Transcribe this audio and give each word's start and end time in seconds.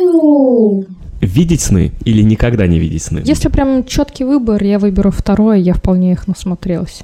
Ooh. 0.00 0.86
Видеть 1.20 1.60
сны 1.60 1.92
или 2.04 2.22
никогда 2.22 2.66
не 2.66 2.78
видеть 2.78 3.02
сны? 3.02 3.22
Если 3.24 3.48
прям 3.48 3.84
четкий 3.84 4.24
выбор, 4.24 4.62
я 4.62 4.78
выберу 4.78 5.10
второе, 5.10 5.58
я 5.58 5.74
вполне 5.74 6.12
их 6.12 6.26
насмотрелась. 6.26 7.02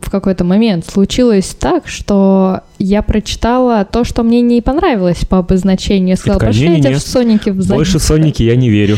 В 0.00 0.10
какой-то 0.10 0.44
момент 0.44 0.84
случилось 0.86 1.54
так, 1.58 1.86
что 1.86 2.60
я 2.78 3.00
прочитала 3.02 3.84
то, 3.84 4.04
что 4.04 4.22
мне 4.24 4.40
не 4.42 4.60
понравилось 4.60 5.24
по 5.24 5.38
обозначению. 5.38 6.10
Я 6.10 6.16
сказала, 6.16 6.40
пошли 6.40 6.68
«Не-не-не, 6.68 6.90
эти 6.90 6.98
соники 6.98 7.50
в 7.50 7.62
задницу». 7.62 7.74
Больше 7.74 7.98
Соники 8.00 8.42
я 8.42 8.56
не 8.56 8.68
верю. 8.70 8.96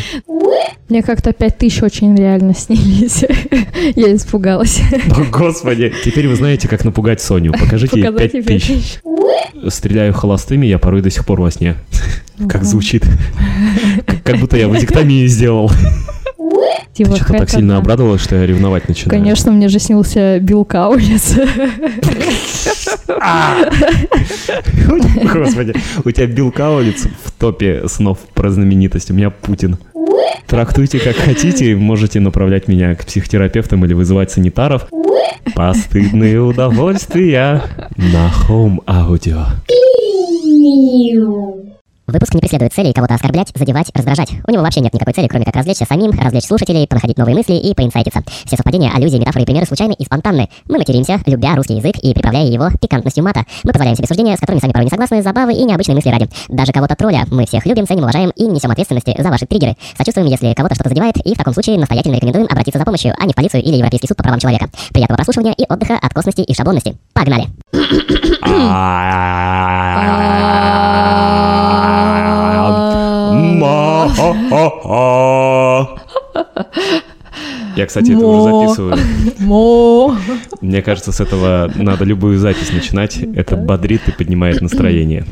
Мне 0.89 1.03
как-то 1.03 1.33
пять 1.33 1.59
тысяч 1.59 1.83
очень 1.83 2.17
реально 2.17 2.55
снились. 2.55 3.25
я 3.95 4.15
испугалась. 4.15 4.81
О, 5.11 5.25
Господи, 5.31 5.93
теперь 6.05 6.29
вы 6.29 6.35
знаете, 6.37 6.69
как 6.69 6.85
напугать 6.85 7.21
Соню. 7.21 7.53
Покажите 7.53 7.99
ей 7.99 8.07
Показать 8.07 8.33
5 8.33 8.35
ей 8.35 8.43
тысяч. 8.43 9.01
5000. 9.03 9.73
Стреляю 9.73 10.13
холостыми, 10.13 10.67
я 10.67 10.79
порой 10.79 11.03
до 11.03 11.11
сих 11.11 11.25
пор 11.25 11.41
во 11.41 11.51
сне. 11.51 11.77
Как 12.49 12.65
звучит. 12.65 13.05
Как- 14.23 14.39
будто 14.41 14.57
я 14.57 14.69
вазектомию 14.69 15.29
сделал. 15.29 15.71
Ты 16.95 17.05
Типа, 17.05 17.17
что-то 17.17 17.39
так 17.39 17.51
сильно 17.51 17.79
обрадовалась, 17.79 18.23
что 18.23 18.37
я 18.37 18.47
ревновать 18.47 18.87
начинаю. 18.87 19.19
Конечно, 19.19 19.51
мне 19.51 19.69
же 19.69 19.79
снился 19.79 20.39
Билл 20.41 20.67
Каулиц. 20.67 21.37
Господи, 25.33 25.73
у 26.05 26.11
тебя 26.11 26.27
Билл 26.27 26.53
Каулиц 26.53 27.07
в 27.25 27.33
топе 27.33 27.85
снов 27.89 28.19
про 28.35 28.51
знаменитость, 28.51 29.11
у 29.11 29.15
меня 29.15 29.31
Путин. 29.31 29.79
Трактуйте 30.47 30.99
как 30.99 31.17
хотите, 31.17 31.75
можете 31.77 32.21
направлять 32.21 32.69
меня 32.69 32.95
к 32.95 33.07
психотерапевтам 33.07 33.87
или 33.87 33.95
вызывать 33.95 34.31
санитаров. 34.31 34.87
Постыдные 35.55 36.43
удовольствия 36.43 37.63
на 37.97 38.31
Home 38.49 38.85
Audio. 38.85 39.47
Выпуск 42.07 42.35
не 42.35 42.41
преследует 42.41 42.73
целей 42.73 42.93
кого-то 42.93 43.15
оскорблять, 43.15 43.53
задевать, 43.55 43.91
раздражать. 43.95 44.31
У 44.47 44.51
него 44.51 44.63
вообще 44.63 44.81
нет 44.81 44.93
никакой 44.93 45.15
цели, 45.15 45.29
кроме 45.29 45.45
как 45.45 45.55
развлечься 45.55 45.85
самим, 45.85 46.11
развлечь 46.11 46.45
слушателей, 46.45 46.87
понаходить 46.87 47.17
новые 47.17 47.37
мысли 47.37 47.55
и 47.55 47.75
поинсайтиться. 47.75 48.23
Все 48.45 48.57
совпадения, 48.57 48.91
аллюзии, 48.93 49.19
метафоры 49.19 49.43
и 49.43 49.47
примеры 49.47 49.67
случайны 49.67 49.95
и 49.97 50.05
спонтанны. 50.05 50.49
Мы 50.69 50.79
материмся, 50.79 51.21
любя 51.27 51.55
русский 51.55 51.77
язык 51.77 51.97
и 52.03 52.13
приправляя 52.13 52.47
его 52.47 52.71
пикантностью 52.81 53.23
мата. 53.23 53.45
Мы 53.63 53.73
позволяем 53.73 53.97
себе 53.97 54.09
суждения, 54.09 54.37
с 54.37 54.41
которыми 54.41 54.61
сами 54.61 54.73
порой 54.73 54.85
не 54.87 54.91
согласны, 54.91 55.23
забавы 55.23 55.53
и 55.55 55.65
необычные 55.65 55.95
мысли 55.95 56.11
ради. 56.11 56.29
Даже 56.49 56.73
кого-то 56.73 56.97
тролля 56.97 57.25
мы 57.31 57.47
всех 57.47 57.65
любим, 57.67 57.87
ценим, 57.87 58.03
уважаем 58.03 58.31
и 58.31 58.45
не 58.47 58.55
несем 58.55 58.71
ответственности 58.71 59.15
за 59.17 59.29
ваши 59.31 59.47
триггеры. 59.47 59.77
Сочувствуем, 59.97 60.29
если 60.29 60.53
кого-то 60.55 60.75
что-то 60.75 60.91
задевает, 60.91 61.17
и 61.25 61.35
в 61.35 61.39
таком 61.39 61.55
случае 61.55 61.79
настоятельно 61.79 62.17
рекомендуем 62.17 62.47
обратиться 62.51 62.79
за 62.79 62.85
помощью, 62.85 63.15
а 63.19 63.27
не 63.27 63.33
в 63.33 63.37
полицию 63.37 63.63
или 63.63 63.77
Европейский 63.77 64.09
суд 64.09 64.17
по 64.17 64.25
правам 64.25 64.41
человека. 64.41 64.69
Приятного 64.93 65.19
прослушивания 65.19 65.53
и 65.53 65.65
отдыха 65.69 65.99
от 66.01 66.13
косности 66.13 66.41
и 66.41 66.55
шаблонности. 66.55 66.97
Погнали! 67.13 67.47
Я, 77.77 77.87
кстати, 77.87 78.13
это 78.13 78.27
уже 78.27 78.43
записываю. 78.43 78.99
Мо. 79.39 80.17
Мне 80.61 80.83
кажется, 80.83 81.13
с 81.13 81.21
этого 81.21 81.71
надо 81.75 82.05
любую 82.05 82.39
запись 82.39 82.73
начинать. 82.73 83.17
Это 83.17 83.57
бодрит 83.57 84.09
и 84.09 84.13
поднимает 84.13 84.61
настроение. 84.61 85.25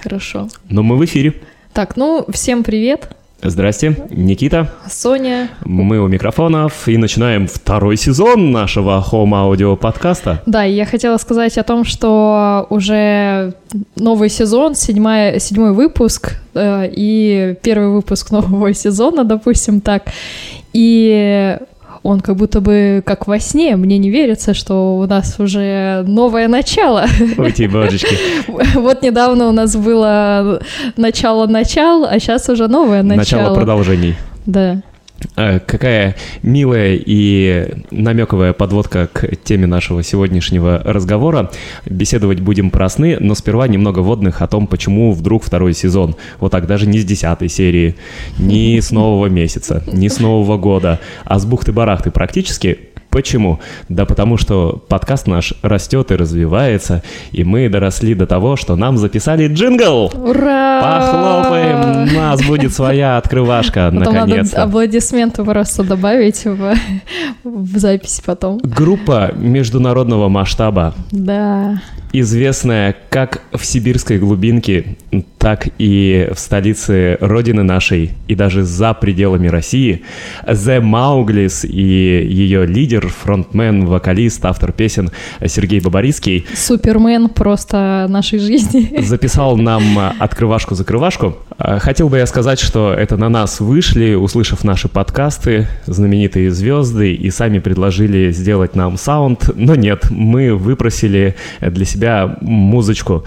Хорошо. 0.00 0.48
Но 0.68 0.82
мы 0.82 0.96
в 0.96 1.04
эфире. 1.04 1.34
Так, 1.72 1.96
ну, 1.96 2.24
всем 2.30 2.62
привет. 2.62 3.16
Здрасте, 3.40 3.96
Никита. 4.10 4.68
Соня. 4.90 5.48
Мы 5.64 6.00
у 6.00 6.08
микрофонов 6.08 6.88
и 6.88 6.96
начинаем 6.96 7.46
второй 7.46 7.96
сезон 7.96 8.50
нашего 8.50 9.04
Home 9.12 9.30
Audio 9.30 9.76
подкаста. 9.76 10.42
Да, 10.44 10.66
и 10.66 10.72
я 10.72 10.84
хотела 10.84 11.18
сказать 11.18 11.56
о 11.56 11.62
том, 11.62 11.84
что 11.84 12.66
уже 12.68 13.54
новый 13.94 14.28
сезон, 14.28 14.74
седьмая, 14.74 15.38
седьмой 15.38 15.72
выпуск 15.72 16.32
э, 16.54 16.90
и 16.90 17.56
первый 17.62 17.90
выпуск 17.90 18.32
нового 18.32 18.74
сезона, 18.74 19.22
допустим 19.22 19.80
так. 19.82 20.02
И 20.72 21.58
он 22.02 22.20
как 22.20 22.36
будто 22.36 22.60
бы 22.60 23.02
как 23.04 23.26
во 23.26 23.38
сне. 23.38 23.76
Мне 23.76 23.98
не 23.98 24.10
верится, 24.10 24.54
что 24.54 24.98
у 24.98 25.06
нас 25.06 25.38
уже 25.38 26.04
новое 26.06 26.48
начало. 26.48 27.06
Ой, 27.38 27.52
те 27.52 27.68
божечки. 27.68 28.16
Вот 28.78 29.02
недавно 29.02 29.48
у 29.48 29.52
нас 29.52 29.76
было 29.76 30.60
начало-начал, 30.96 32.04
а 32.04 32.18
сейчас 32.18 32.48
уже 32.48 32.68
новое 32.68 33.02
начало. 33.02 33.40
Начало 33.40 33.54
продолжений. 33.54 34.16
Да. 34.46 34.82
А, 35.40 35.60
Какая 35.60 36.16
милая 36.42 36.98
и 37.00 37.68
намековая 37.92 38.52
подводка 38.52 39.06
к 39.06 39.36
теме 39.36 39.66
нашего 39.66 40.02
сегодняшнего 40.02 40.82
разговора. 40.84 41.52
Беседовать 41.86 42.40
будем 42.40 42.70
про 42.70 42.88
сны, 42.88 43.18
но 43.20 43.36
сперва 43.36 43.68
немного 43.68 44.00
водных 44.00 44.42
о 44.42 44.48
том, 44.48 44.66
почему 44.66 45.12
вдруг 45.12 45.44
второй 45.44 45.74
сезон. 45.74 46.16
Вот 46.40 46.50
так, 46.50 46.66
даже 46.66 46.88
не 46.88 46.98
с 46.98 47.04
десятой 47.04 47.48
серии, 47.48 47.94
не 48.36 48.80
с 48.80 48.90
нового 48.90 49.26
месяца, 49.26 49.84
не 49.92 50.08
с 50.08 50.18
нового 50.18 50.58
года, 50.58 50.98
а 51.24 51.38
с 51.38 51.46
бухты-барахты 51.46 52.10
практически. 52.10 52.87
Почему? 53.10 53.58
Да 53.88 54.04
потому 54.04 54.36
что 54.36 54.82
подкаст 54.88 55.26
наш 55.26 55.54
растет 55.62 56.10
и 56.10 56.16
развивается, 56.16 57.02
и 57.32 57.42
мы 57.42 57.68
доросли 57.68 58.14
до 58.14 58.26
того, 58.26 58.56
что 58.56 58.76
нам 58.76 58.98
записали 58.98 59.48
джингл. 59.48 60.10
Ура! 60.14 60.80
Похлопаем, 60.82 62.08
у 62.10 62.16
нас 62.16 62.42
будет 62.46 62.72
своя 62.74 63.16
открывашка, 63.16 63.86
Потом 63.90 63.98
надо 64.14 64.26
наконец-то. 64.26 64.62
аплодисменты 64.64 65.42
просто 65.44 65.84
добавить 65.84 66.44
в, 66.44 66.74
в 67.44 67.78
запись 67.78 68.20
потом. 68.24 68.58
Группа 68.58 69.32
международного 69.34 70.28
масштаба, 70.28 70.94
Да. 71.10 71.80
Известная 72.12 72.96
как 73.10 73.42
в 73.52 73.64
сибирской 73.64 74.18
глубинке, 74.18 74.96
так 75.38 75.68
и 75.78 76.28
в 76.34 76.38
столице 76.38 77.16
родины 77.20 77.62
нашей, 77.62 78.12
и 78.26 78.34
даже 78.34 78.62
за 78.62 78.94
пределами 78.94 79.48
России, 79.48 80.02
The 80.46 80.80
Mauгlis 80.80 81.66
и 81.66 82.26
ее 82.26 82.66
лидер, 82.66 83.08
фронтмен, 83.08 83.86
вокалист, 83.86 84.44
автор 84.44 84.72
песен 84.72 85.10
Сергей 85.46 85.80
Бабарицкий 85.80 86.46
Супермен 86.54 87.28
просто 87.28 88.06
нашей 88.08 88.38
жизни. 88.38 89.00
записал 89.02 89.56
нам 89.56 89.98
а, 89.98 90.14
открывашку-закрывашку. 90.18 91.36
А, 91.56 91.78
Хотел 91.78 92.08
бы 92.08 92.18
я 92.18 92.26
сказать, 92.26 92.58
что 92.58 92.92
это 92.92 93.16
на 93.16 93.28
нас 93.28 93.60
вышли, 93.60 94.14
услышав 94.14 94.64
наши 94.64 94.88
подкасты, 94.88 95.68
знаменитые 95.86 96.50
звезды, 96.50 97.14
и 97.14 97.30
сами 97.30 97.58
предложили 97.58 98.30
сделать 98.32 98.74
нам 98.74 98.96
саунд, 98.96 99.50
но 99.54 99.74
нет, 99.74 100.10
мы 100.10 100.54
выпросили 100.54 101.34
для 101.60 101.84
себя 101.84 101.97
музычку. 102.40 103.24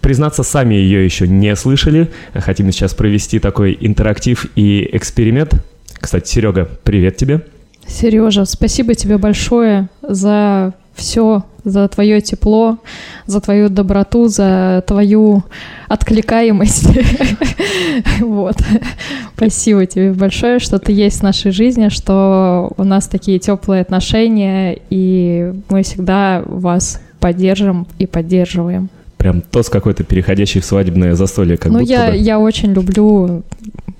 Признаться, 0.00 0.42
сами 0.42 0.74
ее 0.74 1.04
еще 1.04 1.28
не 1.28 1.54
слышали. 1.56 2.10
Хотим 2.34 2.70
сейчас 2.72 2.94
провести 2.94 3.38
такой 3.38 3.76
интерактив 3.80 4.46
и 4.56 4.88
эксперимент. 4.92 5.54
Кстати, 6.00 6.28
Серега, 6.28 6.68
привет 6.84 7.16
тебе. 7.16 7.42
Сережа, 7.86 8.44
спасибо 8.44 8.94
тебе 8.94 9.16
большое 9.16 9.88
за 10.02 10.74
все, 10.94 11.44
за 11.62 11.88
твое 11.88 12.20
тепло, 12.20 12.78
за 13.26 13.40
твою 13.40 13.68
доброту, 13.68 14.28
за 14.28 14.82
твою 14.86 15.44
откликаемость. 15.88 16.88
Вот. 18.20 18.56
Спасибо 19.36 19.86
тебе 19.86 20.12
большое, 20.12 20.58
что 20.58 20.78
ты 20.78 20.92
есть 20.92 21.20
в 21.20 21.22
нашей 21.22 21.50
жизни, 21.50 21.88
что 21.88 22.72
у 22.76 22.84
нас 22.84 23.08
такие 23.08 23.38
теплые 23.38 23.82
отношения, 23.82 24.78
и 24.90 25.52
мы 25.68 25.82
всегда 25.82 26.42
вас 26.46 27.00
поддержим 27.26 27.88
и 27.98 28.06
поддерживаем. 28.06 28.88
Прям 29.16 29.40
тост 29.40 29.68
какой-то, 29.68 30.04
переходящий 30.04 30.60
в 30.60 30.64
свадебное 30.64 31.16
застолье, 31.16 31.56
как 31.56 31.72
ну, 31.72 31.80
будто 31.80 31.92
я, 31.92 32.10
бы. 32.12 32.16
я 32.16 32.38
очень 32.38 32.72
люблю 32.72 33.42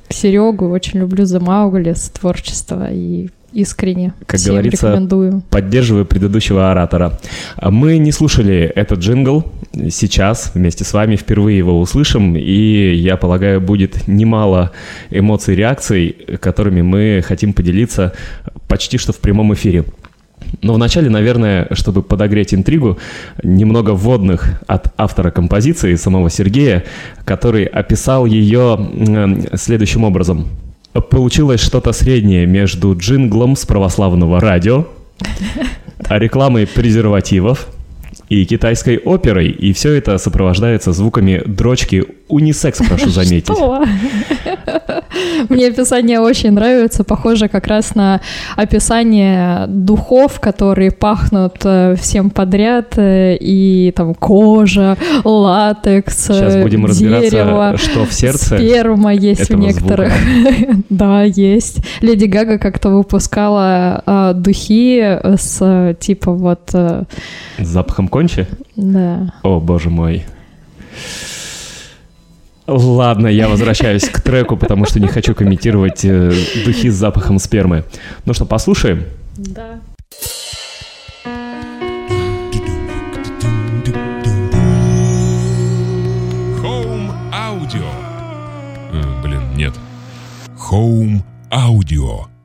Серегу, 0.09 0.69
очень 0.69 1.01
люблю 1.01 1.25
The 1.25 1.41
Mauгlis, 1.41 2.13
творчество, 2.13 2.89
и 2.89 3.31
искренне 3.53 4.13
Как 4.27 4.39
всем 4.39 4.53
говорится, 4.53 4.87
рекомендую. 4.87 5.43
Поддерживаю 5.51 6.07
предыдущего 6.07 6.71
оратора. 6.71 7.19
А 7.57 7.73
Мы 7.73 7.99
не 7.99 8.13
слушали 8.13 8.71
этот 8.77 9.01
джингл. 9.01 9.45
Сейчас 9.91 10.53
вместе 10.55 10.85
с 10.85 10.93
вами 10.93 11.17
впервые 11.17 11.59
его 11.59 11.81
услышим. 11.81 12.37
И, 12.37 12.95
я 12.95 13.17
полагаю, 13.17 13.61
будет 13.61 14.07
немало 14.07 14.71
эмоций, 15.11 15.57
реакций, 15.57 16.15
которыми 16.41 16.83
мы 16.83 17.25
хотим 17.27 17.53
поделиться 17.53 18.13
почти 18.69 18.99
что 18.99 19.13
в 19.13 19.19
прямом 19.19 19.53
эфире. 19.55 19.85
Но 20.63 20.75
вначале, 20.75 21.11
наверное, 21.11 21.69
чтобы 21.73 22.03
подогреть 22.03 22.55
интригу, 22.55 22.99
немного 23.43 23.91
вводных 23.91 24.63
от 24.67 24.93
автора 24.97 25.31
композиции, 25.31 25.95
самого 25.95 26.31
Сергея, 26.31 26.85
который 27.25 27.65
описал 27.65 28.27
ее 28.27 29.49
следующим 29.55 30.05
образом. 30.05 30.49
Получилось 31.11 31.61
что-то 31.61 31.93
среднее 31.93 32.47
между 32.47 32.97
джинглом 32.97 33.55
с 33.55 33.67
православного 33.67 34.41
радио, 34.41 34.87
рекламой 36.09 36.67
презервативов 36.67 37.69
и 38.29 38.45
китайской 38.45 38.99
оперой, 38.99 39.49
и 39.51 39.73
все 39.73 39.93
это 39.93 40.19
сопровождается 40.19 40.93
звуками 40.93 41.43
дрочки 41.47 42.05
унисекс, 42.29 42.79
прошу 42.87 43.09
заметить. 43.11 43.45
Что? 43.45 43.85
Мне 45.49 45.69
описание 45.69 46.21
очень 46.21 46.53
нравится, 46.53 47.05
похоже 47.05 47.49
как 47.49 47.67
раз 47.67 47.95
на 47.95 48.21
описание 48.57 49.67
духов, 49.69 50.41
которые 50.41 50.91
пахнут 50.91 51.57
э, 51.65 51.95
всем 51.99 52.31
подряд, 52.31 52.99
э, 52.99 53.37
и 53.39 53.93
там 53.95 54.15
кожа, 54.15 54.97
латекс, 55.25 56.27
Сейчас 56.27 56.57
будем 56.57 56.87
разбираться, 56.87 57.31
дерево, 57.31 57.77
что 57.77 58.05
в 58.07 58.13
сердце 58.13 58.57
сперма 58.59 59.15
есть 59.15 59.51
в 59.51 59.57
некоторых. 59.57 60.13
Да, 60.89 61.23
есть. 61.23 61.79
Леди 62.01 62.27
Гага 62.27 62.59
как-то 62.59 62.91
выпускала 62.91 64.33
духи 64.35 65.01
с 65.01 65.59
э, 65.61 65.95
типа 65.99 66.33
вот, 66.33 66.71
э, 66.73 67.05
запахом 67.59 68.09
кончи? 68.17 68.47
да. 68.77 69.31
О, 69.43 69.61
боже 69.61 69.91
мой. 69.91 70.25
Ладно, 72.67 73.27
я 73.27 73.47
возвращаюсь 73.47 74.09
к 74.09 74.23
треку, 74.23 74.57
потому 74.57 74.87
что 74.87 74.99
не 75.01 75.07
хочу 75.07 75.35
комментировать 75.35 76.03
э, 76.03 76.33
духи 76.65 76.89
с 76.89 76.95
запахом 76.95 77.39
спермы. 77.39 77.85
Ну 78.25 78.33
что, 78.33 78.47
послушаем? 78.47 79.05
Да. 79.37 79.81
Home 86.63 87.13
Audio. 87.31 87.85
Э, 88.93 89.23
блин, 89.23 89.43
нет. 89.57 89.75
Home 90.71 91.21
Audio. 91.51 92.36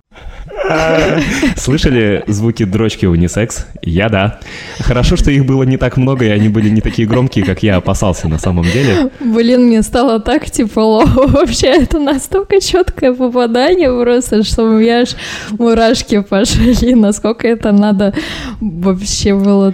Слышали 1.56 2.24
звуки 2.28 2.64
дрочки 2.64 3.06
унисекс? 3.06 3.66
Я 3.82 4.10
да. 4.10 4.40
Хорошо, 4.80 5.16
что 5.16 5.32
их 5.32 5.46
было 5.46 5.64
не 5.64 5.78
так 5.78 5.98
много, 5.98 6.26
и 6.26 6.30
они 6.30 6.50
были 6.50 6.70
не 6.70 6.82
такие 6.82 7.08
громкие, 7.08 7.46
как 7.46 7.64
я 7.64 7.78
опасался 7.78 8.28
на 8.28 8.38
самом 8.38 8.66
деле. 8.66 9.10
Блин, 9.20 9.66
мне 9.66 9.82
стало 9.82 10.20
так 10.20 10.50
тепло. 10.50 11.04
Вообще, 11.06 11.68
это 11.68 12.00
настолько 12.00 12.60
четкое 12.62 13.14
попадание 13.14 13.92
просто, 13.92 14.44
что 14.44 14.64
у 14.64 14.80
меня 14.80 15.02
аж 15.02 15.16
мурашки 15.52 16.22
пошли. 16.22 16.96
Насколько 16.96 17.48
это 17.48 17.72
надо 17.72 18.14
вообще 18.60 19.36
было 19.36 19.74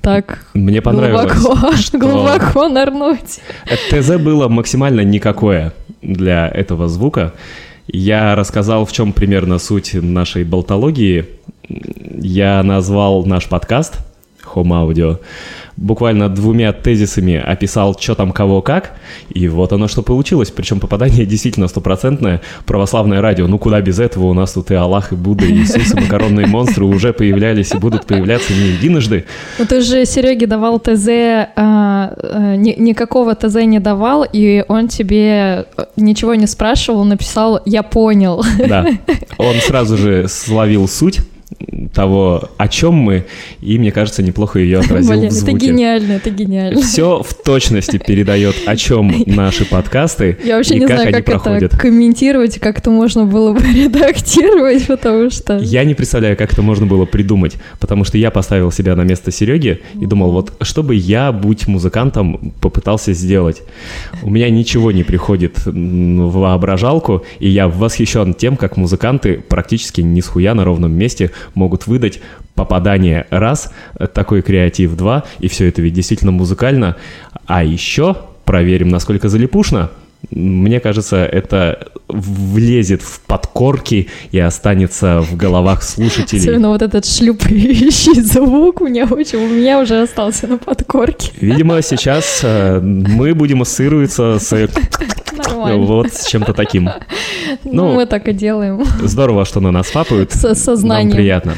так 0.00 0.46
Мне 0.54 0.80
понравилось, 0.80 1.34
глубоко, 1.34 1.72
что 1.76 1.98
глубоко 1.98 2.68
нырнуть. 2.68 3.40
ТЗ 3.90 4.16
было 4.16 4.48
максимально 4.48 5.00
никакое 5.02 5.72
для 6.02 6.48
этого 6.48 6.88
звука. 6.88 7.32
Я 7.86 8.34
рассказал, 8.34 8.84
в 8.84 8.92
чем 8.92 9.12
примерно 9.12 9.58
суть 9.58 9.94
нашей 9.94 10.44
болтологии. 10.44 11.26
Я 11.68 12.62
назвал 12.62 13.24
наш 13.24 13.48
подкаст 13.48 13.98
Home 14.54 14.88
Audio 14.88 15.18
буквально 15.76 16.28
двумя 16.28 16.72
тезисами 16.72 17.34
описал, 17.34 17.96
что 17.98 18.14
там 18.14 18.32
кого 18.32 18.62
как, 18.62 18.92
и 19.30 19.48
вот 19.48 19.72
оно 19.72 19.88
что 19.88 20.02
получилось. 20.02 20.50
Причем 20.50 20.80
попадание 20.80 21.26
действительно 21.32 21.68
стопроцентное. 21.68 22.40
Православное 22.66 23.20
радио, 23.20 23.46
ну 23.46 23.58
куда 23.58 23.80
без 23.80 23.98
этого, 23.98 24.26
у 24.26 24.34
нас 24.34 24.52
тут 24.52 24.70
и 24.70 24.74
Аллах, 24.74 25.12
и 25.12 25.16
Будда, 25.16 25.44
и 25.46 25.52
Иисус, 25.52 25.94
и 25.94 26.00
макаронные 26.00 26.46
монстры 26.52 26.84
уже 26.84 27.12
появлялись 27.12 27.72
и 27.72 27.78
будут 27.78 28.06
появляться 28.06 28.52
не 28.52 28.70
единожды. 28.70 29.24
Ну 29.58 29.66
ты 29.66 29.80
же 29.80 30.04
Сереге 30.04 30.46
давал 30.46 30.78
ТЗ, 30.78 31.08
а, 31.08 31.46
а, 31.56 32.56
ни- 32.56 32.76
никакого 32.78 33.34
ТЗ 33.34 33.56
не 33.64 33.80
давал, 33.80 34.26
и 34.30 34.64
он 34.68 34.88
тебе 34.88 35.66
э, 35.76 35.84
ничего 35.96 36.34
не 36.34 36.46
спрашивал, 36.46 37.04
написал 37.04 37.60
«я 37.64 37.82
понял». 37.82 38.44
Да, 38.58 38.86
он 39.38 39.54
сразу 39.56 39.96
же 39.96 40.28
словил 40.28 40.88
суть 40.88 41.20
того, 41.92 42.50
о 42.56 42.68
чем 42.68 42.94
мы, 42.94 43.24
и, 43.60 43.78
мне 43.78 43.92
кажется, 43.92 44.22
неплохо 44.22 44.58
ее 44.58 44.78
отразил 44.80 45.12
Блин, 45.12 45.22
в 45.22 45.26
это 45.26 45.34
звуке. 45.34 45.66
гениально, 45.66 46.12
это 46.12 46.30
гениально. 46.30 46.80
Все 46.82 47.22
в 47.22 47.34
точности 47.34 47.98
передает, 47.98 48.54
о 48.66 48.76
чем 48.76 49.12
наши 49.26 49.64
подкасты 49.64 50.38
Я 50.44 50.56
вообще 50.56 50.76
и 50.76 50.80
не 50.80 50.86
как 50.86 50.96
знаю, 50.96 51.08
они 51.08 51.16
как 51.16 51.24
проходят. 51.24 51.62
это 51.62 51.78
комментировать, 51.78 52.58
как 52.58 52.78
это 52.78 52.90
можно 52.90 53.24
было 53.24 53.52
бы 53.52 53.60
редактировать, 53.72 54.86
потому 54.86 55.30
что... 55.30 55.58
Я 55.58 55.84
не 55.84 55.94
представляю, 55.94 56.36
как 56.36 56.52
это 56.52 56.62
можно 56.62 56.86
было 56.86 57.04
придумать, 57.04 57.56
потому 57.80 58.04
что 58.04 58.18
я 58.18 58.30
поставил 58.30 58.70
себя 58.70 58.96
на 58.96 59.02
место 59.02 59.30
Сереги 59.30 59.80
и 60.00 60.06
думал, 60.06 60.32
вот 60.32 60.52
что 60.62 60.82
бы 60.82 60.94
я, 60.94 61.32
будь 61.32 61.66
музыкантом, 61.66 62.52
попытался 62.60 63.12
сделать. 63.12 63.62
У 64.22 64.30
меня 64.30 64.48
ничего 64.50 64.92
не 64.92 65.02
приходит 65.02 65.64
в 65.66 66.32
воображалку, 66.32 67.24
и 67.38 67.48
я 67.48 67.68
восхищен 67.68 68.34
тем, 68.34 68.56
как 68.56 68.76
музыканты 68.76 69.42
практически 69.46 70.00
не 70.00 70.20
с 70.20 70.26
хуя 70.26 70.54
на 70.54 70.64
ровном 70.64 70.92
месте 70.92 71.30
могут 71.54 71.86
выдать 71.86 72.20
попадание 72.54 73.26
раз, 73.30 73.72
э, 73.98 74.06
такой 74.06 74.42
креатив 74.42 74.96
два, 74.96 75.24
и 75.38 75.48
все 75.48 75.68
это 75.68 75.82
ведь 75.82 75.94
действительно 75.94 76.32
музыкально. 76.32 76.96
А 77.46 77.64
еще 77.64 78.16
проверим, 78.44 78.88
насколько 78.88 79.28
залипушно. 79.28 79.90
Мне 80.30 80.80
кажется, 80.80 81.24
это 81.26 81.88
влезет 82.12 83.02
в 83.02 83.20
подкорки 83.20 84.08
и 84.30 84.38
останется 84.38 85.20
в 85.22 85.36
головах 85.36 85.82
слушателей. 85.82 86.42
Особенно 86.42 86.68
вот 86.68 86.82
этот 86.82 87.04
шлюпающий 87.06 88.20
звук 88.22 88.80
у 88.80 88.86
меня 88.88 89.06
очень, 89.06 89.38
у 89.38 89.48
меня 89.48 89.80
уже 89.80 90.02
остался 90.02 90.46
на 90.46 90.58
подкорке. 90.58 91.32
Видимо, 91.40 91.80
сейчас 91.82 92.40
э, 92.42 92.80
мы 92.80 93.34
будем 93.34 93.62
ассоциироваться 93.62 94.38
с 94.38 94.52
э, 94.52 94.68
Нормально. 95.36 95.86
вот 95.86 96.12
с 96.12 96.26
чем-то 96.26 96.52
таким. 96.52 96.84
Ну, 97.64 97.72
ну, 97.72 97.94
мы 97.94 98.06
так 98.06 98.28
и 98.28 98.32
делаем. 98.32 98.84
Здорово, 99.02 99.44
что 99.44 99.60
на 99.60 99.70
нас 99.70 99.86
фапают. 99.88 100.32
Со 100.32 100.48
Нам 100.48 100.56
сознанием. 100.56 101.16
приятно. 101.16 101.54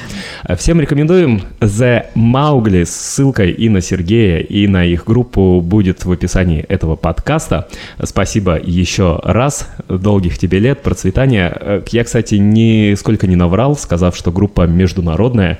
Э, 0.46 0.56
Всем 0.56 0.80
рекомендуем 0.80 1.42
The 1.60 2.06
Mowgli 2.14 2.84
с 2.84 2.90
ссылкой 2.90 3.50
и 3.52 3.68
на 3.68 3.80
Сергея, 3.80 4.38
и 4.38 4.66
на 4.66 4.84
их 4.84 5.04
группу 5.04 5.60
будет 5.60 6.04
в 6.04 6.12
описании 6.12 6.60
этого 6.68 6.96
подкаста. 6.96 7.68
Спасибо 8.02 8.58
еще 8.62 9.20
раз. 9.24 9.68
Долгих 9.88 10.38
тебе 10.44 10.58
лет, 10.58 10.82
процветания. 10.82 11.56
Э, 11.58 11.82
Я, 11.90 12.04
кстати, 12.04 12.34
нисколько 12.34 13.26
не 13.26 13.36
наврал, 13.36 13.76
сказав, 13.76 14.14
что 14.16 14.30
группа 14.30 14.66
международная. 14.66 15.58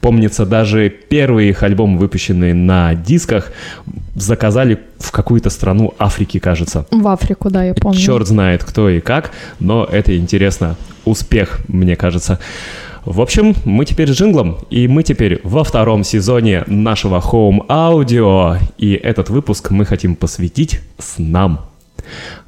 Помнится, 0.00 0.46
даже 0.46 0.88
первый 0.88 1.48
их 1.50 1.62
альбом, 1.62 1.98
выпущенный 1.98 2.54
на 2.54 2.94
дисках, 2.94 3.52
заказали 4.14 4.78
в 4.98 5.10
какую-то 5.10 5.50
страну 5.50 5.92
Африки, 5.98 6.38
кажется. 6.38 6.86
В 6.90 7.08
Африку, 7.08 7.50
да, 7.50 7.64
я 7.64 7.74
помню. 7.74 7.98
Черт 7.98 8.26
знает 8.26 8.64
кто 8.64 8.88
и 8.88 9.00
как, 9.00 9.32
но 9.58 9.84
это 9.84 10.16
интересно. 10.16 10.76
Успех, 11.04 11.58
мне 11.68 11.96
кажется. 11.96 12.38
В 13.04 13.20
общем, 13.20 13.54
мы 13.64 13.84
теперь 13.84 14.08
с 14.08 14.16
джинглом, 14.16 14.58
и 14.70 14.86
мы 14.86 15.02
теперь 15.02 15.40
во 15.42 15.64
втором 15.64 16.04
сезоне 16.04 16.64
нашего 16.66 17.18
Home 17.18 17.66
Audio, 17.66 18.58
и 18.78 18.92
этот 18.92 19.30
выпуск 19.30 19.70
мы 19.70 19.84
хотим 19.84 20.14
посвятить 20.14 20.80
снам. 20.98 21.69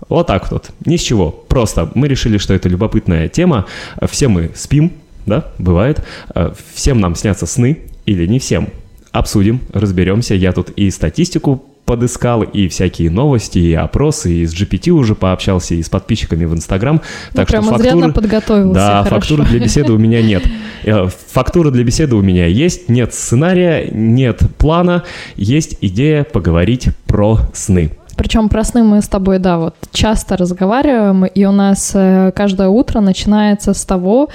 Вот 0.09 0.27
так 0.27 0.51
вот, 0.51 0.71
ни 0.85 0.97
с 0.97 1.01
чего, 1.01 1.31
просто 1.31 1.91
мы 1.95 2.09
решили, 2.09 2.39
что 2.39 2.55
это 2.55 2.69
любопытная 2.69 3.29
тема, 3.29 3.67
все 4.11 4.29
мы 4.29 4.51
спим, 4.55 4.93
да, 5.27 5.47
бывает, 5.59 6.05
Э, 6.35 6.53
всем 6.75 7.01
нам 7.01 7.15
снятся 7.15 7.47
сны, 7.47 7.79
или 8.07 8.27
не 8.27 8.39
всем. 8.39 8.69
Обсудим, 9.13 9.61
разберемся, 9.73 10.35
я 10.35 10.53
тут 10.53 10.71
и 10.71 10.91
статистику 10.91 11.65
подыскал, 11.85 12.43
и 12.43 12.69
всякие 12.69 13.11
новости, 13.11 13.59
и 13.59 13.75
опросы, 13.75 14.33
и 14.33 14.47
с 14.47 14.55
GPT 14.55 14.91
уже 14.91 15.15
пообщался, 15.15 15.75
и 15.75 15.83
с 15.83 15.89
подписчиками 15.89 16.45
в 16.45 16.55
Инстаграм. 16.55 17.03
Ну, 17.35 17.45
прямо 17.45 17.77
изрядно 17.77 18.11
подготовился, 18.11 18.75
Да, 18.75 19.03
хорошо. 19.03 19.11
фактуры 19.17 19.45
для 19.45 19.59
беседы 19.61 19.93
у 19.93 19.99
меня 19.99 20.23
нет. 20.23 20.45
Э, 20.85 21.09
Фактура 21.33 21.71
для 21.71 21.85
беседы 21.85 22.17
у 22.17 22.23
меня 22.23 22.47
есть, 22.47 22.89
нет 22.89 23.13
сценария, 23.15 23.89
нет 23.93 24.41
плана, 24.59 25.03
есть 25.37 25.77
идея 25.81 26.25
поговорить 26.25 26.89
про 27.07 27.41
сны. 27.53 27.91
Причем 28.17 28.49
про 28.49 28.65
сны 28.65 28.83
мы 28.83 29.01
с 29.01 29.09
тобой, 29.09 29.39
да, 29.39 29.59
вот 29.59 29.75
часто 29.93 30.37
разговариваем, 30.37 31.25
и 31.25 31.45
у 31.45 31.53
нас 31.53 31.93
э, 31.95 32.33
каждое 32.35 32.69
утро 32.69 33.01
начинается 33.01 33.75
с 33.75 33.85
того, 33.85 34.29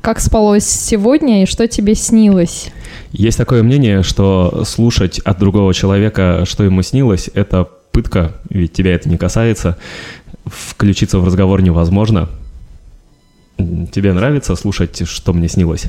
как 0.00 0.20
спалось 0.20 0.66
сегодня 0.66 1.42
и 1.42 1.46
что 1.46 1.66
тебе 1.66 1.94
снилось. 1.94 2.72
Есть 3.12 3.38
такое 3.38 3.62
мнение, 3.62 4.02
что 4.02 4.64
слушать 4.64 5.18
от 5.20 5.38
другого 5.38 5.74
человека, 5.74 6.44
что 6.46 6.64
ему 6.64 6.82
снилось, 6.82 7.30
это 7.34 7.68
пытка, 7.92 8.32
ведь 8.50 8.72
тебя 8.72 8.94
это 8.94 9.08
не 9.08 9.16
касается. 9.16 9.76
Включиться 10.46 11.18
в 11.18 11.24
разговор 11.24 11.62
невозможно. 11.62 12.28
Тебе 13.56 14.12
нравится 14.12 14.56
слушать, 14.56 15.08
что 15.08 15.32
мне 15.32 15.48
снилось? 15.48 15.86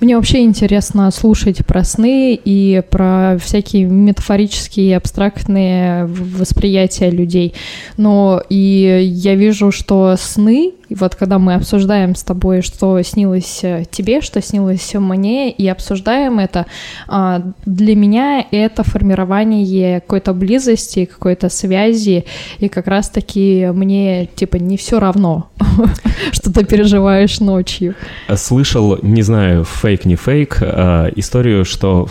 Мне 0.00 0.16
вообще 0.16 0.44
интересно 0.44 1.10
слушать 1.10 1.66
про 1.66 1.82
сны 1.82 2.38
и 2.44 2.82
про 2.88 3.36
всякие 3.38 3.84
метафорические 3.84 4.90
и 4.90 4.92
абстрактные 4.92 6.04
в- 6.06 6.38
восприятия 6.38 7.10
людей. 7.10 7.54
Но 7.96 8.40
и 8.48 9.00
я 9.12 9.34
вижу, 9.34 9.72
что 9.72 10.14
сны, 10.16 10.74
вот 10.88 11.16
когда 11.16 11.38
мы 11.38 11.54
обсуждаем 11.54 12.14
с 12.14 12.22
тобой, 12.22 12.62
что 12.62 13.02
снилось 13.02 13.60
э, 13.62 13.84
тебе, 13.90 14.20
что 14.20 14.40
снилось 14.40 14.94
мне, 14.94 15.50
и 15.50 15.66
обсуждаем 15.68 16.38
это, 16.38 16.66
а, 17.08 17.42
для 17.66 17.94
меня 17.94 18.46
это 18.50 18.84
формирование 18.84 20.00
какой-то 20.00 20.32
близости, 20.32 21.06
какой-то 21.06 21.48
связи, 21.48 22.24
и 22.58 22.68
как 22.68 22.86
раз-таки 22.86 23.68
мне, 23.72 24.26
типа, 24.34 24.56
не 24.56 24.76
все 24.76 24.98
равно, 25.00 25.50
что 26.32 26.52
ты 26.52 26.64
переживаешь 26.64 27.40
ночью. 27.40 27.94
Слышал, 28.34 28.98
не 29.02 29.22
знаю, 29.22 29.64
фейк 29.88 30.04
не 30.04 30.16
фейк, 30.16 30.58
э, 30.60 31.12
историю, 31.16 31.64
что 31.64 32.08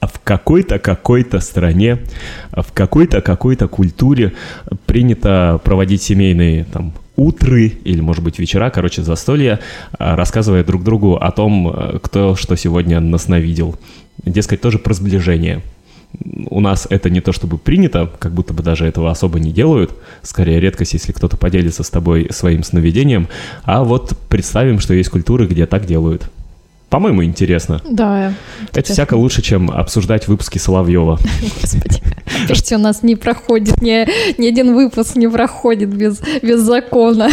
в 0.00 0.20
какой-то 0.24 0.78
какой-то 0.78 1.40
стране, 1.40 1.98
в 2.50 2.72
какой-то 2.72 3.20
какой-то 3.20 3.68
культуре 3.68 4.32
принято 4.86 5.60
проводить 5.62 6.00
семейные 6.00 6.64
там 6.64 6.94
утры 7.16 7.66
или, 7.84 8.00
может 8.00 8.24
быть, 8.24 8.38
вечера, 8.38 8.70
короче, 8.70 9.02
застолья, 9.02 9.60
а, 9.98 10.16
рассказывая 10.16 10.64
друг 10.64 10.82
другу 10.82 11.16
о 11.16 11.30
том, 11.30 11.68
э, 11.68 11.98
кто 12.02 12.34
что 12.36 12.56
сегодня 12.56 13.00
насновидел. 13.00 13.76
Дескать, 14.24 14.62
тоже 14.62 14.78
про 14.78 14.94
сближение. 14.94 15.60
У 16.48 16.60
нас 16.60 16.86
это 16.88 17.10
не 17.10 17.20
то 17.20 17.32
чтобы 17.32 17.58
принято, 17.58 18.10
как 18.18 18.32
будто 18.32 18.54
бы 18.54 18.62
даже 18.62 18.86
этого 18.86 19.10
особо 19.10 19.38
не 19.38 19.52
делают. 19.52 19.90
Скорее 20.22 20.58
редкость, 20.58 20.94
если 20.94 21.12
кто-то 21.12 21.36
поделится 21.36 21.82
с 21.82 21.90
тобой 21.90 22.28
своим 22.30 22.64
сновидением. 22.64 23.28
А 23.64 23.84
вот 23.84 24.16
представим, 24.30 24.80
что 24.80 24.94
есть 24.94 25.10
культуры, 25.10 25.46
где 25.46 25.66
так 25.66 25.84
делают. 25.84 26.30
По-моему, 26.90 27.22
интересно. 27.22 27.80
Да. 27.88 28.34
Это 28.72 28.92
всяко 28.92 29.14
лучше, 29.14 29.42
чем 29.42 29.70
обсуждать 29.70 30.26
выпуски 30.26 30.58
Соловьева. 30.58 31.20
Господи. 31.62 32.02
Опять 32.44 32.72
у 32.72 32.78
нас 32.78 33.04
не 33.04 33.14
проходит, 33.14 33.80
ни, 33.80 34.06
ни 34.40 34.48
один 34.48 34.74
выпуск 34.74 35.14
не 35.14 35.28
проходит 35.28 35.88
без, 35.88 36.20
без 36.42 36.60
закона. 36.60 37.30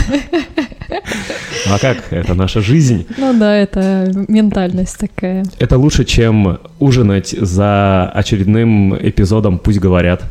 А 1.69 1.79
как? 1.79 1.97
Это 2.11 2.35
наша 2.35 2.61
жизнь. 2.61 3.07
Ну 3.17 3.33
да, 3.37 3.55
это 3.55 4.11
ментальность 4.27 4.99
такая. 4.99 5.43
Это 5.57 5.77
лучше, 5.77 6.05
чем 6.05 6.59
ужинать 6.79 7.29
за 7.29 8.11
очередным 8.13 8.95
эпизодом 8.95 9.57
«Пусть 9.57 9.79
говорят». 9.79 10.23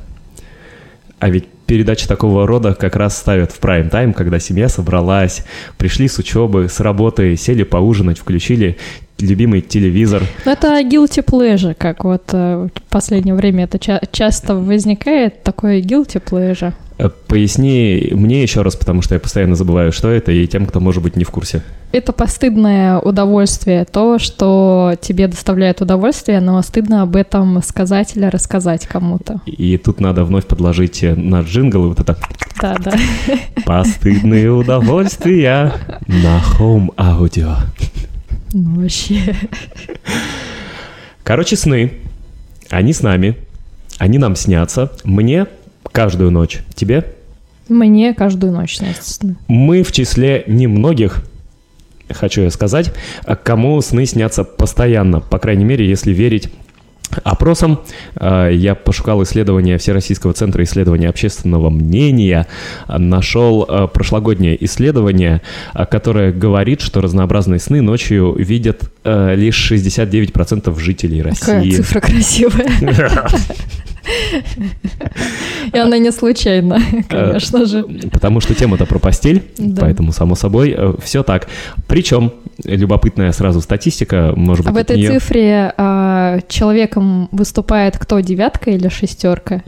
А 1.18 1.28
ведь 1.30 1.46
передачи 1.66 2.06
такого 2.06 2.46
рода 2.46 2.74
как 2.74 2.96
раз 2.96 3.16
ставят 3.18 3.52
в 3.52 3.58
прайм-тайм, 3.58 4.12
когда 4.12 4.38
семья 4.38 4.68
собралась, 4.68 5.44
пришли 5.78 6.08
с 6.08 6.18
учебы, 6.18 6.68
с 6.68 6.80
работы, 6.80 7.36
сели 7.36 7.62
поужинать, 7.64 8.18
включили 8.18 8.76
любимый 9.18 9.60
телевизор. 9.60 10.22
Ну, 10.44 10.52
это 10.52 10.80
guilty 10.82 11.24
pleasure, 11.24 11.74
как 11.74 12.04
вот 12.04 12.24
э, 12.32 12.68
в 12.74 12.90
последнее 12.90 13.34
время 13.34 13.64
это 13.64 13.78
ча- 13.78 14.02
часто 14.12 14.54
возникает, 14.54 15.42
такое 15.42 15.80
guilty 15.80 16.22
pleasure. 16.22 16.72
Э, 16.98 17.10
Поясни 17.26 18.10
мне 18.12 18.42
еще 18.42 18.62
раз, 18.62 18.76
потому 18.76 19.02
что 19.02 19.14
я 19.14 19.20
постоянно 19.20 19.54
забываю, 19.54 19.92
что 19.92 20.08
это, 20.08 20.32
и 20.32 20.46
тем, 20.46 20.66
кто, 20.66 20.80
может 20.80 21.02
быть, 21.02 21.16
не 21.16 21.24
в 21.24 21.30
курсе. 21.30 21.62
Это 21.92 22.12
постыдное 22.12 22.98
удовольствие, 22.98 23.84
то, 23.84 24.18
что 24.18 24.94
тебе 25.00 25.28
доставляет 25.28 25.80
удовольствие, 25.80 26.40
но 26.40 26.60
стыдно 26.62 27.02
об 27.02 27.16
этом 27.16 27.62
сказать 27.62 28.16
или 28.16 28.26
рассказать 28.26 28.86
кому-то. 28.86 29.40
И 29.46 29.76
тут 29.76 30.00
надо 30.00 30.24
вновь 30.24 30.46
подложить 30.46 31.02
э, 31.02 31.14
на 31.14 31.42
джингл 31.42 31.84
и 31.84 31.88
вот 31.88 32.00
это 32.00 32.16
Да, 32.60 32.76
да. 32.82 32.94
«Постыдные 33.64 34.50
удовольствия» 34.50 35.72
на 36.06 36.40
Home 36.58 36.94
Audio. 36.96 37.56
Ну, 38.52 38.80
вообще. 38.80 39.34
Короче, 41.24 41.56
сны. 41.56 41.92
Они 42.70 42.92
с 42.92 43.02
нами. 43.02 43.36
Они 43.98 44.18
нам 44.18 44.36
снятся. 44.36 44.92
Мне 45.04 45.46
каждую 45.96 46.30
ночь. 46.30 46.58
Тебе? 46.74 47.06
Мне 47.70 48.12
каждую 48.12 48.52
ночь 48.52 48.76
снятся 48.76 49.14
сны. 49.14 49.36
Мы 49.48 49.82
в 49.82 49.92
числе 49.92 50.44
немногих, 50.46 51.24
хочу 52.10 52.42
я 52.42 52.50
сказать, 52.50 52.92
кому 53.42 53.80
сны 53.80 54.04
снятся 54.04 54.44
постоянно. 54.44 55.20
По 55.20 55.38
крайней 55.38 55.64
мере, 55.64 55.88
если 55.88 56.12
верить 56.12 56.50
опросам. 57.24 57.80
Э, 58.16 58.50
Я 58.52 58.74
пошукал 58.74 59.22
исследование 59.22 59.78
Всероссийского 59.78 60.34
центра 60.34 60.62
исследования 60.64 61.08
общественного 61.08 61.70
мнения, 61.70 62.46
нашел 62.88 63.64
э, 63.66 63.88
прошлогоднее 63.88 64.62
исследование, 64.66 65.40
э, 65.72 65.86
которое 65.86 66.30
говорит, 66.30 66.82
что 66.82 67.00
разнообразные 67.00 67.58
сны 67.58 67.80
ночью 67.80 68.34
видят 68.36 68.90
лишь 69.04 69.72
69% 69.72 70.78
жителей 70.78 71.22
Какая 71.22 71.56
России. 71.60 71.70
цифра 71.76 72.00
красивая. 72.00 72.68
И 75.72 75.78
она 75.78 75.98
не 75.98 76.12
случайна, 76.12 76.80
конечно 77.08 77.66
же. 77.66 77.84
Потому 78.12 78.40
что 78.40 78.54
тема-то 78.54 78.86
про 78.86 78.98
постель, 78.98 79.42
Да. 79.58 79.82
поэтому, 79.82 80.12
само 80.12 80.34
собой, 80.34 80.76
все 81.02 81.22
так. 81.22 81.48
Причем, 81.88 82.32
любопытная 82.64 83.32
сразу 83.32 83.60
статистика, 83.60 84.32
может 84.36 84.66
А 84.66 84.70
быть, 84.70 84.76
в 84.76 84.90
от 84.90 84.90
этой 84.90 85.06
цифре 85.06 85.72
а, 85.76 86.40
человеком 86.48 87.28
выступает 87.32 87.98
кто, 87.98 88.20
девятка 88.20 88.70
или 88.70 88.88
шестерка? 88.88 89.62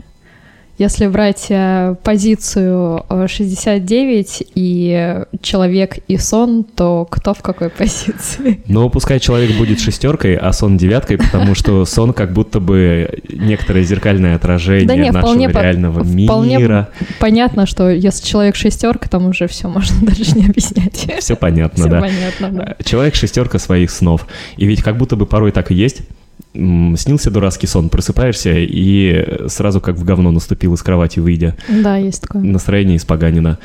Если 0.79 1.07
брать 1.07 1.47
а, 1.51 1.95
позицию 1.95 3.03
а, 3.09 3.27
69 3.27 4.43
и 4.55 5.23
человек 5.41 5.97
и 6.07 6.17
сон, 6.17 6.63
то 6.63 7.05
кто 7.11 7.33
в 7.33 7.41
какой 7.41 7.69
позиции? 7.77 8.61
Но 8.65 8.89
пускай 8.89 9.19
человек 9.19 9.57
будет 9.57 9.81
шестеркой, 9.81 10.35
а 10.37 10.53
сон 10.53 10.77
девяткой, 10.77 11.17
потому 11.17 11.53
что 11.53 11.83
сон 11.83 12.13
как 12.13 12.31
будто 12.31 12.61
бы 12.61 13.09
некоторое 13.29 13.83
зеркальное 13.83 14.35
отражение 14.35 14.87
Да 14.87 14.95
не, 14.95 15.11
нашего 15.11 15.49
по- 15.49 15.61
реального 15.61 16.01
вполне 16.01 16.57
мира. 16.57 16.89
Понятно, 17.19 17.65
что 17.65 17.89
если 17.89 18.25
человек 18.25 18.55
шестерка, 18.55 19.09
там 19.09 19.27
уже 19.27 19.47
все 19.47 19.67
можно 19.67 19.97
даже 20.07 20.31
не 20.31 20.45
объяснять. 20.45 21.07
Все 21.19 21.35
понятно, 21.35 21.83
Все 21.83 21.89
да. 21.89 21.99
понятно, 21.99 22.49
да. 22.51 22.75
Человек 22.85 23.15
шестерка 23.15 23.59
своих 23.59 23.91
снов. 23.91 24.25
И 24.55 24.65
ведь 24.65 24.81
как 24.81 24.97
будто 24.97 25.17
бы 25.17 25.25
порой 25.25 25.51
так 25.51 25.71
и 25.71 25.75
есть. 25.75 26.03
Снился 26.53 27.29
дурацкий 27.29 27.67
сон, 27.67 27.89
просыпаешься 27.89 28.53
и 28.55 29.47
сразу 29.49 29.81
как 29.81 29.95
в 29.97 30.03
говно 30.03 30.31
наступил 30.31 30.73
из 30.73 30.81
кровати, 30.81 31.19
выйдя. 31.19 31.55
Да, 31.67 31.97
есть 31.97 32.21
такое. 32.23 32.41
Настроение 32.41 32.97
испоганено. 32.97 33.59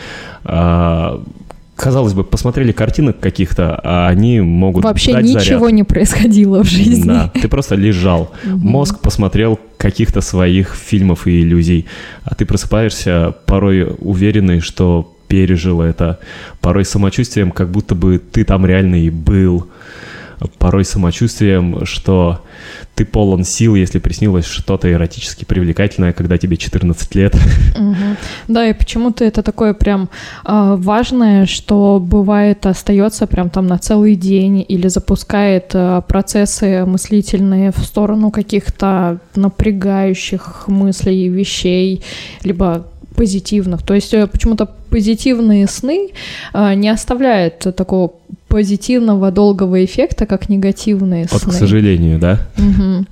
А, 0.44 1.22
Казалось 1.76 2.12
бы, 2.12 2.22
посмотрели 2.22 2.70
картинок 2.70 3.18
каких-то, 3.18 3.80
а 3.82 4.06
они 4.06 4.40
могут 4.40 4.84
Вообще 4.84 5.12
дать 5.12 5.26
заряд. 5.26 5.44
ничего 5.44 5.70
не 5.70 5.82
происходило 5.82 6.62
в 6.62 6.68
жизни. 6.68 7.08
Да, 7.08 7.32
ты 7.34 7.48
просто 7.48 7.74
лежал. 7.74 8.32
Мозг 8.44 9.00
посмотрел 9.00 9.58
каких-то 9.76 10.20
своих 10.20 10.74
фильмов 10.74 11.26
и 11.26 11.40
иллюзий, 11.40 11.86
а 12.22 12.36
ты 12.36 12.46
просыпаешься 12.46 13.34
порой 13.46 13.92
уверенный, 13.98 14.60
что 14.60 15.16
пережил 15.26 15.80
это, 15.82 16.20
порой 16.60 16.84
самочувствием, 16.84 17.50
как 17.50 17.70
будто 17.70 17.96
бы 17.96 18.18
ты 18.18 18.44
там 18.44 18.64
реально 18.64 18.96
и 18.96 19.10
был, 19.10 19.66
порой 20.52 20.84
самочувствием, 20.84 21.84
что 21.84 22.40
ты 22.94 23.04
полон 23.04 23.44
сил, 23.44 23.74
если 23.74 23.98
приснилось 23.98 24.46
что-то 24.46 24.90
эротически 24.90 25.44
привлекательное, 25.44 26.12
когда 26.12 26.38
тебе 26.38 26.56
14 26.56 27.14
лет. 27.14 27.36
Да, 28.48 28.66
и 28.66 28.72
почему-то 28.72 29.24
это 29.24 29.42
такое 29.42 29.74
прям 29.74 30.08
а, 30.44 30.76
важное, 30.76 31.46
что 31.46 31.98
бывает 32.00 32.66
остается 32.66 33.26
прям 33.26 33.50
там 33.50 33.66
на 33.66 33.78
целый 33.78 34.14
день 34.16 34.64
или 34.66 34.88
запускает 34.88 35.70
а, 35.74 36.00
процессы 36.02 36.84
мыслительные 36.84 37.72
в 37.72 37.78
сторону 37.78 38.30
каких-то 38.30 39.20
напрягающих 39.34 40.68
мыслей, 40.68 41.28
вещей, 41.28 42.02
либо 42.42 42.86
позитивных. 43.14 43.82
То 43.82 43.94
есть 43.94 44.12
э, 44.12 44.26
почему-то 44.26 44.66
позитивные 44.66 45.66
сны 45.66 46.10
а, 46.52 46.74
не 46.74 46.88
оставляют 46.88 47.58
такого 47.76 48.14
позитивного 48.54 49.32
долгого 49.32 49.84
эффекта, 49.84 50.26
как 50.26 50.48
негативные 50.48 51.26
Вот, 51.32 51.42
сны. 51.42 51.50
к 51.50 51.56
сожалению, 51.56 52.20
да. 52.20 52.38
Мгм. 52.56 53.08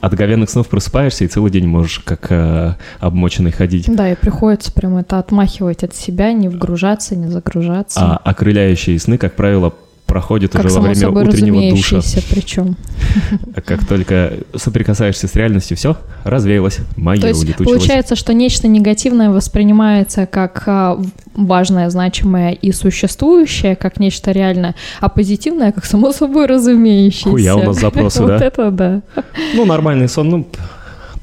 От 0.00 0.14
говяных 0.14 0.48
снов 0.48 0.68
просыпаешься 0.68 1.24
и 1.24 1.26
целый 1.28 1.50
день 1.50 1.66
можешь 1.66 1.98
как 1.98 2.28
э, 2.30 2.76
обмоченный 2.98 3.52
ходить. 3.52 3.94
Да, 3.94 4.10
и 4.10 4.14
приходится 4.14 4.72
прям 4.72 4.96
это 4.96 5.18
отмахивать 5.18 5.84
от 5.84 5.94
себя, 5.94 6.32
не 6.32 6.48
вгружаться, 6.48 7.14
не 7.14 7.28
загружаться. 7.28 8.00
А 8.00 8.16
окрыляющие 8.24 8.98
сны, 8.98 9.18
как 9.18 9.34
правило, 9.34 9.74
проходят 10.10 10.52
как 10.52 10.64
уже 10.64 10.74
во 10.74 10.80
время 10.80 10.96
собой 10.96 11.24
утреннего 11.24 11.70
душа. 11.70 12.00
причем. 12.30 12.76
Как 13.64 13.86
только 13.86 14.34
соприкасаешься 14.56 15.28
с 15.28 15.34
реальностью, 15.36 15.76
все, 15.76 15.96
развеялось, 16.24 16.78
магия 16.96 17.22
То 17.22 17.28
есть 17.28 17.44
улетучилась. 17.44 17.78
получается, 17.78 18.16
что 18.16 18.34
нечто 18.34 18.66
негативное 18.66 19.30
воспринимается 19.30 20.26
как 20.26 20.64
а, 20.66 21.00
важное, 21.34 21.88
значимое 21.90 22.52
и 22.52 22.72
существующее, 22.72 23.76
как 23.76 24.00
нечто 24.00 24.32
реальное, 24.32 24.74
а 25.00 25.08
позитивное 25.08 25.70
как 25.70 25.84
само 25.84 26.12
собой 26.12 26.46
разумеющееся. 26.46 27.30
Хуя 27.30 27.54
у 27.54 27.62
нас 27.62 27.76
запросы, 27.80 28.22
Вот 28.22 28.28
да? 28.38 28.44
это 28.44 28.70
да. 28.72 29.02
Ну, 29.54 29.64
нормальный 29.64 30.08
сон, 30.08 30.28
ну, 30.28 30.48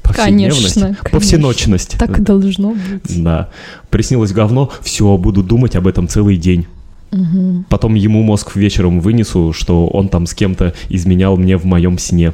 повседневность, 0.02 0.74
Конечно, 0.74 0.80
конечно. 0.80 1.10
повсеночность. 1.10 1.98
Так 1.98 2.18
и 2.18 2.22
должно 2.22 2.70
быть. 2.70 3.22
Да. 3.22 3.50
Приснилось 3.90 4.32
говно, 4.32 4.70
все, 4.80 5.14
буду 5.18 5.42
думать 5.42 5.76
об 5.76 5.86
этом 5.86 6.08
целый 6.08 6.38
день. 6.38 6.66
Мгм. 7.10 7.64
Потом 7.68 7.94
ему 7.94 8.22
мозг 8.22 8.54
вечером 8.56 9.00
вынесу, 9.00 9.52
что 9.52 9.86
он 9.88 10.08
там 10.08 10.26
с 10.26 10.34
кем-то 10.34 10.74
изменял 10.88 11.36
мне 11.36 11.56
в 11.56 11.64
моем 11.64 11.98
сне. 11.98 12.32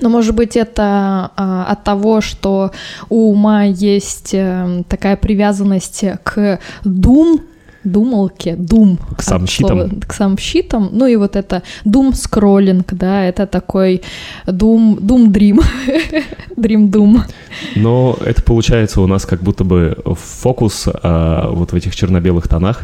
Но, 0.00 0.08
может 0.08 0.34
быть, 0.34 0.56
это 0.56 1.30
а, 1.36 1.66
от 1.70 1.84
того, 1.84 2.20
что 2.20 2.70
у 3.08 3.30
ума 3.32 3.64
есть 3.64 4.30
эм, 4.34 4.84
такая 4.84 5.16
привязанность 5.16 6.04
к 6.22 6.58
дум, 6.84 7.40
думалке, 7.84 8.56
дум. 8.56 8.98
К 9.16 9.22
самщитам. 9.22 9.78
слова- 9.78 10.00
К 10.06 10.12
самщитам. 10.12 10.88
Ну 10.92 11.06
и 11.06 11.16
вот 11.16 11.36
это 11.36 11.62
дум 11.84 12.12
скроллинг, 12.14 12.92
да, 12.94 13.24
это 13.24 13.46
такой 13.46 14.02
дум, 14.46 14.98
дум 15.00 15.32
дрим, 15.32 15.60
дрим 16.56 16.90
дум. 16.90 17.22
Но 17.76 18.16
это 18.24 18.42
получается 18.42 19.00
у 19.00 19.06
нас 19.06 19.24
как 19.24 19.42
будто 19.42 19.64
бы 19.64 19.96
фокус 20.18 20.88
а, 21.02 21.48
вот 21.52 21.72
в 21.72 21.74
этих 21.74 21.94
черно-белых 21.94 22.48
тонах, 22.48 22.82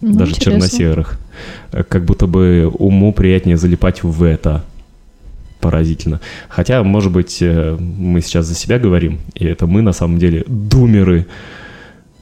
Ну, 0.00 0.14
даже 0.14 0.32
интересно. 0.32 0.60
черно-серых. 0.68 1.18
Э, 1.72 1.82
Как 1.82 2.04
будто 2.04 2.26
бы 2.26 2.70
уму 2.78 3.12
приятнее 3.12 3.56
залипать 3.56 4.02
в 4.02 4.22
это. 4.22 4.64
Поразительно. 5.60 6.20
Хотя, 6.48 6.82
может 6.82 7.12
быть, 7.12 7.38
э, 7.42 7.76
мы 7.78 8.22
сейчас 8.22 8.46
за 8.46 8.54
себя 8.54 8.78
говорим, 8.78 9.18
и 9.34 9.44
это 9.44 9.66
мы 9.66 9.82
на 9.82 9.92
самом 9.92 10.18
деле 10.18 10.44
думеры, 10.46 11.26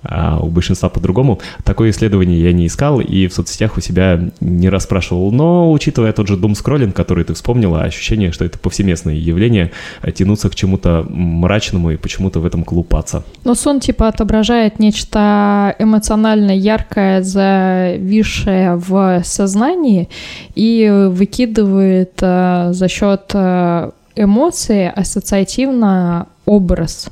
а 0.02 0.38
у 0.40 0.48
большинства 0.48 0.88
по-другому. 0.88 1.40
Такое 1.64 1.90
исследование 1.90 2.42
я 2.42 2.52
не 2.52 2.66
искал 2.66 3.00
и 3.00 3.26
в 3.26 3.34
соцсетях 3.34 3.76
у 3.76 3.80
себя 3.80 4.30
не 4.40 4.68
расспрашивал. 4.68 5.32
Но, 5.32 5.72
учитывая 5.72 6.12
тот 6.12 6.28
же 6.28 6.36
дум 6.36 6.54
скроллинг, 6.54 6.94
который 6.94 7.24
ты 7.24 7.34
вспомнила, 7.34 7.82
ощущение, 7.82 8.32
что 8.32 8.44
это 8.44 8.58
повсеместное 8.58 9.14
явление, 9.14 9.72
э, 10.02 10.12
тянуться 10.12 10.48
к 10.48 10.54
чему-то 10.54 11.06
мрачному 11.08 11.90
и 11.90 11.96
почему-то 11.96 12.40
в 12.40 12.46
этом 12.46 12.64
колупаться. 12.64 13.24
Но 13.44 13.54
сон 13.54 13.80
типа 13.80 14.08
отображает 14.08 14.78
нечто 14.78 15.74
эмоционально 15.78 16.56
яркое, 16.56 17.22
зависшее 17.22 18.76
в 18.76 19.22
сознании 19.24 20.08
и 20.54 21.08
выкидывает 21.10 22.18
э, 22.20 22.70
за 22.72 22.88
счет 22.88 23.30
э, 23.34 23.90
эмоции 24.16 24.92
ассоциативно 24.94 26.26
образ. 26.44 27.08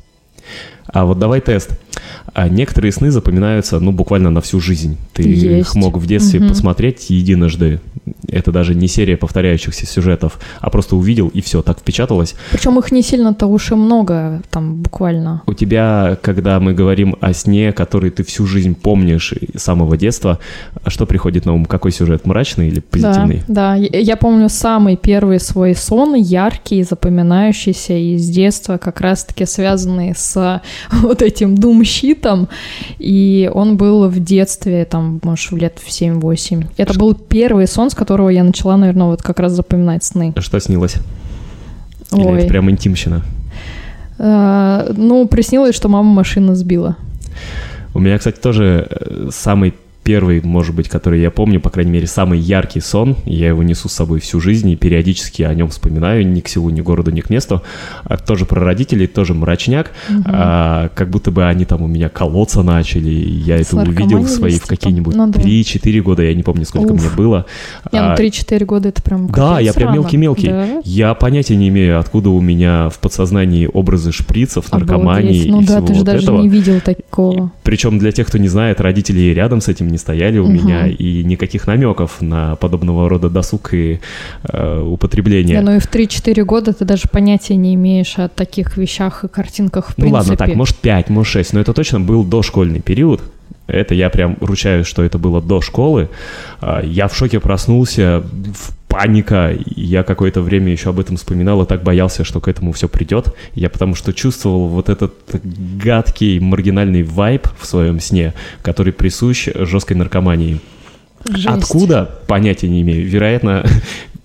А 0.86 1.04
вот 1.04 1.18
давай 1.18 1.40
тест. 1.40 1.70
А 2.34 2.48
некоторые 2.48 2.92
сны 2.92 3.10
запоминаются, 3.10 3.80
ну, 3.80 3.92
буквально 3.92 4.30
на 4.30 4.40
всю 4.40 4.60
жизнь. 4.60 4.96
Ты 5.14 5.22
Есть. 5.22 5.70
их 5.70 5.74
мог 5.74 5.96
в 5.96 6.06
детстве 6.06 6.40
Мгм. 6.40 6.48
посмотреть 6.50 7.10
единожды. 7.10 7.80
Это 8.28 8.52
даже 8.52 8.74
не 8.74 8.88
серия 8.88 9.16
повторяющихся 9.16 9.86
сюжетов, 9.86 10.38
а 10.60 10.70
просто 10.70 10.96
увидел 10.96 11.28
и 11.28 11.40
все, 11.40 11.62
так 11.62 11.78
впечаталось. 11.78 12.34
Причем 12.52 12.78
их 12.78 12.92
не 12.92 13.02
сильно-то 13.02 13.46
уж 13.46 13.72
и 13.72 13.74
много, 13.74 14.42
там 14.50 14.76
буквально. 14.82 15.42
У 15.46 15.54
тебя, 15.54 16.18
когда 16.22 16.60
мы 16.60 16.74
говорим 16.74 17.16
о 17.20 17.32
сне, 17.32 17.72
который 17.72 18.10
ты 18.10 18.22
всю 18.24 18.46
жизнь 18.46 18.74
помнишь 18.74 19.32
с 19.54 19.62
самого 19.62 19.96
детства, 19.96 20.38
что 20.86 21.06
приходит 21.06 21.46
на 21.46 21.54
ум? 21.54 21.64
Какой 21.64 21.92
сюжет, 21.92 22.26
мрачный 22.26 22.68
или 22.68 22.80
позитивный? 22.80 23.42
Да, 23.48 23.76
да. 23.76 23.98
Я 23.98 24.16
помню 24.16 24.48
самый 24.48 24.96
первый 24.96 25.40
свой 25.40 25.74
сон, 25.74 26.14
яркий, 26.14 26.82
запоминающийся 26.82 27.94
из 27.94 28.28
детства, 28.28 28.78
как 28.78 29.00
раз-таки 29.00 29.46
связанный 29.46 30.14
с 30.14 30.62
вот 30.92 31.22
этим 31.22 31.54
думщитом. 31.86 32.48
И 32.98 33.50
он 33.54 33.76
был 33.76 34.08
в 34.08 34.18
детстве, 34.20 34.84
там, 34.84 35.20
может, 35.22 35.52
лет 35.52 35.78
в 35.84 35.88
7-8. 35.88 36.66
Это 36.76 36.98
был 36.98 37.14
первый 37.14 37.66
сон, 37.66 37.90
с 37.90 37.94
которого 37.94 38.28
я 38.28 38.44
начала, 38.44 38.76
наверное, 38.76 39.06
вот 39.06 39.22
как 39.22 39.40
раз 39.40 39.52
запоминать 39.52 40.04
сны. 40.04 40.34
Что 40.38 40.60
снилось? 40.60 40.96
Или 42.12 42.24
Ой. 42.24 42.38
это 42.38 42.48
прям 42.48 42.70
интимщина? 42.70 43.22
Э, 44.18 44.92
Ну, 44.96 45.26
приснилось, 45.28 45.74
что 45.74 45.88
мама 45.88 46.12
машину 46.12 46.54
сбила. 46.54 46.96
У 47.94 47.98
меня, 47.98 48.18
кстати, 48.18 48.38
тоже 48.40 48.86
э, 48.90 49.28
самый 49.32 49.74
первый, 50.06 50.40
может 50.40 50.72
быть, 50.74 50.88
который 50.88 51.20
я 51.20 51.32
помню, 51.32 51.60
по 51.60 51.68
крайней 51.68 51.90
мере, 51.90 52.06
самый 52.06 52.38
яркий 52.38 52.80
сон. 52.80 53.16
Я 53.24 53.48
его 53.48 53.64
несу 53.64 53.88
с 53.88 53.92
собой 53.92 54.20
всю 54.20 54.40
жизнь 54.40 54.70
и 54.70 54.76
периодически 54.76 55.42
о 55.42 55.52
нем 55.52 55.68
вспоминаю 55.68 56.24
ни 56.26 56.40
к 56.40 56.48
селу, 56.48 56.70
ни 56.70 56.80
к 56.80 56.84
городу, 56.84 57.10
ни 57.10 57.20
к 57.20 57.28
месту. 57.28 57.62
А 58.04 58.16
тоже 58.16 58.46
про 58.46 58.62
родителей, 58.62 59.08
тоже 59.08 59.34
мрачняк. 59.34 59.90
А, 60.24 60.90
как 60.94 61.10
будто 61.10 61.32
бы 61.32 61.44
они 61.44 61.64
там 61.64 61.82
у 61.82 61.88
меня 61.88 62.08
колоться 62.08 62.62
начали. 62.62 63.10
Я 63.10 63.58
С 63.58 63.72
это 63.72 63.78
увидел 63.78 64.20
в 64.20 64.28
свои 64.28 64.60
в 64.60 64.66
какие-нибудь 64.66 65.16
Ну 65.16 65.26
да. 65.26 65.40
3-4 65.40 66.00
года, 66.02 66.22
я 66.22 66.34
не 66.34 66.44
помню, 66.44 66.64
сколько 66.66 66.92
Уф. 66.92 67.00
мне 67.00 67.10
было. 67.16 67.46
Не, 67.90 68.00
ну 68.00 68.10
А, 68.12 68.16
3-4 68.16 68.64
года 68.64 68.88
это 68.90 69.02
прям 69.02 69.26
да, 69.26 69.58
я 69.58 69.72
прям 69.72 69.92
мелкий-мелкий. 69.92 70.48
Да? 70.48 70.80
Я 70.84 71.14
понятия 71.14 71.56
не 71.56 71.68
имею, 71.68 71.98
откуда 71.98 72.30
у 72.30 72.40
меня 72.40 72.90
в 72.90 73.00
подсознании 73.00 73.68
образы 73.72 74.12
шприцев, 74.12 74.70
наркомании 74.70 75.48
Обалдеть. 75.48 75.50
Ну 75.50 75.60
и 75.62 75.66
да, 75.66 75.74
всего 75.74 75.86
ты 75.86 75.92
же 75.94 75.98
вот 75.98 76.06
даже 76.06 76.22
этого. 76.22 76.42
не 76.42 76.48
видел 76.48 76.80
такого. 76.80 77.50
Причем 77.64 77.98
для 77.98 78.12
тех, 78.12 78.28
кто 78.28 78.38
не 78.38 78.48
знает, 78.48 78.80
родители 78.80 79.18
и 79.18 79.34
рядом 79.34 79.60
с 79.60 79.66
этим 79.68 79.88
не 79.88 79.95
стояли 79.98 80.38
у 80.38 80.44
Мгм. 80.46 80.54
меня, 80.54 80.86
и 80.86 81.24
никаких 81.24 81.66
намеков 81.66 82.20
на 82.20 82.56
подобного 82.56 83.08
рода 83.08 83.28
досуг 83.30 83.74
и 83.74 84.00
э, 84.44 84.80
употребление. 84.80 85.56
Да, 85.60 85.62
ну 85.70 85.76
и 85.76 85.78
в 85.78 85.86
3-4 85.90 86.44
года 86.44 86.72
ты 86.72 86.84
даже 86.84 87.04
понятия 87.10 87.56
не 87.56 87.74
имеешь 87.74 88.18
о 88.18 88.28
таких 88.28 88.76
вещах 88.76 89.24
и 89.24 89.28
картинках 89.28 89.86
в 89.86 89.98
ну 89.98 90.02
принципе. 90.04 90.14
ладно, 90.30 90.36
так, 90.36 90.54
может 90.54 90.76
5, 90.76 91.10
может 91.10 91.32
6, 91.32 91.52
но 91.54 91.60
это 91.60 91.72
точно 91.72 92.00
был 92.00 92.24
дошкольный 92.24 92.80
период. 92.80 93.20
Это 93.66 93.94
я 93.94 94.10
прям 94.10 94.36
ручаюсь, 94.40 94.86
что 94.86 95.02
это 95.02 95.18
было 95.18 95.42
до 95.42 95.60
школы. 95.60 96.08
А, 96.60 96.82
Я 96.84 97.08
в 97.08 97.16
шоке 97.16 97.40
проснулся, 97.40 98.22
в 98.54 98.75
паника. 98.96 99.54
Я 99.74 100.02
какое-то 100.04 100.40
время 100.40 100.72
еще 100.72 100.88
об 100.88 100.98
этом 100.98 101.18
вспоминал 101.18 101.62
и 101.62 101.66
так 101.66 101.82
боялся, 101.82 102.24
что 102.24 102.40
к 102.40 102.48
этому 102.48 102.72
все 102.72 102.88
придет. 102.88 103.34
Я 103.54 103.68
потому 103.68 103.94
что 103.94 104.14
чувствовал 104.14 104.68
вот 104.68 104.88
этот 104.88 105.12
гадкий 105.82 106.38
маргинальный 106.38 107.02
вайб 107.02 107.46
в 107.58 107.66
своем 107.66 108.00
сне, 108.00 108.32
который 108.62 108.94
присущ 108.94 109.48
жесткой 109.54 109.98
наркомании. 109.98 110.60
Жесть. 111.28 111.46
Откуда? 111.46 112.20
Понятия 112.26 112.70
не 112.70 112.80
имею. 112.80 113.06
Вероятно, 113.06 113.66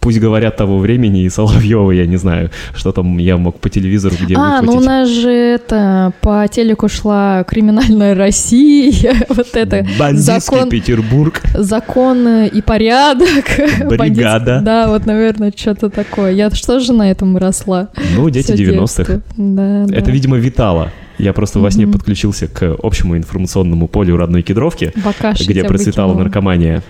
пусть 0.02 0.20
говорят 0.20 0.58
того 0.58 0.80
времени 0.80 1.24
и 1.24 1.30
Соловьева, 1.30 1.92
я 1.92 2.06
не 2.08 2.18
знаю, 2.18 2.50
что 2.74 2.92
там 2.92 3.18
я 3.20 3.38
мог 3.38 3.60
по 3.60 3.70
телевизору 3.70 4.16
где 4.20 4.36
А, 4.36 4.62
ну 4.62 4.74
у 4.74 4.76
выхватить. 4.78 4.88
нас 4.88 5.10
же 5.10 5.30
это 5.32 6.12
по 6.22 6.46
телеку 6.52 6.90
шла 6.90 7.44
криминальная 7.44 8.14
Россия, 8.16 9.16
вот 9.30 9.56
это 9.56 9.86
Бандитский 10.00 10.40
закон, 10.40 10.70
Петербург. 10.70 11.42
закон 11.54 12.28
и 12.46 12.62
порядок. 12.62 13.46
Бригада. 13.88 14.56
Бандит- 14.58 14.64
Да, 14.64 14.88
вот, 14.90 15.06
наверное, 15.06 15.54
что-то 15.56 15.90
такое. 15.90 16.32
Я 16.32 16.50
что 16.50 16.80
же 16.80 16.94
на 16.94 17.10
этом 17.12 17.38
росла? 17.38 17.90
Ну, 18.16 18.30
дети 18.30 18.54
Всё 18.54 18.56
90-х. 18.56 19.04
детство. 19.04 19.22
Да, 19.38 19.86
да. 19.86 19.96
Это, 19.96 20.12
видимо, 20.12 20.38
витало. 20.38 20.92
Я 21.20 21.34
просто 21.34 21.60
во 21.60 21.70
сне 21.70 21.86
подключился 21.86 22.48
к 22.48 22.76
общему 22.82 23.16
информационному 23.16 23.88
полю 23.88 24.18
родной 24.18 24.42
Кедровки, 24.42 24.92
Бакаши 25.06 25.44
где 25.44 25.64
процветала 25.64 26.16
наркомания, 26.18 26.82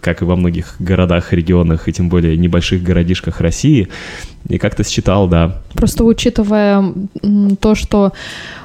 как 0.00 0.22
и 0.22 0.24
во 0.24 0.36
многих 0.36 0.76
городах, 0.78 1.32
регионах 1.32 1.88
и 1.88 1.92
тем 1.92 2.08
более 2.08 2.36
небольших 2.36 2.82
городишках 2.82 3.40
России. 3.40 3.88
И 4.48 4.58
как-то 4.58 4.84
считал, 4.84 5.28
да, 5.28 5.60
Просто 5.74 6.04
учитывая 6.04 6.92
то, 7.60 7.74
что 7.74 8.12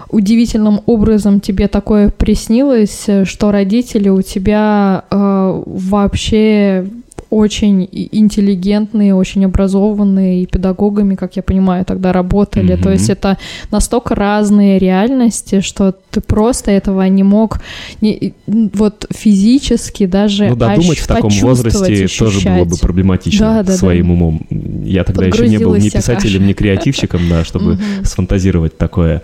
удивительным 0.09 0.81
образом 0.85 1.39
тебе 1.39 1.67
такое 1.67 2.09
приснилось, 2.09 3.05
э, 3.07 3.25
что 3.25 3.51
родители 3.51 4.09
у 4.09 4.21
тебя 4.21 5.03
э, 5.09 5.63
вообще 5.65 6.85
очень 7.33 7.87
интеллигентные, 7.91 9.15
очень 9.15 9.45
образованные 9.45 10.43
и 10.43 10.45
педагогами, 10.45 11.15
как 11.15 11.35
я 11.35 11.43
понимаю, 11.43 11.85
тогда 11.85 12.13
работали. 12.13 12.75
То 12.75 12.83
Мгм. 12.89 12.91
есть 12.93 13.09
это 13.09 13.37
настолько 13.71 14.15
разные 14.15 14.79
реальности, 14.79 15.61
что 15.61 15.93
ты 16.11 16.21
просто 16.21 16.71
этого 16.71 17.01
не 17.07 17.23
мог 17.23 17.59
не, 18.01 18.33
вот 18.47 19.05
физически 19.11 20.05
даже 20.05 20.49
Ну 20.49 20.55
да, 20.55 20.73
ощ- 20.73 20.81
думать 20.81 20.99
в 20.99 21.07
таком 21.07 21.29
возрасте 21.31 22.07
тоже 22.07 22.39
было 22.47 22.55
бы 22.55 22.61
ощущать. 22.61 22.81
проблематично 22.81 23.45
Да, 23.47 23.53
да, 23.57 23.63
да. 23.63 23.73
своим 23.77 24.11
умом. 24.11 24.45
Я 24.85 25.03
тогда 25.03 25.25
еще 25.25 25.47
не 25.47 25.57
был 25.57 25.75
ни 25.75 25.89
писателем, 25.89 26.39
каша. 26.39 26.47
ни 26.49 26.53
креативщиком, 26.53 27.21
да, 27.29 27.43
чтобы 27.43 27.73
Мгм. 27.73 27.81
сфантазировать 28.05 28.77
такое. 28.77 29.21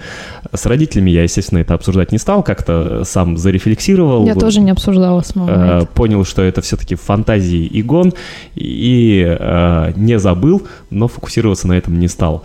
С 0.53 0.65
родителями 0.65 1.11
я, 1.11 1.23
естественно, 1.23 1.59
это 1.59 1.73
обсуждать 1.75 2.11
не 2.11 2.17
стал, 2.17 2.43
как-то 2.43 3.03
сам 3.05 3.37
зарефлексировал. 3.37 4.25
Я 4.25 4.35
тоже 4.35 4.61
не 4.61 4.71
обсуждала 4.71 5.21
с 5.21 5.35
мамой. 5.35 5.83
э, 5.83 5.85
понял, 5.93 6.25
что 6.25 6.41
это 6.41 6.61
все-таки 6.61 6.95
фантазии 6.95 7.65
и 7.65 7.81
гон, 7.99 8.13
и 8.55 9.25
э, 9.27 9.93
не 9.95 10.19
забыл, 10.19 10.67
но 10.89 11.07
фокусироваться 11.07 11.67
на 11.67 11.73
этом 11.73 11.99
не 11.99 12.07
стал. 12.07 12.43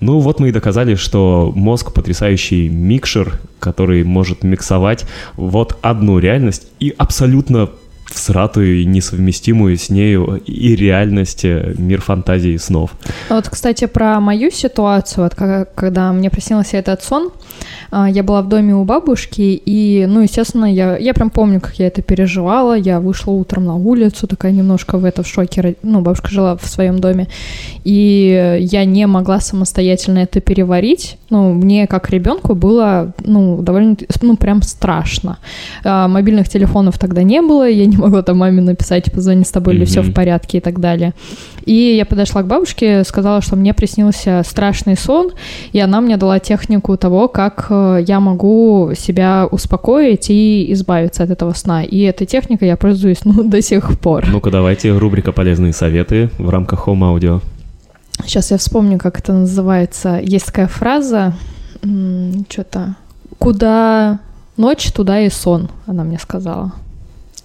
Ну 0.00 0.18
вот 0.18 0.40
мы 0.40 0.48
и 0.48 0.52
доказали, 0.52 0.94
что 0.94 1.52
мозг 1.54 1.92
потрясающий 1.92 2.68
микшер, 2.68 3.40
который 3.60 4.04
может 4.04 4.44
миксовать 4.44 5.04
вот 5.36 5.78
одну 5.82 6.18
реальность 6.18 6.68
и 6.80 6.94
абсолютно 6.96 7.68
всратую 8.06 8.82
и 8.82 8.84
несовместимую 8.84 9.76
с 9.76 9.90
нею 9.90 10.42
и 10.46 10.76
реальность, 10.76 11.44
э, 11.44 11.74
мир 11.78 12.00
фантазии 12.00 12.52
и 12.52 12.58
снов. 12.58 12.90
А 13.28 13.34
Вот, 13.34 13.48
кстати, 13.48 13.86
про 13.86 14.20
мою 14.20 14.50
ситуацию, 14.50 15.24
вот 15.24 15.34
когда 15.74 16.12
мне 16.12 16.30
приснился 16.30 16.76
этот 16.76 17.02
сон, 17.02 17.30
я 17.92 18.22
была 18.22 18.42
в 18.42 18.48
доме 18.48 18.74
у 18.74 18.84
бабушки, 18.84 19.60
и, 19.64 20.06
ну, 20.08 20.20
естественно, 20.20 20.72
я, 20.72 20.96
я 20.96 21.14
прям 21.14 21.30
помню, 21.30 21.60
как 21.60 21.78
я 21.78 21.86
это 21.86 22.02
переживала. 22.02 22.76
Я 22.76 23.00
вышла 23.00 23.32
утром 23.32 23.66
на 23.66 23.76
улицу, 23.76 24.26
такая 24.26 24.52
немножко 24.52 24.98
в 24.98 25.04
это 25.04 25.22
в 25.22 25.28
шоке. 25.28 25.76
Ну, 25.82 26.00
бабушка 26.00 26.28
жила 26.28 26.56
в 26.56 26.66
своем 26.66 26.98
доме, 26.98 27.28
и 27.84 28.58
я 28.60 28.84
не 28.84 29.06
могла 29.06 29.40
самостоятельно 29.40 30.18
это 30.18 30.40
переварить. 30.40 31.18
Ну, 31.30 31.52
мне 31.52 31.86
как 31.86 32.10
ребенку 32.10 32.54
было, 32.54 33.12
ну, 33.24 33.62
довольно, 33.62 33.96
ну, 34.22 34.36
прям 34.36 34.62
страшно. 34.62 35.38
А, 35.84 36.08
мобильных 36.08 36.48
телефонов 36.48 36.98
тогда 36.98 37.22
не 37.22 37.40
было, 37.42 37.68
я 37.68 37.86
не 37.86 37.96
могла 37.96 38.22
там 38.22 38.38
маме 38.38 38.60
написать, 38.60 39.12
позвони 39.12 39.44
с 39.44 39.50
тобой, 39.50 39.74
или 39.74 39.84
все 39.84 40.02
в 40.02 40.12
порядке 40.12 40.58
и 40.58 40.60
так 40.60 40.80
далее. 40.80 41.12
И 41.64 41.96
я 41.96 42.04
подошла 42.04 42.42
к 42.42 42.46
бабушке, 42.46 43.04
сказала, 43.04 43.40
что 43.40 43.56
мне 43.56 43.72
приснился 43.72 44.42
страшный 44.44 44.96
сон, 44.96 45.32
и 45.72 45.80
она 45.80 46.00
мне 46.00 46.16
дала 46.16 46.38
технику 46.38 46.96
того, 46.96 47.28
как 47.28 47.43
э, 47.70 48.04
я 48.06 48.20
могу 48.20 48.92
себя 48.96 49.46
успокоить 49.50 50.30
и 50.30 50.72
избавиться 50.72 51.22
от 51.22 51.30
этого 51.30 51.52
сна. 51.52 51.82
И 51.82 52.00
этой 52.00 52.26
техникой 52.26 52.68
я 52.68 52.76
пользуюсь, 52.76 53.24
ну, 53.24 53.42
до 53.42 53.60
сих 53.62 53.98
пор. 53.98 54.26
Ну-ка 54.28 54.50
давайте, 54.50 54.96
рубрика 54.96 55.32
«Полезные 55.32 55.72
советы» 55.72 56.30
в 56.38 56.48
рамках 56.48 56.86
Home 56.86 57.00
Audio. 57.00 57.42
Сейчас 58.24 58.50
я 58.50 58.58
вспомню, 58.58 58.98
как 58.98 59.18
это 59.18 59.32
называется. 59.32 60.20
Есть 60.22 60.46
такая 60.46 60.68
фраза, 60.68 61.34
что-то 61.80 62.96
«Куда 63.38 64.20
ночь, 64.56 64.92
туда 64.92 65.20
и 65.20 65.28
сон», 65.30 65.70
она 65.86 66.04
мне 66.04 66.18
сказала. 66.18 66.72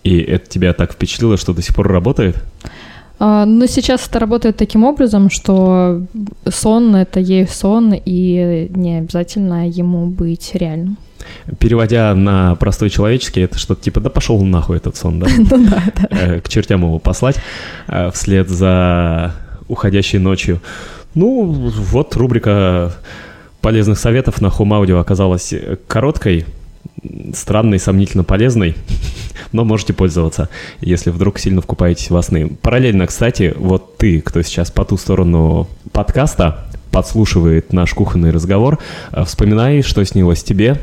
И 0.04 0.20
это 0.20 0.48
тебя 0.48 0.74
так 0.74 0.94
впечатлило, 0.94 1.38
что 1.38 1.54
до 1.54 1.62
сих 1.62 1.76
пор 1.76 1.88
работает? 1.88 2.42
А, 3.20 3.46
Но 3.46 3.66
сейчас 3.68 4.08
это 4.08 4.20
работает 4.20 4.58
таким 4.58 4.84
образом, 4.84 5.30
что 5.30 6.02
сон— 6.50 6.96
это 6.98 7.20
есть 7.20 7.54
сон, 7.56 7.94
и 7.94 8.68
не 8.74 9.00
обязательно 9.00 9.68
ему 9.68 10.08
быть 10.08 10.52
реальным. 10.54 10.98
Переводя 11.60 12.16
на 12.16 12.56
простой 12.56 12.90
человеческий, 12.90 13.42
это 13.42 13.60
что-то 13.60 13.84
типа 13.84 14.00
«да 14.00 14.10
пошел 14.10 14.42
нахуй 14.42 14.78
этот 14.78 14.96
сон», 14.96 15.20
да? 15.20 15.28
Ну 15.38 15.66
да, 15.70 15.84
да. 15.96 16.08
Э, 16.12 16.40
К 16.40 16.48
чертям 16.48 16.82
его 16.82 16.98
послать 16.98 17.36
э, 17.88 18.10
вслед 18.12 18.50
за 18.50 19.34
уходящей 19.68 20.20
ночью. 20.20 20.62
Ну, 21.16 21.44
вот 21.46 22.16
рубрика 22.16 22.94
полезных 23.62 24.00
советов 24.00 24.42
на 24.42 24.48
Home 24.48 24.82
Audio 24.82 25.00
оказалась 25.00 25.54
короткой, 25.88 26.46
странной, 27.34 27.80
сомнительно 27.80 28.24
полезной, 28.24 28.76
но 29.52 29.66
можете 29.66 29.94
пользоваться, 29.94 30.50
если 30.82 31.10
вдруг 31.10 31.40
сильно 31.40 31.62
вкупаетесь 31.62 32.10
во 32.10 32.22
сны. 32.22 32.50
Параллельно, 32.62 33.08
кстати, 33.08 33.54
вот 33.58 33.98
ты, 33.98 34.22
кто 34.22 34.42
сейчас 34.42 34.72
по 34.72 34.86
ту 34.86 34.98
сторону 34.98 35.68
подкаста, 35.92 36.66
подслушивает 36.92 37.72
наш 37.74 37.94
кухонный 37.94 38.32
разговор, 38.32 38.80
э, 39.12 39.24
вспоминай, 39.24 39.82
что 39.82 40.04
снилось 40.04 40.44
тебе. 40.44 40.78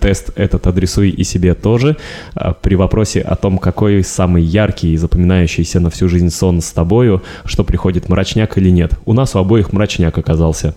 Тест 0.00 0.30
этот 0.36 0.66
адресуй 0.66 1.10
и 1.10 1.24
себе 1.24 1.54
тоже. 1.54 1.96
Э, 2.34 2.52
При 2.60 2.74
вопросе 2.74 3.20
о 3.20 3.36
том, 3.36 3.58
какой 3.58 4.02
самый 4.02 4.42
яркий 4.42 4.94
и 4.94 4.96
запоминающийся 4.96 5.80
на 5.80 5.90
всю 5.90 6.08
жизнь 6.08 6.30
сон 6.30 6.60
с 6.60 6.72
тобою, 6.72 7.22
что 7.44 7.64
приходит 7.64 8.08
мрачняк 8.08 8.58
или 8.58 8.70
нет. 8.70 8.98
У 9.04 9.12
нас 9.12 9.34
у 9.34 9.38
обоих 9.38 9.72
мрачняк 9.72 10.16
оказался. 10.18 10.74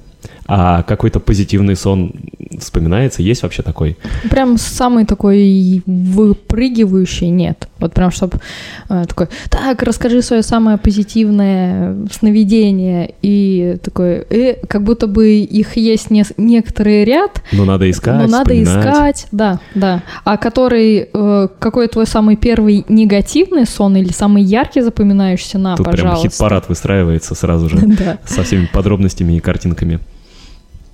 А 0.48 0.84
какой-то 0.84 1.20
позитивный 1.20 1.76
сон 1.76 2.14
вспоминается? 2.60 3.22
Есть 3.22 3.44
вообще 3.44 3.64
такой? 3.64 3.98
Прям 4.30 4.58
самый 4.58 5.06
такой 5.06 5.82
выпрыгивающий 5.86 7.30
нет. 7.30 7.68
Вот 7.80 7.94
прям, 7.94 8.12
чтобы 8.12 8.40
такой, 8.88 9.28
так, 9.50 9.82
расскажи 9.84 10.22
свое 10.22 10.44
самое 10.44 10.78
позитивное 10.78 11.96
сновидение. 12.12 13.14
И 13.22 13.78
такой, 13.84 14.26
э, 14.30 14.56
как 14.68 14.84
будто 14.84 15.08
бы 15.08 15.40
их 15.40 15.78
есть 15.78 16.12
не, 16.12 16.24
некоторый 16.38 17.04
ряд. 17.04 17.42
Но 17.52 17.66
надо 17.66 17.90
искать, 17.90 18.16
Но 18.16 18.28
надо 18.28 18.54
вспоминать. 18.54 18.86
искать, 18.86 19.28
да, 19.32 19.60
да. 19.74 20.04
А 20.24 20.38
который, 20.38 21.10
э, 21.12 21.48
какой 21.60 21.88
твой 21.88 22.06
самый 22.06 22.36
первый 22.36 22.86
негативный 22.88 23.66
сон 23.66 23.96
или 23.98 24.12
самый 24.12 24.44
яркий 24.44 24.82
запоминающийся, 24.82 25.58
на, 25.58 25.76
Тут 25.76 25.86
прям 25.88 25.96
пожалуйста. 25.98 26.30
хит-парад 26.30 26.70
выстраивается 26.70 27.36
сразу 27.36 27.70
же. 27.70 27.78
Да. 27.96 28.18
со 28.26 28.44
всеми 28.44 28.66
подробностями 28.72 29.38
и 29.38 29.40
картинками. 29.40 30.00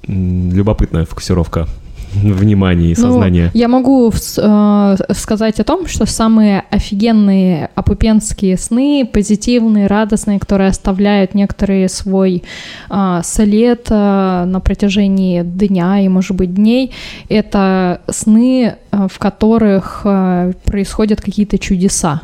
Любопытная 0.08 1.06
фокусировка 1.06 1.68
внимания 2.14 2.88
и 2.92 2.96
Ну, 2.98 3.04
сознания. 3.04 3.52
я 3.54 3.68
могу 3.68 4.12
э, 4.12 4.96
сказать 5.14 5.60
о 5.60 5.64
том, 5.64 5.88
что 5.88 6.06
самые 6.06 6.64
офигенные 6.70 7.70
апупенские 7.76 8.58
сны, 8.58 9.10
позитивные, 9.12 9.88
радостные, 9.88 10.40
которые 10.40 10.70
оставляют 10.70 11.34
некоторые 11.36 11.88
свой 11.90 12.44
а, 12.90 13.22
след 13.24 13.88
а, 13.90 14.46
на 14.46 14.60
протяжении 14.60 15.42
дня 15.44 16.00
и, 16.00 16.08
может 16.08 16.36
быть, 16.36 16.54
дней, 16.54 16.92
это 17.30 18.02
сны, 18.10 18.76
в 18.92 19.20
которых 19.20 20.02
а, 20.04 20.52
происходят 20.66 21.22
какие-то 21.22 21.58
чудеса. 21.58 22.22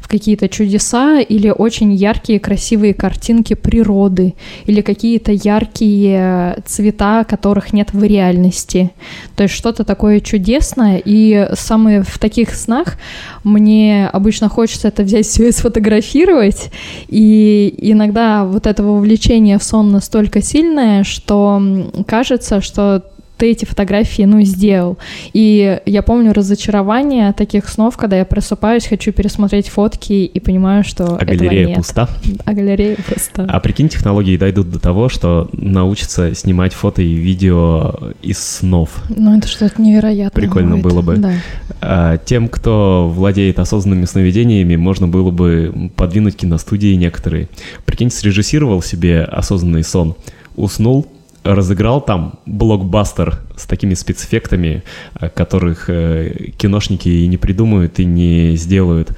В 0.00 0.08
какие-то 0.08 0.48
чудеса 0.48 1.20
или 1.20 1.48
очень 1.48 1.92
яркие, 1.92 2.40
красивые 2.40 2.92
картинки 2.92 3.54
природы, 3.54 4.34
или 4.66 4.80
какие-то 4.80 5.32
яркие 5.32 6.58
цвета, 6.66 7.24
которых 7.24 7.72
нет 7.72 7.92
в 7.92 8.02
реальности. 8.02 8.90
То 9.36 9.44
есть 9.44 9.54
что-то 9.54 9.84
такое 9.84 10.20
чудесное, 10.20 11.00
и 11.02 11.48
самые 11.54 12.02
в 12.02 12.18
таких 12.18 12.54
снах 12.54 12.96
мне 13.44 14.08
обычно 14.12 14.48
хочется 14.48 14.88
это 14.88 15.04
взять 15.04 15.26
все 15.26 15.48
и 15.48 15.52
сфотографировать, 15.52 16.70
и 17.08 17.72
иногда 17.78 18.44
вот 18.44 18.66
это 18.66 18.82
вовлечение 18.82 19.58
в 19.58 19.62
сон 19.62 19.90
настолько 19.90 20.42
сильное, 20.42 21.04
что 21.04 21.62
кажется, 22.06 22.60
что 22.60 23.04
ты 23.40 23.50
эти 23.52 23.64
фотографии, 23.64 24.22
ну, 24.22 24.42
сделал. 24.42 24.98
И 25.32 25.80
я 25.86 26.02
помню 26.02 26.34
разочарование 26.34 27.32
таких 27.32 27.68
снов, 27.70 27.96
когда 27.96 28.18
я 28.18 28.26
просыпаюсь, 28.26 28.86
хочу 28.86 29.12
пересмотреть 29.12 29.68
фотки 29.68 30.12
и 30.12 30.40
понимаю, 30.40 30.84
что 30.84 31.16
А 31.16 31.24
этого 31.24 31.36
галерея 31.38 31.66
нет. 31.68 31.76
пуста. 31.78 32.08
А 32.44 32.52
галерея 32.52 32.96
пуста. 33.08 33.46
А 33.48 33.58
прикинь, 33.60 33.88
технологии 33.88 34.36
дойдут 34.36 34.70
до 34.70 34.78
того, 34.78 35.08
что 35.08 35.48
научатся 35.52 36.34
снимать 36.34 36.74
фото 36.74 37.00
и 37.00 37.14
видео 37.14 37.94
из 38.20 38.38
снов. 38.38 38.90
Ну, 39.08 39.38
это 39.38 39.48
что-то 39.48 39.80
невероятное 39.80 40.30
Прикольно 40.40 40.76
будет. 40.76 40.84
было 40.92 41.00
бы. 41.02 41.16
Да. 41.16 41.32
А 41.80 42.18
тем, 42.18 42.48
кто 42.48 43.10
владеет 43.12 43.58
осознанными 43.58 44.04
сновидениями, 44.04 44.76
можно 44.76 45.08
было 45.08 45.30
бы 45.30 45.90
подвинуть 45.96 46.36
киностудии 46.36 46.94
некоторые. 46.94 47.48
Прикинь, 47.86 48.10
срежиссировал 48.10 48.82
себе 48.82 49.22
осознанный 49.22 49.82
сон, 49.82 50.14
уснул, 50.56 51.06
разыграл 51.42 52.00
там 52.00 52.34
блокбастер 52.46 53.38
с 53.56 53.66
такими 53.66 53.94
спецэффектами, 53.94 54.82
э, 55.18 55.28
которых 55.28 55.88
э, 55.88 56.50
киношники 56.56 57.08
и 57.08 57.26
не 57.26 57.36
придумают, 57.36 57.98
и 57.98 58.04
не 58.04 58.56
сделают. 58.56 59.16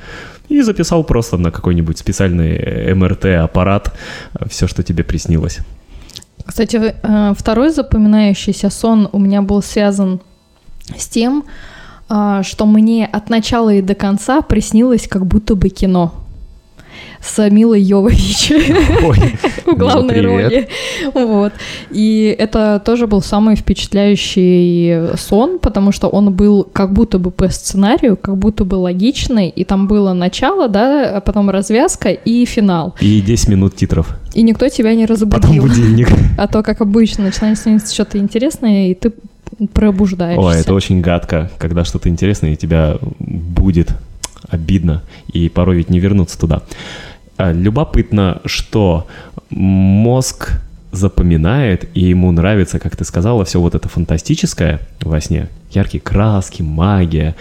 И 0.48 0.62
записал 0.62 1.04
просто 1.04 1.38
на 1.38 1.50
какой-нибудь 1.50 1.98
специальный 1.98 2.94
МРТ-аппарат 2.94 3.96
все, 4.48 4.66
что 4.66 4.82
тебе 4.82 5.02
приснилось. 5.02 5.58
Кстати, 6.44 6.76
э, 6.76 7.34
второй 7.36 7.70
запоминающийся 7.70 8.70
сон 8.70 9.08
у 9.12 9.18
меня 9.18 9.42
был 9.42 9.62
связан 9.62 10.20
с 10.96 11.08
тем, 11.08 11.44
что 12.08 12.66
мне 12.66 13.06
от 13.06 13.30
начала 13.30 13.72
и 13.72 13.80
до 13.80 13.94
конца 13.94 14.42
приснилось 14.42 15.08
как 15.08 15.24
будто 15.24 15.54
бы 15.54 15.70
кино 15.70 16.21
с 17.22 17.48
Милой 17.50 17.80
Йовович 17.80 18.52
Ой, 19.02 19.16
в 19.66 19.76
главной 19.76 20.20
роли. 20.20 20.68
Вот. 21.14 21.52
И 21.90 22.34
это 22.38 22.82
тоже 22.84 23.06
был 23.06 23.22
самый 23.22 23.56
впечатляющий 23.56 25.16
сон, 25.16 25.58
потому 25.58 25.92
что 25.92 26.08
он 26.08 26.32
был 26.32 26.64
как 26.72 26.92
будто 26.92 27.18
бы 27.18 27.30
по 27.30 27.48
сценарию, 27.48 28.16
как 28.16 28.36
будто 28.36 28.64
бы 28.64 28.74
логичный, 28.74 29.48
и 29.48 29.64
там 29.64 29.86
было 29.86 30.12
начало, 30.12 30.68
да, 30.68 31.16
а 31.16 31.20
потом 31.20 31.48
развязка 31.50 32.10
и 32.10 32.44
финал. 32.44 32.94
И 33.00 33.20
10 33.20 33.48
минут 33.48 33.76
титров. 33.76 34.16
И 34.34 34.42
никто 34.42 34.68
тебя 34.68 34.94
не 34.94 35.06
Потом 35.06 35.16
разбудил. 35.16 35.62
будильник. 35.62 36.08
А 36.38 36.48
то, 36.48 36.62
как 36.62 36.80
обычно, 36.80 37.24
начинает 37.24 37.58
сниться 37.58 37.92
что-то 37.94 38.18
интересное, 38.18 38.88
и 38.88 38.94
ты 38.94 39.12
пробуждаешься. 39.72 40.40
Ой, 40.40 40.56
это 40.56 40.74
очень 40.74 41.00
гадко, 41.00 41.50
когда 41.58 41.84
что-то 41.84 42.08
интересное, 42.08 42.54
и 42.54 42.56
тебя 42.56 42.96
будет 43.18 43.90
обидно, 44.48 45.02
и 45.32 45.48
порой 45.48 45.76
ведь 45.76 45.90
не 45.90 46.00
вернуться 46.00 46.38
туда. 46.38 46.62
А, 47.42 47.52
Любопытно, 47.52 48.40
что 48.44 49.08
мозг 49.50 50.60
запоминает, 50.92 51.88
и 51.92 52.00
ему 52.04 52.30
нравится, 52.30 52.78
как 52.78 52.96
ты 52.96 53.04
сказала, 53.04 53.44
все 53.44 53.60
вот 53.60 53.74
это 53.74 53.88
фантастическое 53.88 54.78
во 55.00 55.20
сне. 55.20 55.48
Яркие 55.72 56.00
краски, 56.00 56.62
магия. 56.62 57.34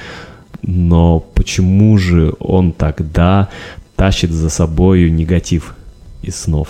Но 0.64 1.20
почему 1.20 2.00
же 2.00 2.34
он 2.40 2.72
тогда 2.72 3.50
тащит 3.96 4.32
за 4.32 4.50
собою 4.50 5.14
негатив 5.14 5.76
из 6.24 6.36
снов? 6.36 6.70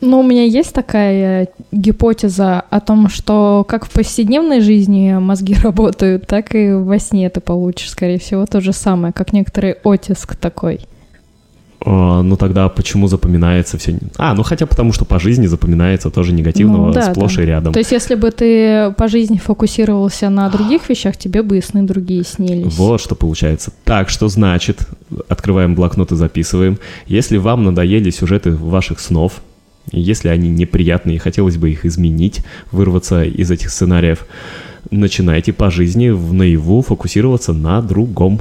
Ну, 0.00 0.20
у 0.20 0.22
меня 0.22 0.44
есть 0.44 0.72
такая 0.72 1.48
гипотеза 1.72 2.60
о 2.70 2.78
том, 2.78 3.08
что 3.08 3.64
как 3.66 3.84
в 3.84 3.90
повседневной 3.90 4.60
жизни 4.60 5.18
мозги 5.18 5.56
работают, 5.62 6.28
так 6.28 6.54
и 6.54 6.70
во 6.70 7.00
сне 7.00 7.28
ты 7.30 7.40
получишь, 7.40 7.90
скорее 7.90 8.20
всего, 8.20 8.46
то 8.46 8.60
же 8.60 8.72
самое, 8.72 9.12
как 9.12 9.32
некоторый 9.32 9.72
оттиск 9.82 10.36
такой. 10.36 10.78
А, 11.84 12.22
ну 12.22 12.36
тогда 12.36 12.68
почему 12.68 13.08
запоминается 13.08 13.78
все? 13.78 13.98
А, 14.16 14.34
ну 14.34 14.42
хотя 14.42 14.66
потому, 14.66 14.92
что 14.92 15.04
по 15.04 15.18
жизни 15.18 15.46
запоминается 15.46 16.10
тоже 16.10 16.32
негативного 16.32 16.86
Ну, 16.86 16.92
да, 16.92 17.12
сплошь 17.12 17.36
да. 17.36 17.42
и 17.42 17.46
рядом. 17.46 17.72
То 17.72 17.78
есть, 17.78 17.92
если 17.92 18.14
бы 18.14 18.30
ты 18.30 18.92
по 18.92 19.08
жизни 19.08 19.38
фокусировался 19.38 20.30
на 20.30 20.48
других 20.48 20.88
вещах, 20.88 21.16
тебе 21.16 21.42
бы 21.42 21.58
и 21.58 21.60
сны 21.60 21.82
другие 21.82 22.24
снились. 22.24 22.76
Вот 22.76 23.00
что 23.00 23.14
получается. 23.14 23.72
Так, 23.84 24.08
что 24.08 24.28
значит, 24.28 24.88
открываем 25.28 25.74
блокнот 25.74 26.12
и 26.12 26.16
записываем. 26.16 26.78
Если 27.06 27.36
вам 27.36 27.64
надоели 27.64 28.10
сюжеты 28.10 28.52
ваших 28.52 29.00
снов, 29.00 29.42
если 29.92 30.28
они 30.28 30.48
неприятные, 30.48 31.16
и 31.16 31.18
хотелось 31.18 31.58
бы 31.58 31.70
их 31.70 31.84
изменить, 31.84 32.40
вырваться 32.72 33.24
из 33.24 33.50
этих 33.50 33.70
сценариев, 33.70 34.26
начинайте 34.90 35.52
по 35.52 35.70
жизни 35.70 36.08
в 36.08 36.32
наяву 36.32 36.80
фокусироваться 36.80 37.52
на 37.52 37.82
другом, 37.82 38.40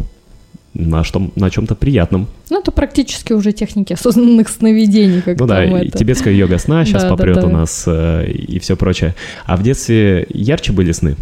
на, 0.73 1.03
что, 1.03 1.29
на 1.35 1.49
чем-то 1.49 1.75
приятном. 1.75 2.27
Ну, 2.49 2.59
это 2.59 2.71
практически 2.71 3.33
уже 3.33 3.51
техники 3.51 3.93
осознанных 3.93 4.49
сновидений, 4.49 5.21
как 5.21 5.39
Ну 5.39 5.45
да, 5.45 5.63
это. 5.63 5.97
тибетская 5.97 6.33
йога 6.33 6.57
сна 6.57 6.85
сейчас 6.85 7.03
Да, 7.03 7.09
да, 7.09 7.15
попрет 7.15 7.35
да. 7.41 7.47
у 7.47 7.49
нас 7.49 7.83
э, 7.87 8.31
и 8.31 8.59
все 8.59 8.75
прочее. 8.75 9.15
А 9.45 9.55
в 9.55 9.63
детстве 9.63 10.25
ярче 10.29 10.73
были 10.73 10.91
сны? 10.91 11.15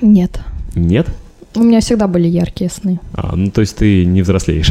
Нет. 0.00 0.40
Нет? 0.74 1.06
У 1.54 1.62
меня 1.62 1.80
всегда 1.80 2.06
были 2.06 2.28
яркие 2.28 2.70
сны. 2.70 3.00
А, 3.14 3.34
ну 3.36 3.50
то 3.50 3.60
есть 3.60 3.76
ты 3.76 4.04
не 4.04 4.22
взрослеешь 4.22 4.70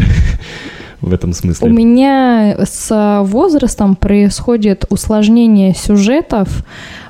в 1.02 1.14
этом 1.14 1.34
смысле. 1.34 1.70
У 1.70 1.74
меня 1.74 2.58
с 2.64 3.22
возрастом 3.24 3.96
происходит 3.96 4.86
усложнение 4.90 5.74
сюжетов 5.76 6.64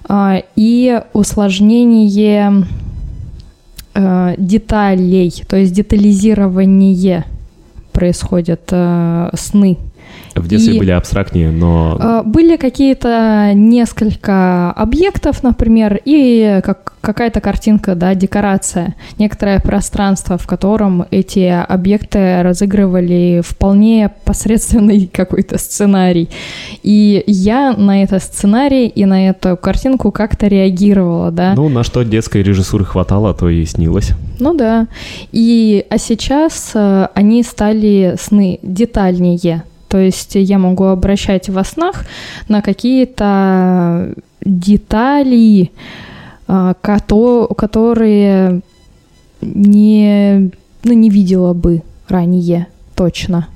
а, 0.07 0.43
и 0.55 1.01
усложнение 1.13 2.65
а, 3.93 4.35
деталей, 4.37 5.33
то 5.47 5.57
есть 5.57 5.73
детализирование 5.73 7.25
происходят 7.91 8.69
а, 8.71 9.29
сны. 9.33 9.77
В 10.35 10.47
детстве 10.47 10.75
И- 10.75 10.79
были 10.79 10.91
абстрактнее, 10.91 11.51
но... 11.51 11.97
А, 11.99 12.23
Были 12.23 12.55
какие-то 12.55 13.51
несколько 13.53 14.71
объектов, 14.71 15.43
например, 15.43 15.99
и 16.05 16.61
как, 16.63 16.93
какая-то 17.01 17.41
картинка, 17.41 17.95
да, 17.95 18.15
декорация, 18.15 18.95
некоторое 19.17 19.59
пространство, 19.59 20.37
в 20.37 20.47
котором 20.47 21.05
эти 21.11 21.47
объекты 21.67 22.41
разыгрывали 22.43 23.41
вполне 23.45 24.09
посредственный 24.23 25.07
какой-то 25.13 25.57
сценарий. 25.57 26.29
И 26.83 27.23
я 27.27 27.73
на 27.73 28.03
этот 28.03 28.23
сценарий 28.23 28.87
и 28.87 29.05
на 29.05 29.29
эту 29.29 29.57
картинку 29.57 30.11
как-то 30.11 30.47
реагировала, 30.47 31.31
да. 31.31 31.53
Ну, 31.55 31.69
на 31.69 31.83
что 31.83 32.03
детской 32.03 32.41
режиссуры 32.43 32.85
хватало, 32.85 33.33
то 33.33 33.49
и 33.49 33.65
снилось. 33.65 34.11
Ну 34.39 34.53
да. 34.53 34.87
И, 35.31 35.85
а 35.89 35.97
сейчас 35.97 36.71
э, 36.73 37.07
они 37.13 37.43
стали 37.43 38.15
сны 38.19 38.59
детальнее. 38.61 39.63
То 39.91 39.97
есть 39.97 40.35
я 40.35 40.57
могу 40.57 40.85
обращать 40.85 41.49
во 41.49 41.65
снах 41.65 42.05
на 42.47 42.61
какие-то 42.61 44.13
детали, 44.39 45.69
а, 46.47 46.75
кото- 46.81 47.53
которые 47.57 48.61
не, 49.41 50.51
ну, 50.85 50.93
не 50.93 51.09
видела 51.09 51.53
бы 51.53 51.81
ранее 52.07 52.67
точно. 52.95 53.47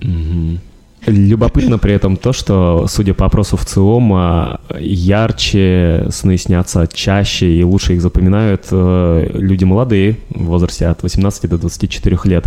Мгм. 0.00 0.60
Любопытно 1.06 1.78
при 1.78 1.94
этом 1.94 2.16
то, 2.16 2.32
что, 2.32 2.86
судя 2.88 3.12
по 3.12 3.26
опросу 3.26 3.56
в 3.56 3.64
ЦИОМ, 3.64 4.12
а, 4.14 4.60
ярче 4.78 6.06
сны 6.10 6.36
снятся 6.36 6.88
чаще 6.92 7.50
и 7.50 7.64
лучше 7.64 7.94
их 7.94 8.02
запоминают 8.02 8.66
э, 8.70 9.30
люди 9.34 9.64
молодые 9.64 10.18
в 10.30 10.44
возрасте 10.44 10.86
от 10.86 11.02
18 11.02 11.50
до 11.50 11.58
24 11.58 12.18
лет. 12.24 12.46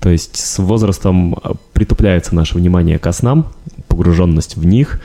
То 0.00 0.10
есть 0.10 0.36
с 0.36 0.58
возрастом 0.58 1.34
э, 1.34 1.54
притупляется 1.72 2.34
наше 2.34 2.56
внимание 2.56 2.98
ко 2.98 3.10
снам, 3.10 3.48
погруженность 3.88 4.56
в 4.56 4.64
них, 4.64 5.00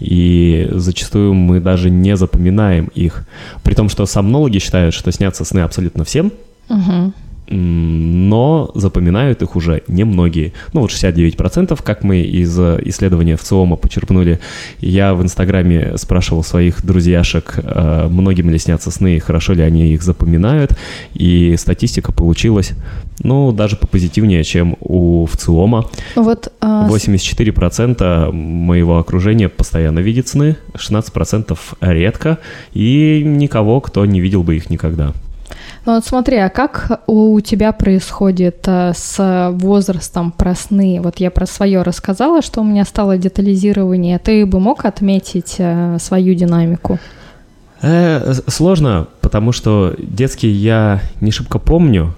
и 0.00 0.68
зачастую 0.72 1.34
мы 1.34 1.60
даже 1.60 1.88
не 1.88 2.16
запоминаем 2.16 2.90
их. 2.94 3.28
При 3.62 3.74
том, 3.74 3.88
что 3.88 4.06
сомнологи 4.06 4.58
считают, 4.58 4.94
что 4.94 5.12
снятся 5.12 5.44
сны 5.44 5.60
абсолютно 5.60 6.04
всем, 6.04 6.32
Мгм. 6.70 7.12
Но 7.50 8.70
запоминают 8.74 9.42
их 9.42 9.56
уже 9.56 9.82
немногие. 9.88 10.52
Ну 10.72 10.80
вот 10.82 10.90
69%, 10.90 11.78
как 11.82 12.04
мы 12.04 12.20
из 12.20 12.58
э, 12.58 12.80
исследования 12.84 13.36
в 13.36 13.42
ЦИОМа 13.42 13.76
почерпнули. 13.76 14.38
Я 14.80 15.14
в 15.14 15.22
Инстаграме 15.22 15.96
спрашивал 15.96 16.44
своих 16.44 16.84
друзьяшек, 16.84 17.58
э, 17.62 18.08
многим 18.08 18.50
ли 18.50 18.58
снятся 18.58 18.90
сны, 18.90 19.18
хорошо 19.20 19.52
ли 19.52 19.62
они 19.62 19.92
их 19.92 20.02
запоминают, 20.02 20.76
и 21.14 21.56
статистика 21.58 22.12
получилась, 22.12 22.72
ну, 23.22 23.52
даже 23.52 23.76
попозитивнее, 23.76 24.44
чем 24.44 24.76
у 24.80 25.26
ВЦИОМа. 25.26 25.86
Ну 26.16 26.22
Вот, 26.22 26.52
а, 26.60 26.86
с- 26.88 26.90
84% 26.90 28.30
моего 28.32 28.98
окружения 28.98 29.48
постоянно 29.48 29.98
видит 29.98 30.28
сны, 30.28 30.56
16% 30.74 31.74
редко, 31.80 32.38
и 32.72 33.22
никого, 33.26 33.80
кто 33.80 34.06
не 34.06 34.20
видел 34.20 34.42
бы 34.42 34.56
их 34.56 34.70
никогда. 34.70 35.12
Ну 35.86 35.94
вот 35.94 36.04
смотри, 36.04 36.36
а 36.36 36.48
как 36.48 37.02
у 37.06 37.40
тебя 37.40 37.72
происходит 37.72 38.64
а, 38.66 38.92
с 38.94 39.50
возрастом 39.52 40.32
про 40.32 40.54
сны? 40.54 41.00
Вот 41.02 41.18
я 41.20 41.30
про 41.30 41.46
свое 41.46 41.82
рассказала, 41.82 42.42
что 42.42 42.60
у 42.60 42.64
меня 42.64 42.84
стало 42.84 43.16
детализирование. 43.18 44.18
Ты 44.18 44.46
бы 44.46 44.60
мог 44.60 44.84
отметить 44.84 45.56
а, 45.58 45.98
свою 45.98 46.34
динамику? 46.34 46.98
Э, 47.82 48.34
сложно, 48.46 49.06
потому 49.20 49.52
что 49.52 49.94
детский 49.98 50.48
я 50.48 51.00
не 51.20 51.30
шибко 51.30 51.58
помню. 51.58 52.14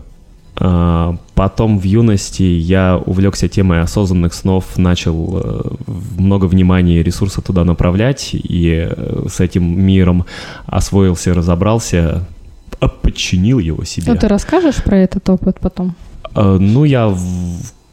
А, 0.56 1.16
Потом 1.34 1.78
в 1.78 1.82
юности 1.82 2.42
я 2.42 3.00
увлекся 3.04 3.48
темой 3.48 3.80
осознанных 3.80 4.32
снов, 4.32 4.76
начал 4.76 5.40
э, 5.42 5.62
много 6.18 6.44
внимания 6.44 7.00
и 7.00 7.02
ресурса 7.02 7.40
туда 7.40 7.64
направлять, 7.64 8.30
и 8.34 8.86
э, 8.88 9.26
с 9.28 9.40
этим 9.40 9.80
миром 9.80 10.24
освоился, 10.66 11.34
разобрался, 11.34 12.24
подчинил 12.88 13.58
его 13.58 13.84
себе. 13.84 14.12
Ну, 14.12 14.18
ты 14.18 14.28
расскажешь 14.28 14.82
про 14.82 14.96
этот 14.98 15.28
опыт 15.28 15.58
потом? 15.60 15.94
Э, 16.34 16.56
Ну, 16.58 16.84
я 16.84 17.14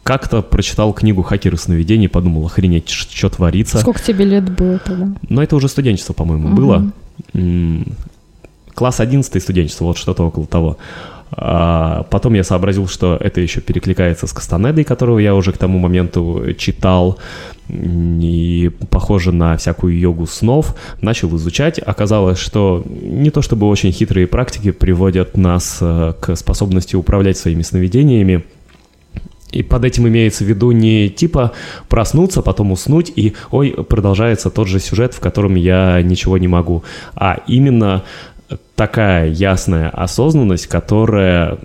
как-то 0.04 0.42
прочитал 0.42 0.94
книгу 0.94 1.22
«Хакеры 1.22 1.58
сновидений», 1.58 2.10
подумал, 2.10 2.46
охренеть, 2.46 2.90
что 2.90 3.30
творится. 3.30 3.78
Сколько 3.78 4.02
тебе 4.02 4.26
лет 4.26 4.50
было 4.50 4.80
тогда? 4.80 5.08
Но 5.30 5.44
это 5.44 5.56
уже 5.56 5.68
студенчество, 5.68 6.14
по-моему, 6.14 6.48
Мгм. 6.48 6.56
было. 6.56 6.92
Класс 8.74 9.00
11 9.00 9.42
студенчество, 9.42 9.86
вот 9.86 9.98
что-то 9.98 10.24
около 10.24 10.48
того. 10.48 10.78
А 11.32 12.04
потом 12.10 12.34
я 12.34 12.44
сообразил, 12.44 12.88
что 12.88 13.16
это 13.20 13.40
еще 13.40 13.62
перекликается 13.62 14.26
с 14.26 14.34
Кастанедой, 14.34 14.84
которого 14.84 15.20
я 15.20 15.36
уже 15.36 15.52
к 15.52 15.58
тому 15.58 15.78
моменту 15.78 16.44
читал, 16.58 17.20
и 17.70 18.72
похоже 18.90 19.32
на 19.32 19.58
всякую 19.58 19.98
йогу 19.98 20.26
снов. 20.26 20.76
Начал 21.02 21.36
изучать. 21.38 21.80
Оказалось, 21.80 22.40
что 22.40 22.84
не 22.86 23.30
то 23.30 23.42
чтобы 23.42 23.68
очень 23.68 23.92
хитрые 23.92 24.28
практики 24.28 24.72
приводят 24.72 25.38
нас 25.38 25.78
э, 25.82 26.14
к 26.20 26.36
способности 26.36 26.96
управлять 26.96 27.38
своими 27.38 27.62
сновидениями. 27.62 28.44
И 29.52 29.64
под 29.64 29.86
этим 29.86 30.08
имеется 30.08 30.44
в 30.44 30.48
виду 30.48 30.72
не 30.72 31.10
типа 31.10 31.54
проснуться, 31.88 32.42
потом 32.42 32.72
уснуть, 32.72 33.12
и 33.16 33.34
ой, 33.52 33.72
продолжается 33.72 34.50
тот 34.50 34.68
же 34.68 34.80
сюжет, 34.80 35.14
в 35.14 35.20
котором 35.20 35.56
я 35.56 36.02
ничего 36.04 36.38
не 36.38 36.48
могу, 36.48 36.84
а 37.16 37.40
именно 37.48 38.04
такая 38.76 39.28
ясная 39.28 39.90
осознанность, 39.90 40.68
которая 40.68 41.58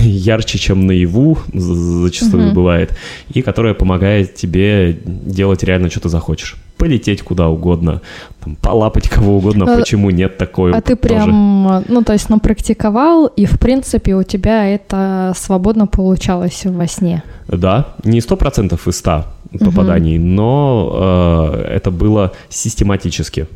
ярче, 0.00 0.58
чем 0.58 0.86
наяву 0.86 1.38
зачастую 1.54 2.46
Мгм. 2.46 2.54
бывает, 2.54 2.96
и 3.32 3.42
которая 3.42 3.74
помогает 3.74 4.34
тебе 4.34 4.98
делать 5.04 5.62
реально, 5.64 5.90
что 5.90 6.00
ты 6.00 6.08
захочешь. 6.08 6.56
Полететь 6.76 7.22
куда 7.22 7.48
угодно, 7.48 8.02
там, 8.44 8.54
полапать 8.56 9.08
кого 9.08 9.38
угодно, 9.38 9.64
А- 9.72 9.78
почему 9.78 10.10
нет 10.10 10.38
такой 10.38 10.72
А 10.72 10.80
ты 10.80 10.94
тоже. 10.94 11.14
прям, 11.14 11.84
ну, 11.88 12.02
то 12.04 12.12
есть 12.12 12.30
напрактиковал, 12.30 13.26
и, 13.26 13.46
в 13.46 13.58
принципе, 13.58 14.14
у 14.14 14.22
тебя 14.22 14.64
это 14.68 15.32
свободно 15.36 15.86
получалось 15.88 16.62
во 16.64 16.86
сне. 16.86 17.22
Да, 17.48 17.88
не 18.04 18.20
сто 18.20 18.36
процентов 18.36 18.86
из 18.86 18.96
ста 18.96 19.26
попаданий, 19.58 20.18
но 20.18 21.52
э, 21.56 21.62
это 21.76 21.90
было 21.90 22.32
систематически. 22.48 23.46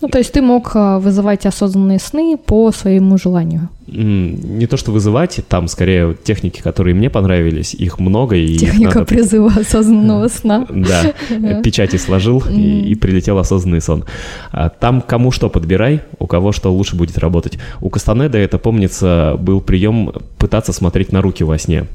Ну, 0.00 0.08
то 0.08 0.18
есть 0.18 0.32
ты 0.32 0.40
мог 0.42 0.70
а, 0.74 0.98
вызывать 0.98 1.46
осознанные 1.46 1.98
сны 1.98 2.36
по 2.36 2.72
своему 2.72 3.18
желанию. 3.18 3.68
Не 3.86 4.66
то 4.66 4.76
что 4.76 4.90
вызывать, 4.90 5.40
там 5.48 5.68
скорее 5.68 6.14
техники, 6.24 6.60
которые 6.62 6.94
мне 6.94 7.10
понравились, 7.10 7.74
их 7.74 7.98
много 7.98 8.36
и 8.36 8.56
Техника 8.56 9.00
надо- 9.00 9.06
призыва 9.06 9.52
осознанного 9.60 10.28
сна. 10.28 10.66
Да, 10.70 11.12
печати 11.62 11.96
сложил 11.96 12.42
и 12.48 12.94
прилетел 12.94 13.38
осознанный 13.38 13.80
сон. 13.82 14.04
А 14.50 14.70
Там 14.70 15.02
кому 15.02 15.30
что 15.30 15.50
подбирай, 15.50 16.00
у 16.18 16.26
кого 16.26 16.52
что 16.52 16.72
лучше 16.72 16.96
будет 16.96 17.18
работать. 17.18 17.58
У 17.80 17.90
Кастанеда 17.90 18.38
это, 18.38 18.58
помнится, 18.58 19.36
был 19.38 19.60
прием 19.60 20.12
пытаться 20.38 20.72
смотреть 20.72 21.12
на 21.12 21.20
руки 21.20 21.44
во 21.44 21.58
сне. 21.58 21.86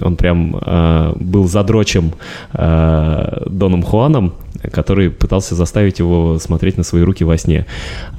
Он 0.00 0.16
прям 0.16 0.56
э, 0.56 1.12
был 1.16 1.46
задрочем 1.48 2.12
э, 2.52 3.42
Доном 3.46 3.82
Хуаном, 3.82 4.34
который 4.72 5.10
пытался 5.10 5.54
заставить 5.54 5.98
его 5.98 6.38
смотреть 6.38 6.76
на 6.76 6.84
свои 6.84 7.02
руки 7.02 7.24
во 7.24 7.36
сне. 7.38 7.66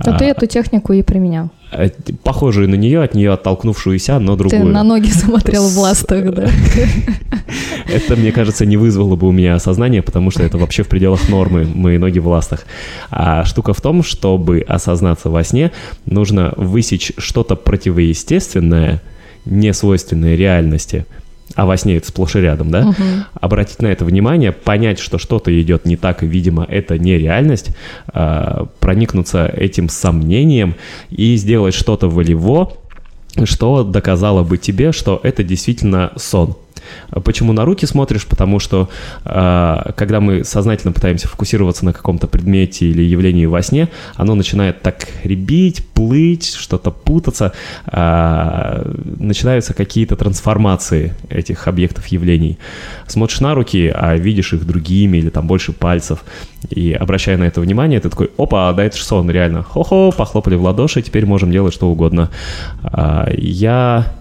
Но 0.04 0.18
ты 0.18 0.26
А, 0.26 0.28
эту 0.30 0.48
технику 0.48 0.94
и 0.94 1.04
применял. 1.04 1.50
а, 1.72 1.88
Похожую 2.24 2.68
на 2.70 2.76
нее, 2.76 3.02
от 3.04 3.14
нее 3.14 3.32
оттолкнувшуюся, 3.32 4.20
но 4.20 4.34
Ты 4.36 4.40
другую. 4.50 4.74
на 4.74 4.84
ноги 4.84 5.08
смотрел 5.10 5.68
в 5.68 5.78
ластах, 5.78 6.34
да? 6.34 6.50
Это, 7.88 8.16
мне 8.16 8.32
кажется, 8.32 8.66
не 8.66 8.78
вызвало 8.78 9.16
бы 9.16 9.28
у 9.28 9.32
меня 9.32 9.56
осознание, 9.56 10.02
потому 10.02 10.32
что 10.32 10.44
это 10.44 10.58
вообще 10.58 10.84
в 10.84 10.88
пределах 10.88 11.28
нормы, 11.30 11.66
мои 11.66 11.98
ноги 11.98 12.20
в 12.20 12.28
ластах. 12.28 12.66
А 13.10 13.44
штука 13.46 13.74
в 13.74 13.82
том, 13.82 14.04
чтобы 14.04 14.64
осознаться 14.68 15.30
во 15.30 15.44
сне, 15.44 15.72
нужно 16.06 16.54
высечь 16.58 17.12
что-то 17.18 17.56
противоестественное, 17.56 19.02
не 19.46 19.74
свойственное 19.74 20.36
реальности, 20.36 21.06
а 21.56 21.66
во 21.66 21.78
сне 21.78 21.98
это 21.98 22.08
сплошь 22.08 22.36
и 22.36 22.40
рядом, 22.40 22.72
да? 22.72 22.82
Мгм. 22.86 23.26
Обратить 23.40 23.82
на 23.82 23.88
это 23.88 24.06
внимание, 24.06 24.52
понять, 24.52 25.00
что 25.00 25.18
что-то 25.18 25.60
идет 25.62 25.86
не 25.86 25.98
так, 25.98 26.24
и, 26.24 26.28
видимо, 26.28 26.66
это 26.68 26.98
не 26.98 27.18
реальность, 27.18 27.70
а, 28.08 28.68
проникнуться 28.80 29.46
этим 29.46 29.90
сомнением 29.90 30.76
и 31.10 31.36
сделать 31.36 31.74
что-то 31.74 32.08
волево, 32.08 32.74
что 33.44 33.84
доказало 33.84 34.44
бы 34.44 34.58
тебе, 34.58 34.92
что 34.92 35.20
это 35.24 35.44
действительно 35.44 36.12
сон. 36.16 36.56
А 37.10 37.20
Почему 37.20 37.54
на 37.54 37.66
руки 37.66 37.86
смотришь? 37.86 38.26
Потому 38.26 38.60
что 38.60 38.90
а, 39.24 39.94
когда 39.96 40.20
мы 40.20 40.44
сознательно 40.44 40.94
пытаемся 40.94 41.28
фокусироваться 41.28 41.86
на 41.86 41.94
каком-то 41.94 42.28
предмете 42.28 42.88
или 42.88 43.04
явлении 43.04 43.46
во 43.46 43.62
сне, 43.62 43.90
оно 44.16 44.36
начинает 44.36 44.82
так 44.82 45.08
ребить, 45.24 45.86
плыть, 45.88 46.54
что-то 46.54 46.92
путаться, 46.92 47.54
а, 47.86 48.86
начинаются 49.18 49.74
какие-то 49.74 50.16
трансформации 50.16 51.16
этих 51.30 51.68
объектов 51.68 52.08
явлений. 52.08 52.58
Смотришь 53.08 53.40
на 53.42 53.56
руки, 53.56 53.92
а 53.94 54.16
видишь 54.16 54.54
их 54.54 54.66
другими 54.66 55.18
или 55.18 55.30
там 55.30 55.48
больше 55.48 55.74
пальцев, 55.74 56.24
и 56.70 56.94
обращая 56.94 57.38
на 57.38 57.44
это 57.44 57.62
внимание, 57.62 58.00
ты 58.00 58.10
такой, 58.10 58.30
опа, 58.38 58.72
да 58.74 58.84
это 58.84 58.98
же 58.98 59.04
сон, 59.04 59.30
реально. 59.30 59.64
Хо-хо, 59.64 60.12
похлопали 60.12 60.56
в 60.56 60.64
ладоши, 60.64 61.02
теперь 61.02 61.26
можем 61.26 61.52
делать 61.52 61.74
что 61.74 61.90
угодно. 61.90 62.30
Я 63.38 64.14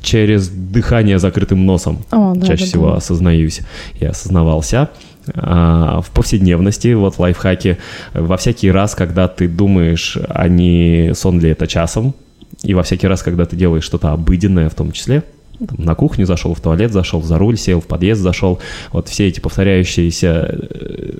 через 0.00 0.48
дыхание 0.48 1.18
закрытым 1.18 1.64
носом. 1.64 2.00
О, 2.10 2.34
да, 2.34 2.46
Чаще 2.46 2.64
да, 2.64 2.68
всего 2.68 2.90
да. 2.90 2.96
осознаюсь 2.96 3.60
и 3.98 4.04
осознавался. 4.04 4.88
А, 5.34 6.00
в 6.00 6.10
повседневности, 6.10 6.92
вот 6.94 7.18
лайфхаки, 7.18 7.78
во 8.14 8.36
всякий 8.36 8.70
раз, 8.70 8.94
когда 8.94 9.28
ты 9.28 9.48
думаешь, 9.48 10.16
а 10.28 10.48
не 10.48 11.12
сон 11.14 11.40
ли 11.40 11.50
это 11.50 11.66
часом, 11.66 12.14
и 12.62 12.74
во 12.74 12.82
всякий 12.82 13.06
раз, 13.06 13.22
когда 13.22 13.44
ты 13.44 13.56
делаешь 13.56 13.84
что-то 13.84 14.12
обыденное 14.12 14.68
в 14.68 14.74
том 14.74 14.92
числе, 14.92 15.22
там, 15.58 15.84
на 15.84 15.94
кухню 15.94 16.26
зашел, 16.26 16.54
в 16.54 16.60
туалет 16.60 16.92
зашел, 16.92 17.22
за 17.22 17.38
руль 17.38 17.58
сел, 17.58 17.80
в 17.80 17.86
подъезд 17.86 18.22
зашел, 18.22 18.60
вот 18.92 19.08
все 19.08 19.28
эти 19.28 19.40
повторяющиеся 19.40 20.58
э, 20.58 21.12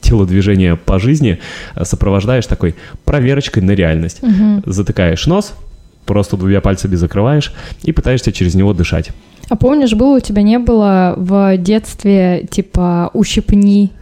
телодвижения 0.00 0.74
по 0.74 0.98
жизни 0.98 1.38
э, 1.74 1.84
сопровождаешь 1.84 2.46
такой 2.46 2.74
проверочкой 3.04 3.62
на 3.62 3.72
реальность. 3.72 4.22
Мгм. 4.22 4.62
Затыкаешь 4.66 5.26
нос, 5.26 5.54
просто 6.08 6.36
двумя 6.36 6.60
пальцами 6.60 6.96
закрываешь 6.96 7.52
и 7.84 7.92
пытаешься 7.92 8.32
через 8.32 8.56
него 8.56 8.72
дышать. 8.72 9.10
А 9.48 9.56
помнишь, 9.56 9.94
было 9.94 10.16
у 10.16 10.20
тебя 10.20 10.42
не 10.42 10.58
было 10.58 11.14
в 11.16 11.56
детстве 11.58 12.46
типа 12.50 13.10
ущипни? 13.14 13.92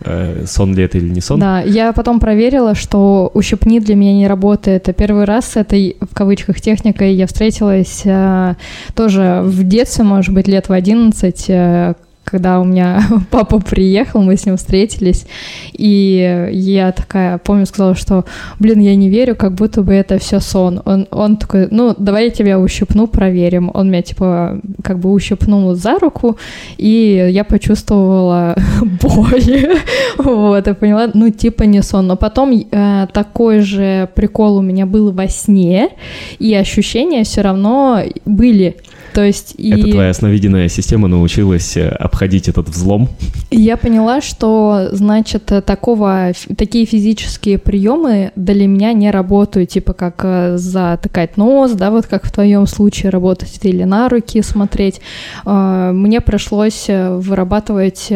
Э, 0.00 0.44
сон 0.46 0.74
ли 0.74 0.82
это 0.82 0.98
или 0.98 1.08
не 1.08 1.20
сон? 1.20 1.38
Да, 1.38 1.60
я 1.60 1.92
потом 1.92 2.18
проверила, 2.20 2.74
что 2.74 3.30
ущипни 3.34 3.78
для 3.78 3.94
меня 3.94 4.14
не 4.14 4.26
работает. 4.26 4.88
А 4.88 4.92
Первый 4.92 5.24
раз 5.24 5.46
с 5.46 5.56
этой, 5.56 5.96
в 6.00 6.14
кавычках, 6.14 6.60
техникой 6.60 7.14
я 7.14 7.26
встретилась 7.26 8.02
э, 8.04 8.54
тоже 8.94 9.42
в 9.44 9.62
детстве, 9.62 10.04
может 10.04 10.34
быть, 10.34 10.48
лет 10.48 10.68
в 10.68 10.72
11, 10.72 11.44
э, 11.48 11.94
когда 12.32 12.60
у 12.60 12.64
меня 12.64 13.02
папа 13.30 13.60
приехал, 13.60 14.22
мы 14.22 14.36
с 14.36 14.46
ним 14.46 14.56
встретились, 14.56 15.26
и 15.72 16.48
я 16.50 16.90
такая, 16.92 17.38
помню, 17.38 17.66
сказала, 17.66 17.94
что, 17.94 18.24
блин, 18.58 18.80
я 18.80 18.96
не 18.96 19.10
верю, 19.10 19.36
как 19.36 19.52
будто 19.52 19.82
бы 19.82 19.92
это 19.92 20.18
все 20.18 20.40
сон. 20.40 20.80
Он, 20.86 21.06
он 21.10 21.36
такой, 21.36 21.68
ну, 21.70 21.94
давай 21.98 22.24
я 22.24 22.30
тебя 22.30 22.58
ущипну, 22.58 23.06
проверим. 23.06 23.70
Он 23.74 23.90
меня, 23.90 24.02
типа, 24.02 24.60
как 24.82 24.98
бы 24.98 25.12
ущипнул 25.12 25.74
за 25.74 25.98
руку, 25.98 26.38
и 26.78 27.28
я 27.30 27.44
почувствовала 27.44 28.56
боль. 29.02 29.76
Вот, 30.16 30.68
и 30.68 30.74
поняла, 30.74 31.10
ну, 31.12 31.30
типа 31.30 31.64
не 31.64 31.82
сон. 31.82 32.06
Но 32.06 32.16
потом 32.16 32.52
э, 32.52 33.06
такой 33.12 33.60
же 33.60 34.08
прикол 34.14 34.56
у 34.56 34.62
меня 34.62 34.86
был 34.86 35.12
во 35.12 35.28
сне, 35.28 35.90
и 36.38 36.54
ощущения 36.54 37.24
все 37.24 37.42
равно 37.42 38.00
были. 38.24 38.76
То 39.14 39.24
есть 39.24 39.54
и... 39.58 39.70
Это 39.70 39.90
твоя 39.90 40.14
сновиденная 40.14 40.68
система 40.68 41.08
научилась 41.08 41.76
э, 41.76 41.88
обходить 41.88 42.48
этот 42.48 42.68
взлом. 42.68 43.08
Я 43.50 43.76
поняла, 43.76 44.20
что, 44.20 44.88
значит, 44.92 45.52
э, 45.52 45.60
такого, 45.60 46.32
такие 46.56 46.86
физические 46.86 47.58
приемы 47.58 48.32
для 48.36 48.66
меня 48.66 48.92
не 48.92 49.10
работают, 49.10 49.70
типа 49.70 49.92
как 49.92 50.20
э, 50.24 50.56
затыкать 50.56 51.36
нос, 51.36 51.72
да, 51.72 51.90
вот 51.90 52.06
как 52.06 52.24
в 52.24 52.32
твоем 52.32 52.66
случае 52.66 53.10
работать 53.10 53.58
или 53.62 53.84
на 53.84 54.08
руки 54.08 54.40
смотреть. 54.42 55.00
Э, 55.44 55.90
Мне 55.92 56.20
пришлось 56.20 56.86
вырабатывать 56.88 58.10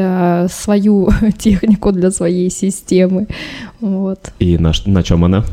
свою 0.50 1.08
технику 1.38 1.92
для 1.92 2.10
своей 2.10 2.50
системы. 2.50 3.26
Вот. 3.80 4.32
И 4.38 4.56
на, 4.56 4.72
на 4.86 5.02
чем 5.02 5.24
она? 5.24 5.44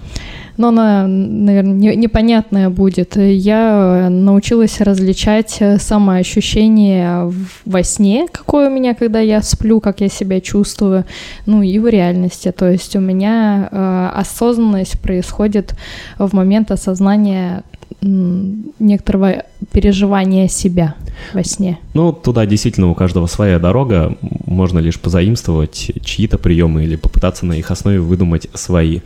Но 0.58 0.70
она, 0.70 1.08
наверное, 1.08 1.96
непонятная 1.96 2.70
будет. 2.70 3.18
Я 3.18 4.08
научилась 4.10 4.82
различать 4.82 5.58
э, 5.60 5.78
самоощущение 5.78 7.32
во 7.66 7.84
сне, 7.84 8.28
какое 8.32 8.70
у 8.70 8.74
меня, 8.74 8.94
когда 8.94 9.20
я 9.20 9.42
сплю, 9.42 9.80
как 9.80 10.02
я 10.02 10.10
себя 10.10 10.42
чувствую, 10.42 11.06
ну 11.46 11.62
и 11.62 11.80
в 11.80 11.88
реальности. 11.88 12.52
То 12.52 12.70
есть 12.70 12.96
у 12.96 13.00
меня 13.00 13.68
э, 13.72 14.10
осознанность 14.13 15.00
происходит 15.00 15.76
в 16.20 16.34
момент 16.36 16.72
осознания 16.72 17.63
некоторого 18.04 19.44
переживания 19.72 20.48
себя 20.48 20.96
во 21.34 21.44
сне. 21.44 21.80
Ну, 21.94 22.12
туда 22.12 22.46
действительно 22.46 22.89
у 22.89 22.96
каждого 22.96 23.28
своя 23.28 23.60
дорога. 23.60 24.18
Можно 24.46 24.80
лишь 24.80 25.00
позаимствовать 25.00 25.92
чьи-то 26.04 26.38
приемы 26.38 26.84
или 26.84 26.96
попытаться 26.96 27.46
на 27.46 27.54
их 27.54 27.72
основе 27.72 28.00
выдумать 28.00 28.48
свои. 28.54 29.02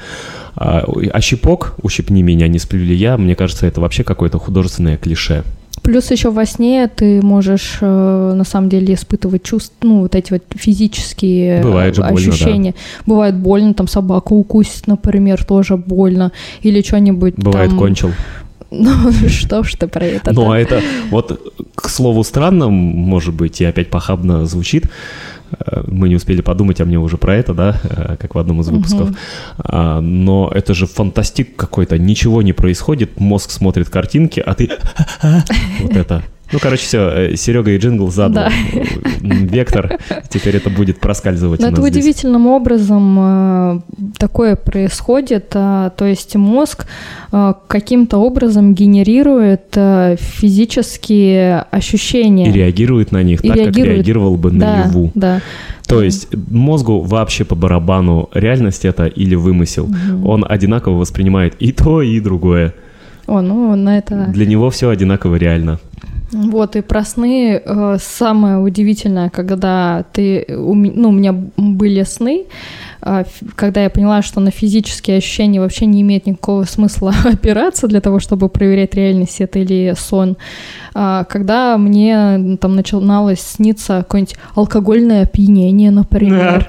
А, 0.56 0.84
а 1.14 1.22
щипок 1.22 1.76
«Ущипни 1.82 2.24
меня, 2.24 2.48
не 2.48 2.60
сплю 2.60 2.84
ли 2.84 2.96
я» 2.96 3.18
мне 3.18 3.36
кажется, 3.36 3.68
это 3.68 3.82
вообще 3.82 4.04
какое-то 4.04 4.40
художественное 4.40 4.98
клише. 4.98 5.44
Плюс 5.84 6.12
еще 6.12 6.32
во 6.32 6.46
сне 6.46 6.88
ты 6.88 7.22
можешь 7.22 7.78
э, 7.82 8.34
на 8.36 8.44
самом 8.44 8.68
деле 8.70 8.94
испытывать 8.94 9.44
чувства, 9.44 9.76
ну, 9.84 10.02
вот 10.02 10.16
эти 10.16 10.34
вот 10.34 10.44
физические 10.56 11.62
Бывает 11.62 11.96
же 11.96 12.02
э, 12.02 12.10
больно, 12.10 12.26
да. 12.26 12.34
ощущения. 12.34 12.76
Бывает 13.06 13.36
больно, 13.36 13.74
там 13.74 13.88
собаку 13.88 14.36
укусит, 14.36 14.88
например, 14.88 15.46
тоже 15.46 15.78
больно. 15.78 16.32
Или 16.62 16.82
что-нибудь 16.82 17.36
Бывает 17.36 17.70
там... 17.70 17.80
кончил. 17.80 18.12
Ну, 18.72 19.12
что 19.30 19.64
ж 19.64 19.76
ты 19.76 19.88
про 19.88 20.06
это? 20.06 20.34
Ну, 20.34 20.52
а 20.52 20.58
это 20.58 20.82
вот, 21.10 21.54
к 21.76 21.90
слову, 21.90 22.24
странно, 22.24 22.70
может 22.70 23.34
быть, 23.34 23.62
и 23.62 23.66
опять 23.66 23.90
похабно 23.90 24.46
звучит. 24.46 24.86
Э, 25.60 25.84
Мы 25.88 26.10
не 26.10 26.16
успели 26.16 26.42
подумать, 26.42 26.82
а 26.82 26.86
мне 26.86 27.00
уже 27.00 27.18
про 27.18 27.36
это, 27.36 27.54
да, 27.54 27.80
э, 27.84 28.18
как 28.20 28.36
в 28.36 28.40
одном 28.40 28.62
из 28.62 28.68
выпусков. 28.68 29.10
А, 29.58 30.02
Но 30.02 30.52
это 30.54 30.74
же 30.74 30.86
фантастик 30.86 31.56
какой-то, 31.56 31.98
ничего 31.98 32.42
не 32.42 32.54
происходит, 32.54 33.20
мозг 33.20 33.52
смотрит 33.52 33.90
картинки, 33.90 34.42
а 34.46 34.54
ты... 34.54 34.70
Вот 35.82 35.96
это. 35.96 36.24
Ну, 36.52 36.60
короче, 36.60 36.84
все, 36.84 37.36
Серега 37.36 37.72
и 37.72 37.78
Джингл 37.78 38.10
задал 38.10 38.46
Да. 38.46 38.52
э, 38.74 38.84
вектор, 39.22 39.98
теперь 40.30 40.56
это 40.56 40.70
будет 40.70 41.00
проскальзывать 41.00 41.60
Но 41.60 41.68
это 41.68 41.82
здесь. 41.82 41.92
удивительным 41.92 42.48
образом 42.48 43.18
э, 43.20 43.80
такое 44.18 44.56
происходит, 44.56 45.52
а, 45.56 45.90
то 45.90 46.06
есть 46.06 46.36
мозг 46.38 46.86
э, 47.32 47.54
каким-то 47.68 48.18
образом 48.20 48.74
генерирует 48.74 49.74
э, 49.76 50.16
физические 50.20 51.66
ощущения. 51.72 52.50
И 52.50 52.52
реагирует 52.52 53.12
на 53.12 53.24
них 53.24 53.42
И 53.44 53.48
так, 53.48 53.58
как 53.58 53.66
реагирует. 53.66 53.96
реагировал 53.98 54.38
бы 54.38 54.52
да, 54.52 54.78
наяву. 54.78 55.12
да. 55.16 55.42
То 55.88 56.02
есть 56.04 56.28
мозгу 56.50 57.00
вообще 57.02 57.46
по 57.46 57.56
барабану 57.56 58.30
реальность 58.34 58.84
это 58.86 59.06
или 59.06 59.36
вымысел. 59.36 59.90
Он 60.26 60.46
одинаково 60.48 60.98
воспринимает 60.98 61.56
и 61.60 61.72
то, 61.72 62.02
и 62.02 62.20
другое. 62.20 62.74
О, 63.26 63.42
ну 63.42 63.76
на 63.76 63.98
это... 63.98 64.26
Для 64.28 64.46
него 64.46 64.70
все 64.70 64.90
одинаково 64.90 65.36
реально. 65.36 65.80
Вот, 66.32 66.76
и 66.76 66.82
про 66.82 67.04
сны 67.04 67.62
э, 67.64 67.98
самое 68.02 68.58
удивительное, 68.58 69.30
когда 69.30 70.04
ты... 70.12 70.46
У, 70.50 70.76
ну, 70.76 71.10
у 71.10 71.12
меня 71.12 71.34
были 71.56 72.04
сны, 72.04 72.46
э, 73.02 73.24
когда 73.56 73.84
я 73.84 73.90
поняла, 73.90 74.22
что 74.22 74.42
на 74.42 74.52
физические 74.52 75.18
ощущения 75.18 75.62
вообще 75.62 75.86
не 75.86 76.02
имеет 76.02 76.26
никакого 76.26 76.66
смысла 76.66 77.14
опираться 77.24 77.88
для 77.88 78.02
того, 78.02 78.20
чтобы 78.20 78.50
проверять 78.50 78.94
реальность 78.96 79.40
это 79.40 79.60
или 79.60 79.94
сон. 79.98 80.36
А, 80.94 81.24
когда 81.24 81.78
мне 81.78 82.58
там 82.60 82.76
начиналось 82.76 83.40
сниться 83.40 84.00
какое-нибудь 84.00 84.36
алкогольное 84.56 85.24
опьянение, 85.24 85.92
например. 85.92 86.68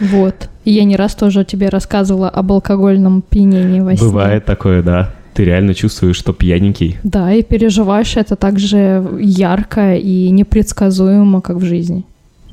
Вот. 0.00 0.48
И 0.64 0.72
я 0.72 0.84
не 0.84 0.96
раз 0.96 1.14
тоже 1.14 1.44
тебе 1.44 1.68
рассказывала 1.68 2.30
об 2.30 2.50
алкогольном 2.52 3.18
опьянении 3.18 3.80
во 3.80 3.96
сне. 3.96 4.08
Бывает 4.08 4.44
такое, 4.46 4.82
да. 4.82 5.12
Ты 5.34 5.44
реально 5.44 5.74
чувствуешь, 5.74 6.16
что 6.16 6.32
пьяненький. 6.32 6.98
Да, 7.02 7.32
и 7.32 7.42
переживаешь 7.42 8.16
это 8.16 8.36
так 8.36 8.58
же 8.58 9.04
ярко 9.20 9.96
и 9.96 10.30
непредсказуемо, 10.30 11.40
как 11.40 11.56
в 11.56 11.64
жизни. 11.64 12.04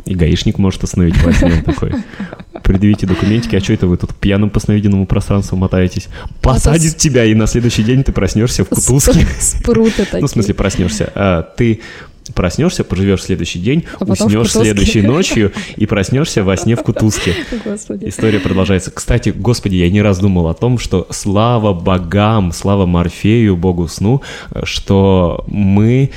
И 0.06 0.16
гаишник 0.16 0.58
может 0.58 0.84
остановить 0.84 1.16
сне 1.16 1.54
он 1.54 1.64
такой. 1.66 1.94
Предъявите 2.64 3.06
документики, 3.06 3.56
а 3.56 3.60
что 3.60 3.74
это 3.74 3.88
вы 3.88 3.98
тут 3.98 4.16
пьяным 4.16 4.50
по 4.50 4.60
сновиденному 4.60 5.06
пространству 5.06 5.58
мотаетесь? 5.58 6.08
Посадит 6.42 6.98
тебя, 6.98 7.26
и 7.26 7.34
на 7.34 7.48
следующий 7.48 7.84
день 7.84 8.04
ты 8.04 8.12
проснешься 8.12 8.64
в 8.64 8.70
Кутузке. 8.70 9.26
Спруты 9.40 10.06
такие. 10.06 10.22
Ну, 10.22 10.28
в 10.28 10.32
смысле, 10.32 10.54
проснешься. 10.54 11.12
А, 11.14 11.44
ты 11.44 11.82
проснешься, 12.36 12.84
поживешь 12.84 13.24
следующий 13.24 13.60
день, 13.60 13.84
А 14.00 14.06
уснешь 14.06 14.52
следующей 14.52 15.02
ночью 15.02 15.52
и 15.76 15.86
проснешься 15.86 16.44
во 16.44 16.56
сне 16.58 16.76
в 16.76 16.84
Кутузке. 16.84 17.34
Господи. 17.66 18.08
История 18.10 18.40
продолжается. 18.40 18.92
Кстати, 18.92 19.30
господи, 19.30 19.76
я 19.76 19.90
не 19.90 20.02
раз 20.02 20.20
думал 20.20 20.48
о 20.48 20.54
том, 20.54 20.78
что 20.78 21.08
слава 21.10 21.74
богам, 21.74 22.52
слава 22.52 22.86
Морфею, 22.86 23.58
богу 23.58 23.88
сну, 23.88 24.22
что 24.64 25.44
мы, 25.48 26.12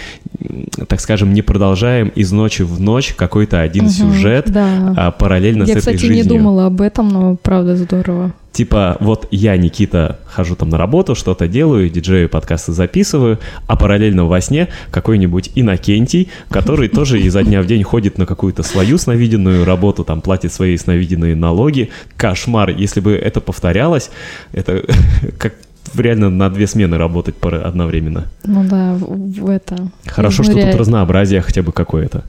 так 0.89 1.01
скажем, 1.01 1.33
не 1.33 1.43
продолжаем 1.43 2.09
из 2.09 2.33
ночи 2.33 2.63
в 2.63 2.81
ночь 2.81 3.15
какой-то 3.15 3.61
один 3.61 3.85
Мгм, 3.85 3.93
сюжет 3.93 4.51
Да. 4.51 4.95
а, 4.97 5.11
параллельно 5.11 5.63
Я, 5.63 5.67
с 5.67 5.71
этой 5.71 5.79
кстати, 5.81 5.97
жизнью. 5.99 6.17
не 6.17 6.29
думала 6.29 6.67
об 6.67 6.81
этом, 6.81 7.09
но 7.09 7.37
правда 7.37 7.77
здорово. 7.77 8.33
Типа, 8.55 8.97
вот 9.01 9.27
я, 9.33 9.57
Никита, 9.57 10.21
хожу 10.27 10.55
там 10.55 10.69
на 10.69 10.79
работу, 10.79 11.17
что-то 11.17 11.49
делаю, 11.49 11.91
диджею 11.91 12.29
подкасты 12.29 12.71
записываю, 12.71 13.41
а 13.67 13.77
параллельно 13.77 14.27
во 14.27 14.41
сне 14.41 14.69
какой-нибудь 14.93 15.51
Иннокентий, 15.57 16.29
который 16.51 16.89
тоже 16.89 17.21
изо 17.21 17.43
дня 17.43 17.63
в 17.63 17.67
день 17.67 17.83
ходит 17.83 18.17
на 18.17 18.27
какую-то 18.27 18.63
свою 18.63 18.97
сновиденную 18.97 19.65
работу, 19.65 20.05
там 20.05 20.21
платит 20.21 20.53
свои 20.53 20.77
сновиденные 20.77 21.35
налоги. 21.35 21.91
Кошмар. 22.17 22.71
Если 22.71 23.01
бы 23.01 23.15
это 23.15 23.41
повторялось, 23.41 24.11
это 24.53 24.85
как 25.39 25.55
реально 25.97 26.31
на 26.31 26.49
две 26.49 26.69
смены 26.69 26.97
работать 26.97 27.35
одновременно. 27.43 28.27
Ну 28.45 28.63
да, 28.69 28.95
в, 28.95 29.51
это. 29.51 29.91
Хорошо, 30.07 30.45
что 30.45 30.53
тут 30.53 30.77
разнообразие 30.77 31.41
хотя 31.41 31.63
бы 31.63 31.73
какое-то. 31.73 32.23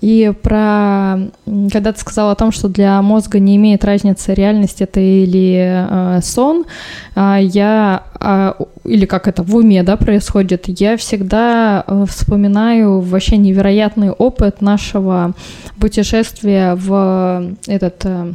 И 0.00 0.32
про... 0.42 1.18
Когда 1.72 1.92
ты 1.92 2.00
сказал 2.00 2.30
о 2.30 2.34
том, 2.34 2.52
что 2.52 2.68
для 2.68 3.00
мозга 3.02 3.38
не 3.38 3.56
имеет 3.56 3.84
разницы, 3.84 4.32
реальность 4.34 4.80
это 4.80 5.00
или 5.00 5.86
э, 5.88 6.20
сон, 6.22 6.64
э, 7.14 7.38
я... 7.42 8.04
Э, 8.18 8.52
или 8.84 9.04
как 9.04 9.28
это 9.28 9.42
в 9.42 9.54
уме, 9.54 9.82
да, 9.82 9.96
происходит, 9.96 10.64
я 10.68 10.96
всегда 10.96 11.84
э, 11.86 12.04
вспоминаю 12.08 13.00
вообще 13.00 13.36
невероятный 13.36 14.10
опыт 14.10 14.60
нашего 14.60 15.34
путешествия 15.78 16.74
в 16.74 17.54
этот... 17.66 18.04
Э, 18.04 18.32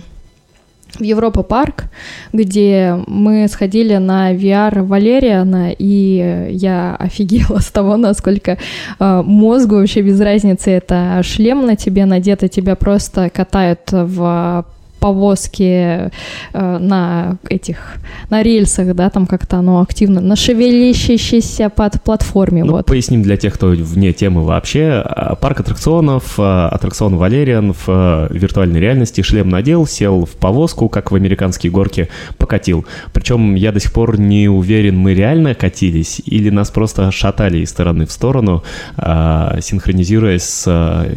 в 0.99 1.03
Европа 1.03 1.43
парк, 1.43 1.85
где 2.33 2.99
мы 3.07 3.47
сходили 3.47 3.97
на 3.97 4.33
VR 4.33 4.83
Валериана, 4.83 5.71
и 5.77 6.47
я 6.51 6.95
офигела 6.95 7.59
с 7.59 7.71
того, 7.71 7.97
насколько 7.97 8.57
э, 8.99 9.21
мозгу 9.25 9.75
вообще 9.75 10.01
без 10.01 10.19
разницы 10.19 10.71
это 10.71 11.21
шлем 11.23 11.65
на 11.65 11.75
тебе 11.75 12.05
надет, 12.05 12.43
и 12.43 12.49
тебя 12.49 12.75
просто 12.75 13.29
катают 13.29 13.91
в 13.91 14.65
повозки 15.05 15.61
э, 15.61 16.77
на 16.79 17.37
этих, 17.47 17.97
на 18.31 18.41
рельсах, 18.41 18.95
да, 18.95 19.11
там 19.11 19.27
как-то 19.27 19.57
оно 19.57 19.81
активно, 19.81 20.19
на 20.19 20.35
шевелящейся 20.35 21.69
под 21.69 22.01
платформе, 22.01 22.63
Ну, 22.63 22.71
вот. 22.71 22.87
поясним 22.87 23.21
для 23.21 23.37
тех, 23.37 23.53
кто 23.53 23.67
вне 23.67 24.13
темы 24.13 24.43
вообще. 24.43 25.03
А, 25.05 25.35
Парк 25.35 25.59
аттракционов, 25.59 26.33
а, 26.39 26.69
аттракцион 26.69 27.17
Валериан 27.17 27.73
в 27.73 27.83
а, 27.87 28.27
виртуальной 28.31 28.79
реальности, 28.79 29.21
шлем 29.21 29.49
надел, 29.49 29.85
сел 29.85 30.25
в 30.25 30.31
повозку, 30.31 30.89
как 30.89 31.11
в 31.11 31.15
американские 31.15 31.71
горки, 31.71 32.09
покатил. 32.39 32.87
Причем 33.13 33.53
я 33.53 33.71
до 33.71 33.79
сих 33.79 33.93
пор 33.93 34.19
не 34.19 34.49
уверен, 34.49 34.97
мы 34.97 35.13
реально 35.13 35.53
катились 35.53 36.19
или 36.25 36.49
нас 36.49 36.71
просто 36.71 37.11
шатали 37.11 37.59
из 37.59 37.69
стороны 37.69 38.07
в 38.07 38.11
сторону, 38.11 38.63
синхронизируясь 38.97 40.43
с 40.43 41.07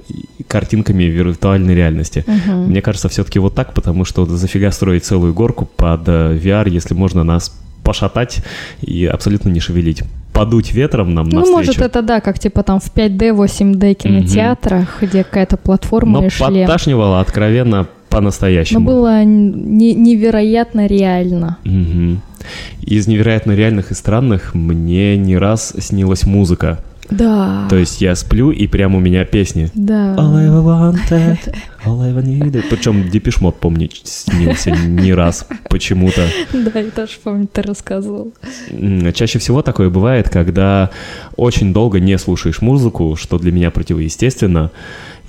картинками 0.47 1.05
виртуальной 1.05 1.75
реальности. 1.75 2.25
Мгм. 2.27 2.71
Мне 2.71 2.83
кажется, 2.83 3.09
все-таки 3.09 3.39
вот 3.39 3.55
так, 3.55 3.73
потому 3.79 4.05
что 4.05 4.27
зафига 4.27 4.73
строить 4.73 5.05
целую 5.05 5.33
горку 5.33 5.65
под 5.77 6.09
э, 6.09 6.37
VR, 6.37 6.69
если 6.69 6.95
можно 6.95 7.23
нас 7.23 7.57
пошатать 7.85 8.43
и 8.83 9.07
абсолютно 9.07 9.51
не 9.51 9.61
шевелить. 9.61 10.03
Подуть 10.33 10.73
ветром 10.73 11.15
нам 11.15 11.29
Ну, 11.29 11.37
навстречу. 11.39 11.57
может, 11.57 11.81
это 11.81 12.03
да, 12.03 12.21
как 12.21 12.41
типа 12.41 12.65
там 12.65 12.81
в 12.81 12.93
5D, 12.93 13.31
8D 13.33 13.95
кинотеатрах, 13.95 14.99
где 15.03 15.23
какая-то 15.23 15.57
платформа 15.57 16.21
Но 16.21 16.27
и 16.27 16.29
шлем. 16.29 16.55
подташнивало 16.67 17.21
откровенно 17.21 17.79
Но 17.83 17.87
по-настоящему. 18.09 18.85
было 18.85 19.23
не- 19.25 19.95
невероятно 19.95 20.87
реально. 20.87 21.57
Мгм. 21.65 22.21
Из 22.81 23.07
невероятно 23.07 23.53
реальных 23.53 23.91
и 23.93 23.95
странных 23.95 24.55
мне 24.55 25.17
не 25.17 25.37
раз 25.39 25.73
снилась 25.79 26.25
музыка. 26.27 26.79
Да. 27.11 27.67
То 27.69 27.77
есть 27.77 28.01
я 28.01 28.15
сплю, 28.15 28.51
и 28.51 28.67
прямо 28.67 28.99
у 28.99 29.01
меня 29.01 29.25
песни. 29.25 29.71
Да. 29.75 30.15
All 30.17 30.37
I 30.37 30.49
wanted, 30.49 31.55
all 31.85 32.03
I 32.03 32.13
needed. 32.23 32.65
Причем 32.69 33.09
Депешмот, 33.09 33.57
помню, 33.61 33.89
снился 34.03 34.71
не 34.71 35.13
раз 35.15 35.47
почему-то. 35.69 36.23
Да, 36.53 36.81
я 36.81 36.91
тоже 36.91 37.13
помню, 37.23 37.49
ты 37.53 37.63
рассказывал. 37.63 38.33
Чаще 39.15 39.39
всего 39.39 39.63
такое 39.63 39.91
бывает, 39.91 40.29
когда 40.29 40.91
очень 41.37 41.73
долго 41.73 42.01
не 42.01 42.19
слушаешь 42.19 42.61
музыку, 42.61 43.17
что 43.17 43.39
для 43.39 43.53
меня 43.53 43.71
противоестественно, 43.71 44.71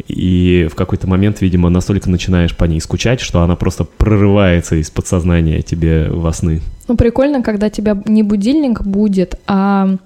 и 0.08 0.68
в 0.72 0.76
какой-то 0.76 1.08
момент, 1.08 1.42
видимо, 1.42 1.70
настолько 1.70 2.10
начинаешь 2.10 2.56
по 2.56 2.64
ней 2.66 2.80
скучать, 2.80 3.20
что 3.20 3.42
она 3.42 3.56
просто 3.56 3.84
прорывается 3.84 4.76
из 4.76 4.90
подсознания 4.90 5.62
тебе 5.62 6.08
во 6.10 6.32
сны. 6.32 6.62
Ну, 6.88 6.96
прикольно, 6.96 7.44
когда 7.44 7.70
тебя 7.70 8.02
не 8.06 8.24
будильник 8.24 8.82
будет, 8.82 9.36
а 9.46 9.98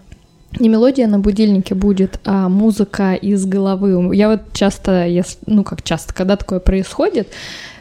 не 0.60 0.70
мелодия 0.70 1.08
на 1.08 1.20
будильнике 1.20 1.76
будет, 1.76 2.20
а 2.26 2.50
музыка 2.50 3.14
из 3.14 3.46
головы. 3.46 4.16
Я 4.16 4.30
вот 4.30 4.42
часто, 4.54 5.08
ну 5.46 5.64
как 5.64 5.84
часто, 5.84 6.14
когда 6.14 6.36
такое 6.36 6.60
происходит, 6.60 7.28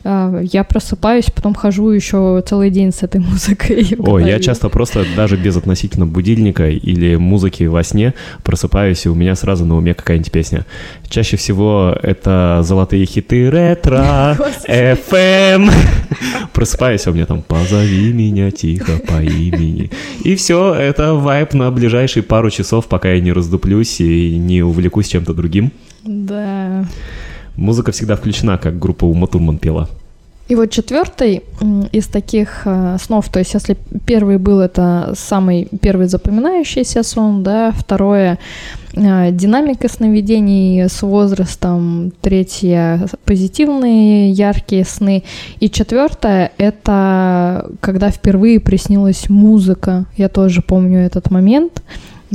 я 0.05 0.64
просыпаюсь, 0.64 1.30
потом 1.30 1.55
хожу 1.55 1.90
еще 1.90 2.42
целый 2.46 2.70
день 2.70 2.92
с 2.92 3.03
этой 3.03 3.20
музыкой. 3.20 3.86
Ой, 3.98 4.24
я 4.24 4.40
часто 4.40 4.68
просто 4.68 5.05
даже 5.16 5.36
без 5.36 5.57
относительно 5.57 6.07
будильника 6.07 6.68
или 6.68 7.16
музыки 7.16 7.64
во 7.64 7.82
сне 7.82 8.14
просыпаюсь, 8.42 9.07
и 9.07 9.09
у 9.09 9.14
меня 9.14 9.34
сразу 9.36 9.64
на 9.64 9.76
уме 9.76 9.94
какая-нибудь 9.94 10.32
песня. 10.32 10.66
Чаще 11.09 11.36
всего 11.36 11.96
это 12.03 12.61
золотые 12.62 13.07
хиты 13.07 13.50
ретро, 13.50 14.36
FM. 14.68 15.70
Просыпаюсь, 16.53 17.07
а 17.07 17.11
у 17.11 17.14
меня 17.14 17.26
там 17.26 17.42
«Позови 17.42 18.12
меня 18.12 18.50
тихо 18.50 18.98
по 19.07 19.22
имени». 19.22 19.90
И 20.24 20.34
все, 20.36 20.74
это 20.74 21.14
вайп 21.14 21.55
на 21.55 21.70
ближайшие 21.70 22.22
пару 22.22 22.50
часов, 22.50 22.86
пока 22.86 23.12
я 23.12 23.20
не 23.20 23.32
раздуплюсь 23.32 24.00
и 24.00 24.36
не 24.36 24.62
увлекусь 24.62 25.09
чем-то 25.09 25.34
другим. 25.34 25.72
Да. 26.05 26.84
Музыка 27.62 27.92
всегда 27.92 28.16
включена, 28.16 28.58
как 28.58 28.76
группа 28.76 29.04
Ума 29.04 29.28
Турман 29.28 29.56
пела. 29.56 29.88
И 30.48 30.56
вот 30.56 30.70
четвертый 30.70 31.44
из 31.92 32.08
таких 32.08 32.62
э, 32.64 32.96
снов, 33.00 33.28
то 33.28 33.38
есть 33.38 33.54
если 33.54 33.76
первый 34.04 34.38
был 34.38 34.58
это 34.58 35.14
самый 35.16 35.68
первый 35.80 36.08
запоминающийся 36.08 37.04
сон, 37.04 37.44
да, 37.44 37.70
второе 37.70 38.40
э, 38.94 39.30
динамика 39.30 39.88
сновидений 39.88 40.88
с 40.88 41.02
возрастом, 41.02 42.12
третье 42.20 43.06
позитивные 43.24 44.32
яркие 44.32 44.84
сны, 44.84 45.22
и 45.60 45.70
четвертое 45.70 46.50
это 46.58 47.70
когда 47.80 48.10
впервые 48.10 48.58
приснилась 48.58 49.28
музыка. 49.28 50.06
Я 50.16 50.28
тоже 50.28 50.62
помню 50.62 50.98
этот 50.98 51.30
момент. 51.30 51.80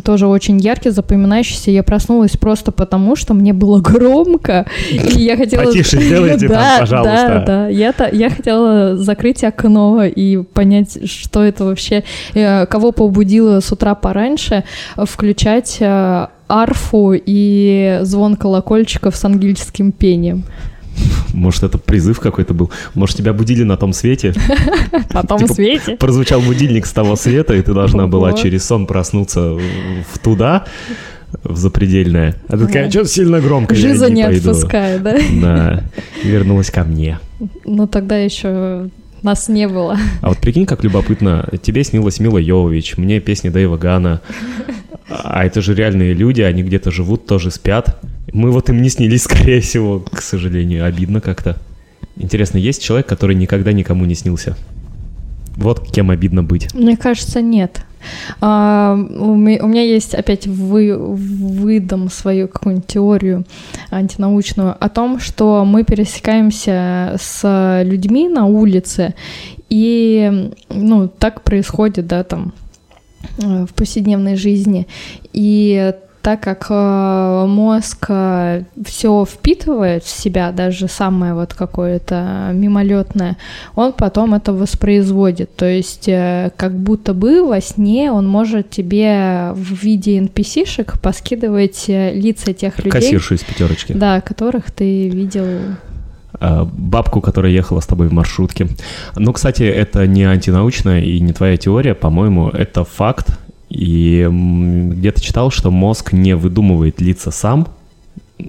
Тоже 0.04 0.28
очень 0.28 0.60
яркий, 0.60 0.90
запоминающийся. 0.90 1.72
Я 1.72 1.84
проснулась 1.84 2.38
просто 2.38 2.72
потому, 2.72 3.16
что 3.16 3.34
мне 3.34 3.54
было 3.54 3.80
громко, 3.82 4.66
и 4.92 5.22
я 5.22 5.38
хотела... 5.38 5.64
Потише 5.64 6.02
сделайте 6.02 6.48
там, 6.50 6.80
пожалуйста. 6.80 7.44
Да, 7.46 7.46
да. 7.46 7.68
Я, 7.68 7.94
я 8.12 8.30
хотела 8.30 8.96
закрыть 8.96 9.44
окно 9.44 10.04
и 10.04 10.38
понять, 10.38 11.10
что 11.10 11.44
это 11.44 11.66
вообще, 11.66 12.04
э, 12.34 12.66
кого 12.68 12.92
побудило 12.92 13.60
с 13.60 13.72
утра 13.72 13.96
пораньше 13.96 14.64
включать 14.96 15.78
э, 15.80 16.28
арфу 16.48 17.14
и 17.14 18.00
звон 18.04 18.36
колокольчиков 18.36 19.16
с 19.16 19.26
ангельским 19.26 19.92
пением. 19.92 20.44
Может, 21.38 21.64
это 21.64 21.78
призыв 21.78 22.20
какой-то 22.20 22.56
был? 22.56 22.72
Может, 22.96 23.18
тебя 23.18 23.32
будили 23.32 23.62
на 23.64 23.78
том 23.78 23.94
свете? 23.94 24.34
На 25.14 25.22
том 25.22 25.38
Типа, 25.38 25.54
свете. 25.54 25.96
прозвучал 25.96 26.42
будильник 26.42 26.88
с 26.88 26.92
того 26.92 27.16
света, 27.16 27.54
и 27.54 27.62
ты 27.62 27.74
должна 27.74 28.08
была 28.08 28.34
через 28.34 28.66
сон 28.66 28.88
проснуться 28.88 29.56
туда, 30.24 30.66
в 31.44 31.56
запредельное. 31.56 32.36
А 32.48 32.58
ты 32.58 32.66
такая, 32.66 32.90
что-то 32.90 33.10
сильно 33.10 33.40
громко, 33.40 33.76
я 33.76 33.82
Жиза 33.82 34.10
не 34.10 34.24
пойду». 34.24 34.50
отпускает, 34.50 35.04
да? 35.04 35.18
Да, 35.42 35.84
вернулась 36.24 36.72
ко 36.72 36.84
мне. 36.84 37.20
Но 37.66 37.86
тогда 37.86 38.18
еще 38.18 38.90
нас 39.22 39.48
не 39.48 39.68
было. 39.68 39.98
А 40.22 40.30
вот 40.30 40.40
прикинь, 40.40 40.66
как 40.66 40.84
любопытно, 40.84 41.48
тебе 41.62 41.84
снилась 41.84 42.20
Мила 42.20 42.40
Йовович, 42.40 42.98
мне 42.98 43.20
песни 43.20 43.50
Дэйва 43.50 43.78
Гана. 43.78 44.22
А 45.10 45.46
это 45.46 45.62
же 45.62 45.74
реальные 45.74 46.14
люди, 46.14 46.42
они 46.42 46.64
где-то 46.64 46.92
живут, 46.92 47.26
тоже 47.26 47.52
спят. 47.52 48.00
Мы 48.34 48.52
вот 48.52 48.70
им 48.70 48.82
не 48.82 48.90
снились, 48.90 49.24
скорее 49.26 49.62
всего, 49.62 50.00
к 50.00 50.22
сожалению. 50.22 50.86
Обидно 50.86 51.22
как-то. 51.22 51.58
Интересно, 52.16 52.58
есть 52.58 52.84
человек, 52.84 53.08
который 53.08 53.36
никогда 53.36 53.72
никому 53.72 54.06
не 54.06 54.16
снился? 54.16 54.58
Вот 55.56 55.92
кем 55.92 56.10
обидно 56.10 56.44
быть. 56.44 56.74
Мне 56.74 56.98
кажется, 56.98 57.42
нет. 57.42 57.82
А, 58.42 58.96
у, 58.96 59.36
ме- 59.36 59.60
у 59.62 59.68
меня 59.68 59.82
есть 59.82 60.14
опять 60.14 60.46
вы, 60.46 60.96
выдам 60.96 62.10
свою 62.10 62.48
какую-нибудь 62.48 62.88
теорию 62.88 63.46
антинаучную 63.90 64.76
о 64.80 64.90
том, 64.90 65.20
что 65.20 65.66
мы 65.66 65.84
пересекаемся 65.84 67.16
с 67.20 67.82
людьми 67.84 68.30
на 68.30 68.46
улице, 68.46 69.16
и 69.70 70.52
ну, 70.70 71.08
так 71.08 71.42
происходит, 71.42 72.08
да, 72.08 72.24
там 72.24 72.54
в 73.38 73.74
повседневной 73.74 74.36
жизни. 74.36 74.88
И 75.34 75.94
так 76.28 76.42
как 76.42 76.66
э, 76.70 77.46
мозг 77.48 78.10
все 78.86 79.26
впитывает 79.26 80.04
в 80.04 80.10
себя, 80.10 80.52
даже 80.52 80.90
самое 80.90 81.34
вот 81.34 81.54
какое-то 81.54 82.50
мимолетное, 82.54 83.38
он 83.76 83.94
потом 83.94 84.34
это 84.34 84.52
воспроизводит. 84.52 85.56
То 85.56 85.66
есть 85.66 86.10
э, 86.10 86.52
как 86.58 86.74
будто 86.78 87.14
бы 87.14 87.48
во 87.48 87.62
сне 87.62 88.12
он 88.12 88.28
может 88.28 88.70
тебе 88.70 89.52
в 89.54 89.82
виде 89.82 90.20
NPC-шек 90.20 91.00
поскидывать 91.00 91.86
э, 91.88 92.14
лица 92.14 92.52
тех 92.52 92.78
людей, 92.80 92.92
Кассиршу 92.92 93.36
из 93.36 93.44
пятерочки. 93.44 93.94
да, 93.94 94.20
которых 94.20 94.72
ты 94.72 95.08
видел. 95.08 95.48
А, 96.40 96.66
бабку, 96.72 97.20
которая 97.22 97.52
ехала 97.52 97.80
с 97.80 97.88
тобой 97.88 98.08
в 98.10 98.14
маршрутке. 98.14 98.68
Ну, 99.16 99.34
кстати, 99.34 99.64
это 99.64 100.06
не 100.06 100.24
антинаучная 100.24 101.02
и 101.02 101.20
не 101.20 101.34
твоя 101.34 101.58
теория, 101.58 101.96
по-моему, 101.96 102.50
это 102.50 102.84
факт. 102.84 103.40
И 103.70 104.28
где-то 104.32 105.20
читал, 105.22 105.52
что 105.52 105.72
мозг 105.72 106.14
не 106.14 106.36
выдумывает 106.36 107.02
лица 107.02 107.32
сам. 107.32 107.68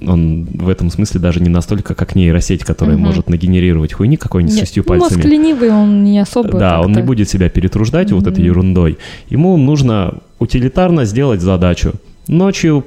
Он 0.06 0.44
в 0.52 0.68
этом 0.68 0.90
смысле 0.90 1.18
даже 1.18 1.40
не 1.40 1.48
настолько, 1.48 1.94
как 1.94 2.14
нейросеть, 2.14 2.62
которая 2.62 2.96
Мгм. 2.96 3.06
может 3.06 3.30
нагенерировать 3.30 3.94
хуйни 3.94 4.18
какой-нибудь 4.18 4.52
с 4.52 4.56
Нет, 4.56 4.64
шестью 4.66 4.84
ну, 4.86 4.94
Мозг 4.96 5.08
пальцами. 5.14 5.30
ленивый, 5.32 5.70
он 5.70 6.04
не 6.04 6.18
особо 6.18 6.58
Да, 6.58 6.80
он 6.82 6.88
не 6.88 6.94
как-то- 6.96 7.06
будет 7.06 7.30
себя 7.30 7.48
перетруждать 7.48 8.12
вот 8.12 8.26
этой 8.26 8.44
ерундой. 8.44 8.98
Ему 9.30 9.56
нужно 9.56 10.18
утилитарно 10.38 11.06
сделать 11.06 11.40
задачу. 11.40 11.94
Ночью 12.26 12.84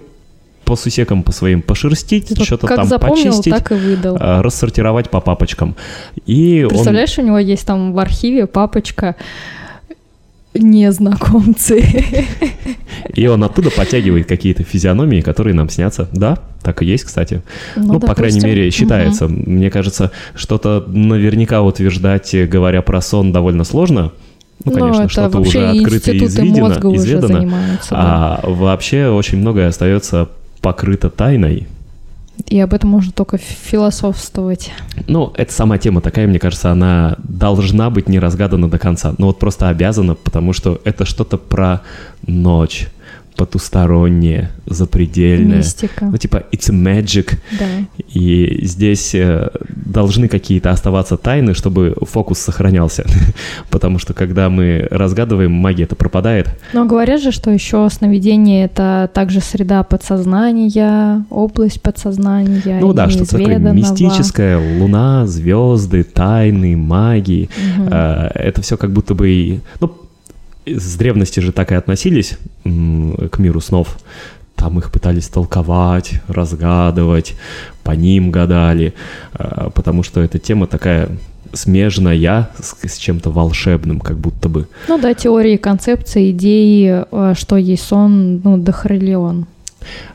по 0.71 0.77
сусекам 0.77 1.21
по 1.21 1.33
своим 1.33 1.61
пошерстить, 1.61 2.29
Типа, 2.29 2.45
что-то 2.45 2.65
там 2.65 2.85
запомнил, 2.87 3.25
почистить, 3.25 3.53
так 3.53 3.73
и 3.73 3.75
выдал. 3.75 4.15
а, 4.17 4.41
рассортировать 4.41 5.09
по 5.09 5.19
папочкам. 5.19 5.75
И 6.25 6.63
он 6.63 6.69
Представляешь, 6.69 7.19
у 7.19 7.21
него 7.23 7.39
есть 7.39 7.67
там 7.67 7.91
в 7.91 7.99
архиве 7.99 8.47
папочка 8.47 9.17
незнакомцы. 10.53 11.83
И 13.13 13.27
он 13.27 13.43
оттуда 13.43 13.69
подтягивает 13.69 14.29
какие-то 14.29 14.63
физиономии, 14.63 15.19
которые 15.19 15.55
нам 15.55 15.69
снятся. 15.69 16.07
Да, 16.13 16.37
так 16.63 16.83
и 16.83 16.85
есть, 16.85 17.03
кстати. 17.03 17.41
Ну, 17.75 17.99
по 17.99 18.15
крайней 18.15 18.39
мере, 18.39 18.71
считается. 18.71 19.27
Мне 19.27 19.69
кажется, 19.69 20.11
что-то 20.35 20.85
наверняка 20.87 21.61
утверждать, 21.63 22.33
говоря 22.49 22.81
про 22.81 23.01
сон, 23.01 23.33
довольно 23.33 23.65
сложно. 23.65 24.13
Ну, 24.63 24.71
конечно, 24.71 25.01
это 25.01 25.09
что-то 25.09 25.39
уже 25.39 25.69
открыто 25.69 26.11
и 26.11 26.23
изведено, 26.23 26.67
мозга 26.67 26.85
уже 26.85 27.19
занимаются. 27.19 27.89
да. 27.89 28.39
А 28.43 28.49
вообще 28.49 29.07
очень 29.07 29.39
многое 29.39 29.67
остается 29.67 30.29
покрыто 30.61 31.09
тайной. 31.09 31.67
И 32.47 32.59
об 32.59 32.73
этом 32.73 32.89
можно 32.89 33.11
только 33.11 33.37
философствовать. 33.37 34.71
Ну, 35.07 35.31
эта 35.35 35.51
сама 35.51 35.77
тема 35.77 36.01
такая, 36.01 36.27
мне 36.27 36.39
кажется, 36.39 36.71
она 36.71 37.17
должна 37.23 37.89
быть 37.89 38.09
не 38.09 38.19
разгадана 38.19 38.69
до 38.69 38.79
конца. 38.79 39.13
Ну 39.17 39.27
вот 39.27 39.39
просто 39.39 39.69
обязана, 39.69 40.15
потому 40.15 40.53
что 40.53 40.81
это 40.83 41.05
что-то 41.05 41.37
про 41.37 41.81
ночь, 42.25 42.87
потустороннее, 43.41 44.51
запредельное. 44.67 45.57
Мистика. 45.57 46.05
Ну, 46.05 46.17
типа, 46.17 46.43
it's 46.51 46.69
a 46.69 46.75
magic. 46.75 47.39
Да. 47.59 47.65
И 48.13 48.59
здесь 48.61 49.15
э, 49.15 49.49
должны 49.67 50.27
какие-то 50.27 50.69
оставаться 50.69 51.17
тайны, 51.17 51.55
чтобы 51.55 51.95
фокус 52.03 52.37
сохранялся. 52.37 53.03
Потому 53.71 53.97
что 53.97 54.13
когда 54.13 54.47
мы 54.51 54.87
разгадываем, 54.91 55.51
магия 55.51 55.85
это 55.85 55.95
пропадает. 55.95 56.49
Но 56.73 56.85
говорят 56.85 57.19
же, 57.19 57.31
что 57.31 57.49
еще 57.49 57.89
сновидение 57.89 58.65
это 58.65 59.09
также 59.11 59.41
среда 59.41 59.81
подсознания, 59.81 61.25
область 61.31 61.81
подсознания. 61.81 62.79
Ну 62.79 62.93
да, 62.93 63.09
что-то 63.09 63.39
такое 63.39 63.57
мистическое, 63.57 64.79
луна, 64.79 65.25
звезды, 65.25 66.03
тайны, 66.03 66.77
магии. 66.77 67.49
Э, 67.89 68.29
Это 68.35 68.61
все 68.61 68.77
как 68.77 68.91
будто 68.91 69.15
бы. 69.15 69.61
Ну, 69.79 69.91
с 70.65 70.95
древности 70.95 71.39
же 71.39 71.51
так 71.51 71.71
и 71.71 71.75
относились 71.75 72.37
к 72.63 73.39
миру 73.39 73.61
снов. 73.61 73.97
Там 74.55 74.77
их 74.77 74.91
пытались 74.91 75.27
толковать, 75.27 76.21
разгадывать, 76.27 77.35
по 77.83 77.91
ним 77.91 78.29
гадали, 78.29 78.93
э, 79.33 79.69
потому 79.73 80.03
что 80.03 80.21
эта 80.21 80.37
тема 80.37 80.67
такая 80.67 81.09
смежная 81.53 82.49
с, 82.59 82.75
с 82.87 82.97
чем-то 82.97 83.31
волшебным, 83.31 83.99
как 83.99 84.17
будто 84.17 84.49
бы. 84.49 84.67
Ну 84.87 84.99
да, 84.99 85.13
теории, 85.13 85.57
концепции, 85.57 86.31
идеи, 86.31 87.05
э, 87.11 87.33
что 87.35 87.57
есть 87.57 87.83
сон, 87.83 88.41
ну, 88.43 88.57
дохрелион. 88.57 89.47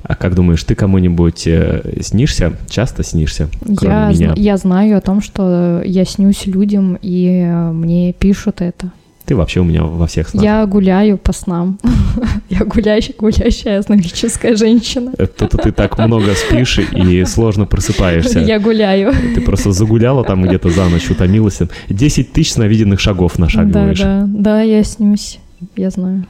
А 0.03 0.15
как 0.15 0.35
думаешь, 0.35 0.63
ты 0.63 0.75
кому-нибудь 0.75 1.47
э, 1.47 2.01
снишься? 2.01 2.53
Часто 2.69 3.03
снишься? 3.03 3.49
Кроме 3.77 3.95
Я, 3.95 4.09
меня. 4.11 4.35
я 4.37 4.57
знаю 4.57 4.97
о 4.97 5.01
том, 5.01 5.21
что 5.21 5.83
я 5.85 6.05
снюсь 6.05 6.47
людям, 6.47 6.99
и 7.03 7.43
э, 7.45 7.73
мне 7.73 8.13
пишут 8.13 8.61
это. 8.61 8.93
Ты 9.27 9.35
вообще 9.35 9.61
у 9.61 9.64
меня 9.64 9.83
во 9.83 10.07
всех 10.07 10.29
снах. 10.29 10.45
Я 10.45 10.64
гуляю 10.66 11.18
по 11.18 11.33
снам. 11.33 11.79
Я 12.49 12.64
гуляющая, 12.64 13.14
гулящая 13.18 13.83
сновидческая 13.83 14.57
женщина. 14.57 15.12
Это 15.18 15.49
ты 15.49 15.72
так 15.72 15.99
много 15.99 16.33
спишь 16.35 16.79
и 16.79 17.24
сложно 17.24 17.66
просыпаешься. 17.66 18.39
Я 18.39 18.61
гуляю. 18.61 19.12
Ты 19.35 19.41
просто 19.41 19.72
загуляла 19.72 20.22
там 20.24 20.43
где-то 20.43 20.70
за 20.70 20.89
ночь, 20.89 21.11
утомилась. 21.11 21.59
10 21.89 22.33
тысяч 22.33 22.55
навиденных 22.55 23.01
шагов 23.01 23.33
Да, 23.37 23.43
нашагиваешь. 23.43 23.99
да, 23.99 24.24
да, 24.29 24.62
я 24.62 24.85
снюсь. 24.85 25.41
Я 25.74 25.91
знаю. 25.91 26.24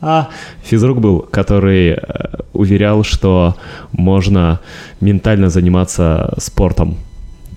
А 0.00 0.28
физрук 0.62 1.00
был, 1.00 1.18
который 1.20 1.90
э, 1.90 1.98
уверял, 2.52 3.04
что 3.04 3.56
можно 3.92 4.60
ментально 5.00 5.50
заниматься 5.50 6.34
спортом. 6.38 6.96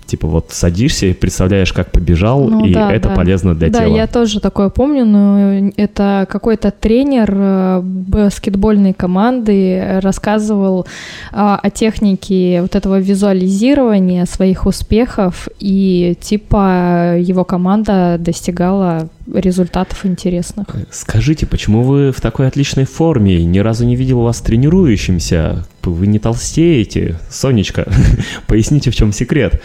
Типа 0.06 0.26
вот 0.26 0.46
садишься 0.50 1.06
и 1.06 1.12
представляешь, 1.12 1.72
как 1.72 1.90
побежал, 1.90 2.44
Ну 2.44 2.64
и 2.64 2.74
да, 2.74 2.92
это 2.92 3.08
да. 3.08 3.14
полезно 3.14 3.54
для 3.54 3.70
да, 3.70 3.80
тела. 3.80 3.96
я 3.96 4.06
тоже 4.06 4.40
такое 4.40 4.68
помню, 4.68 5.04
но 5.04 5.70
это 5.76 6.26
какой-то 6.28 6.70
тренер 6.70 7.34
э, 7.34 7.80
баскетбольной 7.82 8.92
команды 8.92 10.00
рассказывал 10.02 10.86
а, 11.32 11.58
о 11.62 11.70
технике 11.70 12.60
вот 12.62 12.76
этого 12.76 13.00
визуализирования 13.00 14.26
своих 14.26 14.66
успехов, 14.66 15.48
и 15.58 16.16
типа 16.20 17.16
его 17.18 17.44
команда 17.44 18.16
достигала 18.18 19.08
результатов 19.32 20.04
интересных. 20.04 20.66
Скажите, 20.90 21.46
почему 21.46 21.82
вы 21.82 22.12
в 22.12 22.20
такой 22.20 22.46
отличной 22.46 22.84
форме? 22.84 23.44
Ни 23.44 23.58
разу 23.58 23.84
не 23.84 23.96
видел 23.96 24.20
вас 24.20 24.40
тренирующимся. 24.40 25.66
Вы 25.82 26.06
не 26.06 26.18
толстеете, 26.18 27.18
Сонечка. 27.30 27.86
Поясните, 28.46 28.90
в 28.90 28.96
чем 28.96 29.12
секрет. 29.12 29.62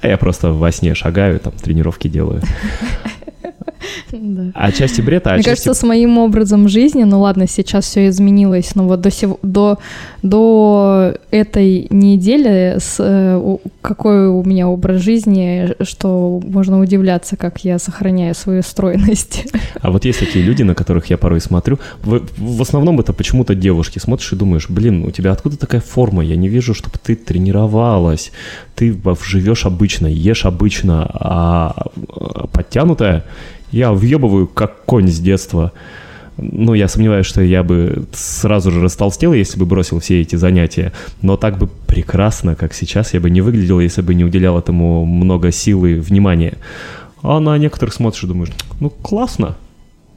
А 0.00 0.08
я 0.08 0.16
просто 0.18 0.52
во 0.52 0.70
сне 0.72 0.94
шагаю, 0.94 1.40
там 1.40 1.52
тренировки 1.52 2.08
делаю. 2.08 2.42
Да. 4.12 4.52
А 4.54 4.72
части 4.72 5.00
бред, 5.00 5.26
а 5.26 5.34
Мне 5.34 5.42
части... 5.42 5.48
кажется, 5.48 5.74
с 5.74 5.82
моим 5.86 6.18
образом 6.18 6.68
жизни, 6.68 7.04
ну 7.04 7.20
ладно, 7.20 7.46
сейчас 7.46 7.84
все 7.86 8.08
изменилось, 8.08 8.74
но 8.74 8.84
вот 8.84 9.00
до, 9.00 9.10
сего, 9.10 9.38
до, 9.42 9.78
до 10.22 11.16
этой 11.30 11.86
недели 11.90 12.76
с, 12.78 12.96
э, 12.98 13.56
какой 13.80 14.28
у 14.28 14.42
меня 14.44 14.68
образ 14.68 15.02
жизни, 15.02 15.74
что 15.82 16.40
можно 16.44 16.80
удивляться, 16.80 17.36
как 17.36 17.64
я 17.64 17.78
сохраняю 17.78 18.34
свою 18.34 18.62
стройность. 18.62 19.46
А 19.80 19.90
вот 19.90 20.04
есть 20.04 20.20
такие 20.20 20.44
люди, 20.44 20.62
на 20.62 20.74
которых 20.74 21.10
я 21.10 21.18
порой 21.18 21.40
смотрю. 21.40 21.78
В, 22.02 22.22
в 22.36 22.62
основном 22.62 23.00
это 23.00 23.12
почему-то 23.12 23.54
девушки. 23.54 23.98
Смотришь 23.98 24.32
и 24.32 24.36
думаешь, 24.36 24.68
блин, 24.68 25.04
у 25.04 25.10
тебя 25.10 25.32
откуда 25.32 25.56
такая 25.56 25.80
форма? 25.80 26.24
Я 26.24 26.36
не 26.36 26.48
вижу, 26.48 26.74
чтобы 26.74 26.96
ты 27.02 27.16
тренировалась. 27.16 28.32
Ты 28.74 28.96
живешь 29.24 29.66
обычно, 29.66 30.06
ешь 30.06 30.44
обычно, 30.44 31.10
а 31.12 31.62
а 31.62 32.46
подтянутая 32.52 33.24
я 33.72 33.92
въебываю 33.92 34.46
как 34.46 34.84
конь 34.84 35.08
с 35.08 35.18
детства. 35.18 35.72
Ну, 36.38 36.74
я 36.74 36.88
сомневаюсь, 36.88 37.26
что 37.26 37.42
я 37.42 37.62
бы 37.62 38.06
сразу 38.12 38.70
же 38.70 38.80
растолстел, 38.80 39.32
если 39.32 39.58
бы 39.58 39.66
бросил 39.66 40.00
все 40.00 40.20
эти 40.20 40.36
занятия. 40.36 40.92
Но 41.20 41.36
так 41.36 41.58
бы 41.58 41.68
прекрасно, 41.86 42.54
как 42.54 42.72
сейчас, 42.74 43.12
я 43.14 43.20
бы 43.20 43.28
не 43.28 43.40
выглядел, 43.40 43.80
если 43.80 44.02
бы 44.02 44.14
не 44.14 44.24
уделял 44.24 44.58
этому 44.58 45.04
много 45.04 45.50
силы 45.50 45.92
и 45.92 46.00
внимания. 46.00 46.58
А 47.22 47.38
на 47.40 47.56
некоторых 47.58 47.94
смотришь 47.94 48.24
и 48.24 48.26
думаешь, 48.26 48.50
ну, 48.80 48.90
классно, 48.90 49.56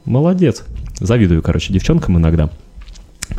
молодец. 0.04 0.64
Завидую, 0.98 1.42
короче, 1.42 1.72
девчонкам 1.72 2.18
иногда. 2.18 2.50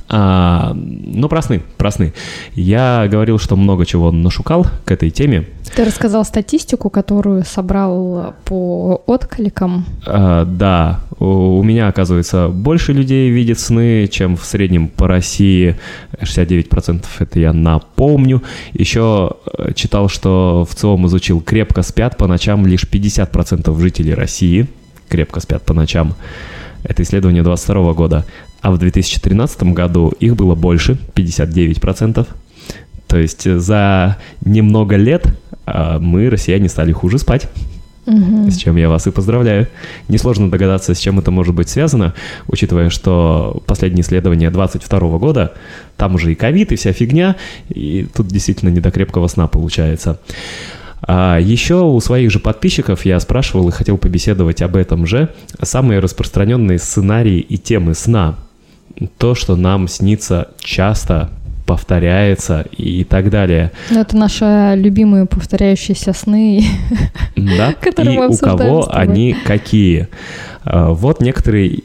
А, 0.10 0.74
ну, 0.74 1.28
про 1.28 1.42
сны, 1.42 1.62
про 1.78 1.92
сны. 1.92 2.14
Я 2.56 3.08
говорил, 3.10 3.40
что 3.40 3.56
много 3.56 3.86
чего 3.86 4.12
нашукал 4.12 4.66
к 4.86 4.92
этой 4.92 5.10
теме. 5.10 5.48
Ты 5.76 5.84
рассказал 5.84 6.24
статистику, 6.24 6.90
которую 6.90 7.44
собрал 7.44 8.34
по 8.46 9.04
откликам. 9.06 9.86
А, 10.06 10.46
да, 10.46 11.02
у, 11.20 11.60
у 11.60 11.64
меня, 11.64 11.90
оказывается, 11.90 12.48
больше 12.48 12.94
людей 12.94 13.30
видит 13.30 13.60
сны, 13.60 14.08
чем 14.08 14.38
в 14.38 14.46
среднем 14.46 14.88
по 14.88 15.08
России. 15.08 15.78
69% 16.22 17.06
это 17.20 17.40
я 17.40 17.52
напомню. 17.52 18.44
Еще 18.74 19.32
э, 19.58 19.74
читал, 19.74 20.08
что 20.08 20.66
в 20.70 20.74
ЦИОМ 20.74 21.08
изучил 21.08 21.42
крепко 21.42 21.82
спят 21.82 22.18
по 22.18 22.28
ночам 22.28 22.66
лишь 22.66 22.86
50% 22.86 23.78
жителей 23.80 24.14
России. 24.14 24.68
Крепко 25.10 25.42
спят 25.42 25.64
по 25.64 25.74
ночам. 25.74 26.14
Это 26.84 27.04
исследование 27.04 27.44
22 27.44 27.94
года. 27.94 28.26
А 28.68 28.72
в 28.72 28.78
2013 28.80 29.64
году 29.72 30.14
их 30.20 30.36
было 30.36 30.54
больше, 30.54 30.98
59%. 31.16 32.28
То 33.08 33.18
есть 33.18 33.48
э, 33.48 33.60
за 33.60 34.18
немного 34.44 34.98
лет 34.98 35.40
а, 35.66 36.00
мы, 36.00 36.30
россияне, 36.30 36.68
стали 36.68 36.92
хуже 36.92 37.18
спать. 37.18 37.50
Мгм. 38.06 38.52
С 38.52 38.58
чем 38.58 38.76
я 38.76 38.90
вас 38.90 39.08
и 39.08 39.12
поздравляю. 39.12 39.70
Несложно 40.10 40.52
догадаться, 40.52 40.94
с 40.94 41.00
чем 41.00 41.18
это 41.18 41.32
может 41.32 41.56
быть 41.56 41.70
связано, 41.70 42.14
учитывая, 42.50 42.90
что 42.90 43.64
последнее 43.66 44.02
исследование 44.02 44.50
22 44.50 45.18
года, 45.18 45.54
там 45.96 46.16
уже 46.16 46.34
и 46.34 46.36
ковид, 46.36 46.74
и 46.74 46.76
вся 46.76 46.92
фигня, 46.92 47.38
и 47.70 48.06
тут 48.14 48.28
действительно 48.28 48.68
не 48.68 48.82
до 48.82 48.92
крепкого 48.92 49.28
сна 49.28 49.48
получается. 49.48 50.20
А 51.02 51.40
еще 51.40 51.84
у 51.84 52.02
своих 52.02 52.32
же 52.32 52.40
подписчиков 52.40 53.06
я 53.06 53.18
спрашивал 53.22 53.70
и 53.70 53.72
хотел 53.72 53.98
побеседовать 53.98 54.62
об 54.62 54.76
этом 54.76 55.06
же. 55.06 55.30
Самые 55.62 56.02
распространенные 56.02 56.80
сценарии 56.80 57.40
и 57.40 57.58
темы 57.58 57.94
сна. 57.94 58.36
То, 59.18 59.36
что 59.36 59.56
нам 59.56 59.88
снится 59.88 60.50
часто, 60.60 61.30
повторяется 61.68 62.66
и 62.76 63.04
так 63.04 63.30
далее. 63.30 63.72
Ну, 63.92 64.00
это 64.00 64.16
наши 64.18 64.74
любимые 64.76 65.26
повторяющиеся 65.26 66.14
сны. 66.14 66.64
Да, 67.36 67.74
Которые 67.82 68.16
и 68.16 68.18
мы 68.18 68.30
у 68.30 68.38
кого 68.38 68.90
они 68.92 69.36
какие. 69.46 70.08
А, 70.64 70.92
Вот 70.94 71.22
некоторые... 71.22 71.84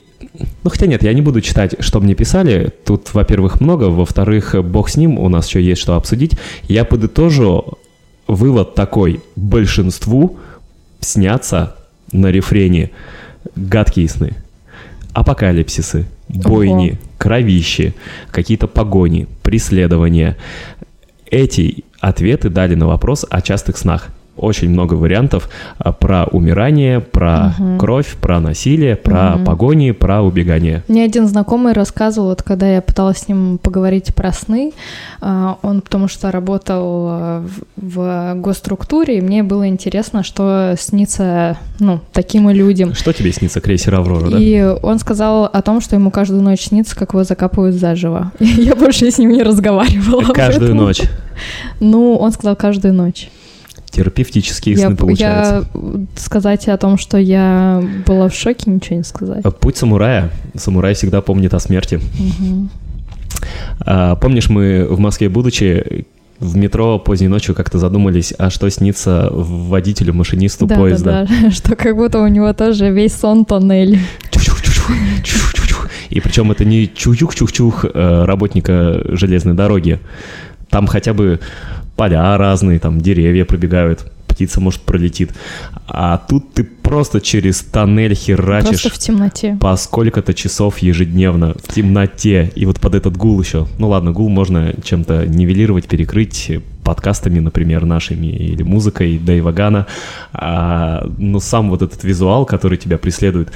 Ну, 0.62 0.70
хотя 0.70 0.86
нет, 0.86 1.02
я 1.02 1.12
не 1.12 1.20
буду 1.20 1.40
читать, 1.40 1.74
что 1.80 2.00
мне 2.00 2.14
писали. 2.14 2.72
Тут, 2.86 3.12
во-первых, 3.12 3.60
много, 3.60 3.84
во-вторых, 3.84 4.54
бог 4.64 4.88
с 4.88 4.96
ним, 4.96 5.18
у 5.18 5.28
нас 5.28 5.48
еще 5.48 5.60
есть 5.60 5.82
что 5.82 5.96
обсудить. 5.96 6.38
Я 6.68 6.84
подытожу 6.84 7.78
вывод 8.28 8.74
такой. 8.74 9.20
Большинству 9.36 10.38
снятся 11.00 11.74
на 12.12 12.28
рефрене 12.28 12.92
гадкие 13.56 14.08
сны. 14.08 14.36
Апокалипсисы, 15.12 16.06
бойни, 16.28 16.90
Ого. 16.90 16.98
кровищи, 17.18 17.94
какие-то 18.30 18.66
погони, 18.66 19.26
преследования. 19.42 20.36
Эти 21.30 21.84
ответы 22.00 22.48
дали 22.50 22.74
на 22.74 22.86
вопрос 22.86 23.24
о 23.28 23.40
частых 23.40 23.76
снах. 23.76 24.08
Очень 24.36 24.70
много 24.70 24.94
вариантов 24.94 25.50
а, 25.78 25.92
про 25.92 26.24
умирание, 26.24 27.00
про 27.00 27.54
кровь, 27.78 28.16
про 28.16 28.40
насилие, 28.40 28.96
про 28.96 29.38
погони, 29.44 29.90
про 29.90 30.22
убегание. 30.22 30.82
Мне 30.88 31.04
один 31.04 31.28
знакомый 31.28 31.74
рассказывал, 31.74 32.28
вот 32.28 32.42
когда 32.42 32.66
я 32.66 32.80
пыталась 32.80 33.18
с 33.18 33.28
ним 33.28 33.58
поговорить 33.58 34.14
про 34.14 34.32
сны, 34.32 34.72
а, 35.20 35.58
он 35.62 35.82
потому 35.82 36.08
что 36.08 36.30
работал 36.30 37.06
а, 37.10 37.46
в, 37.76 37.76
в 37.76 38.34
госструктуре, 38.36 39.18
и 39.18 39.20
мне 39.20 39.42
было 39.42 39.68
интересно, 39.68 40.22
что 40.22 40.76
снится, 40.78 41.58
ну, 41.78 42.00
таким 42.12 42.48
и 42.48 42.54
людям. 42.54 42.94
Что 42.94 43.12
тебе 43.12 43.32
снится, 43.32 43.60
крейсер 43.60 43.94
Аврора, 43.94 44.30
да? 44.30 44.38
И 44.38 44.62
он 44.82 44.98
сказал 44.98 45.44
о 45.44 45.60
том, 45.60 45.82
что 45.82 45.96
ему 45.96 46.10
каждую 46.10 46.40
ночь 46.40 46.68
снится, 46.68 46.96
как 46.96 47.12
его 47.12 47.24
закапывают 47.24 47.76
заживо. 47.76 48.32
Я 48.40 48.76
больше 48.76 49.10
с 49.10 49.18
ним 49.18 49.30
не 49.32 49.42
разговаривала. 49.42 50.32
Каждую 50.32 50.74
ночь. 50.74 51.02
Ну, 51.80 52.16
он 52.16 52.32
сказал 52.32 52.56
каждую 52.56 52.94
ночь. 52.94 53.28
Терапевтические 53.93 54.74
Я, 54.74 54.86
сны 54.86 54.97
получаются. 54.97 55.68
я 55.74 56.07
сказать 56.16 56.66
о 56.68 56.76
том, 56.78 56.97
что 56.97 57.18
я 57.18 57.82
была 58.07 58.28
в 58.28 58.34
шоке, 58.34 58.70
ничего 58.70 58.97
не 58.97 59.05
сказать. 59.05 59.45
Путь 59.61 59.76
самурая. 59.76 60.30
Самурай 60.57 60.95
всегда 60.95 61.20
помнит 61.20 61.53
о 61.55 61.61
смерти. 61.61 62.01
А, 63.80 64.16
помнишь, 64.16 64.49
мы 64.49 64.86
в 64.88 64.99
Москве, 64.99 65.28
будучи 65.28 66.07
в 66.38 66.57
метро 66.57 66.99
поздней 66.99 67.28
ночью 67.28 67.55
как-то 67.55 67.78
задумались, 67.78 68.34
а 68.36 68.51
что 68.51 68.68
снится 68.70 69.28
водителю, 69.30 70.12
машинисту 70.14 70.66
Да, 70.66 70.76
поезда? 70.76 71.26
да, 71.28 71.36
да, 71.43 71.51
что 71.51 71.76
как 71.76 71.95
будто 71.97 72.18
у 72.20 72.26
него 72.26 72.53
тоже 72.53 72.90
весь 72.90 73.14
сон 73.14 73.45
тоннель. 73.45 73.99
И 76.11 76.20
причем 76.20 76.51
это 76.51 76.64
не 76.64 76.86
чух-чух-чух 76.86 77.84
э, 77.84 78.24
работника 78.24 79.01
железной 79.16 79.55
дороги. 79.55 79.99
Там 80.68 80.86
хотя 80.86 81.14
бы 81.14 81.40
поля 81.97 82.36
разные, 82.36 82.78
там 82.78 83.01
деревья 83.01 83.45
пробегают, 83.45 84.11
птица, 84.26 84.61
может, 84.61 84.80
пролетит. 84.82 85.32
А 85.86 86.18
тут 86.18 86.53
ты 86.55 86.64
просто 86.93 87.22
через 87.22 87.62
тоннель 87.62 88.14
херачишь 88.14 88.82
Просто 88.82 88.90
в 88.90 88.99
темноте. 88.99 89.57
по 89.59 89.74
сколько-то 89.76 90.34
часов 90.34 90.80
ежедневно 90.80 91.55
в 91.55 91.72
темноте. 91.72 92.53
И 92.55 92.66
вот 92.66 92.80
под 92.80 92.95
этот 92.95 93.16
гул 93.16 93.40
еще. 93.40 93.66
Ну 93.78 93.88
ладно, 93.88 94.12
гул 94.12 94.28
можно 94.28 94.74
чем-то 94.84 95.26
нивелировать, 95.26 95.88
перекрыть 95.88 96.51
подкастами, 96.82 97.38
например, 97.38 97.84
нашими 97.84 98.26
или 98.26 98.62
музыкой 98.62 99.18
Дэйва 99.18 99.53
Гана. 99.53 99.86
А, 100.32 101.07
но 101.18 101.40
сам 101.40 101.70
вот 101.70 101.82
этот 101.82 102.03
визуал, 102.05 102.45
который 102.45 102.76
тебя 102.76 102.99
преследует, 102.99 103.51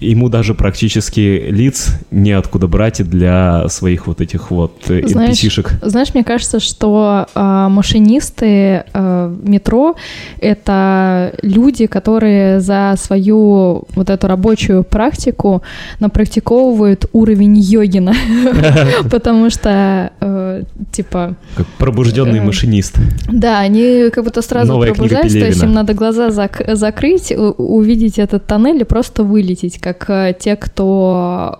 ему 0.00 0.28
даже 0.28 0.54
практически 0.54 1.46
лиц 1.48 1.98
неоткуда 2.10 2.68
брать 2.68 3.08
для 3.08 3.68
своих 3.68 4.06
вот 4.06 4.20
этих 4.20 4.50
вот 4.50 4.88
э, 4.88 5.06
Знаешь, 5.06 5.42
NPC-шек. 5.42 5.72
Знаешь, 5.82 6.14
мне 6.14 6.24
кажется, 6.24 6.60
что 6.60 7.26
а, 7.34 7.68
машинисты 7.68 8.84
а, 8.92 9.34
метро— 9.42 9.96
это 10.40 11.34
люди, 11.42 11.86
которые 11.86 12.60
за 12.60 12.77
свою 12.98 13.84
вот 13.94 14.10
эту 14.10 14.26
рабочую 14.28 14.84
практику 14.84 15.62
напрактиковывают 16.00 17.06
уровень 17.12 17.56
йогина, 17.58 18.14
потому 19.10 19.50
что, 19.50 20.10
э, 20.20 20.62
типа, 20.92 21.34
Как 21.56 21.66
пробужденный 21.78 22.38
Э, 22.38 22.42
машинист. 22.42 22.98
Да, 23.32 23.60
они 23.60 24.10
как 24.10 24.24
будто 24.24 24.42
сразу 24.42 24.78
пробуждаются, 24.78 25.38
то 25.40 25.46
есть 25.46 25.62
им 25.62 25.72
надо 25.72 25.94
глаза 25.94 26.28
зак- 26.28 26.74
закрыть, 26.74 27.32
увидеть 27.58 28.18
этот 28.18 28.46
тоннель 28.46 28.80
и 28.80 28.84
просто 28.84 29.22
вылететь, 29.24 29.78
как 29.78 30.08
э, 30.10 30.34
те, 30.38 30.56
кто 30.56 31.58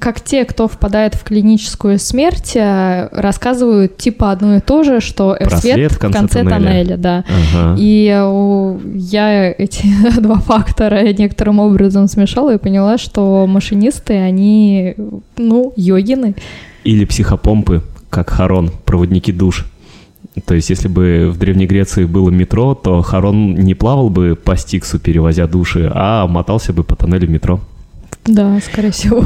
как 0.00 0.20
те, 0.20 0.44
кто 0.44 0.66
впадает 0.66 1.14
в 1.14 1.22
клиническую 1.22 1.98
смерть, 1.98 2.56
э, 2.56 3.08
рассказывают 3.12 3.96
типа 3.96 4.32
одно 4.32 4.56
и 4.56 4.60
то 4.60 4.82
же, 4.82 5.00
что 5.00 5.36
э, 5.38 5.44
Про 5.48 5.56
свет, 5.58 5.74
свет 5.74 5.92
в 5.92 5.98
конце, 5.98 6.42
тоннеля. 6.42 6.96
да. 6.96 7.24
Ага. 7.54 7.76
И 7.78 8.06
э, 8.08 8.24
у- 8.24 8.80
я 8.94 9.50
эти 9.50 9.86
два 10.20 10.36
фактора 10.36 11.02
некоторым 11.12 11.60
образом 11.60 12.08
смешала 12.08 12.54
и 12.54 12.58
поняла, 12.58 12.98
что 12.98 13.46
машинисты, 13.46 14.14
они, 14.14 14.94
ну, 15.36 15.72
йогины. 15.76 16.34
Или 16.84 17.04
психопомпы, 17.04 17.82
как 18.08 18.30
Харон, 18.30 18.70
проводники 18.84 19.32
душ. 19.32 19.66
То 20.46 20.54
есть, 20.54 20.70
если 20.70 20.88
бы 20.88 21.30
в 21.32 21.38
Древней 21.38 21.66
Греции 21.66 22.04
было 22.04 22.30
метро, 22.30 22.74
то 22.74 23.02
Харон 23.02 23.54
не 23.56 23.74
плавал 23.74 24.08
бы 24.10 24.36
по 24.42 24.56
Стиксу, 24.56 24.98
перевозя 24.98 25.46
души, 25.46 25.90
а 25.92 26.26
мотался 26.26 26.72
бы 26.72 26.84
по 26.84 26.96
тоннелю 26.96 27.28
метро. 27.28 27.60
Да, 28.26 28.60
скорее 28.60 28.90
всего. 28.90 29.24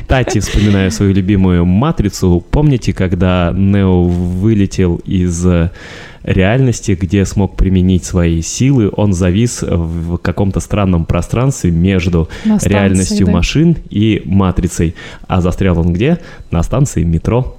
Кстати, 0.00 0.40
вспоминая 0.40 0.90
свою 0.90 1.12
любимую 1.12 1.64
«Матрицу», 1.66 2.42
помните, 2.50 2.92
когда 2.92 3.52
Нео 3.54 4.04
вылетел 4.04 4.96
из 5.04 5.44
э, 5.46 5.70
реальности, 6.22 6.96
где 6.98 7.24
смог 7.26 7.56
применить 7.56 8.04
свои 8.04 8.40
силы, 8.42 8.90
он 8.94 9.12
завис 9.12 9.62
в 9.62 10.16
каком-то 10.16 10.60
странном 10.60 11.04
пространстве 11.04 11.70
между 11.70 12.28
станции, 12.44 12.68
реальностью 12.68 13.26
да. 13.26 13.32
машин 13.32 13.76
и 13.90 14.22
матрицей. 14.24 14.94
А 15.26 15.40
застрял 15.40 15.78
он 15.78 15.92
где? 15.92 16.18
На 16.50 16.62
станции 16.62 17.04
метро. 17.04 17.58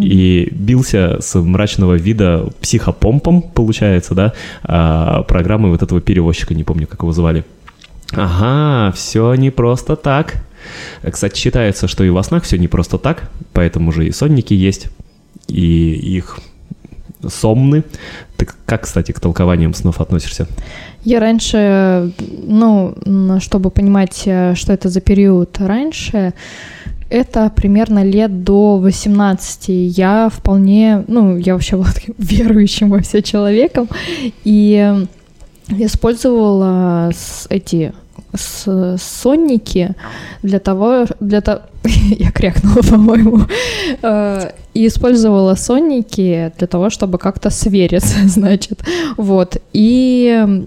И 0.00 0.48
бился 0.52 1.18
с 1.20 1.36
мрачного 1.36 1.94
вида 1.94 2.48
психопомпом, 2.60 3.42
получается, 3.42 4.14
да, 4.14 4.32
а, 4.62 5.22
программой 5.24 5.72
вот 5.72 5.82
этого 5.82 6.00
перевозчика, 6.00 6.54
не 6.54 6.62
помню, 6.62 6.86
как 6.86 7.02
его 7.02 7.10
звали. 7.10 7.44
Ага, 8.12 8.92
все 8.92 9.34
не 9.34 9.50
просто 9.50 9.96
так. 9.96 10.36
Кстати, 11.08 11.38
считается, 11.38 11.88
что 11.88 12.04
и 12.04 12.10
во 12.10 12.22
снах 12.22 12.44
все 12.44 12.58
не 12.58 12.68
просто 12.68 12.98
так, 12.98 13.30
поэтому 13.52 13.92
же 13.92 14.06
и 14.06 14.12
сонники 14.12 14.54
есть, 14.54 14.88
и 15.48 16.16
их 16.16 16.38
сомны. 17.28 17.84
Ты 18.36 18.48
как, 18.66 18.82
кстати, 18.82 19.12
к 19.12 19.20
толкованиям 19.20 19.74
снов 19.74 20.00
относишься? 20.00 20.46
Я 21.04 21.20
раньше, 21.20 22.12
ну, 22.18 22.94
чтобы 23.40 23.70
понимать, 23.70 24.22
э, 24.26 24.54
что 24.54 24.72
это 24.72 24.88
за 24.88 25.00
период 25.00 25.58
раньше, 25.60 26.32
это 27.10 27.50
примерно 27.50 28.02
лет 28.02 28.42
до 28.44 28.78
18. 28.78 29.64
Я 29.68 30.30
вполне, 30.32 31.04
ну, 31.06 31.36
я 31.36 31.54
вообще 31.54 31.76
была 31.76 31.90
верующим 32.18 32.90
во 32.90 33.00
все 33.00 33.22
человеком, 33.22 33.88
и 34.44 35.06
использовала 35.68 37.10
эти 37.50 37.92
с- 38.34 38.96
сонники 38.98 39.94
для 40.42 40.58
того, 40.58 41.06
для 41.20 41.40
того, 41.40 41.60
я 42.18 42.30
крякнула, 42.30 42.82
по-моему, 42.90 43.40
Э, 44.02 44.50
и 44.74 44.86
использовала 44.86 45.54
сонники 45.54 46.52
для 46.58 46.66
того, 46.66 46.90
чтобы 46.90 47.18
как-то 47.18 47.50
свериться, 47.50 48.16
значит, 48.26 48.80
вот, 49.16 49.56
и 49.72 50.64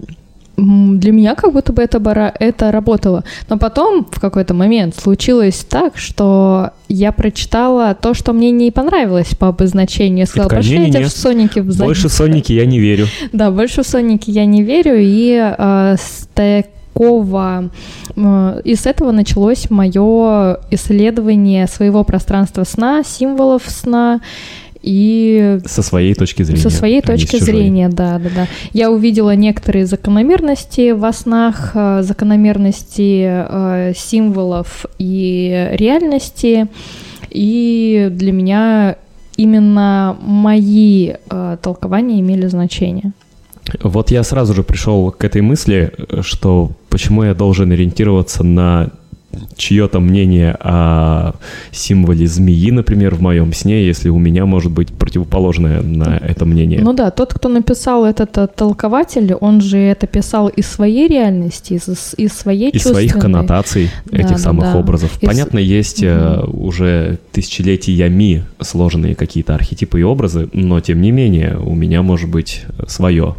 для 0.58 1.12
меня 1.12 1.34
как 1.36 1.52
будто 1.52 1.72
бы 1.72 1.82
это, 1.82 2.00
бара- 2.00 2.34
это 2.38 2.72
работало. 2.72 3.22
Но 3.48 3.58
потом 3.58 4.04
в 4.10 4.20
какой-то 4.20 4.54
момент 4.54 4.96
случилось 4.96 5.64
так, 5.68 5.96
что 5.96 6.70
я 6.88 7.12
прочитала 7.12 7.94
то, 7.94 8.12
что 8.14 8.32
мне 8.32 8.50
не 8.50 8.70
понравилось 8.70 9.34
по 9.36 9.48
обозначению. 9.48 10.20
Я 10.20 10.26
сказала, 10.26 10.48
пошли 10.48 10.74
эти 10.78 10.96
«Не-не-не, 10.96 11.08
сонники 11.08 11.60
в 11.60 11.66
Больше 11.78 12.02
задницу». 12.02 12.08
сонники 12.08 12.52
я 12.52 12.66
не 12.66 12.80
верю. 12.80 13.06
Да, 13.32 13.50
больше 13.50 13.82
в 13.82 13.86
Соники 13.86 14.30
я 14.30 14.46
не 14.46 14.62
верю, 14.62 14.94
и 14.98 15.54
э, 15.56 15.96
с 15.98 16.28
такого, 16.34 17.70
э, 18.16 18.60
и 18.64 18.74
с 18.74 18.86
этого 18.86 19.12
началось 19.12 19.70
мое 19.70 20.58
исследование 20.70 21.66
своего 21.68 22.02
пространства 22.04 22.64
сна, 22.64 23.02
символов 23.04 23.62
сна 23.66 24.20
и 24.82 25.58
Со 25.66 25.82
своей 25.82 26.14
точки 26.14 26.42
зрения. 26.42 26.62
со 26.62 26.70
своей 26.70 27.00
а 27.00 27.06
точки 27.06 27.36
зрения, 27.36 27.88
да, 27.88 28.18
да, 28.18 28.30
да. 28.34 28.46
Я 28.72 28.90
увидела 28.90 29.34
некоторые 29.34 29.86
закономерности 29.86 30.92
во 30.92 31.12
снах, 31.12 31.72
э, 31.74 32.02
закономерности 32.02 33.26
э, 33.28 33.92
символов 33.96 34.86
и 34.98 35.68
реальности, 35.72 36.68
и 37.30 38.08
для 38.10 38.32
меня 38.32 38.96
именно 39.36 40.16
мои 40.20 41.12
э, 41.30 41.56
толкования 41.60 42.20
имели 42.20 42.46
значение. 42.46 43.12
Вот 43.82 44.10
я 44.10 44.22
сразу 44.22 44.54
же 44.54 44.62
пришел 44.62 45.10
к 45.10 45.24
этой 45.24 45.42
мысли, 45.42 45.92
что 46.22 46.70
почему 46.88 47.24
я 47.24 47.34
должен 47.34 47.70
ориентироваться 47.70 48.42
на 48.42 48.90
чье-то 49.56 50.00
мнение 50.00 50.56
о 50.60 51.34
символе 51.70 52.26
змеи, 52.26 52.70
например, 52.70 53.14
в 53.14 53.20
моем 53.20 53.52
сне, 53.52 53.84
если 53.86 54.08
у 54.08 54.18
меня 54.18 54.46
может 54.46 54.72
быть 54.72 54.88
противоположное 54.88 55.82
на 55.82 56.16
это 56.16 56.44
мнение. 56.44 56.80
Ну 56.80 56.92
да, 56.94 57.10
тот, 57.10 57.34
кто 57.34 57.48
написал 57.48 58.04
этот 58.04 58.36
э, 58.38 58.46
толкователь, 58.46 59.34
он 59.34 59.60
же 59.60 59.78
это 59.78 60.06
писал 60.06 60.48
из 60.48 60.66
своей 60.66 61.08
реальности, 61.08 61.74
из, 61.74 62.14
из 62.16 62.32
своей 62.32 62.70
из 62.70 62.82
своих 62.82 63.18
коннотаций 63.18 63.90
Да, 64.06 64.18
этих 64.18 64.30
да, 64.32 64.38
самых 64.38 64.72
да. 64.72 64.78
образов. 64.78 65.18
Из- 65.20 65.26
Понятно, 65.28 65.58
есть 65.58 66.02
э, 66.02 66.42
уже 66.46 67.18
тысячелетиями 67.32 68.44
сложенные 68.60 69.14
какие-то 69.14 69.54
архетипы 69.54 70.00
и 70.00 70.02
образы, 70.02 70.48
но 70.52 70.80
тем 70.80 71.00
не 71.02 71.10
менее 71.10 71.58
у 71.58 71.74
меня 71.74 72.02
может 72.02 72.30
быть 72.30 72.62
свое 72.86 73.34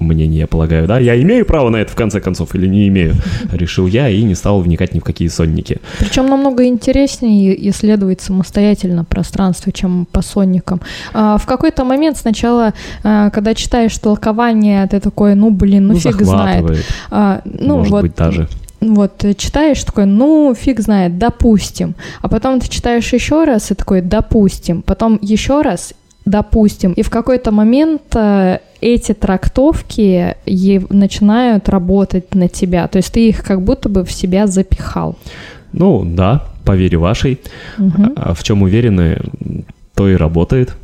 мнение, 0.00 0.40
я 0.40 0.46
полагаю, 0.46 0.86
да? 0.86 0.98
Я 0.98 1.20
имею 1.22 1.44
право 1.46 1.68
на 1.70 1.76
это, 1.76 1.92
в 1.92 1.94
конце 1.94 2.20
концов, 2.20 2.54
или 2.54 2.66
не 2.66 2.88
имею? 2.88 3.14
Решил 3.52 3.86
я 3.86 4.08
и 4.08 4.22
не 4.22 4.34
стал 4.34 4.60
вникать 4.60 4.94
ни 4.94 5.00
в 5.00 5.04
какие 5.04 5.28
сонники. 5.28 5.78
Причем 5.98 6.26
намного 6.28 6.64
интереснее 6.66 7.68
исследовать 7.70 8.20
самостоятельно 8.20 9.04
пространство, 9.04 9.72
чем 9.72 10.06
по 10.10 10.22
сонникам. 10.22 10.80
А, 11.12 11.36
в 11.38 11.46
какой-то 11.46 11.84
момент 11.84 12.16
сначала, 12.16 12.74
а, 13.02 13.30
когда 13.30 13.54
читаешь 13.54 13.96
толкование, 13.98 14.86
ты 14.86 15.00
такой, 15.00 15.34
ну, 15.34 15.50
блин, 15.50 15.86
ну, 15.88 15.94
Ну, 15.94 16.00
фиг 16.00 16.22
знает. 16.22 16.84
А, 17.10 17.42
ну, 17.44 17.78
может 17.78 17.90
вот, 17.90 18.02
быть, 18.02 18.14
даже. 18.14 18.48
Вот, 18.80 19.22
читаешь 19.36 19.84
такой, 19.84 20.06
ну, 20.06 20.54
фиг 20.58 20.80
знает, 20.80 21.18
допустим. 21.18 21.94
А 22.22 22.28
потом 22.28 22.60
ты 22.60 22.68
читаешь 22.68 23.12
еще 23.12 23.44
раз 23.44 23.70
и 23.70 23.74
такой, 23.74 24.00
допустим. 24.00 24.80
Потом 24.82 25.18
еще 25.20 25.60
раз, 25.60 25.92
допустим. 26.30 26.92
И 26.92 27.02
в 27.02 27.10
какой-то 27.10 27.50
момент 27.50 28.02
э, 28.14 28.58
эти 28.80 29.12
трактовки 29.12 30.36
начинают 30.90 31.68
работать 31.68 32.34
на 32.34 32.48
тебя. 32.48 32.88
То 32.88 32.98
есть 32.98 33.12
ты 33.12 33.28
их 33.28 33.42
как 33.42 33.62
будто 33.62 33.88
бы 33.88 34.04
в 34.04 34.12
себя 34.12 34.46
запихал. 34.46 35.16
Ну, 35.72 36.04
да, 36.04 36.44
по 36.64 36.76
вере 36.76 36.98
вашей. 36.98 37.38
Мгм. 37.78 38.12
А 38.16 38.34
в 38.34 38.42
чем 38.42 38.62
уверены, 38.62 39.18
то 39.94 40.08
и 40.08 40.14
работает. 40.14 40.76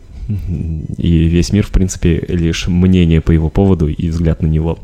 И 0.99 1.29
весь 1.29 1.53
мир, 1.53 1.65
в 1.65 1.71
принципе, 1.71 2.25
лишь 2.29 2.67
мнение 2.69 3.21
по 3.21 3.33
его 3.33 3.49
поводу 3.49 3.89
и 3.89 4.11
взгляд 4.11 4.43
на 4.43 4.49
него. 4.49 4.79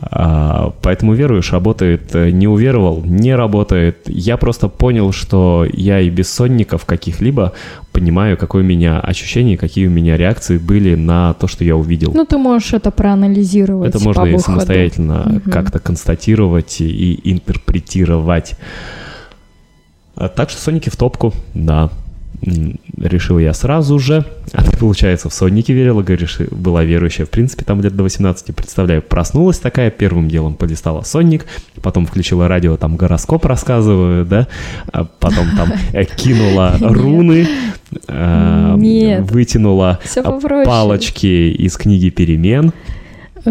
А, 0.00 0.72
Поэтому 0.82 1.12
веруешь, 1.14 1.52
работает, 1.52 2.14
э, 2.14 2.30
не 2.30 2.46
уверовал, 2.46 3.02
не 3.04 3.34
работает. 3.34 3.98
Я 4.06 4.36
просто 4.36 4.68
понял, 4.68 5.12
что 5.12 5.66
я 5.72 6.00
и 6.00 6.08
без 6.08 6.32
сонников 6.32 6.84
каких-либо 6.84 7.52
понимаю, 7.92 8.36
какое 8.36 8.62
у 8.62 8.66
меня 8.66 9.00
ощущение, 9.00 9.56
какие 9.56 9.88
у 9.88 9.90
меня 9.90 10.16
реакции 10.16 10.58
были 10.58 10.94
на 10.94 11.34
то, 11.34 11.48
что 11.48 11.64
я 11.64 11.76
увидел. 11.76 12.12
Ну, 12.14 12.24
ты 12.24 12.38
можешь 12.38 12.72
это 12.72 12.90
проанализировать. 12.90 13.94
Это 13.94 14.04
можно 14.04 14.24
и 14.24 14.38
самостоятельно 14.38 15.24
Мгм. 15.26 15.50
как-то 15.50 15.78
констатировать 15.80 16.80
и, 16.80 17.14
и 17.14 17.32
интерпретировать. 17.32 18.54
А 20.14 20.28
так 20.28 20.50
что 20.50 20.60
Соники 20.60 20.90
в 20.90 20.96
топку, 20.96 21.32
да. 21.54 21.90
Решил 22.40 23.38
я 23.38 23.52
сразу 23.52 23.98
же. 23.98 24.24
А 24.52 24.62
ты, 24.62 24.76
получается, 24.76 25.28
в 25.28 25.34
Соники 25.34 25.72
верила, 25.72 26.02
говоришь, 26.02 26.38
была 26.50 26.84
верующая. 26.84 27.26
В 27.26 27.30
принципе, 27.30 27.64
там 27.64 27.80
лет 27.80 27.96
до 27.96 28.02
18, 28.04 28.54
представляю, 28.54 29.02
проснулась 29.02 29.58
такая, 29.58 29.90
первым 29.90 30.28
делом 30.28 30.54
полистала 30.54 31.02
Сонник, 31.02 31.46
потом 31.82 32.06
включила 32.06 32.48
радио, 32.48 32.76
там 32.76 32.96
гороскоп 32.96 33.44
рассказываю, 33.44 34.24
да, 34.24 34.46
а 34.92 35.04
потом 35.04 35.46
там 35.56 35.72
э, 35.92 36.04
кинула 36.04 36.76
руны, 36.80 37.48
вытянула 39.20 39.98
а, 40.16 40.22
попроще. 40.22 40.64
палочки 40.64 41.52
из 41.52 41.76
книги 41.76 42.10
перемен. 42.10 42.72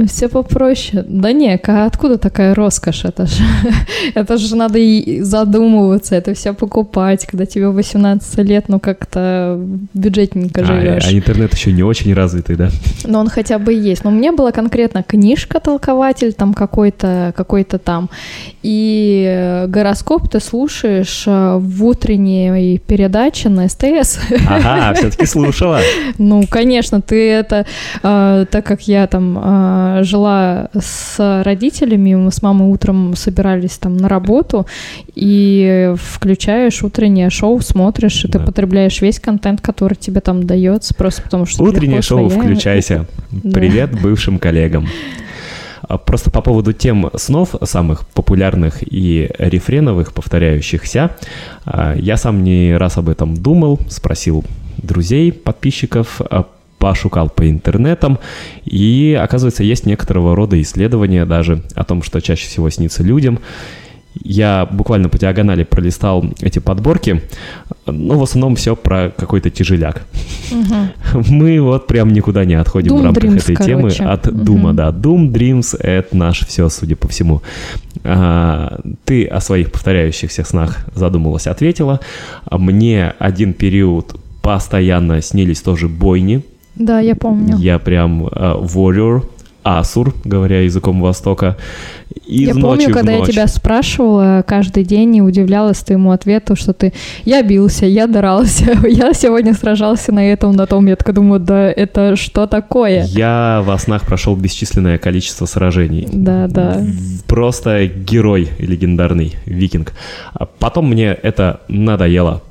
Все 0.08 0.28
попроще. 0.30 1.04
Да 1.08 1.32
не, 1.32 1.58
ка- 1.58 1.86
откуда 1.86 2.18
такая 2.18 2.54
роскошь? 2.54 3.06
Это 3.06 3.26
же, 3.26 3.44
это 4.16 4.38
же 4.38 4.56
надо 4.56 4.80
и 4.80 5.22
задумываться, 5.22 6.16
это 6.16 6.34
все 6.34 6.54
покупать, 6.54 7.26
когда 7.26 7.46
тебе 7.46 7.70
18 7.70 8.38
лет, 8.40 8.66
ну 8.68 8.80
как-то 8.80 9.60
бюджетненько 9.94 10.62
А, 10.62 10.66
живешь. 10.66 11.06
а 11.08 11.12
интернет 11.14 11.54
еще 11.54 11.72
не 11.72 11.84
очень 11.84 12.14
развитый, 12.14 12.56
да? 12.56 12.70
Но 13.06 13.20
он 13.20 13.30
хотя 13.30 13.60
бы 13.60 13.74
есть. 13.74 14.04
Но 14.04 14.10
у 14.12 14.14
меня 14.14 14.32
была 14.34 14.52
конкретно 14.52 15.04
книжка 15.04 15.60
толкователь 15.60 16.34
там 16.34 16.54
какой-то, 16.54 17.34
какой-то 17.36 17.78
там. 17.80 18.10
И 18.64 19.26
э, 19.28 19.68
гороскоп 19.68 20.30
ты 20.30 20.40
слушаешь 20.40 21.24
э, 21.26 21.58
в 21.58 21.86
утренней 21.86 22.80
передаче 22.80 23.50
на 23.50 23.68
СТС. 23.70 24.20
Ага, 24.48 24.94
все-таки 24.96 25.26
слушала. 25.26 25.80
Ну, 26.18 26.44
конечно, 26.50 27.02
ты 27.02 27.30
это, 27.32 27.66
э, 28.04 28.46
так 28.50 28.66
как 28.66 28.82
я 28.88 29.08
там 29.08 29.38
э, 30.00 30.04
жила 30.04 30.70
с 30.74 31.42
родителями, 31.44 32.16
мы 32.16 32.32
с 32.32 32.42
мамой 32.42 32.70
утром 32.70 33.16
собирались 33.16 33.78
там 33.78 33.98
на 33.98 34.10
работу, 34.10 34.66
и 35.16 35.94
включаешь 35.98 36.84
утреннее 36.84 37.30
шоу, 37.30 37.62
смотришь, 37.62 38.26
и 38.26 38.28
ты 38.28 38.40
Да. 38.40 38.46
потребляешь 38.46 39.02
весь 39.02 39.20
контент, 39.20 39.62
который 39.62 39.96
тебе 39.96 40.22
там 40.22 40.46
дается, 40.46 40.94
просто 40.94 41.22
потому 41.22 41.46
что... 41.46 41.64
Утреннее 41.64 42.02
шоу 42.02 42.28
освояемо. 42.28 42.56
«Включайся». 42.56 43.06
Да. 43.32 43.52
Привет 43.52 44.02
бывшим 44.02 44.40
коллегам. 44.40 44.88
А 45.88 45.98
Просто 45.98 46.32
по 46.32 46.42
поводу 46.42 46.74
тем 46.74 47.10
снов, 47.16 47.56
самых 47.64 48.08
популярных 48.08 48.80
и 48.82 49.30
рефреновых, 49.38 50.14
повторяющихся, 50.14 51.12
а, 51.66 51.96
я 51.96 52.18
сам 52.18 52.44
не 52.44 52.76
раз 52.76 52.98
об 52.98 53.10
этом 53.10 53.36
думал, 53.36 53.80
спросил 53.90 54.44
друзей, 54.78 55.32
подписчиков, 55.32 56.20
а, 56.22 56.46
пошукал 56.78 57.30
по 57.30 57.50
интернетам, 57.50 58.20
и, 58.66 59.20
оказывается, 59.20 59.64
есть 59.64 59.86
некоторого 59.86 60.36
рода 60.36 60.62
исследования 60.62 61.26
даже 61.26 61.64
о 61.76 61.84
том, 61.84 62.04
что 62.04 62.22
чаще 62.22 62.48
всего 62.48 62.70
снится 62.70 63.04
людям. 63.04 63.40
Я 64.24 64.68
буквально 64.72 65.10
по 65.10 65.20
диагонали 65.20 65.64
пролистал 65.64 66.26
эти 66.42 66.58
подборки, 66.60 67.22
но 67.86 68.18
в 68.18 68.24
основном 68.24 68.56
все 68.56 68.76
про 68.76 69.12
какой-то 69.16 69.50
тяжеляк. 69.50 70.04
Мгм. 70.52 70.92
Мы 71.30 71.62
вот 71.62 71.88
прям 71.88 72.12
никуда 72.14 72.44
не 72.46 72.56
отходим 72.56 72.94
Doom 72.94 73.02
в 73.02 73.04
рамках 73.04 73.24
Dreams, 73.24 73.44
этой 73.44 73.56
темы 73.58 73.82
короче. 73.90 74.04
от 74.06 74.26
Мгм. 74.26 74.46
Дума, 74.46 74.74
да. 74.74 74.90
Doom 74.90 75.32
Dreams— 75.32 75.78
это 75.80 76.18
наш 76.18 76.46
все, 76.48 76.68
судя 76.70 76.96
по 76.96 77.08
всему. 77.08 77.42
А, 78.04 78.80
ты 79.06 79.26
о 79.26 79.40
своих 79.40 79.72
повторяющихся 79.72 80.44
снах 80.44 80.86
задумалась, 80.96 81.46
ответила. 81.48 82.00
А 82.46 82.58
Мне 82.58 83.14
один 83.20 83.54
период 83.54 84.16
постоянно 84.42 85.22
снились 85.22 85.62
тоже 85.62 85.88
бойни. 85.88 86.44
Да, 86.80 87.00
я 87.00 87.16
помню. 87.16 87.58
Я 87.58 87.80
прям 87.80 88.28
а, 88.32 88.60
warrior, 88.62 89.24
асур, 89.64 90.14
говоря 90.24 90.62
языком 90.62 91.02
Востока. 91.02 91.58
Из 92.26 92.48
я 92.48 92.54
ночи 92.54 92.62
помню, 92.62 92.94
когда 92.94 93.12
я 93.14 93.20
ночь. 93.20 93.30
тебя 93.30 93.48
спрашивала 93.48 94.44
каждый 94.46 94.84
день 94.84 95.16
и 95.16 95.22
удивлялась 95.22 95.80
твоему 95.80 96.12
ответу, 96.12 96.56
что 96.56 96.74
ты 96.74 96.94
«я 97.26 97.42
бился, 97.42 97.86
я 97.86 98.08
дрался, 98.08 98.78
я 98.88 99.14
сегодня 99.14 99.54
сражался 99.54 100.12
на 100.12 100.32
этом, 100.32 100.54
на 100.54 100.66
том». 100.66 100.86
Я 100.88 100.96
такая 100.96 101.16
думаю, 101.16 101.40
да 101.40 101.72
это 101.72 102.16
что 102.16 102.48
такое? 102.48 103.06
Я 103.06 103.62
во 103.66 103.78
снах 103.78 104.06
прошел 104.06 104.36
бесчисленное 104.36 104.98
количество 104.98 105.46
сражений. 105.46 106.08
Да, 106.12 106.48
да. 106.48 106.84
Просто 107.28 107.88
герой 107.88 108.50
легендарный, 108.60 109.36
викинг. 109.46 109.94
А 110.34 110.46
потом 110.46 110.90
мне 110.90 111.08
это 111.12 111.62
надоело. 111.68 112.42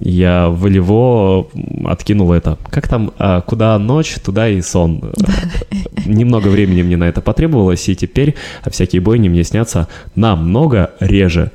Я 0.00 0.48
волево 0.48 1.48
откинул 1.86 2.32
это. 2.32 2.58
Как 2.70 2.86
там, 2.86 3.12
а, 3.18 3.40
куда 3.40 3.78
ночь, 3.78 4.16
туда 4.22 4.48
и 4.48 4.60
сон. 4.60 5.12
Немного 6.06 6.48
времени 6.48 6.82
мне 6.82 6.96
на 6.96 7.04
это 7.04 7.20
потребовалось, 7.20 7.88
и 7.88 7.96
теперь 7.96 8.34
всякие 8.70 9.00
бойни 9.00 9.28
мне 9.28 9.42
снятся 9.42 9.88
намного 10.14 10.92
реже. 11.00 11.50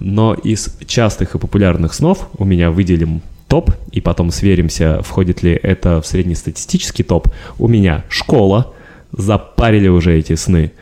Но 0.00 0.34
из 0.34 0.76
частых 0.86 1.34
и 1.34 1.38
популярных 1.38 1.94
снов 1.94 2.28
у 2.36 2.44
меня 2.44 2.70
выделим 2.70 3.22
топ, 3.48 3.70
и 3.90 4.00
потом 4.00 4.30
сверимся, 4.30 5.00
входит 5.02 5.42
ли 5.42 5.52
это 5.52 6.00
в 6.02 6.06
среднестатистический 6.06 7.02
топ. 7.02 7.28
У 7.58 7.68
меня 7.68 8.04
школа, 8.08 8.72
запарили 9.12 9.88
уже 9.88 10.18
эти 10.18 10.34
сны 10.34 10.72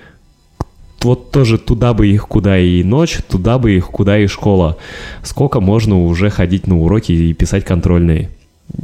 вот 1.03 1.31
тоже 1.31 1.59
туда 1.59 1.95
бы 1.95 2.07
их, 2.09 2.29
куда 2.29 2.59
и 2.59 2.83
ночь, 2.83 3.19
туда 3.29 3.59
бы 3.59 3.73
их, 3.73 3.87
куда 3.87 4.19
и 4.19 4.27
школа. 4.27 4.77
Сколько 5.23 5.61
можно 5.61 6.05
уже 6.05 6.31
ходить 6.31 6.67
на 6.67 6.79
уроки 6.79 7.13
и 7.13 7.33
писать 7.33 7.65
контрольные? 7.65 8.31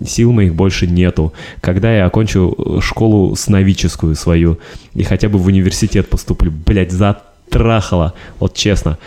Сил 0.04 0.32
моих 0.32 0.54
больше 0.54 0.86
нету. 0.86 1.32
Когда 1.60 1.96
я 1.96 2.06
окончу 2.06 2.54
э, 2.58 2.80
школу 2.80 3.36
сновическую 3.36 4.16
свою 4.16 4.58
и 4.94 5.02
хотя 5.04 5.28
бы 5.28 5.38
в 5.38 5.46
университет 5.46 6.08
поступлю, 6.08 6.50
блядь, 6.50 6.90
затрахало, 6.90 8.14
вот 8.40 8.54
честно. 8.54 8.98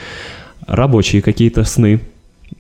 Рабочие 0.67 1.21
какие-то 1.21 1.63
сны, 1.63 1.99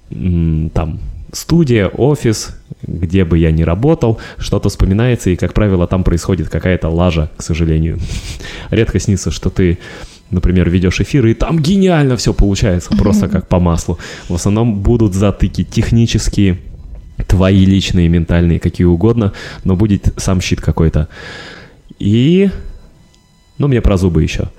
там, 0.09 0.99
студия, 1.31 1.87
офис, 1.87 2.55
где 2.81 3.23
бы 3.23 3.37
я 3.37 3.51
ни 3.51 3.63
работал, 3.63 4.19
что-то 4.37 4.69
вспоминается, 4.69 5.29
и, 5.29 5.35
как 5.35 5.53
правило, 5.53 5.87
там 5.87 6.03
происходит 6.03 6.49
какая-то 6.49 6.89
лажа, 6.89 7.29
к 7.37 7.43
сожалению. 7.43 7.99
Редко 8.71 8.99
снится, 8.99 9.31
что 9.31 9.49
ты 9.49 9.77
например, 10.31 10.69
ведешь 10.69 11.01
эфир, 11.01 11.25
и 11.27 11.33
там 11.33 11.59
гениально 11.59 12.17
все 12.17 12.33
получается, 12.33 12.95
просто 12.97 13.27
как 13.27 13.47
по 13.47 13.59
маслу. 13.59 13.99
В 14.27 14.35
основном 14.35 14.79
будут 14.79 15.13
затыки 15.13 15.63
технические, 15.63 16.59
твои 17.27 17.65
личные, 17.65 18.09
ментальные, 18.09 18.59
какие 18.59 18.85
угодно, 18.85 19.33
но 19.63 19.75
будет 19.75 20.13
сам 20.17 20.41
щит 20.41 20.61
какой-то. 20.61 21.07
И, 21.99 22.49
ну, 23.57 23.67
мне 23.67 23.81
про 23.81 23.97
зубы 23.97 24.23
еще. 24.23 24.49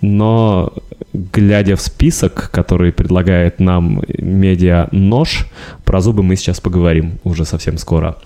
Но, 0.00 0.72
глядя 1.14 1.76
в 1.76 1.80
список, 1.80 2.50
который 2.50 2.92
предлагает 2.92 3.58
нам 3.58 4.02
медиа 4.18 4.88
«Нож», 4.92 5.46
про 5.84 6.00
зубы 6.00 6.22
мы 6.22 6.36
сейчас 6.36 6.60
поговорим 6.60 7.18
уже 7.24 7.46
совсем 7.46 7.78
скоро. 7.78 8.16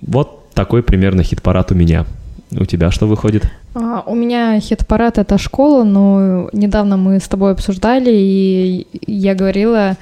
Вот 0.00 0.50
такой 0.54 0.82
примерно 0.82 1.22
хит-парад 1.22 1.70
у 1.70 1.74
меня. 1.74 2.04
У 2.50 2.64
тебя 2.64 2.90
что 2.90 3.06
выходит? 3.06 3.50
А, 3.74 4.02
у 4.06 4.14
меня 4.14 4.60
хит-парад— 4.60 5.18
это 5.18 5.38
школа, 5.38 5.84
но 5.84 6.48
недавно 6.52 6.96
мы 6.96 7.18
с 7.18 7.28
тобой 7.28 7.52
обсуждали, 7.52 8.10
и 8.10 8.86
я 9.06 9.34
говорила, 9.34 9.96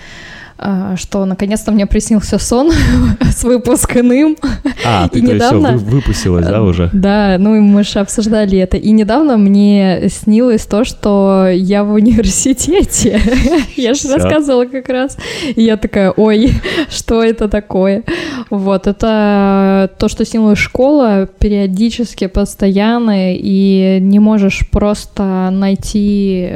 что 0.96 1.24
наконец-то 1.24 1.72
мне 1.72 1.86
приснился 1.86 2.38
сон 2.38 2.70
с 3.20 3.44
выпускным. 3.44 4.36
А, 4.84 5.08
ты 5.08 5.18
И 5.18 5.22
то 5.22 5.32
есть 5.32 5.34
недавно- 5.44 5.72
вы- 5.72 5.78
выпустилась, 5.96 6.46
да, 6.46 6.62
уже? 6.62 6.90
Да, 6.92 7.36
ну 7.38 7.54
и 7.56 7.60
мы 7.60 7.82
же 7.84 7.98
обсуждали 7.98 8.58
это. 8.58 8.76
И 8.76 8.90
недавно 8.90 9.36
мне 9.36 10.08
снилось 10.08 10.66
то, 10.66 10.84
что 10.84 11.48
я 11.52 11.84
в 11.84 11.92
университете. 11.92 13.20
Я 13.76 13.94
же 13.94 14.08
рассказывала 14.14 14.64
как 14.66 14.88
раз. 14.88 15.16
И 15.56 15.62
я 15.62 15.76
такая, 15.76 16.10
ой, 16.10 16.52
что 16.90 17.22
это 17.22 17.48
такое? 17.48 18.02
Вот, 18.50 18.86
это 18.86 19.90
то, 19.98 20.08
что 20.08 20.24
снилась 20.24 20.58
школа 20.58 21.28
периодически, 21.38 22.26
постоянно, 22.26 23.34
и 23.34 23.98
не 24.00 24.18
можешь 24.18 24.68
просто 24.70 25.48
найти, 25.50 26.48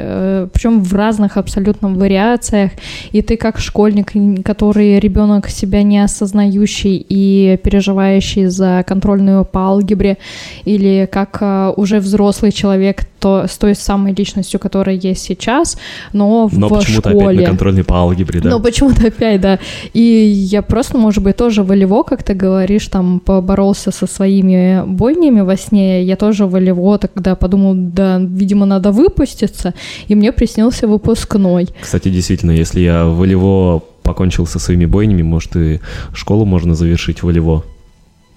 причем 0.52 0.82
в 0.82 0.92
разных 0.94 1.36
абсолютно 1.36 1.88
вариациях, 1.88 2.72
и 3.12 3.22
ты 3.22 3.36
как 3.36 3.58
школьник, 3.58 3.95
который 4.04 4.98
ребенок 4.98 5.48
себя 5.48 5.82
не 5.82 6.02
осознающий 6.02 7.04
и 7.08 7.58
переживающий 7.62 8.46
за 8.46 8.84
контрольную 8.86 9.44
по 9.44 9.60
алгебре, 9.60 10.18
или 10.64 11.08
как 11.10 11.38
а, 11.40 11.72
уже 11.76 12.00
взрослый 12.00 12.52
человек 12.52 13.04
то, 13.18 13.46
с 13.48 13.56
той 13.56 13.74
самой 13.74 14.14
личностью, 14.14 14.60
которая 14.60 14.96
есть 14.96 15.22
сейчас, 15.22 15.78
но, 16.12 16.48
Но 16.52 16.68
в 16.68 16.78
почему-то 16.78 17.10
школе. 17.10 17.26
опять 17.26 17.40
на 17.40 17.46
контрольной 17.46 17.84
по 17.84 17.96
алгебре, 17.96 18.40
да? 18.40 18.50
Но 18.50 18.60
почему-то 18.60 19.06
опять, 19.08 19.40
да. 19.40 19.58
И 19.94 20.00
я 20.02 20.62
просто, 20.62 20.98
может 20.98 21.22
быть, 21.22 21.36
тоже 21.36 21.62
волево, 21.62 22.02
как 22.02 22.22
ты 22.22 22.34
говоришь, 22.34 22.86
там 22.88 23.20
поборолся 23.20 23.90
со 23.90 24.06
своими 24.06 24.84
бойнями 24.86 25.40
во 25.40 25.56
сне. 25.56 26.02
Я 26.04 26.16
тоже 26.16 26.46
волево 26.46 26.98
тогда 26.98 27.34
подумал, 27.34 27.74
да, 27.74 28.18
видимо, 28.18 28.66
надо 28.66 28.92
выпуститься. 28.92 29.74
И 30.08 30.14
мне 30.14 30.32
приснился 30.32 30.86
выпускной. 30.86 31.68
Кстати, 31.80 32.08
действительно, 32.08 32.52
если 32.52 32.80
я 32.80 33.06
волево 33.06 33.82
покончил 34.06 34.46
со 34.46 34.58
своими 34.58 34.86
бойнями, 34.86 35.22
может, 35.22 35.56
и 35.56 35.80
школу 36.14 36.44
можно 36.44 36.74
завершить 36.74 37.22
волево. 37.22 37.64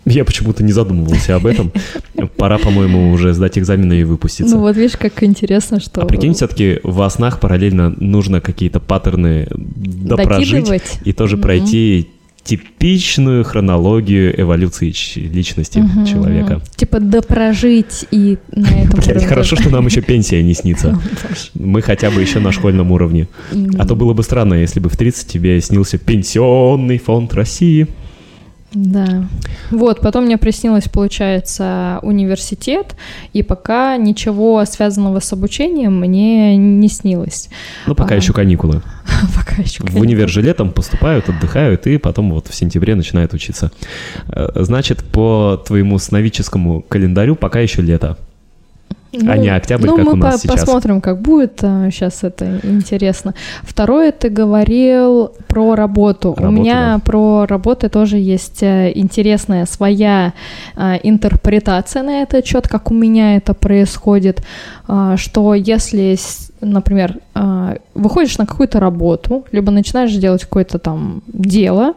Я 0.05 0.26
почему-то 0.26 0.63
не 0.63 0.72
задумывался 0.72 1.36
об 1.36 1.45
этом. 1.45 1.72
Пора, 2.38 2.57
по-моему, 2.57 3.11
уже 3.11 3.34
сдать 3.34 3.57
экзамены 3.59 3.99
и 3.99 4.03
выпуститься. 4.03 4.55
Ну 4.55 4.61
вот 4.61 4.76
видишь, 4.76 4.97
как 4.97 5.22
интересно, 5.24 5.80
что... 5.80 6.01
А 6.01 6.05
прикинь, 6.05 6.34
все-таки 6.34 6.80
во 6.84 7.09
снах 7.09 7.39
параллельно 7.39 7.93
нужно 7.97 8.41
какие-то 8.41 8.80
паттерны 8.80 9.47
допрожить 9.51 10.65
Докидывать. 10.65 10.99
и 11.05 11.13
тоже 11.13 11.36
Мгм. 11.36 11.43
пройти 11.43 12.09
типичную 12.50 13.43
хронологию 13.43 14.41
эволюции 14.41 14.91
личности 15.16 15.78
Мгм. 15.80 16.06
человека. 16.08 16.62
Типа 16.76 17.00
допрожить 17.00 18.08
и 18.10 18.39
на 18.52 18.68
этом 18.70 19.00
Блядь, 19.00 19.24
хорошо, 19.26 19.56
что 19.56 19.70
нам 19.70 19.86
еще 19.86 20.02
пенсия 20.02 20.41
не 20.41 20.56
снится. 20.56 21.00
Мы 21.54 21.84
хотя 21.84 22.10
бы 22.10 22.22
еще 22.22 22.39
на 22.39 22.52
школьном 22.52 22.91
уровне. 22.91 23.28
А 23.78 23.86
то 23.86 23.95
было 23.95 24.14
бы 24.14 24.24
странно, 24.24 24.56
если 24.56 24.80
бы 24.80 24.89
в 24.89 24.97
30 24.97 25.28
тебе 25.28 25.62
снился 25.62 26.00
пенсионный 26.00 26.97
фонд 26.97 27.36
России. 27.36 27.88
Да. 28.74 29.28
Вот, 29.72 30.01
потом 30.01 30.26
мне 30.26 30.38
приснилось, 30.38 30.88
получается, 30.89 31.99
университет, 32.03 32.95
и 33.34 33.41
пока 33.41 33.97
ничего 33.97 34.63
связанного 34.65 35.20
с 35.20 35.34
обучением 35.34 35.99
мне 35.99 36.55
не 36.55 36.88
снилось. 36.88 37.49
Ну, 37.88 37.95
пока 37.95 38.09
Ага. 38.09 38.15
еще 38.22 38.34
каникулы. 38.34 38.82
Пока 39.36 39.61
еще. 39.61 39.84
В 39.84 39.97
универ 39.99 40.30
же 40.30 40.41
летом 40.43 40.72
поступают, 40.72 41.28
отдыхают, 41.30 41.88
и 41.88 41.97
потом 41.97 42.30
вот 42.32 42.47
в 42.47 42.53
сентябре 42.53 42.93
начинают 42.95 43.34
учиться. 43.34 43.72
Э, 44.28 44.49
Значит, 44.55 45.03
по 45.03 45.61
твоему 45.65 45.97
сновидческому 45.97 46.82
календарю 46.84 47.36
пока 47.36 47.59
еще 47.59 47.82
лето. 47.82 48.17
А 49.12 49.38
не 49.38 49.49
октябрь, 49.49 49.88
ну, 49.88 49.95
как 49.95 50.05
мы 50.05 50.12
у 50.14 50.16
нас 50.16 50.36
по- 50.36 50.39
сейчас. 50.47 50.60
посмотрим, 50.62 51.01
как 51.01 51.22
будет. 51.22 51.60
Сейчас 51.62 52.24
это 52.24 52.60
интересно. 52.64 53.34
Второе, 53.64 54.12
ты 54.12 54.30
говорил 54.30 55.32
про 55.47 55.76
работу. 55.76 56.30
У 56.32 56.36
Работу, 56.36 56.51
меня 56.51 56.93
да. 56.95 56.99
про 57.03 57.45
работы 57.47 57.89
тоже 57.89 58.18
есть 58.18 58.62
э, 58.62 58.91
интересная 58.93 59.66
своя 59.66 60.34
э, 60.76 60.97
интерпретация 61.03 62.03
на 62.03 62.22
этот 62.22 62.45
счет, 62.45 62.68
как 62.68 62.91
у 62.91 62.93
меня 62.93 63.36
это 63.38 63.53
происходит, 63.53 64.39
А, 64.39 64.78
что 65.18 65.54
если, 65.54 66.18
например, 66.62 67.20
а, 67.36 67.78
выходишь 67.94 68.38
на 68.38 68.46
какую-то 68.46 68.80
работу, 68.80 69.46
либо 69.52 69.72
начинаешь 69.72 70.12
делать 70.14 70.44
какое-то 70.44 70.80
там 70.80 71.22
дело, 71.28 71.94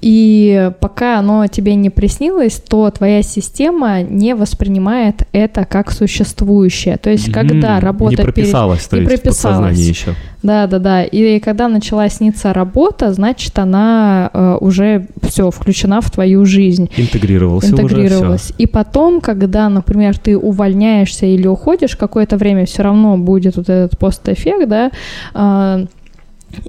и 0.00 0.72
пока 0.80 1.18
оно 1.18 1.46
тебе 1.46 1.74
не 1.74 1.90
приснилось, 1.90 2.54
то 2.54 2.90
твоя 2.90 3.22
система 3.22 4.02
не 4.02 4.34
воспринимает 4.34 5.28
это 5.32 5.64
как 5.66 5.90
существующее. 5.92 6.96
То 6.96 7.10
есть, 7.10 7.30
когда 7.30 7.78
работа 7.80 8.16
Не 8.16 8.22
прописалась, 8.22 8.86
то 8.86 8.96
не 8.96 9.02
есть 9.02 9.22
прописалась. 9.22 9.78
еще. 9.78 10.14
Да, 10.42 10.66
да, 10.66 10.78
да. 10.78 11.04
И 11.04 11.38
когда 11.40 11.68
начала 11.68 12.08
сниться 12.08 12.54
работа, 12.54 13.12
значит, 13.12 13.58
она 13.58 14.30
э, 14.32 14.56
уже 14.60 15.06
все 15.22 15.50
включена 15.50 16.00
в 16.00 16.10
твою 16.10 16.46
жизнь. 16.46 16.88
Интегрировался 16.96 17.74
уже, 17.74 17.82
интегрировалась. 17.82 18.40
все. 18.44 18.54
И 18.56 18.66
потом, 18.66 19.20
когда, 19.20 19.68
например, 19.68 20.16
ты 20.18 20.38
увольняешься 20.38 21.26
или 21.26 21.46
уходишь, 21.46 21.94
какое-то 21.94 22.29
время 22.36 22.66
все 22.66 22.82
равно 22.82 23.16
будет 23.16 23.56
вот 23.56 23.68
этот 23.68 23.98
постэффект, 23.98 24.68
да, 24.68 24.90
а, 25.34 25.84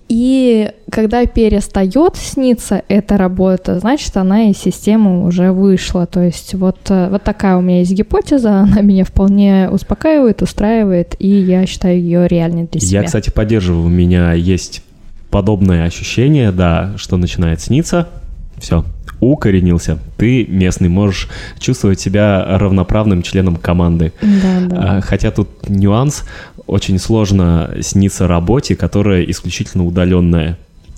и 0.09 0.71
когда 0.91 1.25
перестает 1.25 2.15
сниться 2.15 2.83
эта 2.87 3.17
работа, 3.17 3.79
значит, 3.79 4.15
она 4.17 4.49
из 4.49 4.57
системы 4.57 5.25
уже 5.25 5.51
вышла. 5.51 6.05
То 6.05 6.21
есть 6.21 6.53
вот, 6.53 6.77
э, 6.89 7.09
вот 7.09 7.23
такая 7.23 7.57
у 7.57 7.61
меня 7.61 7.79
есть 7.79 7.93
гипотеза, 7.93 8.59
она 8.61 8.81
меня 8.81 9.05
вполне 9.05 9.69
успокаивает, 9.71 10.41
устраивает, 10.41 11.15
и 11.19 11.27
я 11.27 11.65
считаю 11.65 11.99
ее 11.99 12.27
реальной 12.27 12.67
для 12.67 12.79
себя. 12.79 13.01
Я, 13.01 13.05
кстати, 13.05 13.29
поддерживаю, 13.29 13.85
у 13.85 13.89
меня 13.89 14.33
есть 14.33 14.83
подобное 15.29 15.85
ощущение, 15.85 16.51
да, 16.51 16.93
что 16.97 17.17
начинает 17.17 17.61
сниться, 17.61 18.09
все, 18.57 18.85
укоренился. 19.21 19.99
Ты 20.17 20.45
местный, 20.45 20.89
можешь 20.89 21.29
чувствовать 21.59 22.01
себя 22.01 22.43
равноправным 22.45 23.21
членом 23.21 23.55
команды. 23.55 24.11
Да, 24.21 24.59
да. 24.67 24.97
А, 24.97 25.01
Хотя 25.01 25.31
тут 25.31 25.69
нюанс, 25.69 26.25
очень 26.67 26.99
сложно 26.99 27.73
сниться 27.81 28.27
работе, 28.27 28.75
которая 28.75 29.23
исключительно 29.23 29.85
удаленная. 29.85 30.57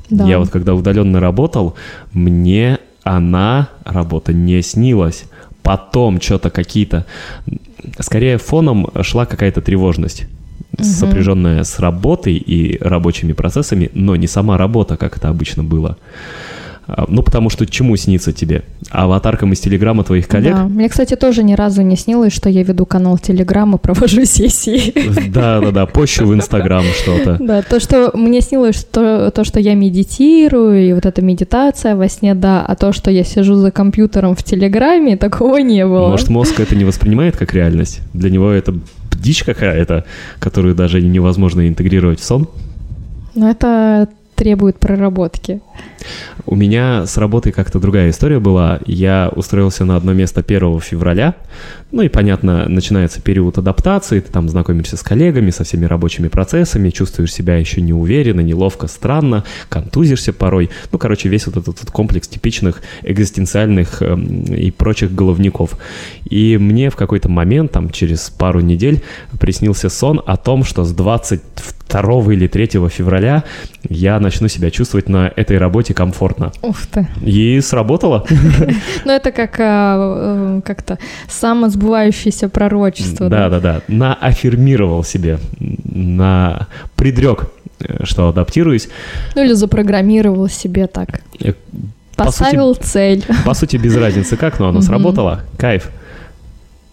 Да. 0.10 0.26
Я 0.26 0.40
вот 0.40 0.50
когда 0.50 0.74
удаленно 0.74 1.20
работал, 1.20 1.76
мне 2.14 2.80
она, 3.04 3.70
работа, 3.84 4.34
не 4.34 4.62
снилась. 4.62 5.26
Потом 5.62 6.20
что-то 6.22 6.50
какие-то... 6.50 7.06
Скорее 8.00 8.38
фоном 8.38 8.88
шла 9.02 9.26
какая-то 9.26 9.62
тревожность, 9.62 10.28
сопряженная 10.80 11.64
с 11.64 11.80
работой 11.80 12.36
и 12.36 12.78
рабочими 12.82 13.34
процессами, 13.34 13.90
но 13.94 14.16
не 14.16 14.28
сама 14.28 14.58
работа, 14.58 14.96
как 14.96 15.18
это 15.18 15.30
обычно 15.30 15.64
было. 15.64 15.98
А, 16.88 17.06
Ну, 17.08 17.24
потому 17.24 17.50
что 17.50 17.66
чему 17.66 17.96
снится 17.96 18.34
тебе? 18.34 18.64
Аватаркам 18.90 19.54
из 19.54 19.60
Телеграма 19.60 20.04
твоих 20.04 20.28
коллег? 20.28 20.54
Да. 20.54 20.64
Мне, 20.66 20.90
кстати, 20.90 21.16
тоже 21.16 21.44
ни 21.44 21.54
разу 21.54 21.82
не 21.82 21.96
снилось, 21.96 22.34
что 22.34 22.50
я 22.50 22.64
веду 22.64 22.86
канал 22.86 23.18
Телеграм 23.18 23.76
и 23.76 23.78
провожу 23.82 24.26
сессии. 24.26 24.94
Да-да-да, 25.30 25.86
пощу 25.86 26.26
в 26.26 26.34
Инстаграм 26.34 26.84
что-то. 26.84 27.38
Да, 27.40 27.62
то, 27.62 27.80
что 27.80 28.12
мне 28.14 28.42
снилось, 28.42 28.80
что, 28.80 29.32
то, 29.32 29.44
что 29.44 29.60
я 29.60 29.76
медитирую, 29.76 30.90
и 30.90 30.94
вот 30.94 31.06
эта 31.06 31.22
медитация 31.22 31.96
во 31.96 32.08
сне, 32.10 32.36
да, 32.36 32.66
а 32.66 32.76
то, 32.76 32.92
что 32.92 33.12
я 33.12 33.24
сижу 33.24 33.56
за 33.56 33.72
компьютером 33.72 34.36
в 34.36 34.44
Телеграме, 34.44 35.18
такого 35.18 35.58
не 35.58 35.86
было. 35.86 36.10
Может, 36.10 36.30
мозг 36.30 36.60
это 36.60 36.76
не 36.76 36.86
воспринимает 36.86 37.38
как 37.38 37.54
реальность? 37.54 38.02
Для 38.14 38.30
него 38.30 38.52
это 38.52 38.74
дичь 39.24 39.44
какая-то, 39.44 40.06
которую 40.40 40.76
даже 40.76 41.02
невозможно 41.02 41.68
интегрировать 41.68 42.20
в 42.20 42.24
сон? 42.26 42.48
Но 43.36 43.50
это 43.50 44.10
требует 44.36 44.78
проработки. 44.80 45.62
У 46.46 46.56
меня 46.56 47.06
с 47.06 47.18
работой 47.18 47.52
как-то 47.52 47.80
другая 47.80 48.10
история 48.10 48.40
была. 48.40 48.80
Я 48.86 49.32
устроился 49.34 49.86
на 49.86 49.96
одно 49.96 50.14
место 50.14 50.44
1 50.46 50.80
февраля. 50.82 51.36
Ну 51.92 52.02
и, 52.02 52.10
понятно, 52.10 52.68
начинается 52.68 53.22
период 53.22 53.58
адаптации. 53.58 54.20
Ты 54.20 54.32
там 54.32 54.50
знакомишься 54.50 54.98
с 54.98 55.04
коллегами, 55.04 55.52
со 55.52 55.64
всеми 55.64 55.86
рабочими 55.86 56.28
процессами, 56.28 56.90
чувствуешь 56.90 57.34
себя 57.34 57.56
еще 57.58 57.82
неуверенно, 57.82 58.42
неловко, 58.42 58.88
странно, 58.88 59.44
контузишься 59.70 60.34
порой. 60.34 60.70
Ну, 60.92 60.98
короче, 60.98 61.30
весь 61.30 61.46
вот 61.46 61.58
этот 61.58 61.80
вот 61.80 61.92
комплекс 61.92 62.28
типичных 62.28 62.82
экзистенциальных 63.04 64.02
эм, 64.02 64.44
и 64.44 64.72
прочих 64.72 65.14
головников. 65.14 65.78
И 66.26 66.58
мне 66.58 66.90
в 66.90 66.96
какой-то 66.96 67.30
момент, 67.30 67.72
там, 67.72 67.92
через 67.92 68.30
пару 68.30 68.60
недель, 68.60 69.02
приснился 69.40 69.90
сон 69.90 70.22
о 70.26 70.36
том, 70.36 70.64
что 70.64 70.84
с 70.84 70.92
22 70.92 71.20
или 71.90 72.48
3 72.48 72.68
февраля 72.90 73.44
я 73.90 74.20
начну 74.20 74.48
себя 74.48 74.72
чувствовать 74.72 75.10
на 75.10 75.32
этой 75.36 75.58
работе 75.58 75.94
комфортно. 75.94 76.52
Ух 76.62 76.78
ты. 76.88 77.08
И 77.22 77.62
сработало. 77.62 78.26
Ну, 79.06 79.12
это 79.12 79.32
как 79.32 79.60
а, 79.60 80.58
э, 80.58 80.62
как-то 80.66 80.98
самосбывающееся 81.28 82.48
пророчество. 82.50 83.30
Да, 83.30 83.50
да, 83.50 83.60
да. 83.60 83.82
Нааффирмировал 83.88 85.04
себе, 85.04 85.40
на 85.60 86.68
предрек, 86.96 87.52
э, 87.80 88.04
что 88.06 88.30
адаптируюсь. 88.30 88.88
Ну, 89.36 89.44
или 89.44 89.54
запрограммировал 89.54 90.48
себе 90.50 90.88
так. 90.88 91.22
Э, 91.40 91.54
Поставил 92.16 92.76
цель. 92.76 93.26
По 93.46 93.54
сути, 93.54 93.78
без 93.78 93.96
разницы 93.96 94.38
как, 94.38 94.60
но 94.60 94.70
оно 94.70 94.82
сработало. 94.82 95.42
Кайф. 95.58 95.90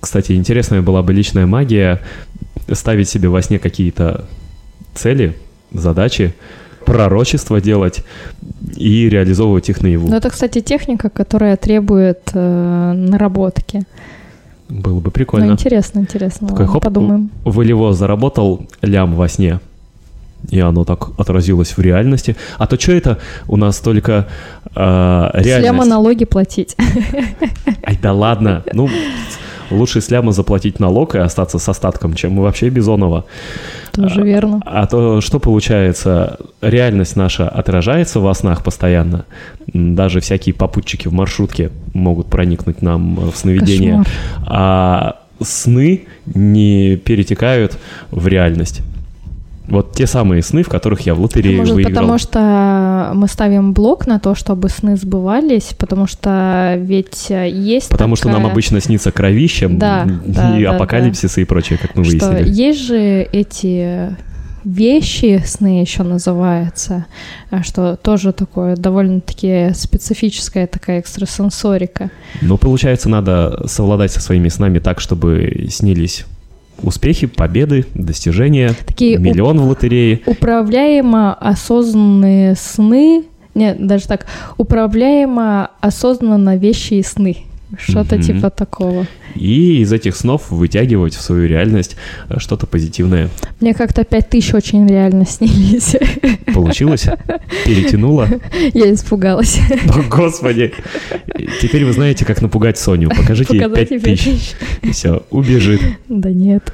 Кстати, 0.00 0.32
интересная 0.32 0.82
была 0.82 1.02
бы 1.02 1.12
личная 1.12 1.46
магия 1.46 2.00
ставить 2.72 3.08
себе 3.08 3.28
во 3.28 3.42
сне 3.42 3.58
какие-то 3.58 4.26
цели, 4.94 5.36
задачи, 5.72 6.34
пророчества 6.84 7.60
делать 7.60 8.04
и 8.76 9.08
реализовывать 9.08 9.68
их 9.68 9.82
наяву. 9.82 10.08
Ну, 10.08 10.16
это, 10.16 10.30
кстати, 10.30 10.60
техника, 10.60 11.08
которая 11.10 11.56
требует 11.56 12.20
э, 12.34 12.92
наработки. 12.94 13.82
Было 14.68 14.96
бы 15.00 15.06
Ну, 15.06 15.10
прикольно. 15.10 15.52
интересно, 15.52 15.98
интересно. 16.00 16.48
Такой 16.48 16.64
Ладно, 16.66 16.72
хоп, 16.74 16.84
подумаем. 16.84 17.30
Волево 17.44 17.92
заработал 17.92 18.66
лям 18.82 19.14
во 19.14 19.28
сне. 19.28 19.60
И 20.48 20.58
оно 20.58 20.84
так 20.84 21.10
отразилось 21.18 21.76
в 21.76 21.80
реальности. 21.80 22.34
А 22.56 22.66
то 22.66 22.80
что 22.80 22.92
это 22.92 23.18
у 23.46 23.56
нас 23.56 23.78
только 23.78 24.26
э, 24.64 24.70
С 24.74 25.44
ляма 25.44 25.44
реальность? 25.44 25.90
налоги 25.90 26.24
платить. 26.24 26.76
Ай, 27.84 27.98
да 28.02 28.12
ладно. 28.14 28.62
Ну, 28.72 28.88
лучше 29.70 30.00
с 30.00 30.10
ляма 30.10 30.32
заплатить 30.32 30.80
налог 30.80 31.14
и 31.14 31.18
остаться 31.18 31.58
с 31.58 31.68
остатком, 31.68 32.14
чем 32.14 32.36
вообще 32.36 32.68
Бизонова. 32.68 33.24
Тоже 33.92 34.22
верно. 34.22 34.60
А 34.64 34.86
то 34.86 35.20
что 35.20 35.38
получается? 35.38 36.38
Реальность 36.60 37.16
наша 37.16 37.48
отражается 37.48 38.20
во 38.20 38.34
снах 38.34 38.62
постоянно. 38.62 39.24
Даже 39.72 40.20
всякие 40.20 40.54
попутчики 40.54 41.08
в 41.08 41.12
маршрутке 41.12 41.70
могут 41.92 42.28
проникнуть 42.28 42.82
нам 42.82 43.16
в 43.30 43.36
сновидение. 43.36 43.98
Кошмар. 43.98 44.06
А 44.46 45.16
сны 45.42 46.06
не 46.34 46.96
перетекают 46.96 47.78
в 48.10 48.26
реальность. 48.26 48.82
Вот 49.70 49.92
те 49.94 50.06
самые 50.06 50.42
сны, 50.42 50.62
в 50.62 50.68
которых 50.68 51.02
я 51.02 51.14
в 51.14 51.20
лотерею 51.20 51.58
Может, 51.58 51.74
выиграл. 51.74 51.94
потому 51.94 52.18
что 52.18 53.12
мы 53.14 53.28
ставим 53.28 53.72
блок 53.72 54.06
на 54.06 54.18
то, 54.18 54.34
чтобы 54.34 54.68
сны 54.68 54.96
сбывались, 54.96 55.74
потому 55.78 56.06
что 56.06 56.74
ведь 56.78 57.30
есть 57.30 57.88
Потому 57.88 58.16
что 58.16 58.26
нам 58.28 58.36
такая- 58.38 58.52
обычно 58.52 58.80
снится 58.80 59.12
кровище 59.12 59.68
Да, 59.68 60.06
да, 60.26 60.58
и 60.58 60.64
да, 60.64 60.72
апокалипсисы 60.72 61.42
и 61.42 61.44
прочее, 61.44 61.78
как 61.80 61.94
мы 61.96 62.04
что 62.04 62.12
выяснили. 62.30 62.48
есть 62.50 62.80
же 62.80 62.98
эти 63.32 64.16
вещи, 64.64 65.42
сны 65.46 65.80
еще 65.80 66.02
называется, 66.02 67.06
а, 67.50 67.62
что 67.62 67.96
тоже 67.96 68.32
такое 68.32 68.76
довольно-таки 68.76 69.70
специфическая 69.74 70.66
такая 70.66 71.00
экстрасенсорика. 71.00 72.10
Но 72.42 72.58
получается, 72.58 73.08
надо 73.08 73.62
совладать 73.66 74.12
со 74.12 74.20
своими 74.20 74.48
снами 74.48 74.78
так, 74.78 75.00
чтобы 75.00 75.66
снились 75.70 76.26
успехи, 76.82 77.26
победы, 77.26 77.86
достижения, 77.94 78.74
Такие 78.86 79.18
миллион 79.18 79.60
в 79.60 79.68
лотерее. 79.68 80.20
управляемо 80.26 81.34
осознанные 81.34 82.54
сны, 82.56 83.24
нет, 83.54 83.84
даже 83.86 84.06
так, 84.06 84.26
управляемо 84.56 85.70
осознанно 85.80 86.56
вещи 86.56 86.94
и 86.94 87.02
сны. 87.02 87.38
Что-то 87.78 88.16
Мгм. 88.16 88.24
типа 88.24 88.50
такого. 88.50 89.06
И 89.34 89.80
из 89.82 89.92
этих 89.92 90.16
снов 90.16 90.50
вытягивать 90.50 91.14
в 91.14 91.20
свою 91.20 91.46
реальность 91.46 91.96
э, 92.28 92.38
что-то 92.38 92.66
позитивное. 92.66 93.28
Мне 93.60 93.74
как-то 93.74 94.04
пять 94.04 94.28
тысяч 94.28 94.52
очень 94.54 94.86
реально 94.88 95.24
снились. 95.26 95.94
Получилось? 96.52 97.06
Перетянуло? 97.64 98.28
Я 98.74 98.92
испугалась. 98.92 99.60
О, 99.94 100.02
Господи! 100.08 100.72
Теперь 101.60 101.84
вы 101.84 101.92
знаете, 101.92 102.24
как 102.24 102.42
напугать 102.42 102.78
Соню. 102.78 103.08
Покажите 103.10 103.54
ей 103.54 103.62
Показать 103.62 103.88
5 103.88 104.00
тебе 104.02 104.16
тысяч. 104.16 104.52
Все, 104.92 105.22
убежит. 105.30 105.80
Да 106.08 106.30
нет. 106.30 106.72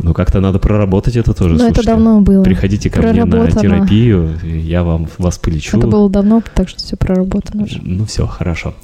Ну, 0.00 0.14
как-то 0.14 0.40
надо 0.40 0.58
проработать 0.58 1.16
это 1.16 1.34
тоже, 1.34 1.56
Но 1.56 1.68
это 1.68 1.84
давно 1.84 2.20
было. 2.20 2.42
Приходите 2.42 2.90
ко 2.90 3.02
мне 3.02 3.24
на 3.24 3.50
терапию, 3.50 4.38
я 4.42 4.82
вам 4.82 5.08
вас 5.18 5.38
полечу. 5.38 5.78
Это 5.78 5.86
было 5.86 6.10
давно, 6.10 6.42
так 6.54 6.68
что 6.68 6.78
все 6.78 6.96
проработано 6.96 7.64
уже. 7.64 7.80
Ну 7.82 8.04
все, 8.04 8.26
хорошо. 8.26 8.74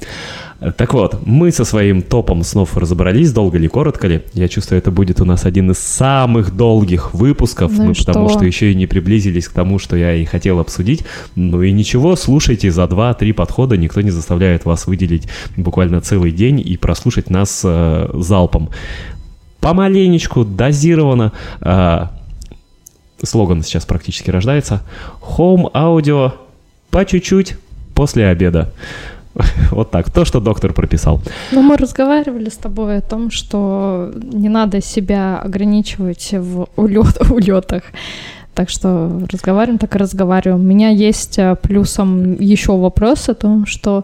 Так 0.77 0.93
вот, 0.93 1.25
мы 1.25 1.51
со 1.51 1.63
своим 1.63 2.01
топом 2.01 2.43
снов 2.43 2.75
разобрались, 2.75 3.31
долго 3.31 3.57
ли, 3.57 3.69
коротко 3.69 4.07
ли. 4.07 4.23
Я 4.33 4.49
чувствую, 4.49 4.79
это 4.79 4.91
будет 4.91 5.21
у 5.21 5.25
нас 5.25 5.45
один 5.45 5.71
из 5.71 5.77
самых 5.77 6.53
долгих 6.55 7.13
выпусков, 7.13 7.71
Ну 7.71 7.85
мы 7.85 7.93
потому 7.93 8.27
что? 8.27 8.39
что 8.39 8.45
еще 8.45 8.71
и 8.71 8.75
не 8.75 8.85
приблизились 8.85 9.47
к 9.47 9.53
тому, 9.53 9.79
что 9.79 9.95
я 9.95 10.15
и 10.15 10.25
хотел 10.25 10.59
обсудить. 10.59 11.05
Ну 11.35 11.61
и 11.61 11.71
ничего, 11.71 12.17
слушайте 12.17 12.71
за 12.71 12.83
2-3 12.83 13.33
подхода, 13.33 13.77
никто 13.77 14.01
не 14.01 14.11
заставляет 14.11 14.65
вас 14.65 14.85
выделить 14.85 15.29
буквально 15.55 16.01
целый 16.01 16.31
день 16.31 16.59
и 16.59 16.75
прослушать 16.75 17.29
нас 17.29 17.61
э, 17.63 18.09
залпом. 18.15 18.69
Помаленечку, 19.61 20.45
дозированно. 20.45 21.31
э, 21.61 22.07
слоган 23.23 23.63
сейчас 23.63 23.85
практически 23.85 24.29
рождается. 24.31 24.81
Home 25.21 25.69
аудио 25.73 26.33
по 26.89 27.05
чуть-чуть 27.05 27.57
после 27.93 28.27
обеда. 28.27 28.71
Вот 29.71 29.91
так, 29.91 30.09
то, 30.11 30.25
что 30.25 30.39
доктор 30.39 30.73
прописал. 30.73 31.21
Но 31.51 31.61
мы 31.61 31.77
разговаривали 31.77 32.49
с 32.49 32.57
тобой 32.57 32.97
о 32.97 33.01
том, 33.01 33.31
что 33.31 34.11
не 34.15 34.49
надо 34.49 34.81
себя 34.81 35.39
ограничивать 35.39 36.33
в 36.33 36.67
улет, 36.75 37.17
улетах. 37.31 37.83
Так 38.53 38.69
что 38.69 39.21
разговариваем, 39.31 39.77
так 39.77 39.95
и 39.95 39.99
разговариваем. 39.99 40.59
У 40.59 40.63
меня 40.63 40.89
есть 40.89 41.39
а, 41.39 41.55
плюсом 41.55 42.33
еще 42.33 42.77
вопрос 42.77 43.29
о 43.29 43.33
том, 43.33 43.65
что 43.65 44.03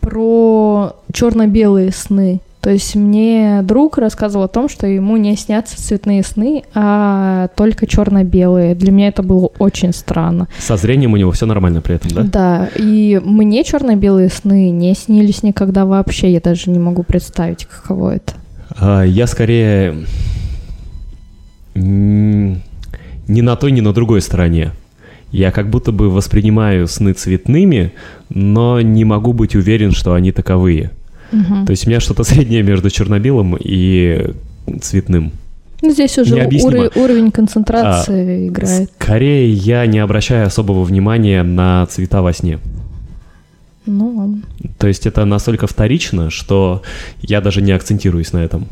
про 0.00 0.92
черно-белые 1.12 1.90
сны. 1.90 2.40
То 2.60 2.70
есть 2.70 2.94
мне 2.94 3.62
друг 3.62 3.96
рассказывал 3.96 4.44
о 4.44 4.48
том, 4.48 4.68
что 4.68 4.86
ему 4.86 5.16
не 5.16 5.34
снятся 5.34 5.78
цветные 5.78 6.22
сны, 6.22 6.62
а 6.74 7.48
только 7.56 7.86
черно-белые. 7.86 8.74
Для 8.74 8.92
меня 8.92 9.08
это 9.08 9.22
было 9.22 9.46
очень 9.58 9.94
странно. 9.94 10.46
Со 10.58 10.76
зрением 10.76 11.14
у 11.14 11.16
него 11.16 11.30
все 11.32 11.46
нормально 11.46 11.80
при 11.80 11.94
этом, 11.94 12.10
да? 12.10 12.22
Да, 12.22 12.68
и 12.76 13.18
мне 13.24 13.64
черно-белые 13.64 14.28
сны 14.28 14.70
не 14.70 14.94
снились 14.94 15.42
никогда 15.42 15.86
вообще. 15.86 16.30
Я 16.32 16.40
даже 16.40 16.70
не 16.70 16.78
могу 16.78 17.02
представить, 17.02 17.64
каково 17.64 18.16
это. 18.16 18.34
А, 18.78 19.02
Я 19.04 19.26
скорее 19.26 20.04
ни 21.74 23.40
на 23.40 23.56
той, 23.56 23.72
ни 23.72 23.80
на 23.80 23.92
другой 23.94 24.20
стороне. 24.20 24.72
Я 25.32 25.52
как 25.52 25.70
будто 25.70 25.92
бы 25.92 26.10
воспринимаю 26.10 26.88
сны 26.88 27.12
цветными, 27.12 27.92
но 28.28 28.80
не 28.80 29.04
могу 29.04 29.32
быть 29.32 29.54
уверен, 29.54 29.92
что 29.92 30.14
они 30.14 30.32
таковые. 30.32 30.90
Мгм. 31.32 31.66
То 31.66 31.70
есть 31.70 31.86
у 31.86 31.90
меня 31.90 32.00
что-то 32.00 32.24
среднее 32.24 32.62
между 32.62 32.90
черно-белым 32.90 33.56
и 33.58 34.32
цветным. 34.80 35.32
Ну, 35.82 35.90
здесь 35.92 36.18
уже 36.18 36.34
необъяснимо. 36.34 36.84
уро- 36.86 36.92
уровень 37.02 37.30
концентрации 37.30 38.48
играет. 38.48 38.90
Скорее, 39.00 39.50
я 39.50 39.86
не 39.86 39.98
обращаю 39.98 40.46
особого 40.46 40.84
внимания 40.84 41.42
на 41.42 41.86
цвета 41.86 42.20
во 42.20 42.32
сне. 42.34 42.58
Ну, 43.86 44.14
ладно. 44.14 44.42
То 44.78 44.86
есть 44.88 45.06
это 45.06 45.24
настолько 45.24 45.66
вторично, 45.66 46.28
что 46.30 46.82
я 47.22 47.40
даже 47.40 47.62
не 47.62 47.72
акцентируюсь 47.72 48.32
на 48.34 48.38
этом. 48.44 48.66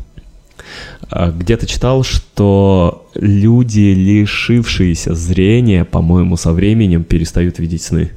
А, 1.09 1.31
Где-то 1.31 1.65
читал, 1.65 2.03
что 2.03 3.09
люди, 3.15 3.91
лишившиеся 3.93 5.15
зрения, 5.15 5.83
по-моему, 5.85 6.37
со 6.37 6.51
временем 6.53 7.03
перестают 7.03 7.57
видеть 7.57 7.81
сны. 7.81 8.11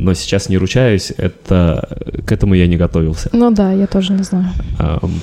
Но 0.00 0.14
сейчас 0.14 0.48
не 0.48 0.56
ручаюсь, 0.56 1.12
это 1.16 1.88
к 2.24 2.32
этому 2.32 2.54
я 2.54 2.66
не 2.66 2.76
готовился. 2.76 3.28
ну 3.32 3.50
да, 3.50 3.72
я 3.72 3.86
тоже 3.86 4.12
не 4.12 4.22
знаю. 4.22 4.46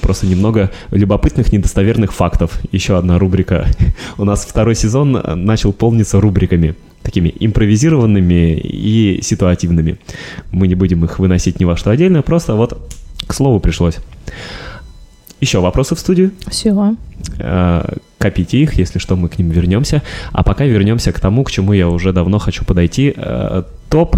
Просто 0.01 0.27
немного 0.27 0.69
любопытных 0.91 1.51
недостоверных 1.51 2.13
фактов. 2.13 2.59
Еще 2.71 2.97
одна 2.97 3.17
рубрика. 3.17 3.65
У 4.17 4.23
нас 4.23 4.45
второй 4.45 4.75
сезон 4.75 5.17
а, 5.21 5.35
начал 5.35 5.73
полниться 5.73 6.21
рубриками. 6.21 6.75
Такими 7.01 7.33
импровизированными 7.39 8.57
и 8.59 9.19
ситуативными. 9.23 9.97
Мы 10.51 10.67
не 10.67 10.75
будем 10.75 11.03
их 11.05 11.19
выносить 11.19 11.59
ни 11.59 11.65
во 11.65 11.75
что 11.75 11.89
отдельно, 11.89 12.21
просто 12.21 12.53
вот 12.53 12.77
к 13.25 13.33
слову 13.33 13.59
пришлось. 13.59 13.97
Еще 15.41 15.59
вопросы 15.59 15.95
в 15.95 15.99
студию? 15.99 16.31
Все. 16.49 16.95
Э, 17.39 17.95
Копите 18.17 18.57
их, 18.57 18.73
если 18.73 18.99
что, 18.99 19.15
мы 19.15 19.29
к 19.29 19.37
ним 19.37 19.49
вернемся. 19.51 20.01
А 20.31 20.43
пока 20.43 20.65
вернемся 20.65 21.11
к 21.11 21.19
тому, 21.19 21.43
к 21.43 21.51
чему 21.51 21.73
я 21.73 21.87
уже 21.87 22.11
давно 22.13 22.39
хочу 22.39 22.65
подойти. 22.65 23.13
Э, 23.15 23.63
Топ 23.89 24.17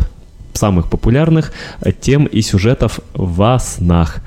самых 0.60 0.89
популярных 0.89 1.51
э, 1.82 1.91
тем 1.91 2.26
и 2.26 2.41
сюжетов 2.41 2.99
во 3.14 3.57
снах. 3.60 4.22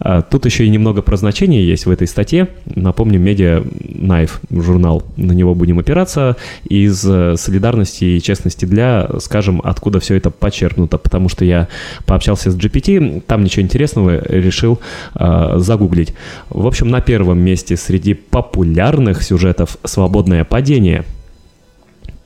Э, 0.00 0.22
Тут 0.28 0.46
еще 0.46 0.64
и 0.64 0.68
немного 0.68 1.02
про 1.02 1.16
значения 1.16 1.64
есть 1.64 1.86
в 1.86 1.90
этой 1.90 2.06
статье. 2.06 2.48
Напомню, 2.66 3.20
Media 3.20 3.62
Knife 3.62 4.32
журнал. 4.50 5.02
На 5.16 5.32
него 5.32 5.54
будем 5.54 5.78
опираться. 5.78 6.36
Из 6.68 7.04
э, 7.04 7.36
солидарности 7.36 8.04
и 8.04 8.22
честности 8.22 8.64
для 8.64 9.08
скажем, 9.20 9.60
откуда 9.64 10.00
все 10.00 10.14
это 10.14 10.30
почерпнуто. 10.30 10.98
Потому 10.98 11.28
что 11.28 11.44
я 11.44 11.68
пообщался 12.06 12.50
с 12.50 12.56
GPT, 12.56 13.22
там 13.26 13.44
ничего 13.44 13.62
интересного 13.62 14.22
решил 14.28 14.80
э, 15.14 15.54
загуглить. 15.56 16.14
В 16.50 16.66
общем, 16.66 16.88
на 16.88 17.00
первом 17.00 17.38
месте 17.38 17.76
среди 17.76 18.14
популярных 18.14 19.22
сюжетов 19.22 19.78
«Свободное 19.84 20.44
падение». 20.44 21.04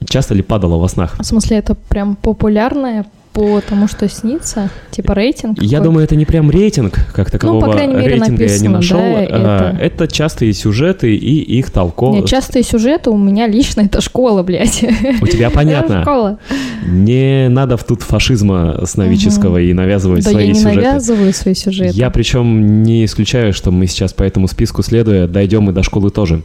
Часто 0.08 0.34
ли 0.34 0.42
падало 0.42 0.78
во 0.78 0.88
снах? 0.88 1.16
В 1.18 1.24
смысле, 1.24 1.58
это 1.58 1.74
прям 1.74 2.16
популярное 2.16 3.06
по 3.32 3.60
тому, 3.60 3.88
что 3.88 4.08
снится? 4.08 4.70
Типа 4.90 5.14
рейтинг? 5.14 5.56
Я 5.62 5.62
какой-то? 5.78 5.84
думаю, 5.84 6.04
это 6.04 6.16
не 6.16 6.24
прям 6.26 6.50
рейтинг, 6.50 6.98
как 7.14 7.30
такового 7.30 7.66
Ну, 7.66 7.72
крайней 7.72 7.94
мере, 7.94 8.14
рейтинга 8.16 8.44
я 8.44 8.58
не 8.58 8.68
написано, 8.68 8.70
нашел. 8.70 8.98
да, 8.98 9.22
это- 9.22 9.78
это 9.80 10.08
частые 10.08 10.52
сюжеты 10.52 11.14
и 11.16 11.40
их 11.58 11.70
толко. 11.70 12.06
Нет, 12.10 12.26
частые 12.26 12.62
сюжеты 12.62 13.10
у 13.10 13.16
меня 13.16 13.46
лично 13.46 13.80
это 13.82 14.00
школа, 14.00 14.42
блядь. 14.42 14.84
У 15.22 15.26
тебя 15.26 15.48
понятно. 15.54 16.02
Школа. 16.02 16.38
Не 16.86 17.48
надо 17.48 17.76
в 17.76 17.84
тут 17.84 18.02
фашизма 18.02 18.84
сновидческого 18.84 19.58
и 19.62 19.72
навязывать 19.72 20.24
Да 20.24 20.30
я 20.30 20.34
свои 20.36 20.48
не 20.48 20.54
сюжеты. 20.54 20.76
навязываю 20.76 21.32
свои 21.32 21.54
сюжеты. 21.54 21.96
Я 21.96 22.10
причем 22.10 22.82
не 22.82 23.04
исключаю, 23.04 23.52
что 23.54 23.70
мы 23.70 23.86
сейчас 23.86 24.12
по 24.12 24.22
этому 24.24 24.46
списку 24.48 24.82
следуя 24.82 25.26
дойдем 25.26 25.70
и 25.70 25.72
до 25.72 25.82
школы 25.82 26.10
тоже. 26.10 26.42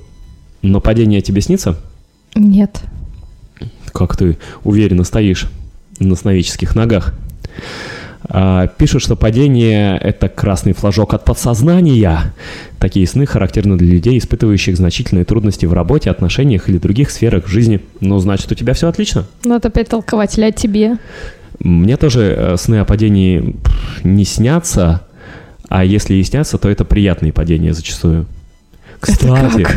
Но 0.62 0.80
падение 0.80 1.22
тебе 1.22 1.42
снится? 1.42 1.78
Нет. 2.36 2.80
как 3.94 4.16
ты 4.16 4.38
уверенно 4.64 5.04
стоишь 5.04 5.48
на 6.00 6.16
сновидческих 6.16 6.76
ногах. 6.76 7.14
А, 8.30 8.68
Пишут, 8.68 9.04
что 9.04 9.16
падение– 9.16 9.98
это 10.04 10.28
красный 10.28 10.74
флажок 10.74 11.14
от 11.14 11.24
подсознания. 11.24 12.34
Такие 12.80 13.08
сны 13.08 13.26
характерны 13.26 13.78
для 13.78 13.88
людей, 13.88 14.18
испытывающих 14.18 14.76
значительные 14.76 15.26
трудности 15.26 15.66
в 15.66 15.74
работе, 15.74 16.10
отношениях 16.10 16.68
или 16.70 16.78
других 16.78 17.10
сферах 17.10 17.48
жизни. 17.48 17.82
Ну, 18.02 18.20
значит, 18.20 18.52
у 18.52 18.56
тебя 18.56 18.74
все 18.74 18.88
отлично. 18.88 19.26
Ну, 19.44 19.56
это 19.56 19.70
опять 19.70 19.90
толкователь, 19.90 20.44
а 20.46 20.52
тебе? 20.52 20.98
Мне 21.60 21.98
тоже 21.98 22.36
э, 22.38 22.58
сны 22.58 22.76
о 22.76 22.86
падении 22.86 23.56
не 24.04 24.26
снятся, 24.26 25.02
а 25.70 25.84
если 25.84 26.16
и 26.16 26.24
снятся, 26.24 26.58
то 26.58 26.70
это 26.70 26.86
приятные 26.86 27.34
падения 27.34 27.74
зачастую. 27.74 28.26
Кстати, 29.00 29.68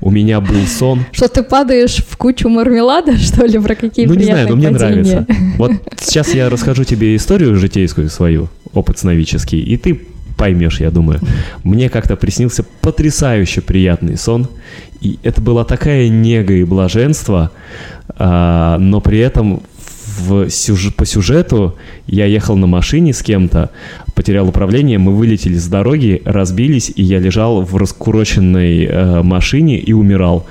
у 0.00 0.10
меня 0.10 0.40
был 0.40 0.66
сон. 0.66 1.04
Что 1.12 1.28
ты 1.28 1.42
падаешь 1.42 1.96
в 1.96 2.16
кучу 2.16 2.48
мармелада, 2.48 3.16
что 3.16 3.44
ли, 3.46 3.58
про 3.58 3.74
какие 3.74 4.06
Ну, 4.06 4.14
не 4.14 4.24
знаю, 4.24 4.48
но 4.50 4.56
мне 4.56 4.70
нравится. 4.70 5.26
Вот 5.56 5.72
сейчас 5.98 6.34
я 6.34 6.50
расскажу 6.50 6.84
тебе 6.84 7.16
историю 7.16 7.56
житейскую 7.56 8.10
свою, 8.10 8.48
опыт 8.74 8.98
сновидческий, 8.98 9.60
и 9.60 9.76
ты 9.76 10.00
поймешь, 10.36 10.80
я 10.80 10.90
думаю. 10.90 11.20
Мне 11.64 11.88
как-то 11.88 12.16
приснился 12.16 12.64
потрясающе 12.82 13.62
приятный 13.62 14.18
сон, 14.18 14.48
и 15.00 15.18
это 15.22 15.40
была 15.40 15.64
такая 15.64 16.08
нега 16.08 16.52
и 16.54 16.64
блаженство, 16.64 17.50
а, 18.18 18.76
но 18.78 19.00
при 19.00 19.18
этом 19.18 19.62
в 20.18 20.48
сюж- 20.50 20.94
по 20.94 21.04
сюжету 21.04 21.76
я 22.06 22.26
ехал 22.26 22.56
на 22.56 22.66
машине 22.66 23.12
с 23.12 23.22
кем-то, 23.22 23.70
потерял 24.16 24.48
управление, 24.48 24.98
мы 24.98 25.12
вылетели 25.12 25.56
с 25.56 25.68
дороги, 25.68 26.22
разбились, 26.24 26.90
и 26.96 27.02
я 27.02 27.18
лежал 27.18 27.60
в 27.60 27.76
раскуроченной 27.76 28.86
э, 28.86 29.22
машине 29.22 29.78
и 29.78 29.92
умирал. 29.92 30.46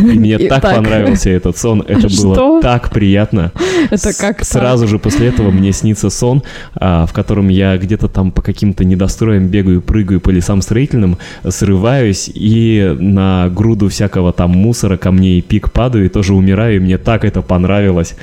И 0.00 0.18
мне 0.18 0.38
так 0.48 0.62
понравился 0.62 1.28
этот 1.28 1.58
сон, 1.58 1.84
это 1.86 2.08
было 2.08 2.62
так 2.62 2.90
приятно. 2.90 3.52
Это 3.90 4.14
как? 4.18 4.42
Сразу 4.42 4.88
же 4.88 4.98
после 4.98 5.28
этого 5.28 5.50
мне 5.50 5.72
снится 5.72 6.08
сон, 6.08 6.42
а, 6.74 7.04
в 7.04 7.12
котором 7.12 7.48
я 7.48 7.76
где-то 7.76 8.08
там 8.08 8.32
по 8.32 8.40
каким-то 8.40 8.84
недостроям 8.86 9.48
бегаю, 9.48 9.82
прыгаю 9.82 10.20
по 10.20 10.30
лесам 10.30 10.62
строительным, 10.62 11.18
срываюсь 11.46 12.30
и 12.32 12.96
на 12.98 13.50
груду 13.50 13.90
всякого 13.90 14.32
там 14.32 14.52
мусора, 14.52 14.96
камней 14.96 15.40
и 15.40 15.42
пик 15.42 15.72
падаю 15.72 16.06
и 16.06 16.08
тоже 16.08 16.32
умираю, 16.32 16.76
и 16.76 16.78
мне 16.78 16.96
так 16.96 17.26
это 17.26 17.42
понравилось. 17.42 18.14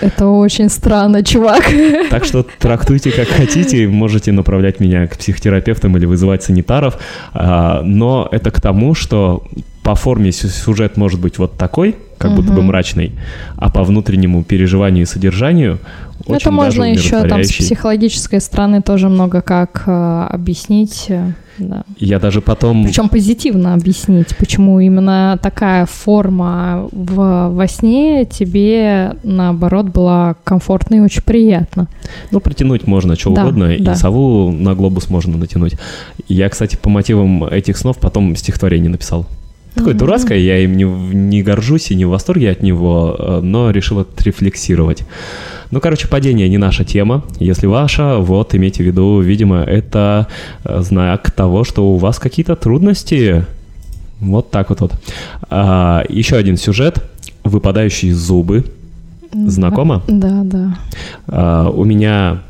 Это 0.00 0.26
очень 0.26 0.68
странно, 0.68 1.22
чувак. 1.22 1.64
Так 2.10 2.24
что 2.24 2.46
трактуйте 2.58 3.10
как 3.10 3.28
хотите, 3.28 3.88
можете 3.88 4.32
направлять 4.34 4.80
меня 4.80 5.06
к 5.06 5.16
психотерапевтам 5.16 5.96
или 5.96 6.06
вызывать 6.06 6.42
санитаров, 6.42 6.98
а, 7.32 7.82
но 7.82 8.28
это 8.30 8.50
к 8.50 8.60
тому, 8.60 8.94
что 8.94 9.44
по 9.82 9.94
форме 9.94 10.32
сю- 10.32 10.48
сюжет 10.48 10.96
может 10.96 11.20
быть 11.20 11.38
вот 11.38 11.56
такой, 11.56 11.96
как 12.18 12.34
будто 12.34 12.52
бы 12.52 12.62
мрачный, 12.62 13.12
а 13.56 13.70
по 13.70 13.82
внутреннему 13.84 14.42
переживанию 14.44 15.02
и 15.02 15.06
содержанию 15.06 15.78
очень 16.26 16.36
Это 16.36 16.50
можно 16.50 16.84
еще 16.84 17.22
там 17.28 17.44
с 17.44 17.52
психологической 17.52 18.40
стороны 18.40 18.82
тоже 18.82 19.08
много 19.08 19.42
как 19.42 19.82
э, 19.86 20.26
объяснить. 20.30 21.06
э, 21.08 21.32
Да. 21.58 21.84
Я 21.98 22.18
даже 22.18 22.40
потом... 22.40 22.84
Причем 22.84 23.08
позитивно 23.08 23.74
объяснить, 23.74 24.36
почему 24.36 24.80
именно 24.80 25.38
такая 25.42 25.86
форма 25.86 26.88
в, 26.92 27.48
во 27.50 27.68
сне 27.68 28.24
тебе, 28.24 29.14
наоборот, 29.22 29.86
была 29.86 30.36
комфортна 30.44 30.96
и 30.96 31.00
очень 31.00 31.22
приятна. 31.22 31.88
Ну, 32.30 32.40
притянуть 32.40 32.86
можно 32.86 33.16
что 33.16 33.30
Да, 33.30 33.42
угодно, 33.42 33.66
да. 33.78 33.92
и 33.92 33.94
сову 33.94 34.50
на 34.50 34.74
глобус 34.74 35.10
можно 35.10 35.36
натянуть. 35.36 35.74
Я, 36.28 36.48
кстати, 36.48 36.76
по 36.76 36.88
мотивам 36.88 37.44
этих 37.44 37.76
снов 37.76 37.98
потом 37.98 38.34
стихотворение 38.36 38.90
написал. 38.90 39.26
Такое 39.74 39.94
дурацкое, 39.94 40.38
я 40.38 40.58
им 40.58 40.76
не, 40.76 40.84
не 40.84 41.42
горжусь 41.42 41.90
и 41.90 41.96
не 41.96 42.04
в 42.04 42.10
восторге 42.10 42.50
от 42.50 42.62
него, 42.62 43.16
э, 43.18 43.40
но 43.42 43.70
решил 43.70 44.00
отрефлексировать. 44.00 45.02
Ну, 45.70 45.80
короче, 45.80 46.06
падение 46.06 46.48
не 46.48 46.58
наша 46.58 46.84
тема. 46.84 47.24
Если 47.40 47.66
ваша, 47.66 48.18
вот, 48.18 48.54
имейте 48.54 48.84
в 48.84 48.86
виду, 48.86 49.20
видимо, 49.20 49.62
это 49.62 50.28
э, 50.64 50.80
знак 50.82 51.32
того, 51.32 51.64
что 51.64 51.92
у 51.92 51.96
вас 51.96 52.20
какие-то 52.20 52.54
трудности. 52.54 53.44
Вот 54.20 54.50
так 54.50 54.70
вот. 54.70 54.80
вот. 54.80 54.92
А, 55.50 56.04
еще 56.08 56.36
один 56.36 56.56
сюжет. 56.56 57.02
Выпадающие 57.42 58.14
зубы. 58.14 58.64
Знакомо? 59.32 60.02
Да, 60.06 60.42
да. 60.44 60.78
А, 61.26 61.68
у 61.68 61.84
меня 61.84 62.42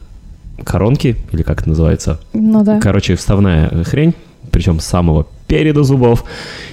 коронки, 0.63 1.17
или 1.33 1.43
как 1.43 1.61
это 1.61 1.71
называется, 1.71 2.21
Ну 2.33 2.63
да. 2.63 2.79
короче, 2.79 3.17
вставная 3.17 3.85
хрень, 3.85 4.15
причем 4.51 4.81
с 4.81 4.85
самого 4.85 5.27
переда 5.59 5.83
зубов, 5.85 6.25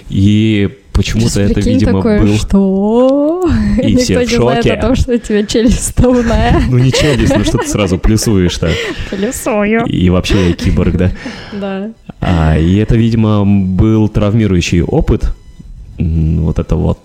и 0.10 0.70
почему-то 0.94 1.30
Сейчас 1.30 1.52
это, 1.52 1.60
видимо, 1.62 2.00
такое, 2.00 2.22
был... 2.22 2.36
что? 2.38 3.50
И 3.82 3.92
Никто 3.94 4.04
все 4.04 4.18
в 4.20 4.22
не 4.22 4.36
знает 4.38 4.64
шоке. 4.64 4.74
о 4.74 4.82
том, 4.82 4.96
что 4.96 5.14
у 5.14 5.18
тебя 5.18 5.46
челюсть 5.46 5.80
вставная. 5.80 6.62
Ну 6.70 6.78
не 6.78 6.92
челюсть, 6.92 7.36
ну 7.36 7.44
что 7.44 7.58
ты 7.60 7.68
сразу 7.68 7.98
плюсуешь-то? 7.98 8.70
Плюсую. 9.10 9.86
И 9.86 10.10
вообще 10.10 10.50
я 10.50 10.54
киборг, 10.54 10.96
да? 10.98 11.12
Да. 11.54 11.92
А, 12.20 12.58
и 12.58 12.76
это, 12.78 12.96
видимо, 12.96 13.46
был 13.46 14.10
травмирующий 14.10 14.82
опыт, 14.82 15.34
вот 15.98 16.60
это 16.60 16.76
вот 16.76 17.00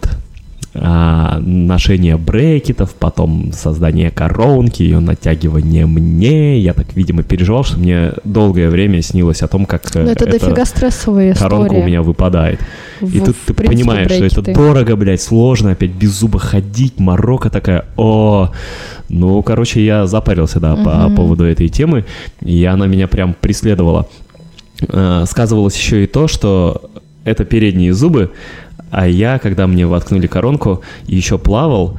а, 0.79 1.39
ношение 1.41 2.17
брекетов, 2.17 2.95
потом 2.95 3.53
создание 3.53 4.11
коронки, 4.11 4.83
ее 4.83 4.99
натягивание 5.01 5.87
мне. 5.87 6.59
Я 6.61 6.75
так, 6.75 6.87
видимо, 6.95 7.23
переживал, 7.23 7.65
что 7.65 7.79
мне 7.79 8.13
долгое 8.25 8.69
время 8.69 9.01
снилось 9.03 9.43
о 9.43 9.49
том, 9.49 9.65
как 9.67 9.95
э, 9.97 10.03
Ну 10.05 10.11
это 10.11 10.27
дофига 10.27 10.65
стрессовая 10.65 11.35
коронка 11.35 11.67
история. 11.69 11.83
у 11.83 11.87
меня 11.87 12.03
выпадает. 12.03 12.61
И 13.01 13.05
В- 13.07 13.25
тут 13.25 13.37
в 13.37 13.47
ты 13.47 13.55
принципе, 13.55 13.77
понимаешь, 13.79 14.11
что 14.11 14.25
это 14.25 14.43
брекеты. 14.43 14.55
дорого, 14.55 14.97
блядь, 14.97 15.23
сложно, 15.23 15.73
опять 15.73 15.93
без 15.93 16.19
зуба 16.19 16.39
ходить, 16.39 16.99
морока 16.99 17.49
такая, 17.51 17.85
о, 17.97 18.51
ну, 19.09 19.43
короче, 19.43 19.85
я 19.85 20.07
запарился, 20.07 20.61
да, 20.61 20.77
по 20.77 20.91
Мгм. 21.07 21.15
поводу 21.17 21.45
этой 21.45 21.69
темы, 21.69 22.05
и 22.41 22.65
она 22.65 22.87
меня 22.87 23.09
прям 23.09 23.35
преследовала. 23.41 24.09
Э, 24.89 25.25
Сказывалось 25.27 25.77
еще 25.77 26.05
и 26.05 26.07
то, 26.07 26.29
что 26.29 26.91
это 27.25 27.45
передние 27.45 27.93
зубы, 27.95 28.31
а 28.97 29.07
я, 29.07 29.39
когда 29.39 29.67
мне 29.67 29.87
воткнули 29.87 30.27
коронку, 30.27 30.81
еще 31.07 31.37
плавал, 31.37 31.99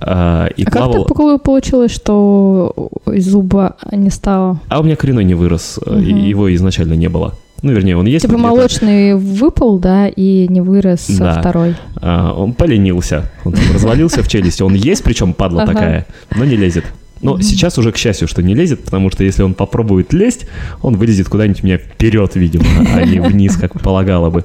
э, 0.00 0.48
и 0.56 0.62
А 0.62 0.70
как 0.70 0.72
плавал... 0.84 1.04
так 1.04 1.14
пол- 1.16 1.38
получилось, 1.38 1.92
что 1.92 2.88
из 3.06 3.26
зуба 3.30 3.76
не 3.92 4.08
стало? 4.08 4.58
А 4.70 4.80
у 4.80 4.82
меня 4.82 4.96
коренной 4.96 5.24
не 5.24 5.34
вырос, 5.34 5.78
Мгм. 5.84 5.98
его 6.00 6.54
изначально 6.54 6.94
не 6.94 7.08
было. 7.08 7.34
Ну, 7.60 7.72
вернее, 7.72 7.96
он 7.98 8.06
есть. 8.06 8.24
Типа 8.24 8.38
молочный 8.38 9.14
выпал, 9.14 9.78
да, 9.78 10.08
и 10.08 10.46
не 10.48 10.62
вырос 10.62 11.10
а 11.20 11.24
Да. 11.34 11.40
второй. 11.40 11.74
А, 12.00 12.32
он 12.32 12.54
поленился. 12.54 13.30
Он 13.44 13.54
развалился 13.74 14.22
в 14.22 14.28
челюсти. 14.28 14.62
Он 14.62 14.74
есть, 14.74 15.02
причем 15.02 15.34
падла 15.34 15.66
такая, 15.66 16.06
но 16.36 16.44
не 16.46 16.56
лезет. 16.56 16.84
Но 17.20 17.34
Мгм. 17.34 17.42
сейчас 17.42 17.78
уже, 17.78 17.90
к 17.92 17.96
счастью, 17.96 18.28
что 18.28 18.42
не 18.42 18.54
лезет, 18.54 18.84
потому 18.84 19.10
что 19.10 19.24
если 19.24 19.42
он 19.42 19.54
попробует 19.54 20.12
лезть, 20.12 20.46
он 20.82 20.96
вылезет 20.96 21.28
куда-нибудь 21.28 21.62
у 21.62 21.66
меня 21.66 21.78
вперед, 21.78 22.36
видимо, 22.36 22.64
а 22.94 23.02
не 23.04 23.20
вниз, 23.20 23.56
как 23.56 23.80
полагало 23.80 24.30
бы. 24.30 24.44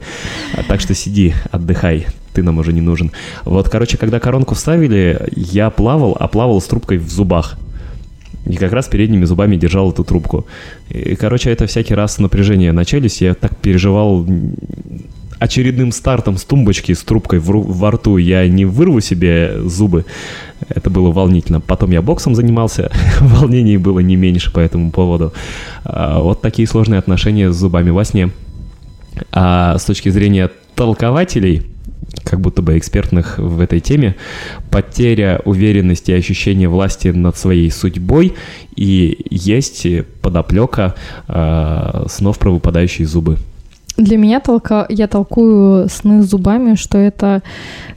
Так 0.67 0.82
что 0.82 0.93
сиди, 0.95 1.34
отдыхай, 1.51 2.07
ты 2.34 2.41
нам 2.41 2.57
уже 2.57 2.74
не 2.74 2.82
нужен. 2.82 3.11
Вот, 3.45 3.69
короче, 3.69 3.97
когда 3.97 4.19
коронку 4.19 4.55
вставили, 4.55 5.21
я 5.36 5.69
плавал, 5.69 6.17
а 6.19 6.28
плавал 6.28 6.59
с 6.61 6.65
трубкой 6.65 6.97
в 6.97 7.09
зубах. 7.09 7.57
И 8.45 8.55
как 8.57 8.74
раз 8.74 8.88
передними 8.88 9.24
зубами 9.24 9.55
держал 9.55 9.91
эту 9.91 10.03
трубку. 10.03 10.45
И, 10.89 11.15
короче, 11.15 11.49
это 11.51 11.65
всякий 11.65 11.93
раз 11.93 12.19
напряжение 12.19 12.74
на 12.74 12.84
челюсти. 12.84 13.24
Я 13.26 13.36
так 13.36 13.55
переживал 13.55 14.26
очередным 15.39 15.91
стартом 15.91 16.38
с 16.38 16.43
тумбочки, 16.43 16.93
с 16.93 17.03
трубкой 17.03 17.39
в 17.39 17.51
во 17.51 17.91
рту. 17.91 18.17
Я 18.17 18.47
не 18.47 18.65
вырву 18.65 19.01
себе 19.01 19.61
зубы. 19.65 20.05
Это 20.69 20.89
было 20.89 21.11
волнительно. 21.11 21.61
Потом 21.61 21.91
я 21.91 22.01
боксом 22.01 22.36
занимался. 22.36 22.91
Волнений 23.19 23.77
было 23.77 23.99
не 23.99 24.15
меньше 24.15 24.51
по 24.51 24.59
этому 24.59 24.91
поводу. 24.91 25.34
А, 25.84 26.19
Вот 26.19 26.41
такие 26.41 26.67
сложные 26.67 26.99
отношения 26.99 27.51
с 27.51 27.55
зубами 27.55 27.89
во 27.89 28.03
сне. 28.03 28.31
А 29.31 29.77
с 29.77 29.86
точки 29.86 30.09
зрения 30.09 30.49
толкователей, 30.75 31.63
как 32.23 32.41
будто 32.41 32.61
бы 32.61 32.77
экспертных 32.77 33.38
в 33.38 33.59
этой 33.59 33.79
теме, 33.79 34.15
потеря 34.71 35.41
уверенности 35.45 36.11
и 36.11 36.15
ощущения 36.15 36.67
власти 36.67 37.09
над 37.09 37.38
своей 37.38 37.69
судьбой 37.71 38.34
и 38.75 39.17
есть 39.29 39.86
подоплека 40.21 40.95
э, 41.27 42.05
снов 42.09 42.39
про 42.39 42.51
выпадающие 42.51 43.07
зубы. 43.07 43.38
Для 43.98 44.18
меня 44.18 44.40
толка... 44.40 44.86
я 44.90 45.07
толкую 45.07 45.88
сны 45.90 46.24
с 46.24 46.30
зубами, 46.30 46.76
что 46.76 46.98
это 46.98 47.44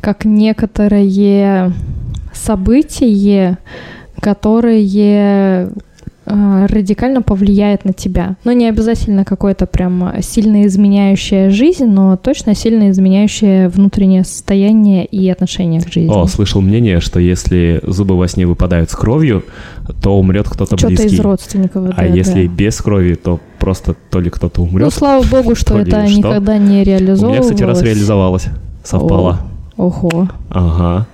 как 0.01 0.25
некоторое 0.25 1.73
событие, 2.35 3.59
которое 4.21 4.85
э, 4.85 5.71
радикально 6.27 7.23
повлияет 7.23 7.85
на 7.85 7.93
тебя. 7.93 8.37
Но 8.45 8.53
не 8.53 8.69
обязательно 8.69 9.25
какое-то 9.25 9.67
прям 9.67 10.13
сильно 10.21 10.67
изменяющее 10.67 11.51
жизнь, 11.51 11.87
но 11.87 12.17
точно 12.17 12.55
сильно 12.55 12.91
изменяющее 12.91 13.69
внутреннее 13.69 14.25
состояние 14.25 15.05
и 15.05 15.29
отношение 15.31 15.81
к 15.81 15.89
жизни. 15.93 16.13
О, 16.13 16.27
слышал 16.27 16.61
мнение, 16.61 17.01
что 17.01 17.21
если 17.21 17.81
зубы 17.85 18.17
во 18.17 18.27
сне 18.29 18.47
выпадают 18.47 18.91
с 18.91 18.95
кровью, 18.97 19.45
то 20.03 20.19
умрет 20.19 20.49
кто-то 20.49 20.77
Что-то 20.77 20.89
близкий. 20.89 21.15
из 21.15 21.21
родственников. 21.21 21.91
а 21.97 22.01
да, 22.01 22.05
если 22.05 22.47
да. 22.47 22.53
без 22.53 22.77
крови, 22.81 23.15
то 23.15 23.39
просто 23.59 23.95
то 24.11 24.21
ли 24.21 24.31
кто-то 24.31 24.63
Ну, 24.63 24.67
умрет. 24.69 24.93
слава 24.93 25.25
богу, 25.25 25.55
что 25.55 25.79
это 25.79 26.05
никогда 26.07 26.59
не 26.59 26.83
У 26.83 26.85
реализовывалось. 26.85 27.39
меня, 27.39 27.43
кстати, 27.43 27.63
раз 27.63 27.83
реализовалось. 27.83 28.47
Совпало. 28.85 29.41
Ого. 29.77 30.29
Ага. 30.51 31.07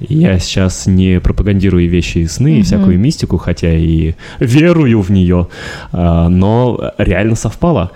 Я 0.00 0.38
сейчас 0.38 0.86
не 0.86 1.20
пропагандирую 1.20 1.88
вещи 1.88 2.18
и 2.18 2.26
сны, 2.26 2.54
и 2.54 2.56
Мгм. 2.58 2.64
всякую 2.64 2.98
мистику, 2.98 3.36
хотя 3.38 3.72
и 3.72 4.14
верую 4.40 5.00
в 5.00 5.10
нее, 5.10 5.48
а, 5.92 6.28
но 6.28 6.92
реально 6.98 7.36
совпало. 7.36 7.92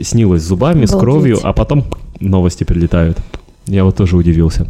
Снилось 0.00 0.42
зубами, 0.42 0.84
с 0.84 0.90
Обалдеть. 0.90 1.00
кровью, 1.00 1.38
а 1.42 1.52
потом 1.52 1.84
новости 2.20 2.64
прилетают. 2.64 3.18
Я 3.66 3.84
вот 3.84 3.96
тоже 3.96 4.16
удивился. 4.16 4.66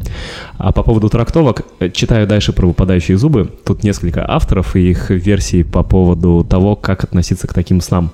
А 0.56 0.72
по 0.72 0.82
поводу 0.82 1.08
трактовок, 1.08 1.62
читаю 1.92 2.26
дальше 2.26 2.52
про 2.52 2.66
выпадающие 2.66 3.16
зубы. 3.16 3.48
Тут 3.64 3.84
несколько 3.84 4.28
авторов 4.28 4.74
и 4.74 4.90
их 4.90 5.10
версий 5.10 5.62
по 5.62 5.82
поводу 5.84 6.44
того, 6.48 6.74
как 6.74 7.04
относиться 7.04 7.46
к 7.46 7.54
таким 7.54 7.80
снам. 7.80 8.10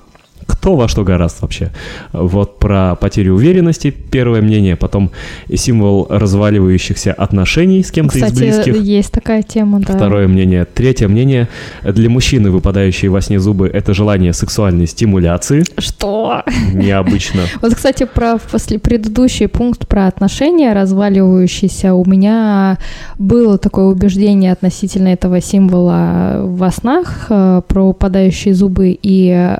Кто 0.47 0.75
во 0.75 0.87
что 0.87 1.03
гораст 1.03 1.41
вообще. 1.41 1.71
Вот 2.11 2.59
про 2.59 2.95
потерю 2.95 3.35
уверенности 3.35 3.91
первое 3.91 4.41
мнение, 4.41 4.75
потом 4.75 5.11
символ 5.53 6.07
разваливающихся 6.09 7.13
отношений 7.13 7.83
с 7.83 7.91
кем-то 7.91 8.17
из 8.17 8.31
близких. 8.31 8.75
есть 8.81 9.11
такая 9.11 9.43
тема, 9.43 9.79
да. 9.79 9.95
Второе 9.95 10.27
мнение. 10.27 10.65
Третье 10.65 11.07
мнение. 11.07 11.47
Для 11.83 12.09
мужчины, 12.09 12.51
выпадающие 12.51 13.11
во 13.11 13.21
сне 13.21 13.39
зубы, 13.39 13.67
это 13.67 13.93
желание 13.93 14.33
сексуальной 14.33 14.87
стимуляции. 14.87 15.63
Что? 15.77 16.43
Необычно. 16.73 17.41
Вот, 17.61 17.73
кстати, 17.73 18.05
про 18.05 18.37
после 18.37 18.77
предыдущий 18.79 19.47
пункт 19.47 19.87
про 19.87 20.07
отношения 20.07 20.73
разваливающиеся. 20.73 21.93
У 21.93 22.05
меня 22.05 22.77
было 23.17 23.57
такое 23.57 23.85
убеждение 23.85 24.51
относительно 24.51 25.07
этого 25.09 25.41
символа 25.41 26.41
во 26.43 26.71
снах 26.71 27.27
э, 27.29 27.61
про 27.67 27.83
упадающие 27.83 28.53
зубы 28.53 28.97
и 29.01 29.29
э, 29.29 29.59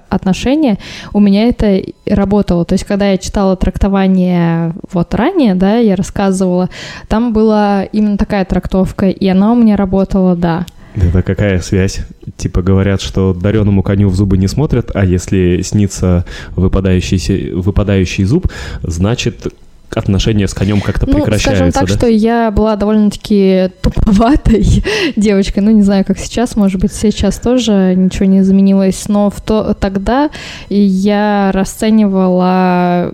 У 1.13 1.19
меня 1.19 1.47
это 1.49 1.81
работало. 2.07 2.65
То 2.65 2.73
есть, 2.73 2.85
когда 2.85 3.11
я 3.11 3.17
читала 3.17 3.55
трактование 3.55 4.73
вот 4.91 5.13
ранее, 5.13 5.55
да, 5.55 5.77
я 5.77 5.95
рассказывала, 5.95 6.69
там 7.07 7.33
была 7.33 7.83
именно 7.83 8.17
такая 8.17 8.45
трактовка, 8.45 9.09
и 9.09 9.27
она 9.27 9.51
у 9.51 9.55
меня 9.55 9.75
работала, 9.75 10.35
да. 10.35 10.65
Это 10.95 11.21
какая 11.23 11.59
связь? 11.59 11.99
Типа 12.37 12.61
говорят, 12.61 13.01
что 13.01 13.33
дареному 13.33 13.83
коню 13.83 14.09
в 14.09 14.15
зубы 14.15 14.37
не 14.37 14.47
смотрят, 14.47 14.91
а 14.93 15.05
если 15.05 15.61
снится 15.61 16.25
выпадающийся, 16.55 17.55
выпадающий 17.55 18.23
зуб, 18.23 18.47
значит 18.81 19.53
отношения 19.95 20.47
с 20.47 20.53
конем 20.53 20.81
как-то 20.81 21.05
Ну, 21.05 21.13
скажем 21.13 21.25
прекращаются, 21.25 21.79
так, 21.79 21.89
да? 21.89 21.95
что 21.95 22.07
я 22.07 22.51
была 22.51 22.75
довольно-таки 22.75 23.69
туповатой 23.81 24.83
девочкой. 25.15 25.63
Ну, 25.63 25.71
не 25.71 25.81
знаю, 25.81 26.05
как 26.05 26.17
сейчас, 26.17 26.55
может 26.55 26.79
быть, 26.79 26.93
сейчас 26.93 27.39
тоже 27.39 27.93
ничего 27.95 28.25
не 28.25 28.39
изменилось, 28.39 29.07
но 29.07 29.29
в 29.29 29.41
то, 29.41 29.73
тогда 29.73 30.29
я 30.69 31.51
расценивала 31.53 33.13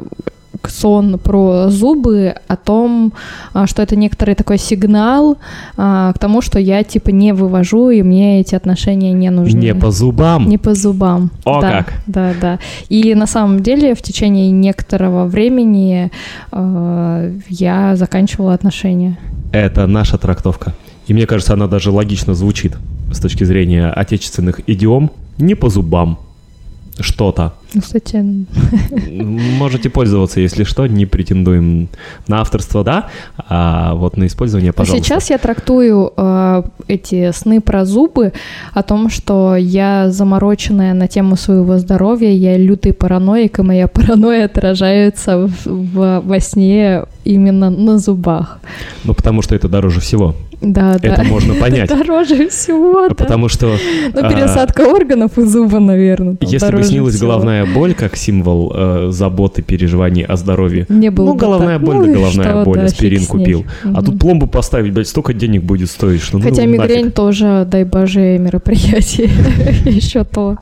сон 0.68 1.18
про 1.18 1.70
зубы 1.70 2.36
о 2.48 2.56
том, 2.56 3.14
а, 3.54 3.68
что 3.68 3.82
это 3.82 3.96
некоторый 3.96 4.36
такой 4.36 4.58
сигнал 4.58 5.38
а, 5.78 6.14
к 6.14 6.20
тому, 6.20 6.42
что 6.42 6.60
я 6.60 6.84
типа 6.84 7.10
не 7.10 7.34
вывожу, 7.34 7.90
и 7.90 8.02
мне 8.02 8.42
эти 8.42 8.56
отношения 8.56 9.14
не 9.14 9.30
нужны. 9.30 9.58
Не 9.58 9.76
по 9.76 9.92
зубам. 9.92 10.48
Не 10.48 10.58
по 10.58 10.74
зубам. 10.74 11.32
О, 11.46 11.62
да, 11.62 11.72
как. 11.72 11.94
Да, 12.08 12.34
да. 12.40 12.60
И 12.90 13.16
на 13.16 13.28
самом 13.28 13.62
деле 13.62 13.96
в 13.96 14.02
течение 14.02 14.52
некоторого 14.52 15.26
времени 15.26 16.12
э, 16.52 17.34
я 17.50 17.96
заканчивала 17.96 18.54
отношения. 18.54 19.18
Это 19.52 19.88
наша 19.88 20.18
трактовка. 20.18 20.74
И 21.08 21.14
мне 21.14 21.26
кажется, 21.26 21.54
она 21.54 21.68
даже 21.68 21.92
логично 21.92 22.34
звучит 22.34 22.78
с 23.12 23.20
точки 23.20 23.44
зрения 23.44 23.90
отечественных 23.90 24.62
идиом. 24.68 25.12
Не 25.38 25.56
по 25.56 25.70
зубам. 25.70 26.20
Что-то. 27.00 27.54
Ну, 27.74 27.82
кстати, 27.82 28.24
Можете 29.10 29.90
пользоваться, 29.90 30.40
если 30.42 30.64
что, 30.66 30.88
не 30.88 31.06
претендуем 31.06 31.88
на 32.28 32.42
авторство, 32.42 32.84
да, 32.84 33.08
а 33.38 33.94
вот 33.96 34.18
на 34.18 34.26
использование, 34.28 34.72
а 34.72 34.74
пожалуйста. 34.74 35.06
сейчас 35.08 35.30
я 35.30 35.38
трактую 35.38 36.12
э, 36.18 36.64
эти 36.88 37.32
сны 37.32 37.62
про 37.62 37.86
зубы 37.86 38.34
о 38.74 38.84
том, 38.84 39.10
что 39.10 39.56
я 39.56 40.10
замороченная 40.12 40.94
на 40.94 41.08
тему 41.08 41.38
своего 41.38 41.78
здоровья, 41.78 42.30
я 42.30 42.58
лютый 42.58 42.94
параноик, 42.94 43.60
и 43.60 43.62
моя 43.62 43.88
паранойя 43.94 44.46
отражается 44.46 45.48
в- 45.48 45.66
в- 45.66 46.22
во 46.26 46.40
сне 46.40 47.04
именно 47.24 47.70
на 47.70 47.98
зубах. 48.00 48.60
Ну, 49.06 49.14
потому 49.14 49.42
что 49.42 49.56
это 49.56 49.70
дороже 49.70 50.02
всего. 50.02 50.36
Да, 50.62 50.98
да. 51.00 51.08
Это 51.16 51.24
можно 51.24 51.54
понять. 51.60 51.90
Дороже 51.90 52.48
всего, 52.50 53.08
да. 53.10 53.16
Потому 53.16 53.50
что 53.50 53.76
Ну, 54.14 54.20
а, 54.26 54.30
пересадка 54.30 54.82
органов 54.82 55.38
и 55.38 55.42
зуба, 55.44 55.80
наверное. 55.80 56.38
если 56.42 56.72
бы 56.72 56.84
снилась 56.84 57.16
всего. 57.16 57.30
головная 57.32 57.66
боль 57.66 57.94
как 57.96 58.16
символ 58.16 58.72
э, 58.76 59.08
заботы, 59.12 59.64
переживаний 59.64 60.24
о 60.24 60.36
здоровье, 60.36 60.86
Не 60.88 61.10
было 61.10 61.26
ну, 61.26 61.34
бы 61.34 61.40
головная 61.40 61.78
так. 61.80 61.86
боль, 61.88 61.96
Ну 61.96 62.06
да 62.06 62.12
головная 62.14 62.50
что, 62.52 62.64
боль, 62.64 62.78
да, 62.78 62.84
аспирин 62.86 63.26
купил. 63.26 63.66
А 63.84 63.88
Мгм. 63.88 64.06
тут 64.06 64.20
пломбу 64.20 64.48
поставить, 64.48 64.94
блядь, 64.94 65.08
столько 65.08 65.34
денег 65.34 65.64
будет 65.64 65.90
стоить, 65.90 66.22
что 66.22 66.38
ну 66.38 66.44
Хотя 66.44 66.64
нафиг. 66.64 66.80
мигрень 66.82 67.12
тоже, 67.12 67.66
дай 67.70 67.84
боже, 67.84 68.38
мероприятие. 68.38 69.30
Еще 69.86 70.24
то. 70.24 70.58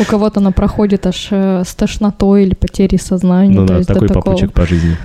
У 0.00 0.04
кого-то 0.04 0.40
она 0.40 0.50
проходит 0.50 1.06
аж 1.06 1.28
э, 1.30 1.62
с 1.64 1.74
тошнотой 1.74 2.42
или 2.44 2.54
потерей 2.54 2.98
сознания. 2.98 3.54
Ну 3.60 3.66
да, 3.66 3.82
такой 3.84 4.08
папочек 4.08 4.52
по 4.52 4.66
жизни. 4.66 4.96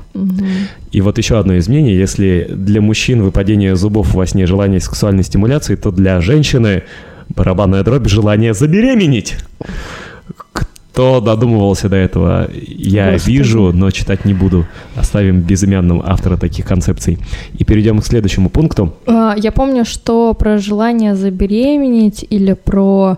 И 0.92 1.02
вот 1.02 1.18
еще 1.18 1.38
одно 1.40 1.54
из 1.54 1.68
мнений, 1.68 1.94
если 1.94 2.48
для 2.50 2.82
мужчин 2.82 3.22
выпадение 3.22 3.76
зубов 3.76 4.14
во 4.14 4.26
сне 4.26 4.46
желание 4.48 4.80
сексуальной 4.80 5.24
стимуляции, 5.24 5.76
то 5.76 5.92
для 5.92 6.20
женщины 6.22 6.84
барабанная 7.30 7.84
дробь 7.84 8.08
желание 8.08 8.54
забеременеть. 8.54 9.38
Кто 10.92 11.22
додумывался 11.22 11.88
до 11.88 11.96
этого, 11.96 12.50
я 12.52 13.14
Господи. 13.14 13.32
вижу, 13.32 13.72
но 13.72 13.90
читать 13.92 14.26
не 14.26 14.34
буду. 14.34 14.66
Оставим 14.96 15.40
безымянным 15.42 16.02
автора 16.04 16.36
таких 16.36 16.66
концепций. 16.66 17.20
И 17.58 17.64
перейдем 17.64 18.00
к 18.00 18.06
следующему 18.06 18.50
пункту. 18.50 18.94
А, 19.06 19.36
Я 19.38 19.52
помню, 19.52 19.86
что 19.86 20.34
про 20.34 20.58
желание 20.58 21.16
забеременеть 21.16 22.26
или 22.30 22.54
про 22.54 23.18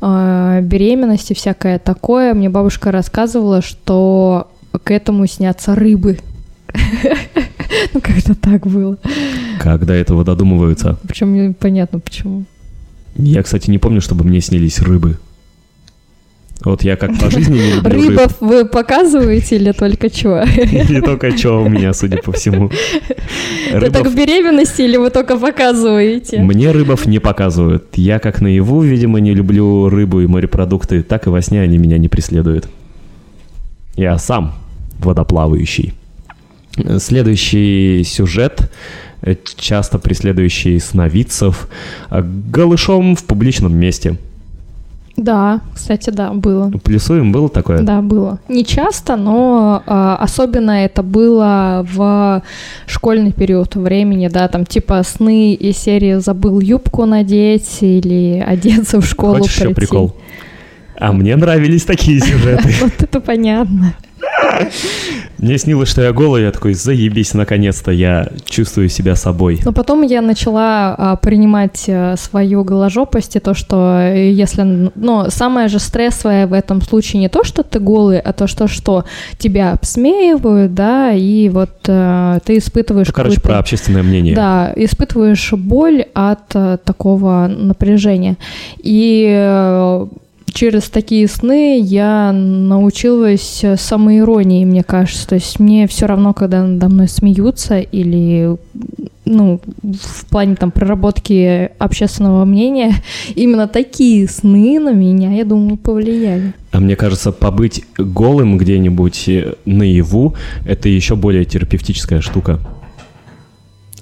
э, 0.00 0.60
беременность 0.62 1.30
и 1.32 1.34
всякое 1.34 1.78
такое, 1.78 2.32
мне 2.32 2.48
бабушка 2.48 2.92
рассказывала, 2.92 3.60
что 3.60 4.48
к 4.82 4.90
этому 4.90 5.26
снятся 5.26 5.74
рыбы. 5.74 6.18
Ну, 7.92 8.00
как-то 8.00 8.34
так 8.34 8.66
было. 8.66 8.96
Как 9.60 9.84
до 9.84 9.92
этого 9.92 10.24
додумываются. 10.24 10.98
Причем 11.06 11.34
непонятно 11.34 12.00
почему. 12.00 12.44
Я, 13.16 13.42
кстати, 13.42 13.70
не 13.70 13.78
помню, 13.78 14.00
чтобы 14.00 14.24
мне 14.24 14.40
снились 14.40 14.80
рыбы. 14.80 15.18
Вот 16.64 16.82
я 16.82 16.96
как 16.96 17.16
по 17.18 17.30
жизни 17.30 17.58
не 17.58 17.72
люблю 17.74 17.90
рыб. 17.90 18.08
Рыбов 18.10 18.36
вы 18.40 18.64
показываете 18.64 19.56
или 19.56 19.72
только 19.72 20.10
чего? 20.10 20.42
Не 20.92 21.00
только 21.00 21.36
что 21.36 21.62
у 21.62 21.68
меня, 21.68 21.92
судя 21.92 22.16
по 22.16 22.32
всему. 22.32 22.70
Это 23.70 23.92
так 23.92 24.02
Рыбов- 24.02 24.12
в 24.12 24.16
беременности 24.16 24.82
или 24.82 24.96
вы 24.96 25.10
только 25.10 25.36
показываете? 25.38 26.40
Мне 26.40 26.72
рыбов 26.72 27.06
не 27.06 27.20
показывают. 27.20 27.84
Я 27.94 28.18
как 28.18 28.40
наяву, 28.40 28.82
видимо, 28.82 29.20
не 29.20 29.34
люблю 29.34 29.88
рыбу 29.88 30.20
и 30.20 30.26
морепродукты, 30.26 31.02
так 31.02 31.26
и 31.26 31.30
во 31.30 31.42
сне 31.42 31.60
они 31.60 31.78
меня 31.78 31.96
не 31.98 32.08
преследуют. 32.08 32.68
Я 33.94 34.18
сам 34.18 34.54
водоплавающий. 34.98 35.94
Следующий 36.98 38.04
сюжет, 38.04 38.70
э, 39.22 39.34
часто 39.56 39.98
преследующий 39.98 40.80
сновидцев, 40.80 41.68
э, 42.10 42.22
голышом 42.22 43.16
в 43.16 43.24
публичном 43.24 43.76
месте. 43.76 44.16
Да, 45.18 45.62
кстати, 45.74 46.10
да, 46.10 46.32
было. 46.32 46.70
Плюсуем 46.84 47.32
было 47.32 47.48
такое? 47.48 47.82
Да, 47.82 48.02
было. 48.02 48.38
Не 48.48 48.64
часто, 48.64 49.16
но 49.16 49.82
а, 49.84 50.16
особенно 50.20 50.70
это 50.70 51.02
было 51.02 51.84
в 51.92 52.42
школьный 52.86 53.32
период 53.32 53.74
времени, 53.74 54.28
да, 54.28 54.46
там 54.46 54.64
типа 54.64 55.02
сны 55.02 55.54
и 55.54 55.72
серии 55.72 56.20
«Забыл 56.20 56.60
юбку 56.60 57.04
надеть» 57.04 57.78
или 57.80 58.44
«Одеться 58.46 59.00
в 59.00 59.06
школу 59.06 59.38
Хочешь 59.38 59.56
еще 59.56 59.64
прийти». 59.64 59.74
прикол? 59.74 60.16
А 60.96 61.12
мне 61.12 61.34
нравились 61.34 61.84
такие 61.84 62.20
сюжеты. 62.24 62.72
Вот 62.80 63.02
это 63.02 63.20
понятно. 63.20 63.94
Мне 65.38 65.56
снилось, 65.58 65.88
что 65.88 66.02
я 66.02 66.12
голый, 66.12 66.42
я 66.42 66.50
такой, 66.50 66.74
заебись, 66.74 67.32
наконец-то 67.34 67.92
я 67.92 68.28
чувствую 68.44 68.88
себя 68.88 69.14
собой. 69.14 69.60
Но 69.64 69.72
потом 69.72 70.02
я 70.02 70.20
начала 70.20 70.94
а, 70.96 71.16
принимать 71.16 71.84
а, 71.88 72.16
свою 72.16 72.64
голожопость 72.64 73.36
и 73.36 73.40
то, 73.40 73.54
что 73.54 74.00
э, 74.00 74.32
если... 74.32 74.90
Ну, 74.94 75.26
самое 75.30 75.68
же 75.68 75.78
стрессовое 75.78 76.46
в 76.46 76.52
этом 76.52 76.82
случае 76.82 77.20
не 77.20 77.28
то, 77.28 77.44
что 77.44 77.62
ты 77.62 77.78
голый, 77.78 78.18
а 78.18 78.32
то, 78.32 78.48
что, 78.48 78.66
что 78.66 79.04
тебя 79.38 79.72
обсмеивают, 79.72 80.74
да, 80.74 81.12
и 81.12 81.48
вот 81.48 81.70
э, 81.86 82.38
ты 82.44 82.58
испытываешь 82.58 83.08
Ну, 83.08 83.12
короче, 83.12 83.40
про 83.40 83.58
общественное 83.58 84.02
мнение. 84.02 84.34
Да, 84.34 84.72
испытываешь 84.74 85.52
боль 85.52 86.04
от 86.14 86.54
э, 86.54 86.78
такого 86.84 87.46
напряжения. 87.46 88.36
И 88.82 89.26
э, 89.30 90.06
через 90.52 90.88
такие 90.88 91.28
сны 91.28 91.80
я 91.80 92.32
научилась 92.32 93.60
э, 93.62 93.76
самоиронии, 93.76 94.64
мне 94.64 94.82
кажется. 94.82 95.28
То 95.28 95.34
есть 95.36 95.60
мне 95.60 95.86
все 95.86 96.06
равно, 96.06 96.34
когда 96.34 96.64
надо 96.64 96.88
мной 96.88 97.08
смеются 97.08 97.78
или 97.78 98.56
ну, 99.24 99.60
в 99.82 100.26
плане 100.26 100.56
там 100.56 100.70
проработки 100.70 101.70
общественного 101.78 102.44
мнения, 102.44 102.94
именно 103.34 103.68
такие 103.68 104.28
сны 104.28 104.80
на 104.80 104.92
меня, 104.92 105.32
я 105.32 105.44
думаю, 105.44 105.76
повлияли. 105.76 106.52
А 106.72 106.80
мне 106.80 106.96
кажется, 106.96 107.32
побыть 107.32 107.84
голым 107.96 108.58
где-нибудь 108.58 109.28
э, 109.28 109.54
наяву– 109.64 110.34
это 110.66 110.88
еще 110.88 111.16
более 111.16 111.44
терапевтическая 111.44 112.20
штука. 112.20 112.60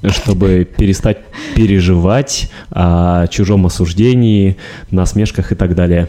чтобы 0.08 0.68
перестать 0.76 1.18
переживать 1.56 2.50
о 2.70 3.26
чужом 3.28 3.66
осуждении, 3.66 4.56
насмешках 4.90 5.52
и 5.52 5.54
так 5.54 5.74
далее. 5.74 6.08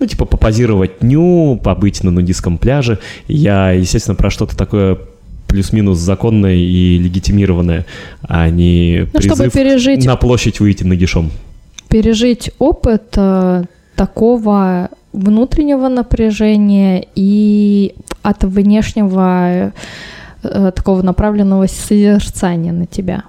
Ну, 0.00 0.06
типа 0.06 0.24
попозировать 0.24 1.02
ню, 1.02 1.60
побыть 1.62 2.02
на 2.02 2.10
нудистском 2.10 2.58
пляже. 2.58 2.98
Я, 3.28 3.70
естественно, 3.70 4.16
про 4.16 4.30
что-то 4.30 4.56
такое 4.56 4.98
плюс-минус 5.46 5.98
законное 5.98 6.56
и 6.56 6.98
легитимированное, 6.98 7.86
а 8.22 8.48
не 8.50 9.06
Ну, 9.12 9.20
чтобы 9.20 9.36
призыв 9.44 9.52
пережить, 9.52 10.04
на 10.04 10.16
площадь 10.16 10.58
выйти 10.58 10.82
нагишом. 10.82 11.30
пережить 11.88 12.50
опыт 12.58 13.12
э, 13.16 13.62
такого 13.94 14.90
внутреннего 15.12 15.88
напряжения 15.88 17.06
и 17.14 17.94
от 18.22 18.42
внешнего 18.42 19.72
э, 20.42 20.72
такого 20.74 21.02
направленного 21.02 21.68
созерцания 21.68 22.72
на 22.72 22.86
тебя, 22.86 23.22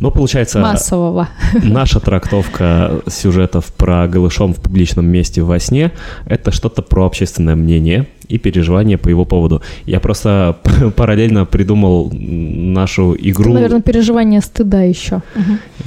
Но 0.00 0.10
получается, 0.10 0.60
массового. 0.60 1.28
наша 1.62 2.00
трактовка 2.00 3.00
сюжетов 3.08 3.66
про 3.66 4.06
голышом 4.08 4.54
в 4.54 4.60
публичном 4.60 5.06
месте 5.06 5.42
во 5.42 5.58
сне— 5.58 5.92
это 6.26 6.50
что-то 6.50 6.82
про 6.82 7.06
общественное 7.06 7.56
мнение 7.56 8.06
и 8.28 8.38
переживания 8.38 8.98
по 8.98 9.08
его 9.08 9.24
поводу. 9.24 9.62
Я 9.86 10.00
просто 10.00 10.58
параллельно 10.96 11.46
придумал 11.46 12.10
нашу 12.12 13.16
игру... 13.18 13.54
Наверное, 13.54 13.82
переживание 13.82 14.40
стыда 14.40 14.82
еще. 14.82 15.22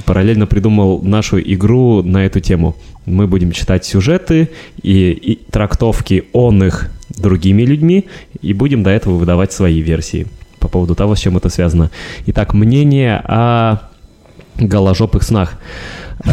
параллельно 0.04 0.46
придумал 0.46 1.00
нашу 1.02 1.40
игру 1.40 2.02
на 2.02 2.26
эту 2.26 2.40
тему. 2.40 2.76
Мы 3.06 3.26
будем 3.26 3.52
читать 3.52 3.84
сюжеты 3.84 4.50
и, 4.82 5.10
и 5.10 5.34
трактовки 5.50 6.24
он 6.32 6.62
их 6.62 6.90
другими 7.18 7.62
людьми, 7.62 8.06
и 8.40 8.52
будем 8.54 8.82
до 8.82 8.90
этого 8.90 9.14
выдавать 9.14 9.52
свои 9.52 9.80
версии 9.80 10.26
по 10.62 10.68
поводу 10.68 10.94
того, 10.94 11.14
с 11.14 11.18
чем 11.18 11.36
это 11.36 11.48
связано. 11.48 11.90
Итак, 12.26 12.54
мнение 12.54 13.16
о 13.24 13.80
голожопых 14.56 15.22
снах. 15.22 15.58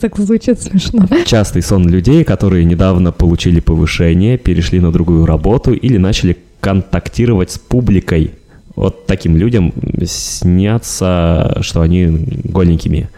Так 0.00 0.18
звучит 0.18 0.60
смешно. 0.60 1.06
Частый 1.24 1.62
сон 1.62 1.88
людей, 1.88 2.24
которые 2.24 2.64
недавно 2.64 3.10
получили 3.10 3.60
повышение, 3.60 4.36
перешли 4.36 4.80
на 4.80 4.92
другую 4.92 5.24
работу 5.24 5.72
или 5.72 5.96
начали 5.96 6.36
контактировать 6.60 7.52
с 7.52 7.58
публикой. 7.58 8.32
Вот 8.76 9.06
таким 9.06 9.36
людям 9.36 9.72
снятся, 10.04 11.58
что 11.62 11.80
они 11.80 12.06
голенькими 12.44 13.08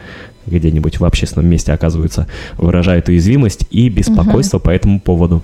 где-нибудь 0.47 1.01
в 1.01 1.05
общественном 1.05 1.49
месте 1.49 1.73
оказываются, 1.73 2.29
выражают 2.57 3.09
уязвимость 3.09 3.67
и 3.71 3.89
беспокойство 3.89 4.59
по 4.59 4.71
этому 4.71 5.01
поводу. 5.01 5.43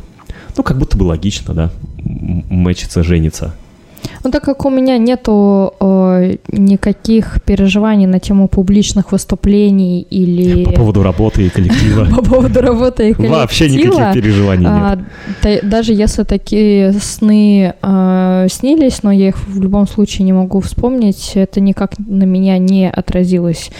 Ну, 0.56 0.62
как 0.62 0.78
будто 0.78 0.96
бы 0.96 1.04
логично, 1.04 1.54
да, 1.54 1.70
мэчится, 1.98 3.02
женится. 3.02 3.54
Ну, 4.24 4.30
так 4.30 4.42
как 4.42 4.64
у 4.66 4.70
меня 4.70 4.98
нету 4.98 5.74
э, 5.80 6.36
никаких 6.52 7.40
переживаний 7.44 8.06
на 8.06 8.18
тему 8.18 8.48
публичных 8.48 9.12
выступлений 9.12 10.00
или 10.10 10.64
По 10.66 10.72
поводу 10.72 11.02
работы 11.02 11.46
и 11.46 11.48
коллектива. 11.48 12.04
по 12.16 12.22
поводу 12.22 12.60
работы 12.60 13.10
и 13.10 13.12
коллектива, 13.14 13.40
Вообще 13.40 13.70
никаких 13.70 14.12
переживаний 14.14 14.64
нет. 14.64 14.72
а, 14.72 14.98
та- 15.42 15.62
даже 15.62 15.92
если 15.92 16.24
такие 16.24 16.92
сны 16.92 17.74
э, 17.80 18.46
снились, 18.50 19.02
но 19.02 19.12
я 19.12 19.28
их 19.28 19.36
в 19.46 19.60
любом 19.62 19.86
случае 19.86 20.24
не 20.26 20.32
могу 20.32 20.60
вспомнить, 20.60 21.32
это 21.34 21.60
никак 21.60 21.92
на 21.98 22.24
меня 22.24 22.58
не 22.58 22.90
отразилось, 22.90 23.70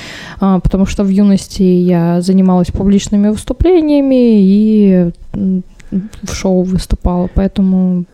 А, 0.41 0.61
потому 0.61 0.87
что 0.87 1.05
в 1.05 1.09
юности 1.09 1.63
я 1.63 2.21
занималась 2.21 2.69
публичными 2.69 3.29
выступлениями 3.29 4.41
и 4.41 5.11
в 6.23 6.33
шоу 6.35 6.63
выступала, 6.63 7.29
поэтому 7.35 8.05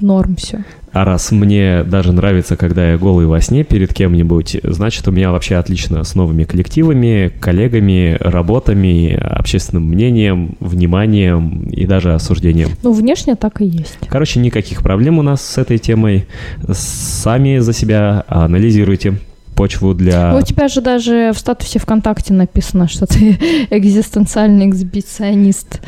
норм 0.00 0.36
все. 0.36 0.64
А 0.92 1.04
раз 1.04 1.30
мне 1.30 1.84
даже 1.84 2.12
нравится, 2.12 2.56
когда 2.56 2.92
я 2.92 2.98
голый 2.98 3.26
во 3.26 3.40
сне 3.40 3.62
перед 3.62 3.92
кем-нибудь, 3.92 4.56
значит, 4.62 5.06
у 5.06 5.10
меня 5.10 5.30
вообще 5.30 5.56
отлично 5.56 6.02
с 6.02 6.14
новыми 6.14 6.44
коллективами, 6.44 7.32
коллегами, 7.40 8.16
работами, 8.20 9.14
общественным 9.14 9.84
мнением, 9.84 10.56
вниманием 10.60 11.68
и 11.70 11.84
даже 11.86 12.14
осуждением. 12.14 12.70
Ну, 12.82 12.92
внешне 12.92 13.36
так 13.36 13.60
и 13.60 13.66
есть. 13.66 13.98
Короче, 14.08 14.40
никаких 14.40 14.82
проблем 14.82 15.18
у 15.18 15.22
нас 15.22 15.42
с 15.42 15.58
этой 15.58 15.78
темой. 15.78 16.26
Сами 16.72 17.58
за 17.58 17.72
себя 17.72 18.24
анализируйте 18.28 19.18
почву 19.58 19.92
для... 19.92 20.32
Ну, 20.32 20.38
У 20.38 20.42
тебя 20.42 20.68
же 20.68 20.80
даже 20.80 21.32
в 21.34 21.38
статусе 21.38 21.80
ВКонтакте 21.80 22.32
написано, 22.32 22.88
что 22.88 23.06
ты 23.06 23.32
экзистенциальный 23.70 24.70
эксбиционист. 24.70 25.80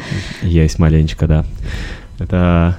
Есть 0.42 0.80
маленечко, 0.80 1.28
да. 1.28 1.44
Это... 2.18 2.78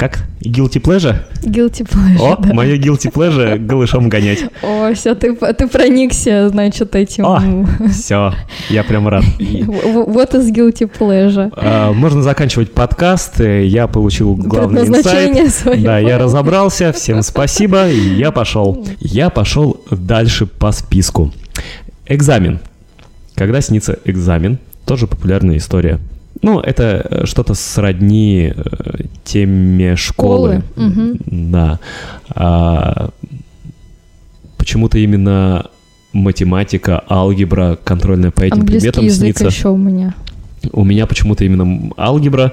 Как? 0.00 0.20
Guilty 0.40 0.80
pleasure? 0.80 1.16
Guilty 1.42 1.86
pleasure, 1.86 2.18
О, 2.32 2.36
да. 2.40 2.54
мое 2.54 2.78
guilty 2.78 3.12
pleasure 3.12 3.58
голышом 3.66 4.08
гонять. 4.08 4.44
О, 4.62 4.94
все, 4.94 5.14
ты, 5.14 5.34
ты 5.36 5.68
проникся, 5.68 6.48
значит, 6.48 6.96
этим. 6.96 7.26
О. 7.26 7.66
Все, 7.90 8.32
я 8.70 8.82
прям 8.82 9.06
рад. 9.08 9.22
Вот 9.38 10.34
из 10.34 10.50
guilty 10.50 10.90
pleasure. 10.90 11.52
а, 11.54 11.92
Можно 11.92 12.22
заканчивать 12.22 12.72
подкаст. 12.72 13.42
Э, 13.42 13.66
Я 13.66 13.86
получил 13.88 14.36
главный 14.36 14.86
инсайт. 14.86 15.82
Да, 15.82 15.98
я 15.98 16.16
разобрался. 16.16 16.92
Всем 16.94 17.20
спасибо. 17.22 17.86
Я 17.90 18.30
пошел. 18.32 18.86
Я 19.00 19.28
пошел 19.28 19.84
дальше 19.90 20.46
по 20.46 20.72
списку. 20.72 21.30
Экзамен. 22.06 22.60
Когда 23.34 23.60
снится 23.60 23.98
экзамен? 24.06 24.58
Тоже 24.86 25.06
популярная 25.06 25.58
история. 25.58 25.98
Ну, 26.42 26.60
это 26.60 27.06
э, 27.10 27.26
что-то 27.26 27.54
сродни 27.54 28.52
э, 28.54 29.04
теме 29.24 29.96
школы. 29.96 30.62
Школы, 30.74 30.88
мгм. 30.88 31.18
Да. 31.52 31.78
А, 32.30 33.10
почему-то 34.56 34.98
именно 34.98 35.66
математика, 36.12 37.02
алгебра, 37.08 37.78
контрольная 37.82 38.30
по 38.30 38.42
этим 38.42 38.60
Английский 38.60 38.90
предметам 38.90 39.04
язык 39.04 39.38
снится. 39.38 39.46
еще 39.46 39.68
у 39.68 39.76
меня. 39.76 40.14
У 40.72 40.84
меня 40.84 41.06
почему-то 41.06 41.44
именно 41.44 41.90
алгебра, 41.96 42.52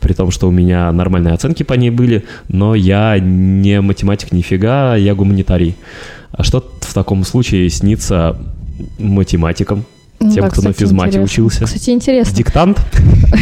при 0.00 0.12
том, 0.12 0.30
что 0.30 0.48
у 0.48 0.50
меня 0.50 0.90
нормальные 0.92 1.32
оценки 1.32 1.62
по 1.62 1.74
ней 1.74 1.90
были, 1.90 2.24
но 2.48 2.74
я 2.74 3.18
не 3.18 3.80
математик 3.80 4.32
нифига, 4.32 4.96
я 4.96 5.14
гуманитарий. 5.14 5.76
А 6.32 6.42
что 6.42 6.70
в 6.80 6.94
таком 6.94 7.24
случае 7.24 7.70
снится 7.70 8.38
математикам, 8.98 9.84
Ну 10.18 10.32
тем, 10.32 10.44
да, 10.44 10.50
кто 10.50 10.62
на 10.62 10.70
кстати, 10.70 10.78
физмате 10.78 11.08
интересно. 11.08 11.24
учился? 11.24 11.64
Кстати, 11.64 11.90
интересно. 11.90 12.36
Диктант? 12.36 12.80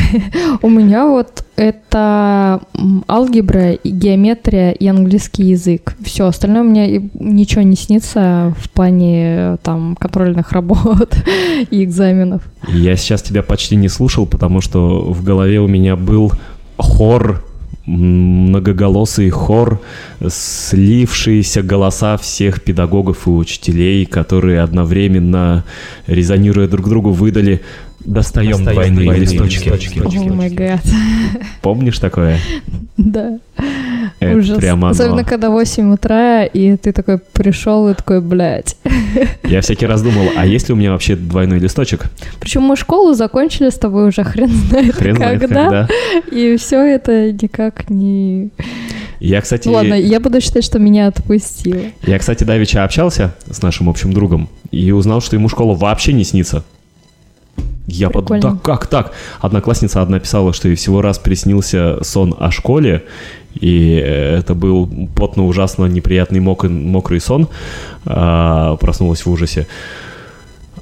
У 0.62 0.68
меня 0.68 1.06
вот 1.06 1.44
это 1.56 2.60
алгебра, 3.09 3.72
и 3.72 3.90
геометрия 3.90 4.72
и 4.72 4.86
английский 4.86 5.44
язык. 5.44 5.94
Все, 6.05 6.26
остальное 6.26 6.62
у 6.62 6.64
меня 6.64 6.86
и 6.86 7.01
ничего 7.14 7.62
не 7.62 7.76
снится 7.76 8.55
в 8.59 8.70
плане 8.70 9.36
э, 9.36 9.56
там 9.62 9.96
контрольных 9.96 10.52
работ 10.52 11.16
и 11.70 11.84
экзаменов. 11.84 12.42
Я 12.68 12.96
сейчас 12.96 13.22
тебя 13.22 13.42
почти 13.42 13.76
не 13.76 13.88
слушал, 13.88 14.26
потому 14.26 14.60
что 14.60 15.01
в 15.01 15.22
голове 15.22 15.60
у 15.60 15.68
меня 15.68 15.96
был 15.96 16.32
хор, 16.76 17.44
многоголосый 17.86 19.28
хор, 19.31 19.81
слившиеся 20.27 21.62
голоса 21.62 22.16
всех 22.16 22.62
педагогов 22.62 23.27
и 23.27 23.31
учителей, 23.31 24.06
которые 24.06 24.61
одновременно, 24.61 25.65
резонируя 26.06 26.69
друг 26.69 26.89
другу, 26.89 27.11
выдали 27.11 27.61
«Достаем 28.05 28.65
двойные 28.65 29.19
листочки». 29.19 29.69
О 29.70 30.35
май 30.35 30.51
гад. 30.51 30.82
Помнишь 31.62 31.98
такое? 31.98 32.39
Да. 32.97 33.39
Это 34.24 34.38
Ужас. 34.38 34.59
прямо 34.59 34.88
оно. 34.88 34.90
Особенно, 34.90 35.24
когда 35.24 35.51
8 35.51 35.92
утра, 35.92 36.44
и 36.44 36.76
ты 36.76 36.92
такой 36.92 37.18
пришел 37.18 37.88
и 37.88 37.94
такой, 37.94 38.20
блядь. 38.20 38.76
Я 39.44 39.60
всякий 39.60 39.86
раз 39.86 40.02
думал, 40.02 40.28
а 40.36 40.46
есть 40.46 40.68
ли 40.68 40.74
у 40.74 40.76
меня 40.76 40.92
вообще 40.92 41.16
двойной 41.16 41.59
листочек? 41.59 42.06
Причем 42.40 42.62
мы 42.62 42.76
школу 42.76 43.14
закончили 43.14 43.70
с 43.70 43.74
тобой 43.74 44.09
уже 44.09 44.24
хрен 44.24 44.48
знает 44.48 44.94
Хрен 44.94 45.16
знает 45.16 45.40
когда. 45.40 45.64
когда. 45.64 45.88
И 46.30 46.56
все 46.56 46.80
это 46.80 47.32
никак 47.32 47.90
не... 47.90 48.51
Я, 49.20 49.40
кстати, 49.40 49.68
ладно, 49.68 49.94
я 49.94 50.20
буду 50.20 50.40
считать, 50.40 50.64
что 50.64 50.78
меня 50.78 51.06
отпустило. 51.06 51.80
Я, 52.02 52.18
кстати, 52.18 52.44
давеча 52.44 52.84
общался 52.84 53.34
с 53.51 53.62
нашим 53.62 53.88
общим 53.88 54.12
другом 54.12 54.51
и 54.70 54.90
узнал, 54.90 55.20
что 55.22 55.36
ему 55.36 55.48
школа 55.48 55.74
вообще 55.74 56.12
не 56.12 56.24
снится. 56.24 56.64
Я 57.86 58.09
подумал, 58.09 58.40
да 58.40 58.56
как 58.62 58.86
так? 58.86 59.12
Одноклассница 59.40 60.01
одна 60.01 60.19
писала, 60.19 60.52
что 60.52 60.69
ей 60.69 60.74
всего 60.74 61.02
раз 61.02 61.19
приснился 61.19 62.02
сон 62.02 62.35
о 62.39 62.51
школе, 62.51 63.05
и 63.55 63.93
это 63.94 64.55
был 64.55 64.90
потно 65.15 65.47
ужасно 65.47 65.85
неприятный 65.86 66.40
мок- 66.40 66.69
мокрый 66.69 67.20
сон. 67.20 67.48
А, 68.06 68.77
проснулась 68.77 69.27
в 69.27 69.31
ужасе. 69.31 69.66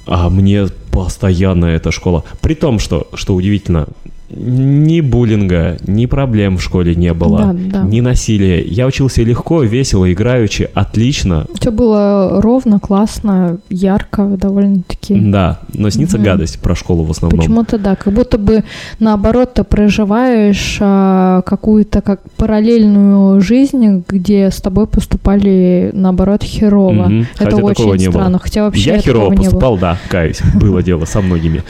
А 0.05 0.29
мне 0.29 0.67
постоянно 0.91 1.65
эта 1.65 1.91
школа. 1.91 2.23
При 2.41 2.55
том, 2.55 2.79
что, 2.79 3.07
что 3.13 3.35
удивительно, 3.35 3.87
Ни 4.35 5.01
буллинга, 5.01 5.77
ни 5.87 6.05
проблем 6.05 6.57
в 6.57 6.61
школе 6.63 6.95
не 6.95 7.13
было, 7.13 7.53
Да, 7.53 7.53
да. 7.53 7.83
ни 7.83 8.01
насилия. 8.01 8.61
Я 8.63 8.87
учился 8.87 9.21
легко, 9.23 9.61
весело, 9.63 10.11
играючи, 10.11 10.69
отлично. 10.73 11.45
Все 11.59 11.71
было 11.71 12.41
ровно, 12.41 12.79
классно, 12.79 13.57
ярко 13.69 14.23
довольно-таки. 14.25 15.15
Да, 15.15 15.59
но 15.73 15.89
снится 15.89 16.17
Мгм. 16.17 16.25
гадость 16.25 16.59
про 16.59 16.75
школу 16.75 17.03
в 17.03 17.11
основном. 17.11 17.39
Почему-то 17.39 17.77
да, 17.77 17.95
как 17.95 18.13
будто 18.13 18.37
бы 18.37 18.63
наоборот 18.99 19.53
ты 19.53 19.63
проживаешь 19.63 20.77
а, 20.81 21.41
какую-то 21.43 22.01
как 22.01 22.21
параллельную 22.37 23.41
жизнь, 23.41 24.03
где 24.07 24.49
с 24.49 24.61
тобой 24.61 24.87
поступали 24.87 25.91
наоборот 25.93 26.43
херово. 26.43 26.91
Мгм. 27.05 27.27
Это 27.39 27.51
Хотя 27.51 27.57
очень 27.57 27.95
не 27.97 28.07
было. 28.07 28.13
странно, 28.21 28.39
хотя 28.39 28.63
вообще 28.63 28.91
Я 28.91 28.97
херово 28.99 29.35
поступал, 29.35 29.77
да, 29.77 29.97
каюсь. 30.09 30.41
Было 30.55 30.81
дело 30.81 31.05
со 31.05 31.21
многими, 31.21 31.63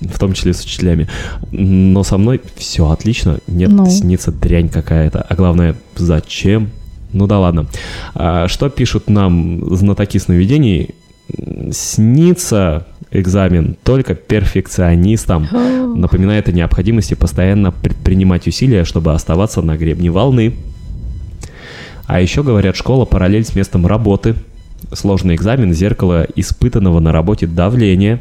в 0.00 0.18
том 0.18 0.32
числе 0.32 0.52
с 0.54 0.64
учителями. 0.64 1.08
Но 1.50 2.02
со 2.04 2.18
мной 2.18 2.40
все 2.56 2.90
отлично. 2.90 3.38
Нет, 3.46 3.70
Ну. 3.70 3.86
снится 3.86 4.32
дрянь 4.32 4.68
какая-то. 4.68 5.22
А 5.22 5.34
главное, 5.34 5.76
зачем? 5.96 6.70
Ну 7.12 7.26
да 7.26 7.38
ладно. 7.38 7.66
А 8.14 8.48
что 8.48 8.68
пишут 8.68 9.08
нам 9.08 9.74
знатоки 9.76 10.18
сновидений? 10.18 10.90
Снится 11.70 12.86
экзамен 13.10 13.76
только 13.82 14.14
перфекционистам. 14.14 15.48
Напоминает 15.96 16.48
о 16.48 16.52
необходимости 16.52 17.14
постоянно 17.14 17.70
предпринимать 17.70 18.46
усилия, 18.46 18.84
чтобы 18.84 19.12
оставаться 19.14 19.62
на 19.62 19.76
гребне 19.76 20.10
волны. 20.10 20.54
А 22.06 22.20
еще 22.20 22.42
говорят, 22.42 22.76
школа 22.76 23.04
параллель 23.04 23.44
с 23.44 23.54
местом 23.54 23.86
работы. 23.86 24.34
Сложный 24.92 25.34
экзамен, 25.34 25.72
зеркало 25.72 26.26
испытанного 26.36 27.00
на 27.00 27.12
работе 27.12 27.46
давления. 27.46 28.20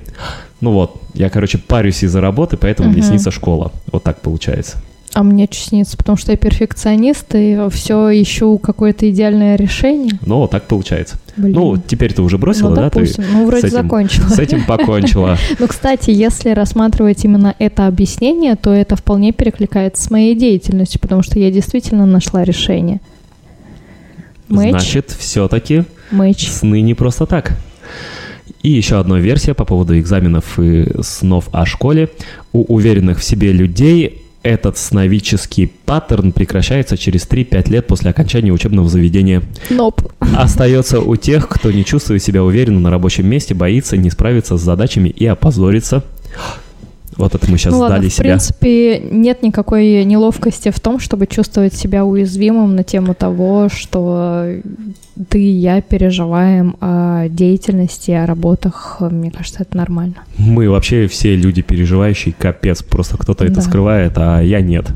Ну 0.62 0.72
вот, 0.72 1.02
я, 1.14 1.30
короче, 1.30 1.58
парюсь 1.58 2.04
из-за 2.04 2.22
работы, 2.22 2.58
поэтому 2.58 2.90
мне 2.90 3.00
Мгм. 3.02 3.10
снится 3.10 3.32
школа. 3.32 3.72
Вот 3.92 4.04
так 4.04 4.22
получается. 4.22 4.78
А 5.16 5.22
мне 5.22 5.48
снится, 5.52 5.96
потому 5.96 6.18
что 6.18 6.32
я 6.32 6.38
перфекционист 6.40 7.36
и 7.36 7.60
все 7.70 8.10
ищу 8.20 8.58
какое-то 8.58 9.08
идеальное 9.12 9.56
решение. 9.56 10.18
Ну, 10.26 10.38
вот 10.38 10.50
так 10.50 10.64
получается. 10.64 11.18
Блин. 11.38 11.54
Ну, 11.54 11.78
теперь 11.78 12.14
ты 12.14 12.24
уже 12.24 12.40
бросила, 12.40 12.70
Ну, 12.70 12.76
да? 12.78 12.90
Ты 12.90 13.00
допустим. 13.02 13.24
Ну, 13.32 13.46
вроде 13.46 13.62
с 13.62 13.66
этим- 13.66 13.84
закончила. 13.84 14.28
с 14.30 14.40
этим 14.40 14.66
покончила. 14.66 15.38
Ну, 15.60 15.68
кстати, 15.68 16.10
если 16.10 16.50
рассматривать 16.50 17.24
именно 17.26 17.54
это 17.60 17.86
объяснение, 17.86 18.56
то 18.56 18.72
это 18.74 18.96
вполне 18.96 19.34
перекликается 19.34 20.02
с 20.02 20.10
моей 20.10 20.34
деятельностью, 20.36 21.00
потому 21.00 21.22
что 21.22 21.38
я 21.38 21.52
действительно 21.52 22.08
нашла 22.08 22.44
решение. 22.44 23.00
Значит, 24.50 25.12
все-таки 25.12 25.84
мэч. 26.14 26.50
сны 26.50 26.82
не 26.82 26.94
просто 26.94 27.26
так. 27.26 27.58
И 28.62 28.70
еще 28.70 29.00
одна 29.00 29.20
версия 29.20 29.54
по 29.54 29.66
поводу 29.66 30.00
экзаменов 30.00 30.58
и 30.60 30.90
снов 31.02 31.50
о 31.52 31.66
школе. 31.66 32.10
У 32.54 32.64
уверенных 32.74 33.20
в 33.20 33.24
себе 33.24 33.52
людей 33.52 34.24
этот 34.44 34.78
сновидческий 34.78 35.72
паттерн 35.86 36.34
прекращается 36.34 36.98
через 36.98 37.26
3-5 37.28 37.70
лет 37.70 37.88
после 37.88 38.10
окончания 38.10 38.52
учебного 38.52 38.90
заведения. 38.90 39.42
Ноп. 39.70 40.02
Остается 40.36 41.00
у 41.00 41.16
тех, 41.16 41.48
кто 41.48 41.72
не 41.72 41.86
чувствует 41.86 42.22
себя 42.22 42.44
уверенно 42.44 42.80
на 42.80 42.90
рабочем 42.90 43.28
месте, 43.28 43.54
боится 43.54 43.96
не 43.96 44.10
справиться 44.10 44.58
с 44.58 44.62
задачами 44.62 45.10
и 45.10 45.26
опозориться. 45.26 46.04
Вот 47.18 47.36
это 47.36 47.50
мы 47.52 47.58
сейчас 47.58 47.74
ну 47.74 47.80
ладно, 47.80 47.98
сдали 47.98 48.10
в 48.10 48.14
себя. 48.14 48.24
принципе, 48.24 49.00
нет 49.12 49.44
никакой 49.44 50.04
неловкости 50.04 50.70
в 50.72 50.80
том, 50.80 51.00
чтобы 51.00 51.28
чувствовать 51.28 51.74
себя 51.74 52.06
уязвимым 52.06 52.76
на 52.76 52.84
тему 52.84 53.14
того, 53.14 53.70
что 53.70 54.48
ты 55.30 55.40
и 55.42 55.50
я 55.52 55.82
переживаем 55.82 56.76
о 56.82 57.28
деятельности, 57.30 58.12
о 58.12 58.26
работах. 58.26 58.98
Мне 59.00 59.30
кажется, 59.32 59.62
это 59.62 59.78
нормально. 59.78 60.16
Мы 60.38 60.70
вообще 60.70 61.08
все 61.08 61.36
люди 61.36 61.62
переживающие, 61.62 62.34
капец. 62.38 62.82
Просто 62.82 63.18
кто-то 63.18 63.46
это 63.46 63.56
Да. 63.56 63.62
скрывает, 63.62 64.14
а 64.18 64.42
я 64.42 64.62
нет. 64.62 64.88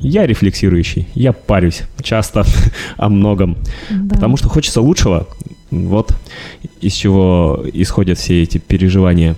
Я 0.00 0.26
рефлексирующий, 0.26 1.08
я 1.14 1.32
парюсь 1.32 1.82
часто 2.02 2.44
о 2.98 3.08
многом. 3.08 3.56
Да. 3.90 4.16
Потому 4.16 4.36
что 4.36 4.48
хочется 4.50 4.82
лучшего. 4.82 5.26
Вот 5.70 6.14
из 6.82 6.92
чего 6.92 7.64
исходят 7.72 8.18
все 8.18 8.42
эти 8.42 8.58
переживания. 8.58 9.34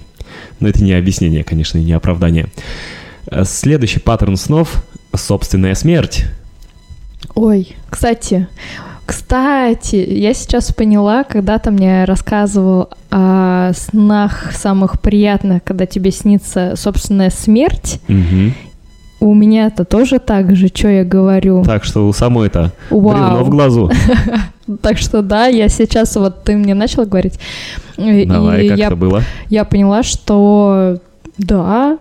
Но 0.60 0.68
это 0.68 0.82
не 0.82 0.92
объяснение, 0.92 1.44
конечно, 1.44 1.78
и 1.78 1.84
не 1.84 1.92
оправдание. 1.92 2.46
Э, 3.30 3.44
Следующий 3.44 4.00
паттерн 4.00 4.36
снов— 4.36 4.84
собственная 5.14 5.74
смерть. 5.74 6.24
Ой, 7.34 7.76
кстати, 7.90 8.48
кстати, 9.04 9.96
я 9.96 10.34
сейчас 10.34 10.72
поняла, 10.72 11.22
когда 11.24 11.58
ты 11.58 11.70
мне 11.70 12.04
рассказывал 12.04 12.90
о 13.10 13.72
снах 13.72 14.52
самых 14.52 15.00
приятных, 15.00 15.62
когда 15.64 15.86
тебе 15.86 16.10
снится 16.10 16.74
собственная 16.76 17.30
смерть, 17.30 18.00
Мгм. 18.08 18.54
У 19.27 19.35
меня 19.35 19.66
это 19.66 19.85
тоже 19.85 20.19
так 20.19 20.55
же, 20.57 20.69
что 20.69 20.89
я 20.89 21.05
говорю. 21.05 21.65
Так 21.65 21.85
что 21.85 22.07
у 22.07 22.12
самой-то 22.12 22.73
бревно 22.90 23.36
Вау. 23.36 23.44
в 23.44 23.51
глазу. 23.51 23.90
Так 24.82 24.98
что 24.98 25.23
да, 25.23 25.47
я 25.47 25.69
сейчас, 25.69 26.16
вот 26.16 26.43
ты 26.43 26.57
мне 26.57 26.74
начал 26.74 27.07
говорить, 27.07 27.39
э, 27.98 28.24
Давай, 28.27 28.65
и 28.65 28.69
как 28.69 28.78
я, 28.78 28.86
это 28.86 28.97
было? 28.97 29.23
я 29.48 29.65
поняла, 29.65 30.03
что 30.03 30.98
да, 31.39 31.98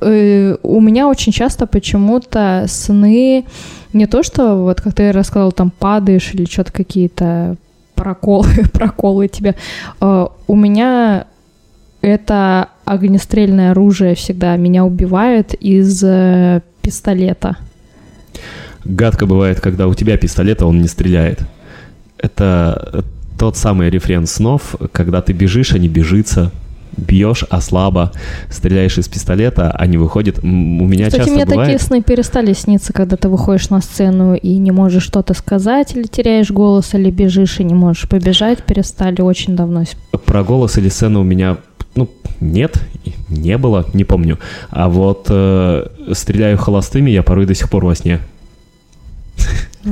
э, 0.00 0.56
у 0.62 0.80
меня 0.80 1.08
очень 1.08 1.32
часто 1.32 1.66
почему-то 1.66 2.66
сны 2.68 3.44
не 3.92 4.06
то, 4.06 4.22
что 4.22 4.54
вот 4.62 4.80
как 4.80 4.94
ты 4.94 5.10
рассказал, 5.10 5.50
там 5.50 5.72
падаешь 5.76 6.32
или 6.32 6.44
что-то 6.44 6.72
какие-то 6.72 7.56
проколы, 7.96 8.48
проколы 8.72 9.26
тебе. 9.26 9.56
Э, 10.00 10.28
у 10.46 10.54
меня 10.54 11.26
это 12.02 12.68
огнестрельное 12.84 13.72
оружие 13.72 14.14
всегда 14.14 14.56
меня 14.56 14.84
убивает 14.84 15.54
из 15.54 16.02
э, 16.02 16.62
пистолета. 16.82 17.56
Гадко 18.84 19.26
бывает, 19.26 19.60
когда 19.60 19.86
у 19.86 19.94
тебя 19.94 20.16
пистолет, 20.16 20.62
а 20.62 20.66
он 20.66 20.80
не 20.80 20.88
стреляет. 20.88 21.40
Это 22.18 22.90
э, 22.92 23.02
тот 23.38 23.56
самый 23.56 23.90
рефрен 23.90 24.26
снов, 24.26 24.74
когда 24.92 25.22
ты 25.22 25.32
бежишь, 25.32 25.72
а 25.72 25.78
не 25.78 25.88
бежится, 25.88 26.50
бьешь, 26.96 27.44
а 27.48 27.60
слабо, 27.60 28.12
стреляешь 28.50 28.98
из 28.98 29.08
пистолета, 29.08 29.70
а 29.70 29.86
не 29.86 29.96
выходит. 29.96 30.40
У 30.42 30.46
меня 30.46 31.06
Кстати, 31.06 31.22
часто 31.22 31.32
мне 31.32 31.44
такие 31.44 31.56
бывает... 31.56 31.82
сны 31.82 32.02
перестали 32.02 32.52
сниться, 32.52 32.92
когда 32.92 33.16
ты 33.16 33.28
выходишь 33.28 33.70
на 33.70 33.80
сцену 33.80 34.34
и 34.34 34.56
не 34.56 34.70
можешь 34.70 35.02
что-то 35.02 35.34
сказать, 35.34 35.94
или 35.96 36.04
теряешь 36.04 36.50
голос, 36.50 36.94
или 36.94 37.10
бежишь 37.10 37.60
и 37.60 37.64
не 37.64 37.74
можешь 37.74 38.08
побежать, 38.08 38.62
перестали 38.62 39.20
очень 39.20 39.56
давно. 39.56 39.84
Про 40.24 40.44
голос 40.44 40.78
или 40.78 40.88
сцену 40.88 41.20
у 41.20 41.24
меня, 41.24 41.58
ну, 41.94 42.08
нет, 42.40 42.82
не 43.28 43.58
было, 43.58 43.86
не 43.94 44.04
помню. 44.04 44.38
А 44.70 44.88
вот 44.88 45.26
э, 45.28 45.86
стреляю 46.12 46.58
холостыми 46.58 47.10
я 47.10 47.22
порой 47.22 47.46
до 47.46 47.54
сих 47.54 47.68
пор 47.70 47.84
во 47.84 47.94
сне. 47.94 48.20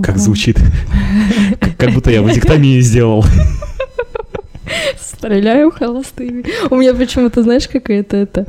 Как 0.03 0.19
звучит. 0.19 0.61
Как- 1.79 1.93
будто 1.93 2.11
я 2.11 2.23
вазектомию 2.23 2.83
сделал. 2.83 3.25
Стреляю 5.01 5.71
холостыми. 5.71 6.45
У 6.71 6.77
меня 6.77 6.95
почему-то, 6.95 7.43
знаешь, 7.43 7.67
какая-то 7.67 8.17
это 8.17 8.47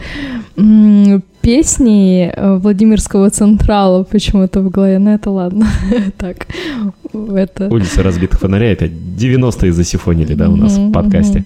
песни 1.41 2.31
э, 2.35 2.57
Владимирского 2.57 3.29
Централа 3.29 4.03
почему-то 4.03 4.61
в 4.61 4.69
голове. 4.69 4.99
Ну 4.99 5.11
это 5.11 5.31
ладно. 5.31 5.67
Так, 6.17 6.47
это... 7.13 7.69
Улица 7.69 8.03
разбитых 8.03 8.39
фонарей 8.39 8.73
опять 8.73 8.91
90-е 8.91 9.71
засифонили, 9.71 10.33
да, 10.33 10.49
у 10.49 10.55
нас 10.57 10.77
в 10.77 10.91
подкасте. 10.91 11.45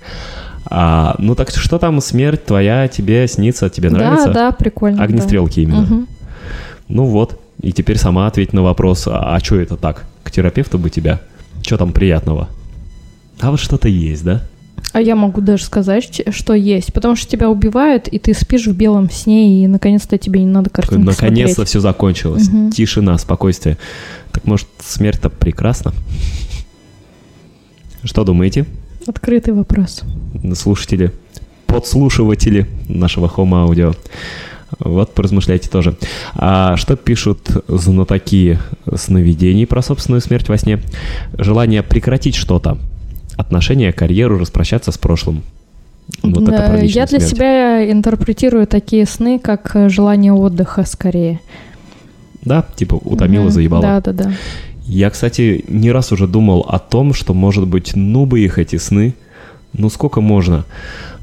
А, 0.66 1.16
ну 1.20 1.36
так 1.36 1.50
что 1.52 1.78
там 1.78 2.00
смерть 2.02 2.46
твоя 2.46 2.88
тебе 2.88 3.28
снится, 3.28 3.70
тебе 3.70 3.90
нравится? 3.90 4.28
Да, 4.28 4.34
да, 4.34 4.52
прикольно. 4.52 4.98
да. 4.98 5.04
Огнестрелки 5.04 5.60
именно. 5.60 5.82
Мгм. 5.82 6.08
Ну 6.88 7.06
вот, 7.06 7.40
и 7.62 7.72
теперь 7.72 7.98
сама 7.98 8.28
ответь 8.28 8.54
на 8.54 8.62
вопрос, 8.64 9.08
а, 9.10 9.38
что 9.42 9.56
это 9.56 9.78
так? 9.78 10.06
К 10.24 10.32
терапевту 10.32 10.78
бы 10.78 10.90
тебя? 10.90 11.22
Что 11.62 11.78
там 11.78 11.92
приятного? 11.94 12.50
А 13.40 13.52
вот 13.52 13.60
что-то 13.60 13.88
есть, 13.88 14.24
да? 14.24 14.44
А 14.92 15.02
я 15.02 15.16
могу 15.16 15.42
даже 15.42 15.64
сказать, 15.64 16.22
что 16.30 16.54
есть, 16.54 16.94
потому 16.94 17.16
что 17.16 17.30
тебя 17.30 17.50
убивают, 17.50 18.08
и 18.08 18.20
ты 18.20 18.34
спишь 18.34 18.68
в 18.68 18.76
белом 18.76 19.10
сне, 19.10 19.64
и 19.64 19.68
наконец-то 19.68 20.18
тебе 20.18 20.42
не 20.42 20.46
надо 20.46 20.70
Такой, 20.70 20.98
картинки 20.98 21.08
Наконец-то 21.08 21.66
все 21.66 21.80
закончилось. 21.80 22.48
Мгм. 22.48 22.72
Тишина, 22.72 23.18
спокойствие. 23.18 23.78
Так 24.32 24.46
может, 24.46 24.68
смерть-то 24.80 25.30
прекрасна? 25.30 25.94
Что 28.04 28.24
думаете, 28.24 28.66
Открытый 29.08 29.54
вопрос. 29.54 30.02
слушатели, 30.56 31.12
подслушиватели 31.68 32.68
нашего 32.88 33.28
Home 33.28 33.68
Audio? 33.68 33.96
Вот, 34.80 35.14
поразмышляйте 35.14 35.70
тоже. 35.70 35.96
А 36.36 36.78
что 36.78 36.96
пишут 36.96 37.42
знатоки 37.68 38.58
сновидений 38.96 39.68
про 39.68 39.82
собственную 39.82 40.22
смерть 40.22 40.50
во 40.50 40.58
сне? 40.58 40.80
Желание 41.38 41.84
прекратить 41.84 42.36
что-то. 42.36 42.78
Отношения, 43.38 43.92
карьеру, 43.94 44.40
распрощаться 44.40 44.92
с 44.92 44.98
прошлым. 44.98 45.44
Вот 46.22 46.44
это 46.48 46.64
про 46.64 46.78
Э, 46.78 46.82
личную 46.82 46.90
Я 47.04 47.06
для 47.06 47.20
смерть. 47.20 47.30
себя 47.36 47.92
интерпретирую 47.92 48.68
такие 48.68 49.06
сны 49.06 49.40
как 49.40 49.76
э, 49.76 49.90
желание 49.90 50.34
отдыха 50.34 50.84
скорее. 50.86 51.40
Да, 52.44 52.66
типа 52.76 52.96
утомила, 52.96 53.44
Мгм. 53.44 53.52
заебала. 53.52 53.82
Да, 53.82 54.02
да, 54.02 54.12
да. 54.12 54.32
Я, 54.94 55.10
кстати, 55.10 55.66
не 55.68 55.92
раз 55.92 56.12
уже 56.12 56.28
думал 56.28 56.68
о 56.70 56.78
том, 56.78 57.16
что, 57.16 57.34
может 57.34 57.66
быть, 57.68 57.96
ну 57.96 58.28
бы 58.28 58.42
их 58.42 58.60
эти 58.60 58.76
сны, 58.76 59.16
ну 59.74 59.90
сколько 59.90 60.22
можно. 60.22 60.66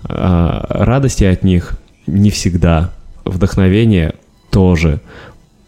А, 0.03 0.67
радости 0.71 1.23
от 1.23 1.45
них 1.45 1.79
не 2.09 2.31
всегда, 2.31 2.91
вдохновение 3.25 4.15
тоже. 4.51 4.99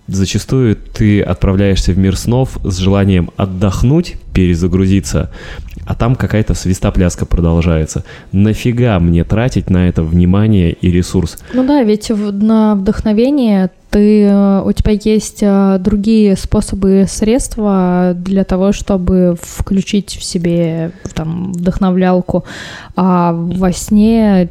Зачастую 0.09 0.75
ты 0.75 1.23
отправляешься 1.23 1.93
в 1.93 1.99
мир 1.99 2.17
снов 2.17 2.59
с 2.65 2.77
желанием 2.79 3.31
отдохнуть, 3.37 4.17
перезагрузиться, 4.35 5.31
а 5.87 5.95
там 5.95 6.17
какая-то 6.17 6.55
свистопляска 6.55 7.25
продолжается. 7.25 8.05
Нафига 8.33 8.99
мне 8.99 9.23
тратить 9.23 9.71
на 9.71 9.89
это 9.89 10.03
внимание 10.03 10.73
и 10.73 10.91
ресурс? 10.91 11.39
Ну 11.55 11.65
да, 11.65 11.85
ведь 11.85 12.11
на 12.11 12.75
вдохновение 12.75 13.71
ты, 13.93 14.23
э, 14.23 14.63
у 14.65 14.73
тебя 14.73 14.93
есть 14.93 15.43
э, 15.43 15.79
другие 15.79 16.35
способы 16.37 17.05
средства 17.07 18.15
для 18.17 18.45
того, 18.45 18.73
чтобы 18.73 19.37
включить 19.39 20.17
в 20.17 20.25
себе 20.25 20.93
там 21.15 21.53
вдохновлялку, 21.53 22.45
а 22.97 23.33
во 23.33 23.71
сне 23.73 24.49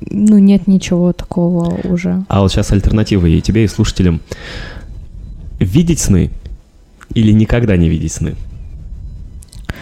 ну 0.00 0.38
нет 0.38 0.66
ничего 0.66 1.12
такого 1.12 1.78
уже. 1.84 2.24
А 2.28 2.40
вот 2.40 2.50
сейчас 2.50 2.72
альтернатива 2.72 3.26
и 3.26 3.42
тебе, 3.42 3.64
и 3.64 3.68
слушателям. 3.68 4.20
Видеть 5.58 6.00
сны 6.00 6.30
или 7.12 7.32
никогда 7.32 7.76
не 7.76 7.90
видеть 7.90 8.12
сны? 8.12 8.34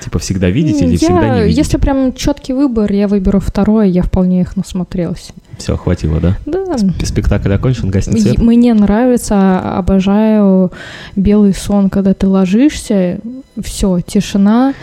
Типа 0.03 0.19
всегда 0.19 0.49
видеть 0.51 0.81
или 0.81 0.93
я, 0.93 0.97
всегда 0.99 1.35
не 1.35 1.43
видеть? 1.45 1.57
Если 1.59 1.77
прям 1.77 2.13
четкий 2.13 2.53
выбор, 2.53 2.93
я 2.93 3.09
выберу 3.09 3.41
второе, 3.41 3.87
я 3.87 4.03
вполне 4.03 4.41
их 4.43 4.57
насмотрелась. 4.57 5.31
Все, 5.59 5.77
хватило, 5.77 6.21
да? 6.21 6.39
Да, 6.47 6.77
Спектакль 7.05 7.53
окончен, 7.53 7.91
гаснет 7.91 8.21
свет. 8.21 8.39
Мне 8.39 8.75
нравится, 8.75 9.59
обожаю 9.77 10.73
белый 11.17 11.53
сон, 11.53 11.91
когда 11.91 12.15
ты 12.15 12.29
ложишься, 12.29 13.19
все, 13.61 14.01
тишина, 14.01 14.75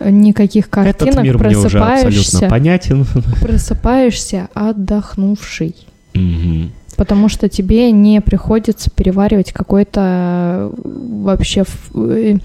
никаких 0.00 0.70
картинок, 0.70 1.02
Этот 1.02 1.22
мир 1.22 1.38
мне 1.38 1.56
уже 1.58 1.78
абсолютно 1.78 2.10
просыпаешься, 2.10 2.48
понятен. 2.48 3.06
просыпаешься 3.42 4.48
отдохнувший. 4.54 5.74
Мгм. 6.14 6.72
Потому 6.96 7.28
что 7.28 7.48
тебе 7.48 7.90
не 7.90 8.20
приходится 8.20 8.90
переваривать 8.90 9.52
какой-то 9.52 10.00
э, 10.00 10.70
вообще 10.84 11.64
э, 11.94 12.38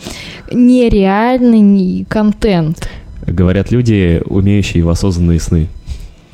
нереальный 0.52 2.06
контент. 2.10 2.90
Говорят 3.26 3.72
люди, 3.72 4.22
умеющие 4.26 4.84
в 4.84 4.90
осознанные 4.90 5.40
сны. 5.40 5.68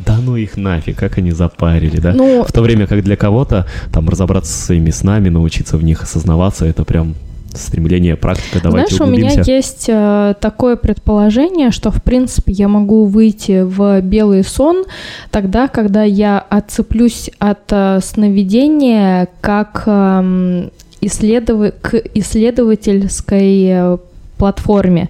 Да 0.06 0.18
ну 0.22 0.36
их 0.36 0.58
нафиг, 0.58 0.98
как 0.98 1.18
они 1.18 1.32
запарили, 1.32 1.98
да? 1.98 2.14
Ну, 2.14 2.44
В 2.44 2.52
то 2.52 2.62
время 2.62 2.88
как 2.88 3.04
для 3.04 3.16
кого-то 3.16 3.68
там 3.92 4.10
разобраться 4.10 4.52
со 4.52 4.66
своими 4.66 4.90
снами, 4.90 5.30
научиться 5.30 5.78
в 5.78 5.84
них 5.84 6.04
осознаваться, 6.04 6.66
это 6.66 6.84
прям 6.84 7.16
стремление, 7.58 8.16
практика, 8.16 8.60
давайте 8.62 8.96
Знаешь, 8.96 9.10
у 9.10 9.12
меня 9.12 9.26
углубимся. 9.32 9.52
есть 9.52 9.86
э, 9.88 10.34
такое 10.40 10.76
предположение, 10.76 11.72
что, 11.72 11.92
в 11.92 12.02
принципе, 12.02 12.52
я 12.52 12.68
могу 12.68 13.06
выйти 13.06 13.62
в 13.62 14.02
белый 14.02 14.44
сон 14.44 14.86
тогда, 15.32 15.68
когда 15.68 16.04
я 16.04 16.40
отцеплюсь 16.40 17.30
от 17.40 17.72
э, 17.72 18.00
сновидения 18.02 19.28
как 19.42 19.84
эм, 19.86 20.72
исследова- 21.02 21.74
к 21.82 21.96
исследовательской 22.14 23.66
э, 23.70 23.98
платформе. 24.44 25.08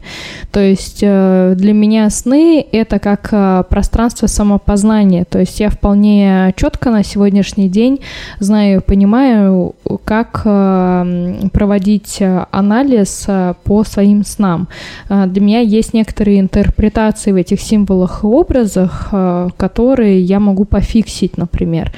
То 0.52 0.60
есть 0.60 1.00
э, 1.02 1.56
для 1.58 1.74
меня 1.74 2.12
сны 2.12 2.64
это 2.72 3.00
как 3.00 3.30
э, 3.32 3.64
пространство 3.68 4.28
самопознания. 4.28 5.26
То 5.26 5.40
есть 5.40 5.60
я 5.60 5.70
вполне 5.70 6.54
четко 6.56 6.92
на 6.92 7.04
сегодняшний 7.04 7.68
день 7.68 8.00
знаю, 8.40 8.84
понимаю, 8.84 9.74
как 10.06 10.44
э, 10.46 11.50
проводить 11.52 12.22
анализ 12.52 13.28
по 13.64 13.84
своим 13.84 14.24
снам. 14.24 14.68
Для 15.10 15.42
меня 15.42 15.60
есть 15.62 15.96
некоторые 15.96 16.40
интерпретации 16.40 17.32
в 17.32 17.36
этих 17.36 17.60
символах 17.60 18.24
и 18.24 18.28
образах, 18.28 19.10
которые 19.58 20.22
я 20.22 20.40
могу 20.40 20.66
пофиксить, 20.66 21.38
например. 21.38 21.92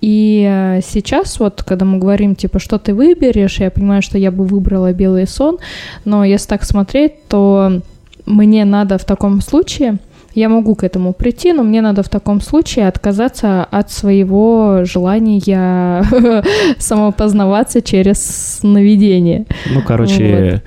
И 0.00 0.80
сейчас 0.84 1.40
вот, 1.40 1.64
когда 1.64 1.84
мы 1.84 1.98
говорим, 1.98 2.36
типа, 2.36 2.60
что 2.60 2.78
ты 2.78 2.94
выберешь, 2.94 3.60
я 3.60 3.70
понимаю, 3.70 4.02
что 4.02 4.18
я 4.18 4.30
бы 4.30 4.44
выбрала 4.44 4.92
белый 4.92 5.26
сон, 5.26 5.58
но 6.04 6.24
если 6.24 6.48
так 6.48 6.62
смотреть, 6.62 6.75
то 7.28 7.80
мне 8.26 8.64
надо 8.64 8.98
в 8.98 9.04
таком 9.04 9.40
случае, 9.40 9.98
я 10.36 10.50
могу 10.50 10.74
к 10.74 10.84
этому 10.84 11.14
прийти, 11.14 11.54
но 11.54 11.62
мне 11.62 11.80
надо 11.80 12.02
в 12.02 12.10
таком 12.10 12.42
случае 12.42 12.88
отказаться 12.88 13.64
от 13.64 13.90
своего 13.90 14.84
желания 14.84 16.04
самопознаваться 16.78 17.80
через 17.80 18.58
сновидение. 18.58 19.46
Ну, 19.70 19.80
короче, 19.80 20.62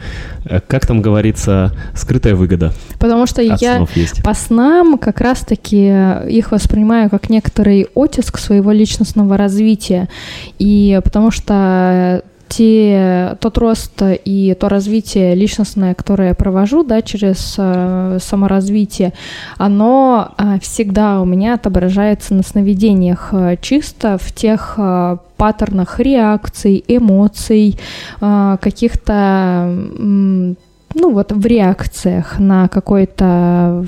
э, 0.46 0.60
как 0.68 0.88
там 0.88 1.04
говорится, 1.04 1.72
скрытая 1.94 2.34
выгода 2.34 2.74
Потому 2.98 3.28
что 3.28 3.44
от 3.44 3.62
я 3.62 3.86
по 4.24 4.34
снам 4.34 4.98
как 4.98 5.22
раз-таки 5.22 5.86
их 6.28 6.52
воспринимаю 6.52 7.12
как 7.12 7.30
некоторый 7.30 7.88
оттиск 7.94 8.40
своего 8.40 8.72
личностного 8.72 9.38
развития. 9.38 10.10
И 10.58 11.00
потому 11.04 11.30
что 11.30 12.24
те, 12.50 13.38
тот 13.40 13.58
рост 13.58 14.02
и 14.02 14.56
то 14.60 14.70
развитие 14.70 15.36
личностное, 15.36 15.94
которое 15.94 16.30
я 16.30 16.34
провожу, 16.36 16.84
да, 16.84 17.02
через 17.02 17.56
э, 17.58 18.18
саморазвитие, 18.22 19.14
оно 19.58 20.32
э, 20.38 20.60
всегда 20.62 21.22
у 21.22 21.26
меня 21.26 21.54
отображается 21.54 22.34
на 22.34 22.44
сновидениях, 22.44 23.30
э, 23.32 23.56
чисто 23.62 24.18
в 24.18 24.34
тех 24.34 24.76
э, 24.78 25.18
паттернах 25.38 26.00
реакций, 26.00 26.84
эмоций, 26.88 27.78
э, 28.20 28.58
каких-то, 28.60 29.66
м, 29.98 30.58
ну 30.96 31.14
вот 31.14 31.32
в 31.32 31.46
реакциях 31.46 32.40
на 32.40 32.68
какой-то 32.68 33.86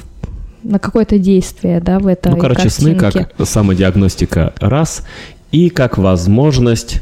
на 0.64 0.78
какое-то 0.78 1.18
действие, 1.18 1.80
да, 1.80 1.98
в 1.98 2.06
этой 2.06 2.32
Ну, 2.32 2.38
короче, 2.38 2.70
сны 2.70 2.94
картинке. 2.94 3.30
как 3.36 3.48
самодиагностика 3.48 4.54
раз, 4.60 5.04
и 5.52 5.70
как 5.72 5.98
возможность 5.98 7.02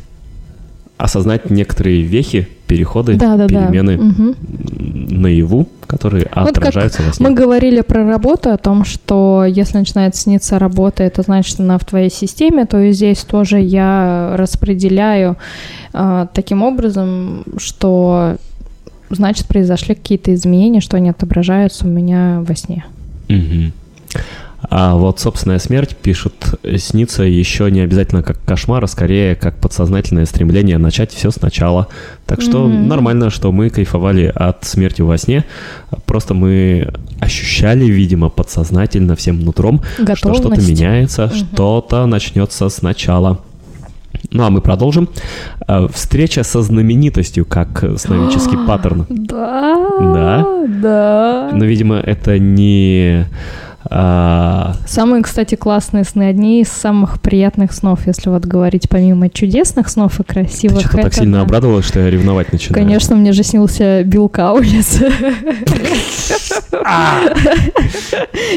осознать 0.99 1.49
некоторые 1.49 2.01
вехи, 2.01 2.47
переходы, 2.67 3.15
да, 3.15 3.37
да, 3.37 3.47
перемены 3.47 3.97
да. 3.97 4.03
Мгм. 4.03 4.35
наяву, 5.21 5.69
которые 5.87 6.29
Вот 6.35 6.49
отражаются 6.49 7.01
во 7.01 7.13
сне. 7.13 7.25
Мы 7.25 7.33
говорили 7.33 7.79
про 7.79 8.05
работу, 8.05 8.51
о 8.51 8.57
том, 8.57 8.83
что 8.83 9.45
если 9.47 9.77
начинает 9.77 10.17
сниться 10.17 10.59
работа, 10.59 11.03
это 11.03 11.21
значит, 11.21 11.57
она 11.61 11.77
в 11.77 11.85
твоей 11.85 12.11
системе, 12.11 12.65
то 12.65 12.77
и 12.77 12.91
здесь 12.91 13.19
тоже 13.19 13.59
я 13.59 14.33
распределяю 14.35 15.37
а, 15.93 16.27
таким 16.33 16.63
образом, 16.63 17.45
что 17.57 18.35
значит 19.09 19.47
произошли 19.47 19.95
какие-то 19.95 20.33
изменения, 20.33 20.81
что 20.81 20.97
они 20.97 21.09
отображаются 21.09 21.87
у 21.87 21.89
меня 21.89 22.43
во 22.45 22.55
сне. 22.55 22.85
Мгм. 23.29 23.71
А 24.61 24.95
вот 24.95 25.19
собственная 25.19 25.57
смерть, 25.59 25.95
пишут, 25.95 26.33
снится 26.77 27.23
еще 27.23 27.71
не 27.71 27.79
обязательно 27.79 28.23
как 28.23 28.43
кошмар, 28.43 28.83
а 28.83 28.87
скорее 28.87 29.35
как 29.35 29.55
подсознательное 29.57 30.25
стремление 30.25 30.77
начать 30.77 31.13
все 31.13 31.31
сначала. 31.31 31.87
Так 32.25 32.41
что 32.41 32.67
Мгм. 32.67 32.87
нормально, 32.87 33.29
что 33.29 33.51
мы 33.53 33.69
кайфовали 33.69 34.31
от 34.33 34.65
смерти 34.65 35.01
во 35.01 35.17
сне. 35.17 35.45
Просто 36.05 36.33
мы 36.33 36.91
ощущали, 37.21 37.85
видимо, 37.85 38.29
подсознательно 38.29 39.15
всем 39.15 39.39
нутром, 39.39 39.81
что 40.15 40.33
что-то 40.33 40.59
меняется, 40.61 41.27
Мгм. 41.27 41.35
что-то 41.35 42.05
начнется 42.05 42.67
сначала. 42.69 43.39
Ну 44.31 44.43
а 44.43 44.49
мы 44.49 44.59
продолжим. 44.61 45.07
А, 45.67 45.87
Встреча 45.87 46.43
со 46.43 46.61
знаменитостью 46.61 47.45
как 47.45 47.83
сновидческий 47.97 48.57
паттерн. 48.67 49.05
Да, 49.09 49.77
Да? 50.01 50.45
да. 50.81 51.49
Но, 51.53 51.63
видимо, 51.65 51.95
это 51.95 52.37
не... 52.37 53.25
а, 53.91 54.75
Самые, 54.85 55.23
кстати, 55.23 55.55
классные 55.55 56.03
сны, 56.03 56.23
одни 56.23 56.61
из 56.61 56.67
самых 56.69 57.21
приятных 57.21 57.71
снов, 57.73 58.05
если 58.07 58.29
вот 58.29 58.45
говорить 58.45 58.87
помимо 58.89 59.29
чудесных 59.29 59.89
снов 59.89 60.19
и 60.19 60.23
Ты 60.23 60.33
красивых. 60.33 60.79
что-то 60.81 60.97
так 60.97 61.05
это 61.07 61.15
сильно 61.15 61.37
да. 61.37 61.43
обрадовалась, 61.43 61.85
что 61.85 61.99
я 61.99 62.09
ревновать 62.09 62.51
начинаю. 62.51 62.83
Конечно, 62.83 63.15
мне 63.15 63.31
же 63.31 63.43
снился 63.43 64.03
Билл 64.03 64.29
Каулиц. 64.29 64.99
А! 66.85 67.19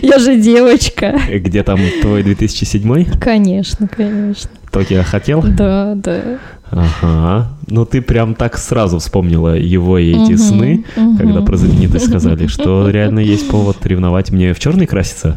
Я 0.02 0.18
же 0.18 0.36
девочка. 0.40 1.18
Где 1.30 1.62
там 1.62 1.80
твой 2.00 2.22
2007 2.22 3.18
Конечно, 3.20 3.88
конечно. 3.88 4.50
Токио 4.72 5.02
хотел? 5.04 5.42
Да, 5.42 5.92
да. 5.94 6.38
Ага. 6.70 7.48
Ну 7.68 7.84
ты 7.84 8.00
прям 8.00 8.34
так 8.34 8.56
сразу 8.56 8.98
вспомнила 8.98 9.54
его 9.54 9.98
и 9.98 10.10
эти 10.10 10.32
Мгм, 10.32 10.38
сны, 10.38 10.84
мгм. 10.96 11.16
когда 11.18 11.42
про 11.42 11.56
знаменитость 11.58 12.06
сказали, 12.08 12.46
что 12.46 12.88
реально 12.88 13.18
есть 13.18 13.48
повод 13.48 13.84
ревновать 13.84 14.30
мне 14.30 14.54
в 14.54 14.58
черный 14.58 14.86
краситься? 14.86 15.36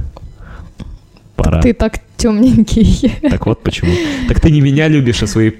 Пора. 1.35 1.61
Ты 1.61 1.73
так 1.73 1.99
темненький. 2.17 3.11
Так 3.29 3.45
вот 3.45 3.61
почему. 3.61 3.91
Так 4.27 4.39
ты 4.39 4.51
не 4.51 4.61
меня 4.61 4.87
любишь, 4.87 5.21
а 5.23 5.27
свои 5.27 5.51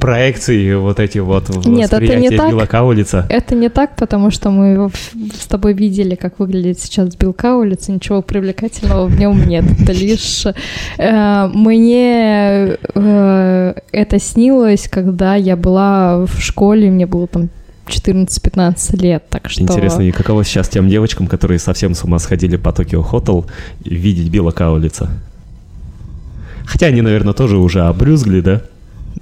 проекции, 0.00 0.74
вот 0.74 1.00
эти 1.00 1.18
вот 1.18 1.48
Нет, 1.66 1.92
это 1.92 2.16
не 2.16 2.30
так. 2.30 2.50
Билла 2.50 2.66
Каулица. 2.66 3.26
Это 3.28 3.54
не 3.54 3.68
так, 3.68 3.96
потому 3.96 4.30
что 4.30 4.50
мы 4.50 4.90
с 5.34 5.46
тобой 5.46 5.72
видели, 5.72 6.14
как 6.14 6.38
выглядит 6.38 6.78
сейчас 6.78 7.16
Билл 7.16 7.32
Каулиц, 7.32 7.88
и 7.88 7.92
ничего 7.92 8.22
привлекательного 8.22 9.06
в 9.06 9.18
нем 9.18 9.46
нет. 9.46 9.64
Это 9.80 9.92
лишь 9.92 10.46
э, 10.98 11.50
мне 11.52 12.76
э, 12.94 13.74
это 13.92 14.18
снилось, 14.20 14.88
когда 14.88 15.34
я 15.34 15.56
была 15.56 16.26
в 16.26 16.40
школе, 16.40 16.90
мне 16.90 17.06
было 17.06 17.26
там 17.26 17.48
14-15 17.88 18.96
лет, 18.96 19.24
так 19.28 19.48
что... 19.48 19.62
Интересно, 19.62 20.02
и 20.02 20.12
каково 20.12 20.44
сейчас 20.44 20.68
тем 20.68 20.88
девочкам, 20.88 21.26
которые 21.26 21.58
совсем 21.58 21.94
с 21.94 22.04
ума 22.04 22.18
сходили 22.18 22.56
по 22.56 22.72
Токио 22.72 23.02
Хотел, 23.02 23.46
видеть 23.84 24.30
Билла 24.30 24.50
Каулица? 24.50 25.10
Хотя 26.64 26.86
они, 26.86 27.00
наверное, 27.00 27.32
тоже 27.34 27.58
уже 27.58 27.82
обрюзгли, 27.82 28.40
да? 28.40 28.62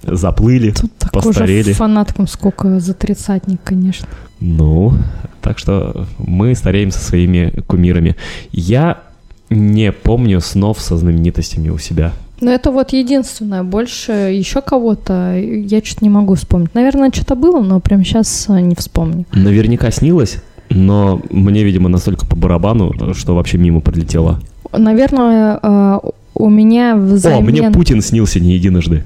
заплыли, 0.02 0.72
Тут 0.72 0.92
так 0.98 1.12
постарели. 1.12 1.62
уже 1.62 1.72
фанаткам 1.74 2.26
сколько 2.26 2.80
за 2.80 2.94
тридцатник, 2.94 3.60
конечно. 3.62 4.06
Ну, 4.40 4.92
так 5.40 5.58
что 5.58 6.06
мы 6.18 6.54
стареем 6.54 6.90
со 6.90 6.98
своими 6.98 7.62
кумирами. 7.66 8.16
Я 8.52 9.02
не 9.50 9.92
помню 9.92 10.40
снов 10.40 10.80
со 10.80 10.96
знаменитостями 10.96 11.68
у 11.68 11.78
себя. 11.78 12.12
Но 12.40 12.50
это 12.50 12.70
вот 12.70 12.92
единственное. 12.92 13.62
Больше 13.62 14.12
еще 14.12 14.60
кого-то 14.60 15.36
я 15.36 15.80
что-то 15.84 16.04
не 16.04 16.10
могу 16.10 16.34
вспомнить. 16.34 16.74
Наверное, 16.74 17.10
что-то 17.12 17.36
было, 17.36 17.60
но 17.62 17.80
прямо 17.80 18.04
сейчас 18.04 18.46
не 18.48 18.74
вспомню. 18.74 19.24
Наверняка 19.32 19.90
снилось, 19.90 20.42
но 20.68 21.20
мне, 21.30 21.62
видимо, 21.64 21.88
настолько 21.88 22.26
по 22.26 22.36
барабану, 22.36 22.92
что 23.14 23.34
вообще 23.34 23.58
мимо 23.58 23.80
пролетело. 23.80 24.40
Наверное, 24.72 25.58
э, 25.62 26.00
у 26.34 26.48
меня 26.48 26.94
О, 26.94 26.98
взамен... 26.98 27.44
мне 27.44 27.70
Путин 27.70 28.02
снился 28.02 28.40
не 28.40 28.54
единожды. 28.54 29.04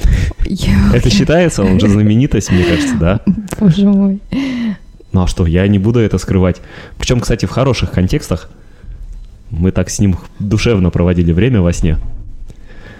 Это 0.94 1.10
считается? 1.10 1.62
Он 1.62 1.78
же 1.78 1.88
знаменитость, 1.88 2.50
мне 2.50 2.64
кажется, 2.64 2.94
да? 2.98 3.20
Боже 3.58 3.86
мой. 3.86 4.20
Ну 5.12 5.22
а 5.22 5.26
что, 5.26 5.46
я 5.46 5.66
не 5.66 5.78
буду 5.78 5.98
это 5.98 6.18
скрывать. 6.18 6.60
Причем, 6.96 7.20
кстати, 7.20 7.44
в 7.44 7.50
хороших 7.50 7.90
контекстах. 7.90 8.48
Мы 9.50 9.72
так 9.72 9.90
с 9.90 9.98
ним 9.98 10.16
душевно 10.38 10.90
проводили 10.90 11.32
время 11.32 11.60
во 11.60 11.72
сне. 11.72 11.98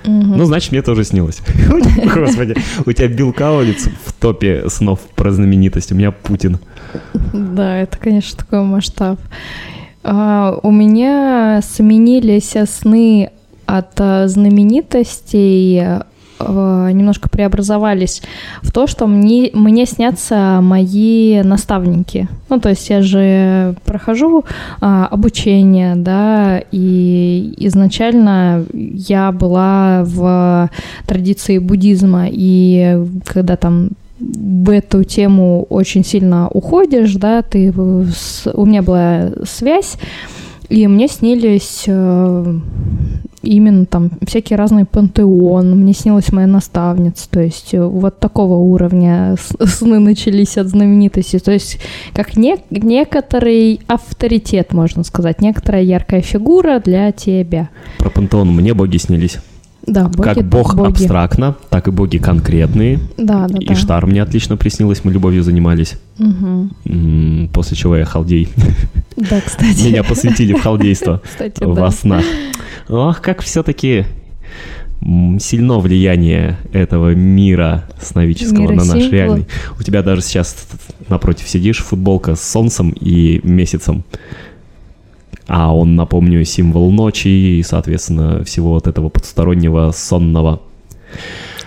Мгм. 0.04 0.36
Ну, 0.36 0.44
значит, 0.44 0.72
мне 0.72 0.82
тоже 0.82 1.04
снилось. 1.04 1.40
Господи, 2.14 2.56
у 2.86 2.92
тебя 2.92 3.08
Билл 3.08 3.32
Каулиц 3.32 3.88
в 4.04 4.12
топе 4.12 4.68
снов 4.68 5.00
про 5.14 5.30
знаменитость, 5.30 5.92
у 5.92 5.94
меня 5.94 6.10
Путин. 6.10 6.58
Да, 7.32 7.78
это, 7.78 7.98
конечно, 7.98 8.38
такой 8.38 8.62
масштаб. 8.62 9.18
А, 10.02 10.58
у 10.62 10.70
меня 10.70 11.60
сменились 11.62 12.54
сны 12.68 13.30
от 13.66 14.00
а, 14.00 14.26
знаменитостей, 14.28 16.00
немножко 16.40 17.28
преобразовались 17.28 18.22
в 18.62 18.72
то, 18.72 18.86
что 18.86 19.06
мне, 19.06 19.50
мне 19.52 19.86
снятся 19.86 20.60
мои 20.62 21.42
наставники. 21.42 22.28
Ну, 22.48 22.60
то 22.60 22.68
есть 22.68 22.88
я 22.90 23.02
же 23.02 23.74
прохожу 23.84 24.44
а, 24.80 25.06
обучение, 25.06 25.94
да, 25.96 26.62
и 26.72 27.54
изначально 27.58 28.64
я 28.72 29.32
была 29.32 30.02
в 30.04 30.70
традиции 31.06 31.58
буддизма, 31.58 32.26
и 32.28 32.98
когда 33.24 33.56
там 33.56 33.90
в 34.20 34.70
эту 34.70 35.04
тему 35.04 35.66
очень 35.70 36.04
сильно 36.04 36.48
уходишь, 36.48 37.14
да, 37.14 37.42
ты 37.42 37.72
у 37.72 38.66
меня 38.66 38.82
была 38.82 39.30
связь, 39.44 39.96
и 40.68 40.86
мне 40.86 41.08
снились 41.08 41.84
э, 41.86 42.58
именно 43.42 43.86
там 43.86 44.10
всякие 44.26 44.56
разные 44.56 44.84
пантеон, 44.84 45.78
мне 45.78 45.92
снилась 45.92 46.32
моя 46.32 46.46
наставница, 46.46 47.28
то 47.30 47.40
есть 47.40 47.74
э, 47.74 47.82
вот 47.82 48.18
такого 48.20 48.54
уровня 48.54 49.36
сны 49.64 49.98
начались 49.98 50.58
от 50.58 50.68
знаменитости, 50.68 51.38
то 51.38 51.52
есть 51.52 51.78
как 52.12 52.36
не, 52.36 52.56
некоторый 52.70 53.80
авторитет, 53.86 54.72
можно 54.72 55.04
сказать, 55.04 55.40
некоторая 55.40 55.82
яркая 55.82 56.20
фигура 56.20 56.80
для 56.80 57.12
тебя. 57.12 57.70
Про 57.98 58.10
пантеон 58.10 58.48
мне 58.48 58.74
боги 58.74 58.98
снились. 58.98 59.38
Да, 59.86 60.08
боги, 60.08 60.22
как 60.34 60.44
бог 60.48 60.74
боги. 60.76 60.90
абстрактно, 60.90 61.56
так 61.70 61.88
и 61.88 61.90
боги 61.90 62.18
конкретные. 62.18 62.98
Да, 63.16 63.48
да, 63.48 63.58
да. 63.58 63.72
Иштар 63.74 64.06
мне 64.06 64.22
отлично 64.22 64.56
приснилось, 64.56 65.04
мы 65.04 65.12
любовью 65.12 65.42
занимались. 65.42 65.94
М, 66.18 67.48
После 67.52 67.76
чего 67.76 67.96
я 67.96 68.04
халдей. 68.04 68.48
Да, 69.16 69.40
кстати. 69.40 69.86
Меня 69.86 70.04
посвятили 70.04 70.52
в 70.52 70.60
халдейство 70.62 71.22
Кстати, 71.24 71.62
во 71.64 71.74
да. 71.74 71.90
снах. 71.90 72.24
Ох, 72.88 73.20
как 73.20 73.40
все-таки 73.42 74.04
сильно 75.38 75.78
влияние 75.78 76.58
этого 76.72 77.14
мира 77.14 77.84
сновидческого 78.00 78.60
Мира 78.62 78.72
на 78.74 78.84
наш 78.84 78.88
символов. 78.88 79.12
реальный. 79.12 79.46
У 79.78 79.82
тебя 79.82 80.02
даже 80.02 80.20
сейчас 80.20 80.54
напротив 81.08 81.48
сидишь, 81.48 81.78
футболка 81.82 82.34
с 82.34 82.42
солнцем 82.46 82.90
и 82.90 83.40
месяцем. 83.42 84.04
А 85.52 85.74
он, 85.74 85.96
напомню, 85.96 86.44
символ 86.44 86.92
ночи 86.92 87.26
и, 87.26 87.62
соответственно, 87.64 88.44
всего 88.44 88.70
вот 88.74 88.86
этого 88.86 89.08
потустороннего 89.08 89.90
сонного. 89.90 90.60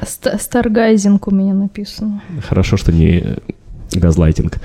Ст- 0.07 0.39
Старгайзинг 0.39 1.27
у 1.27 1.31
меня 1.31 1.53
написано. 1.53 2.21
Хорошо, 2.47 2.77
что 2.77 2.93
не 2.93 3.23
газлайтинг. 3.93 4.59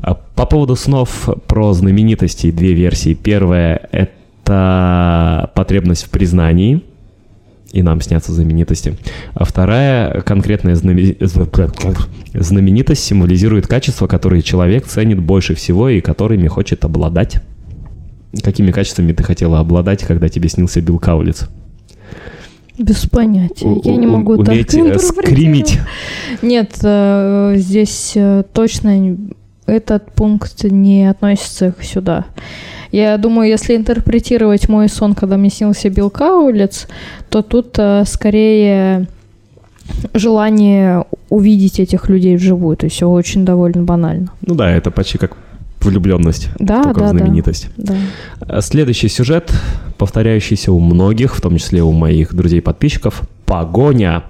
А 0.00 0.14
По 0.14 0.46
поводу 0.46 0.76
снов 0.76 1.28
про 1.48 1.72
знаменитостей 1.72 2.52
две 2.52 2.72
версии. 2.74 3.14
Первая— 3.14 3.88
это 3.92 5.50
потребность 5.56 6.04
в 6.04 6.10
признании, 6.10 6.84
и 7.72 7.82
нам 7.82 8.00
снятся 8.00 8.32
знаменитости. 8.32 8.94
А 9.34 9.44
вторая— 9.44 10.20
конкретная 10.24 10.76
знаме- 10.76 11.16
знаменитость 12.34 13.02
символизирует 13.02 13.66
качества, 13.66 14.06
которые 14.06 14.42
человек 14.42 14.86
ценит 14.86 15.18
больше 15.18 15.56
всего 15.56 15.88
и 15.88 16.00
которыми 16.00 16.46
хочет 16.46 16.84
обладать. 16.84 17.40
Какими 18.42 18.70
качествами 18.70 19.12
ты 19.12 19.22
хотела 19.22 19.58
обладать, 19.58 20.02
когда 20.04 20.28
тебе 20.28 20.48
снился 20.48 20.80
Билл 20.80 20.98
Каулиц? 20.98 21.48
Без 22.78 23.04
понятия. 23.06 23.68
Я 23.84 23.96
не 23.96 24.06
У- 24.06 24.10
могу 24.16 24.36
так 24.38 24.48
уметь, 24.48 24.74
э, 24.74 24.78
интерпретировать. 24.78 25.02
скримить. 25.26 25.78
Нет, 26.40 26.70
э, 26.82 27.54
здесь 27.56 28.12
э, 28.14 28.44
точно 28.54 29.16
этот 29.66 30.10
пункт 30.12 30.64
не 30.64 31.08
относится 31.10 31.72
к 31.72 31.82
сюда. 31.84 32.24
Я 32.90 33.16
думаю, 33.18 33.48
если 33.50 33.76
интерпретировать 33.76 34.68
мой 34.68 34.88
сон, 34.88 35.14
когда 35.14 35.36
мне 35.36 35.50
снился 35.50 35.90
Билл 35.90 36.10
Каулиц, 36.10 36.88
то 37.28 37.42
тут 37.42 37.78
скорее 38.06 39.06
желание 40.14 41.04
увидеть 41.28 41.80
этих 41.80 42.08
людей 42.08 42.36
вживую. 42.36 42.76
То 42.76 42.86
есть 42.86 42.96
все 42.96 43.08
очень 43.08 43.44
довольно 43.44 43.82
банально. 43.82 44.28
Ну 44.42 44.54
да, 44.54 44.70
это 44.70 44.90
почти 44.90 45.18
как 45.18 45.36
влюбленность, 45.84 46.48
Да, 46.58 46.82
только 46.82 47.00
да, 47.00 47.06
да. 47.06 47.18
знаменитость. 47.18 47.68
Да. 47.76 47.94
А 48.40 48.60
Следующий 48.60 49.08
сюжет, 49.08 49.52
повторяющийся 49.98 50.72
у 50.72 50.80
многих, 50.80 51.34
в 51.36 51.40
том 51.40 51.56
числе 51.58 51.82
у 51.82 51.92
моих 51.92 52.34
друзей-подписчиков, 52.34 53.22
погоня, 53.46 54.24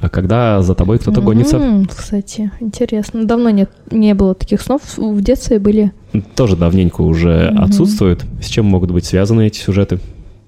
А 0.00 0.08
когда 0.08 0.62
за 0.62 0.74
тобой 0.74 0.98
кто-то 0.98 1.20
гонится. 1.20 1.56
М, 1.58 1.86
Кстати, 1.86 2.50
интересно. 2.60 3.24
Давно 3.24 3.50
нет, 3.50 3.70
не 3.90 4.14
было 4.14 4.34
таких 4.34 4.60
снов. 4.62 4.82
В 4.96 5.20
детстве 5.22 5.58
были. 5.58 5.92
Тоже 6.34 6.56
давненько 6.56 7.02
уже 7.02 7.50
Мгм. 7.52 7.62
отсутствует. 7.62 8.24
С 8.42 8.46
чем 8.46 8.66
могут 8.66 8.90
быть 8.90 9.04
связаны 9.04 9.46
эти 9.46 9.58
сюжеты? 9.58 10.00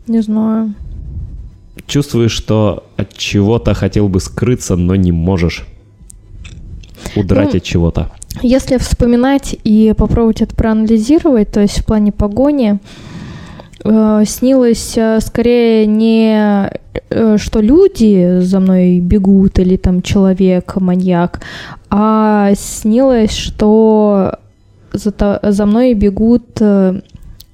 Не 0.06 0.20
знаю. 0.22 0.74
Чувствуешь, 1.86 2.32
что 2.32 2.84
от 2.96 3.16
чего-то 3.16 3.74
хотел 3.74 4.08
бы 4.08 4.20
скрыться, 4.20 4.76
но 4.76 4.94
не 4.96 5.12
можешь. 5.12 5.66
Удрать 7.16 7.52
Ну, 7.52 7.56
от 7.58 7.62
чего-то. 7.62 8.10
Если 8.42 8.78
вспоминать 8.78 9.56
и 9.64 9.94
попробовать 9.96 10.42
это 10.42 10.54
проанализировать, 10.54 11.50
то 11.50 11.60
есть 11.60 11.80
в 11.80 11.86
плане 11.86 12.12
погони, 12.12 12.78
э, 13.84 14.24
снилось 14.26 14.94
э, 14.96 15.20
скорее 15.20 15.86
не, 15.86 16.70
э, 17.10 17.36
что 17.38 17.60
люди 17.60 18.40
за 18.40 18.60
мной 18.60 19.00
бегут 19.00 19.58
или 19.58 19.76
там 19.76 20.02
человек, 20.02 20.76
маньяк, 20.76 21.40
а 21.90 22.52
снилось, 22.56 23.32
что 23.32 24.38
за, 24.92 25.40
за 25.42 25.66
мной 25.66 25.94
бегут 25.94 26.44
э, 26.60 27.00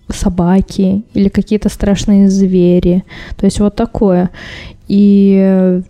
собаки 0.08 1.02
или 1.14 1.28
какие-то 1.28 1.68
страшные 1.68 2.28
звери. 2.28 3.04
То 3.36 3.46
есть 3.46 3.60
вот 3.60 3.76
такое. 3.76 4.30
И 4.88 5.82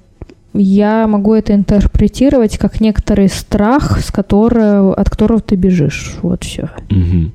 я 0.55 1.07
могу 1.07 1.35
это 1.35 1.55
интерпретировать 1.55 2.59
как 2.59 2.81
некоторый 2.81 3.29
страх, 3.29 4.01
с 4.01 4.11
которого, 4.11 4.95
от 4.95 5.09
которого 5.09 5.41
ты 5.41 5.57
бежишь. 5.57 6.17
Вот 6.23 6.45
все. 6.45 6.71
Мгм. 6.91 7.33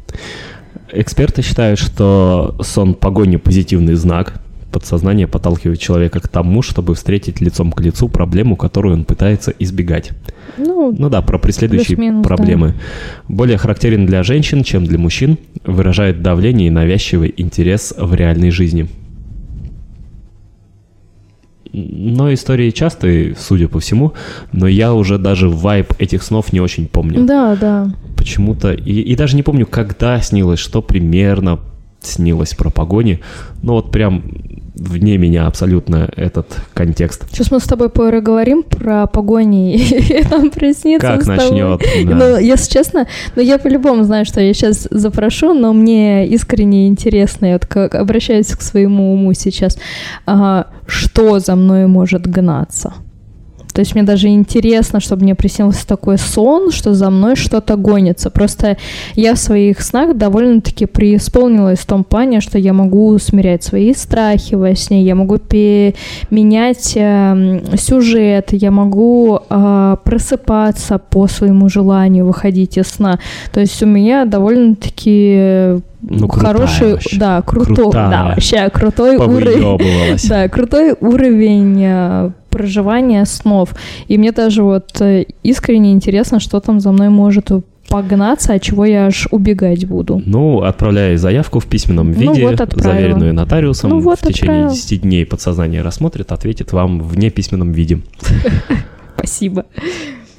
Эксперты 0.92 1.42
считают, 1.42 1.80
что 1.80 2.56
сон 2.62 2.94
погони 2.94 3.38
позитивный 3.38 3.96
знак. 3.96 4.42
Подсознание 4.72 5.26
подталкивает 5.26 5.80
человека 5.80 6.20
к 6.20 6.28
тому, 6.28 6.62
чтобы 6.62 6.96
встретить 6.96 7.40
лицом 7.40 7.72
к 7.72 7.80
лицу 7.80 8.10
проблему, 8.10 8.58
которую 8.58 8.96
он 8.96 9.06
пытается 9.06 9.54
избегать. 9.58 10.12
Ну, 10.58 10.94
Ну 10.98 11.10
да, 11.10 11.22
про 11.22 11.40
преследующие 11.40 12.22
проблемы. 12.22 12.74
Более 13.30 13.58
характерен 13.58 14.06
для 14.06 14.24
женщин, 14.24 14.64
чем 14.64 14.86
для 14.86 15.00
мужчин, 15.00 15.38
выражает 15.64 16.22
давление 16.22 16.68
и 16.68 16.72
навязчивый 16.72 17.34
интерес 17.38 17.94
в 17.98 18.14
реальной 18.14 18.52
жизни. 18.52 18.90
Но 21.78 22.34
истории 22.34 22.72
частые, 22.72 23.36
судя 23.38 23.68
по 23.68 23.80
всему, 23.80 24.14
но 24.54 24.68
я 24.68 24.94
уже 24.94 25.18
даже 25.18 25.50
вайб 25.50 25.94
этих 26.00 26.24
снов 26.24 26.54
не 26.54 26.62
очень 26.62 26.88
помню. 26.88 27.26
да, 27.26 27.56
да. 27.56 27.92
Почему-то, 28.16 28.72
и, 28.72 29.02
и 29.02 29.16
даже 29.16 29.36
не 29.36 29.44
помню, 29.44 29.66
когда 29.68 30.22
снилось, 30.22 30.60
что 30.60 30.82
примерно 30.82 31.60
снилось 32.00 32.54
про 32.54 32.70
погони. 32.70 33.20
Но 33.62 33.74
вот 33.74 33.92
прям 33.92 34.24
вне 34.76 35.18
меня 35.18 35.48
абсолютно 35.48 36.10
этот 36.16 36.58
контекст. 36.74 37.26
Сейчас 37.32 37.52
мы 37.52 37.60
с 37.60 37.64
тобой 37.64 37.90
поговорим 37.90 38.64
про 38.64 39.08
погони, 39.08 39.78
и 39.78 40.28
нам 40.30 40.50
приснится 40.50 41.08
Как 41.08 41.26
начнет, 41.26 41.82
да. 42.06 42.16
Ну, 42.16 42.38
если 42.38 42.72
честно, 42.72 43.08
ну 43.36 43.42
я 43.42 43.58
по-любому 43.58 44.04
знаю, 44.04 44.26
что 44.26 44.42
я 44.42 44.54
сейчас 44.54 44.88
запрошу, 44.92 45.54
но 45.54 45.74
мне 45.74 46.28
искренне 46.28 46.88
интересно, 46.88 47.46
я 47.46 47.54
вот 47.54 47.66
как 47.66 47.96
обращаюсь 47.96 48.48
к 48.48 48.62
своему 48.62 49.14
уму 49.14 49.34
сейчас, 49.34 49.78
а, 50.26 50.68
что 50.88 51.40
за 51.40 51.56
мной 51.56 51.88
может 51.88 52.28
гнаться? 52.28 52.94
То 53.76 53.82
есть 53.82 53.94
мне 53.94 54.04
даже 54.04 54.30
интересно, 54.30 55.02
чтобы 55.02 55.24
мне 55.24 55.36
приснился 55.36 55.86
такой 55.86 56.18
сон, 56.18 56.72
что 56.72 56.94
за 56.94 57.10
мной 57.10 57.36
что-то 57.36 57.76
гонится. 57.76 58.30
Просто 58.30 58.78
я 59.16 59.34
в 59.34 59.38
своих 59.38 59.82
снах 59.82 60.16
довольно-таки 60.16 60.86
преисполнилась 60.86 61.80
в 61.80 61.86
том 61.86 62.06
плане, 62.06 62.40
что 62.40 62.58
я 62.58 62.72
могу 62.72 63.18
смирять 63.20 63.64
свои 63.66 63.94
страхи 63.94 64.56
во 64.56 64.74
сне, 64.76 65.04
я 65.04 65.14
могу 65.14 65.38
менять 66.30 66.94
э, 66.96 67.60
сюжет, 67.78 68.54
я 68.54 68.72
могу 68.72 69.40
э, 69.50 69.98
просыпаться 70.06 70.98
по 70.98 71.28
своему 71.28 71.68
желанию, 71.68 72.26
выходить 72.26 72.78
из 72.78 72.88
сна. 72.88 73.20
То 73.52 73.60
есть 73.60 73.84
у 73.84 73.86
меня 73.86 74.24
довольно-таки 74.24 75.82
Ну, 76.08 76.28
хороший, 76.28 76.94
вообще. 76.94 77.18
да, 77.18 77.42
крутой, 77.42 77.76
Крутая. 77.76 78.10
да, 78.10 78.24
вообще 78.26 78.70
крутой 78.70 79.18
уровень. 79.18 80.18
Да, 80.30 80.48
крутой 80.50 80.96
уровень 81.00 81.82
э, 81.84 82.32
проживания 82.50 83.26
снов. 83.26 83.70
И 84.08 84.18
мне 84.18 84.32
даже 84.32 84.64
вот 84.64 85.02
э, 85.02 85.26
искренне 85.44 85.92
интересно, 85.92 86.40
что 86.40 86.60
там 86.60 86.80
за 86.80 86.92
мной 86.92 87.10
может 87.10 87.50
погнаться, 87.90 88.54
от 88.54 88.62
чего 88.62 88.86
я 88.86 89.06
аж 89.08 89.28
убегать 89.32 89.86
буду. 89.86 90.22
Ну, 90.26 90.62
отправляй 90.64 91.18
заявку 91.18 91.60
в 91.60 91.66
письменном 91.68 92.12
Ну 92.12 92.34
виде, 92.34 92.48
вот, 92.48 92.60
отправила. 92.60 92.94
заверенную 92.94 93.34
нотариусом. 93.34 93.90
Ну 93.92 94.00
вот, 94.00 94.20
в 94.20 94.22
течение 94.28 94.66
отправила. 94.66 94.74
10 94.74 95.02
дней 95.02 95.26
подсознание 95.26 95.82
рассмотрит, 95.82 96.32
ответит 96.32 96.72
вам 96.74 97.00
в 97.02 97.18
неписьменном 97.18 97.72
виде. 97.72 98.00
Спасибо. 99.18 99.66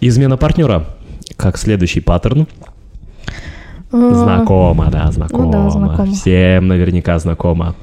Измена 0.00 0.36
партнера. 0.36 0.86
Как 1.36 1.56
следующий 1.58 2.00
паттерн. 2.00 2.46
Знакомо, 3.90 4.86
да, 4.90 5.10
знакомо. 5.12 5.44
ну 5.44 5.52
да, 5.52 5.70
знакомо. 5.70 6.12
Всем 6.12 6.66
наверняка 6.68 7.18
знакомо. 7.18 7.74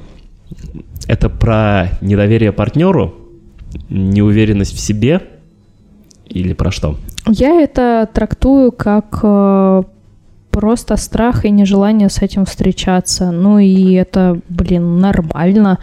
Это 1.06 1.28
про 1.28 1.88
недоверие 2.00 2.52
партнеру, 2.52 3.14
неуверенность 3.88 4.74
в 4.74 4.80
себе 4.80 5.20
или 6.26 6.52
про 6.52 6.70
что? 6.70 6.96
Я 7.28 7.60
это 7.60 8.08
трактую 8.12 8.72
как 8.72 9.20
э, 9.22 9.82
просто 10.50 10.96
страх 10.96 11.44
и 11.44 11.50
нежелание 11.50 12.08
с 12.08 12.22
этим 12.22 12.44
встречаться. 12.44 13.30
Ну 13.30 13.58
и 13.58 13.92
это, 13.94 14.40
блин, 14.48 14.98
нормально 14.98 15.78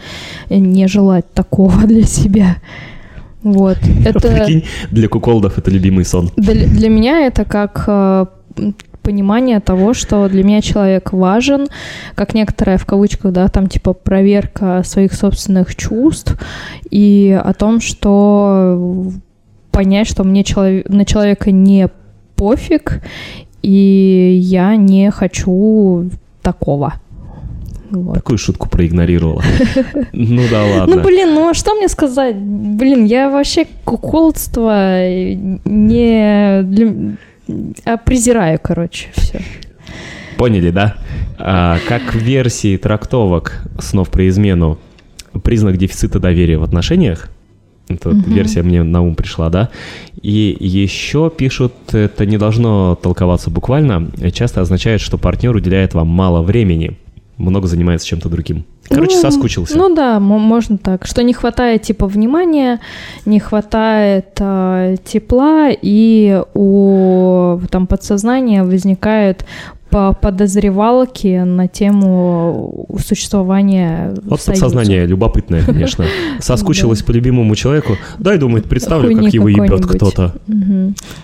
не 0.50 0.88
желать 0.88 1.32
такого 1.32 1.82
для 1.86 2.04
себя. 2.04 2.56
Вот. 3.42 3.78
Это... 4.04 4.20
Прикинь, 4.20 4.64
для 4.92 5.08
куколдов 5.08 5.58
это 5.58 5.68
любимый 5.68 6.04
сон. 6.04 6.30
Для, 6.36 6.54
для 6.54 6.88
меня 6.88 7.26
это 7.26 7.44
как 7.44 7.84
э, 7.88 8.26
понимание 9.02 9.60
того, 9.60 9.94
что 9.94 10.28
для 10.28 10.44
меня 10.44 10.60
человек 10.60 11.12
важен, 11.12 11.66
как 12.14 12.34
некоторая 12.34 12.78
в 12.78 12.86
кавычках, 12.86 13.32
да, 13.32 13.48
там 13.48 13.66
типа 13.66 13.92
проверка 13.92 14.82
своих 14.84 15.12
собственных 15.14 15.74
чувств 15.76 16.38
и 16.90 17.38
о 17.42 17.52
том, 17.52 17.80
что 17.80 19.10
понять, 19.70 20.08
что 20.08 20.24
мне 20.24 20.44
челов- 20.44 20.84
на 20.88 21.04
человека 21.04 21.50
не 21.50 21.88
пофиг, 22.36 23.02
и 23.62 24.38
я 24.40 24.76
не 24.76 25.10
хочу 25.10 26.10
такого. 26.42 26.94
Вот. 27.90 28.14
Такую 28.14 28.38
шутку 28.38 28.68
проигнорировала. 28.70 29.42
Ну 30.12 30.42
да 30.50 30.64
Ну, 30.66 30.78
ладно. 30.78 31.02
блин, 31.02 31.34
ну 31.34 31.48
а 31.50 31.54
что 31.54 31.74
мне 31.74 31.88
сказать? 31.88 32.36
Блин, 32.36 33.04
я 33.04 33.28
вообще 33.28 33.66
куколдство 33.84 35.06
не... 35.64 37.16
а 37.84 37.96
презираю, 37.96 38.58
короче, 38.62 39.08
все. 39.14 39.40
Поняли, 40.36 40.70
да? 40.70 40.96
А, 41.38 41.78
как 41.88 42.14
версии 42.14 42.76
трактовок 42.76 43.62
снов 43.78 44.10
про 44.10 44.28
измену 44.28 44.78
признак 45.44 45.76
дефицита 45.76 46.18
доверия 46.18 46.58
в 46.58 46.62
отношениях, 46.62 47.28
эта 47.88 48.10
Мгм. 48.10 48.32
версия 48.32 48.62
мне 48.62 48.82
на 48.82 49.02
ум 49.02 49.14
пришла, 49.14 49.50
да? 49.50 49.68
И 50.20 50.56
еще 50.60 51.30
пишут, 51.30 51.72
это 51.92 52.26
не 52.26 52.38
должно 52.38 52.94
толковаться 52.94 53.50
буквально, 53.50 54.10
часто 54.32 54.60
означает, 54.60 55.00
что 55.00 55.18
партнер 55.18 55.54
уделяет 55.54 55.94
вам 55.94 56.08
мало 56.08 56.42
времени, 56.42 56.96
много 57.50 57.66
занимается 57.66 58.06
чем-то 58.06 58.28
другим. 58.28 58.64
Короче, 58.88 59.16
Ну, 59.16 59.20
соскучился. 59.22 59.76
Ну 59.78 59.94
да, 59.94 60.20
мо- 60.20 60.38
можно 60.38 60.78
так. 60.78 61.06
Что 61.06 61.22
не 61.22 61.32
хватает 61.32 61.82
типа 61.82 62.06
внимания, 62.06 62.80
не 63.26 63.40
хватает 63.40 64.28
а, 64.40 64.96
тепла, 65.04 65.68
и 65.70 66.42
у 66.54 67.60
там 67.70 67.86
подсознания 67.86 68.64
возникают 68.64 69.44
по- 69.92 70.12
подозревалки 70.14 71.42
на 71.44 71.68
тему 71.68 72.86
существования 72.98 74.14
Вот 74.24 74.40
в 74.40 74.42
союзе. 74.42 74.62
подсознание 74.62 75.06
любопытное, 75.06 75.62
конечно. 75.64 76.04
Соскучилась 76.40 77.02
по 77.02 77.12
любимому 77.12 77.54
человеку. 77.54 77.96
Дай, 78.18 78.38
думает, 78.38 78.64
представлю, 78.68 79.14
как 79.16 79.32
его 79.32 79.48
ебет 79.48 79.86
кто-то. 79.86 80.34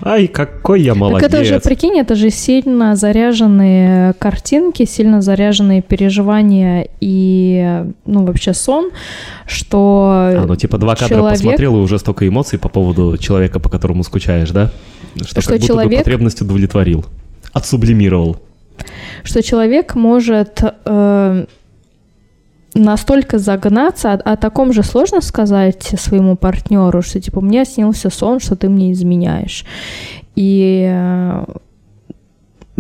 Ай, 0.03 0.27
какой 0.28 0.82
я 0.82 0.95
молодец. 0.95 1.31
Так 1.31 1.40
это 1.40 1.45
же, 1.49 1.61
прикинь, 1.61 1.99
это 1.99 2.15
же 2.15 2.31
сильно 2.31 2.95
заряженные 2.95 4.12
картинки, 4.15 4.85
сильно 4.85 5.23
заряженные 5.23 5.82
переживания 5.82 6.89
и, 7.01 7.85
ну, 8.07 8.24
вообще 8.27 8.53
сон, 8.55 8.90
что... 9.47 10.09
А, 10.36 10.45
ну 10.47 10.57
типа 10.57 10.78
два 10.78 10.95
кадра 10.95 11.23
посмотрел, 11.23 11.77
и 11.77 11.81
уже 11.81 11.99
столько 11.99 12.28
эмоций 12.28 12.59
по 12.59 12.69
поводу 12.69 13.16
человека, 13.16 13.59
по 13.61 13.69
которому 13.69 14.05
скучаешь, 14.05 14.51
да? 14.51 14.70
Что, 15.16 15.40
Что 15.40 15.51
как 15.51 15.61
будто 15.61 15.66
человек- 15.66 15.90
бы 15.93 15.97
потребность 15.99 16.43
удовлетворил. 16.43 17.05
Отсублимировал. 17.53 18.36
Что 19.24 19.42
человек 19.42 19.94
может 19.94 20.62
э, 20.62 21.46
настолько 22.74 23.38
загнаться, 23.38 24.12
о, 24.12 24.32
о 24.32 24.36
таком 24.36 24.72
же 24.72 24.82
сложно 24.82 25.20
сказать 25.20 25.82
своему 25.98 26.36
партнеру, 26.36 27.02
что 27.02 27.20
типа 27.20 27.40
мне 27.40 27.64
снился 27.64 28.10
сон, 28.10 28.40
что 28.40 28.56
ты 28.56 28.68
мне 28.68 28.92
изменяешь. 28.92 29.64
И 30.34 30.88
э, 30.90 31.44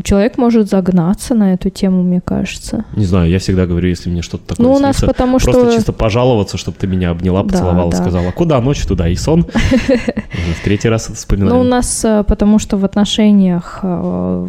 человек 0.02 0.38
может 0.38 0.68
загнаться 0.68 1.34
на 1.34 1.54
эту 1.54 1.70
тему, 1.70 2.02
мне 2.02 2.20
кажется. 2.20 2.84
Не 2.94 3.04
знаю, 3.04 3.30
я 3.30 3.38
всегда 3.38 3.66
говорю, 3.66 3.88
если 3.88 4.10
мне 4.10 4.22
что-то 4.22 4.48
такое 4.48 4.66
ну, 4.66 4.72
у 4.74 4.78
нас 4.78 4.96
снится, 4.96 5.06
потому 5.06 5.38
просто 5.38 5.64
что... 5.64 5.74
чисто 5.74 5.92
пожаловаться, 5.92 6.56
чтобы 6.56 6.76
ты 6.78 6.86
меня 6.86 7.10
обняла, 7.10 7.42
Да, 7.42 7.48
поцеловала, 7.48 7.90
да. 7.90 7.96
сказала, 7.96 8.30
куда 8.30 8.60
ночь, 8.60 8.84
туда 8.86 9.08
и 9.08 9.16
сон. 9.16 9.46
В 10.60 10.64
третий 10.64 10.88
раз 10.88 11.10
это 11.10 11.36
Ну, 11.36 11.60
у 11.60 11.64
нас, 11.64 12.04
э, 12.04 12.24
потому 12.26 12.58
что 12.58 12.76
в 12.76 12.84
отношениях 12.84 13.80
э, 13.82 14.48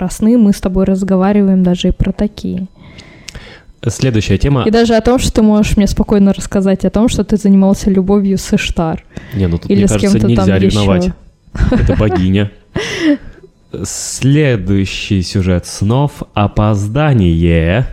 про 0.00 0.08
сны 0.08 0.38
мы 0.38 0.54
с 0.54 0.60
тобой 0.62 0.86
разговариваем 0.86 1.62
даже 1.62 1.88
и 1.88 1.90
про 1.90 2.10
такие. 2.10 2.68
Следующая 3.86 4.38
тема. 4.38 4.64
И 4.66 4.70
даже 4.70 4.94
о 4.94 5.02
том, 5.02 5.18
что 5.18 5.30
ты 5.30 5.42
можешь 5.42 5.76
мне 5.76 5.86
спокойно 5.86 6.32
рассказать 6.32 6.86
о 6.86 6.90
том, 6.90 7.10
что 7.10 7.22
ты 7.22 7.36
занимался 7.36 7.90
любовью 7.90 8.38
с 8.38 8.50
Иштар. 8.54 9.04
Не, 9.34 9.46
ну 9.46 9.58
тут, 9.58 9.70
Или 9.70 9.80
мне 9.80 9.88
с 9.88 9.92
кажется, 9.92 10.26
нельзя 10.26 10.56
еще. 10.56 10.68
ревновать. 10.68 11.10
Это 11.70 11.96
богиня. 11.96 12.50
Следующий 13.84 15.20
сюжет 15.20 15.66
снов— 15.66 16.22
опоздание. 16.32 17.86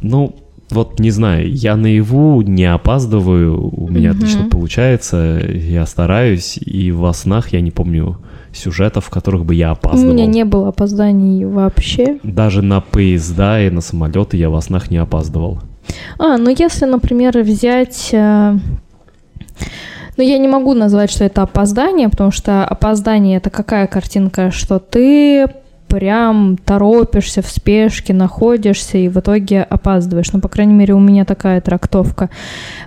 Ну, 0.00 0.36
вот 0.70 1.00
не 1.00 1.10
знаю, 1.10 1.52
я 1.52 1.76
наяву 1.76 2.40
не 2.40 2.64
опаздываю, 2.64 3.68
у 3.76 3.88
меня 3.90 4.12
отлично 4.12 4.48
получается, 4.48 5.38
я 5.44 5.84
стараюсь, 5.84 6.56
и 6.56 6.92
во 6.92 7.12
снах 7.12 7.52
я 7.52 7.60
не 7.60 7.70
помню 7.70 8.16
сюжетов, 8.52 9.06
в 9.06 9.10
которых 9.10 9.44
бы 9.44 9.54
я 9.54 9.70
У 9.70 9.72
опаздывал. 9.72 10.12
меня 10.12 10.26
не 10.26 10.44
было 10.44 10.68
опозданий 10.68 11.44
вообще. 11.44 12.18
Даже 12.22 12.62
на 12.62 12.80
поезда 12.80 13.60
и 13.60 13.70
на 13.70 13.80
самолеты 13.80 14.36
я 14.36 14.50
во 14.50 14.60
снах 14.60 14.90
не 14.90 14.98
опаздывал. 14.98 15.60
А, 16.18 16.36
ну 16.36 16.50
если, 16.56 16.84
например, 16.84 17.38
взять... 17.42 18.10
э, 18.12 18.54
Ну, 20.16 20.22
я 20.24 20.38
не 20.38 20.48
могу 20.48 20.74
назвать, 20.74 21.10
что 21.10 21.24
это 21.24 21.42
опоздание, 21.42 22.08
потому 22.08 22.30
что 22.30 22.64
опоздание— 22.64 23.36
это 23.38 23.48
какая 23.50 23.86
картинка, 23.86 24.50
что 24.50 24.78
ты 24.78 25.46
прям 25.90 26.56
торопишься 26.64 27.42
в 27.42 27.48
спешке, 27.48 28.14
находишься 28.14 28.96
и 28.96 29.08
в 29.08 29.18
итоге 29.18 29.62
опаздываешь. 29.62 30.32
Ну, 30.32 30.40
по 30.40 30.48
крайней 30.48 30.72
мере, 30.72 30.94
у 30.94 31.00
меня 31.00 31.24
такая 31.24 31.60
трактовка. 31.60 32.30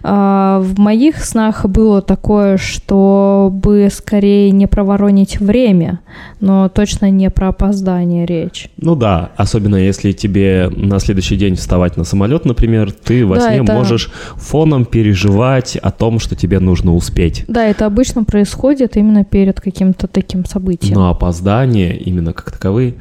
А, 0.03 0.59
в 0.61 0.79
моих 0.79 1.23
снах 1.23 1.65
было 1.65 2.01
такое, 2.01 2.57
чтобы 2.57 3.89
скорее 3.91 4.51
не 4.51 4.67
проворонить 4.67 5.39
время, 5.39 5.99
но 6.39 6.69
точно 6.69 7.11
не 7.11 7.29
про 7.29 7.49
опоздание 7.49 8.25
речь. 8.25 8.69
Ну 8.77 8.95
да, 8.95 9.31
особенно 9.35 9.75
если 9.75 10.13
тебе 10.13 10.69
на 10.75 10.99
следующий 10.99 11.35
день 11.35 11.55
вставать 11.55 11.97
на 11.97 12.05
самолет, 12.05 12.45
например, 12.45 12.91
ты 12.91 13.25
во 13.25 13.35
Да, 13.35 13.47
сне 13.49 13.57
это- 13.63 13.73
можешь 13.73 14.09
фоном 14.37 14.85
переживать 14.85 15.75
о 15.75 15.91
том, 15.91 16.19
что 16.19 16.35
тебе 16.35 16.59
нужно 16.59 16.93
успеть. 16.95 17.43
Да, 17.47 17.65
это 17.65 17.85
обычно 17.85 18.23
происходит 18.23 18.95
именно 18.95 19.25
перед 19.25 19.59
каким-то 19.59 20.07
таким 20.07 20.45
событием. 20.45 20.95
Но 20.95 21.09
опоздания 21.09 21.91
именно 21.93 22.31
как 22.33 22.51
таковые, 22.51 22.92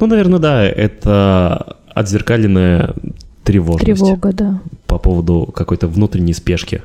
ну, 0.00 0.06
наверное, 0.06 0.38
да, 0.38 0.64
это 0.64 1.76
отзеркаленная 1.88 2.94
тревожность 3.44 4.00
Тревога, 4.00 4.32
да. 4.32 4.60
по 4.86 4.98
поводу 4.98 5.50
какой-то 5.54 5.88
внутренней 5.88 6.34
спешки. 6.34 6.82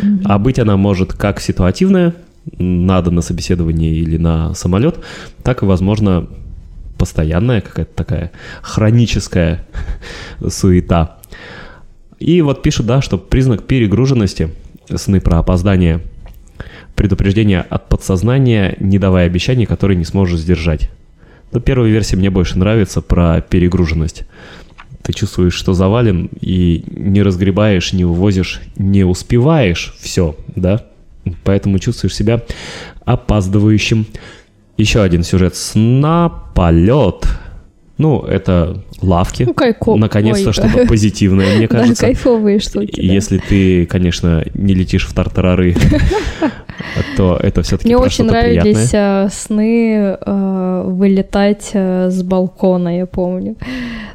Мгм. 0.00 0.22
А 0.24 0.38
быть 0.38 0.58
она 0.58 0.76
может 0.76 1.12
как 1.12 1.40
ситуативная, 1.40 2.14
надо 2.58 3.10
на 3.10 3.22
собеседование 3.22 3.92
или 3.92 4.16
на 4.16 4.54
самолет, 4.54 4.98
так 5.42 5.62
и, 5.62 5.66
возможно, 5.66 6.26
постоянная 6.98 7.60
какая-то 7.60 7.94
такая 7.94 8.30
хроническая 8.62 9.66
суета. 10.48 11.18
И 12.18 12.40
вот 12.40 12.62
пишут, 12.62 12.86
да, 12.86 13.02
что 13.02 13.18
признак 13.18 13.64
перегруженности, 13.64 14.54
сны 14.94 15.20
про 15.20 15.38
опоздание, 15.38 16.00
предупреждение 16.94 17.60
от 17.60 17.88
подсознания, 17.88 18.76
не 18.80 18.98
давая 18.98 19.26
обещаний, 19.26 19.66
которые 19.66 19.96
не 19.98 20.04
сможешь 20.04 20.40
сдержать. 20.40 20.90
Но 21.52 21.60
первая 21.60 21.90
версия 21.90 22.16
мне 22.16 22.30
больше 22.30 22.58
нравится 22.58 23.00
про 23.02 23.40
перегруженность. 23.40 24.24
Ты 25.02 25.12
чувствуешь, 25.12 25.54
что 25.54 25.72
завален, 25.72 26.28
и 26.40 26.84
не 26.88 27.22
разгребаешь, 27.22 27.92
не 27.92 28.04
увозишь, 28.04 28.60
не 28.76 29.04
успеваешь 29.04 29.94
все, 30.00 30.34
да? 30.54 30.82
Поэтому 31.44 31.78
чувствуешь 31.78 32.14
себя 32.14 32.42
опаздывающим. 33.04 34.06
Еще 34.76 35.00
один 35.02 35.22
сюжет 35.22 35.54
сна, 35.56 36.28
полет. 36.54 37.26
Ну, 37.98 38.20
это 38.22 38.82
лавки. 39.00 39.44
Ну, 39.44 39.54
кайко- 39.54 39.96
Наконец-то 39.96 40.52
что-то 40.52 40.76
да. 40.82 40.86
позитивное, 40.86 41.56
мне 41.56 41.66
Да, 41.70 41.78
кажется. 41.78 42.02
кайфовые 42.06 42.58
штуки. 42.60 43.00
да. 43.00 43.02
Если 43.12 43.38
ты, 43.38 43.86
конечно, 43.86 44.44
не 44.54 44.74
летишь 44.74 45.06
в 45.06 45.14
тартарары, 45.14 45.74
то 47.16 47.38
это 47.42 47.62
все-таки 47.62 47.88
Мне 47.88 47.96
очень 47.96 48.24
нравились 48.26 48.62
приятное. 48.90 49.26
э, 49.26 49.28
сны 49.30 50.16
э, 50.20 50.82
вылетать 50.86 51.70
э, 51.72 52.10
с 52.10 52.22
балкона, 52.22 52.98
я 52.98 53.06
помню. 53.06 53.56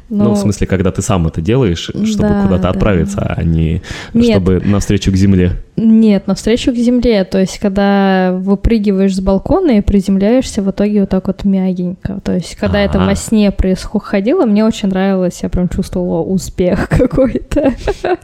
Ну, 0.08 0.32
в 0.34 0.36
смысле, 0.36 0.66
когда 0.66 0.90
ты 0.90 1.00
сам 1.00 1.26
это 1.26 1.40
делаешь, 1.40 1.90
чтобы 2.04 2.28
Да, 2.28 2.42
куда-то 2.42 2.62
да. 2.64 2.68
отправиться, 2.70 3.20
а 3.34 3.42
не 3.42 3.80
Нет. 4.12 4.32
чтобы 4.32 4.60
навстречу 4.62 5.10
к 5.10 5.16
земле. 5.16 5.52
Нет, 5.76 6.26
навстречу 6.26 6.70
к 6.72 6.76
земле. 6.76 7.24
То 7.24 7.38
есть, 7.40 7.58
когда 7.58 8.32
выпрыгиваешь 8.34 9.16
с 9.16 9.20
балкона 9.20 9.78
и 9.78 9.80
приземляешься 9.80 10.60
в 10.60 10.70
итоге 10.70 11.00
вот 11.00 11.08
так 11.08 11.28
вот 11.28 11.44
мягенько. 11.44 12.20
То 12.22 12.34
есть, 12.34 12.56
когда 12.56 12.80
это 12.80 13.02
А. 13.02 13.06
во 13.06 13.14
сне 13.14 13.50
происходило, 13.52 14.44
мне 14.44 14.66
очень 14.66 14.90
нравилось, 14.90 15.40
я 15.42 15.48
прям 15.48 15.70
чувствовала 15.70 16.20
успех 16.22 16.88
какой-то. 16.90 17.72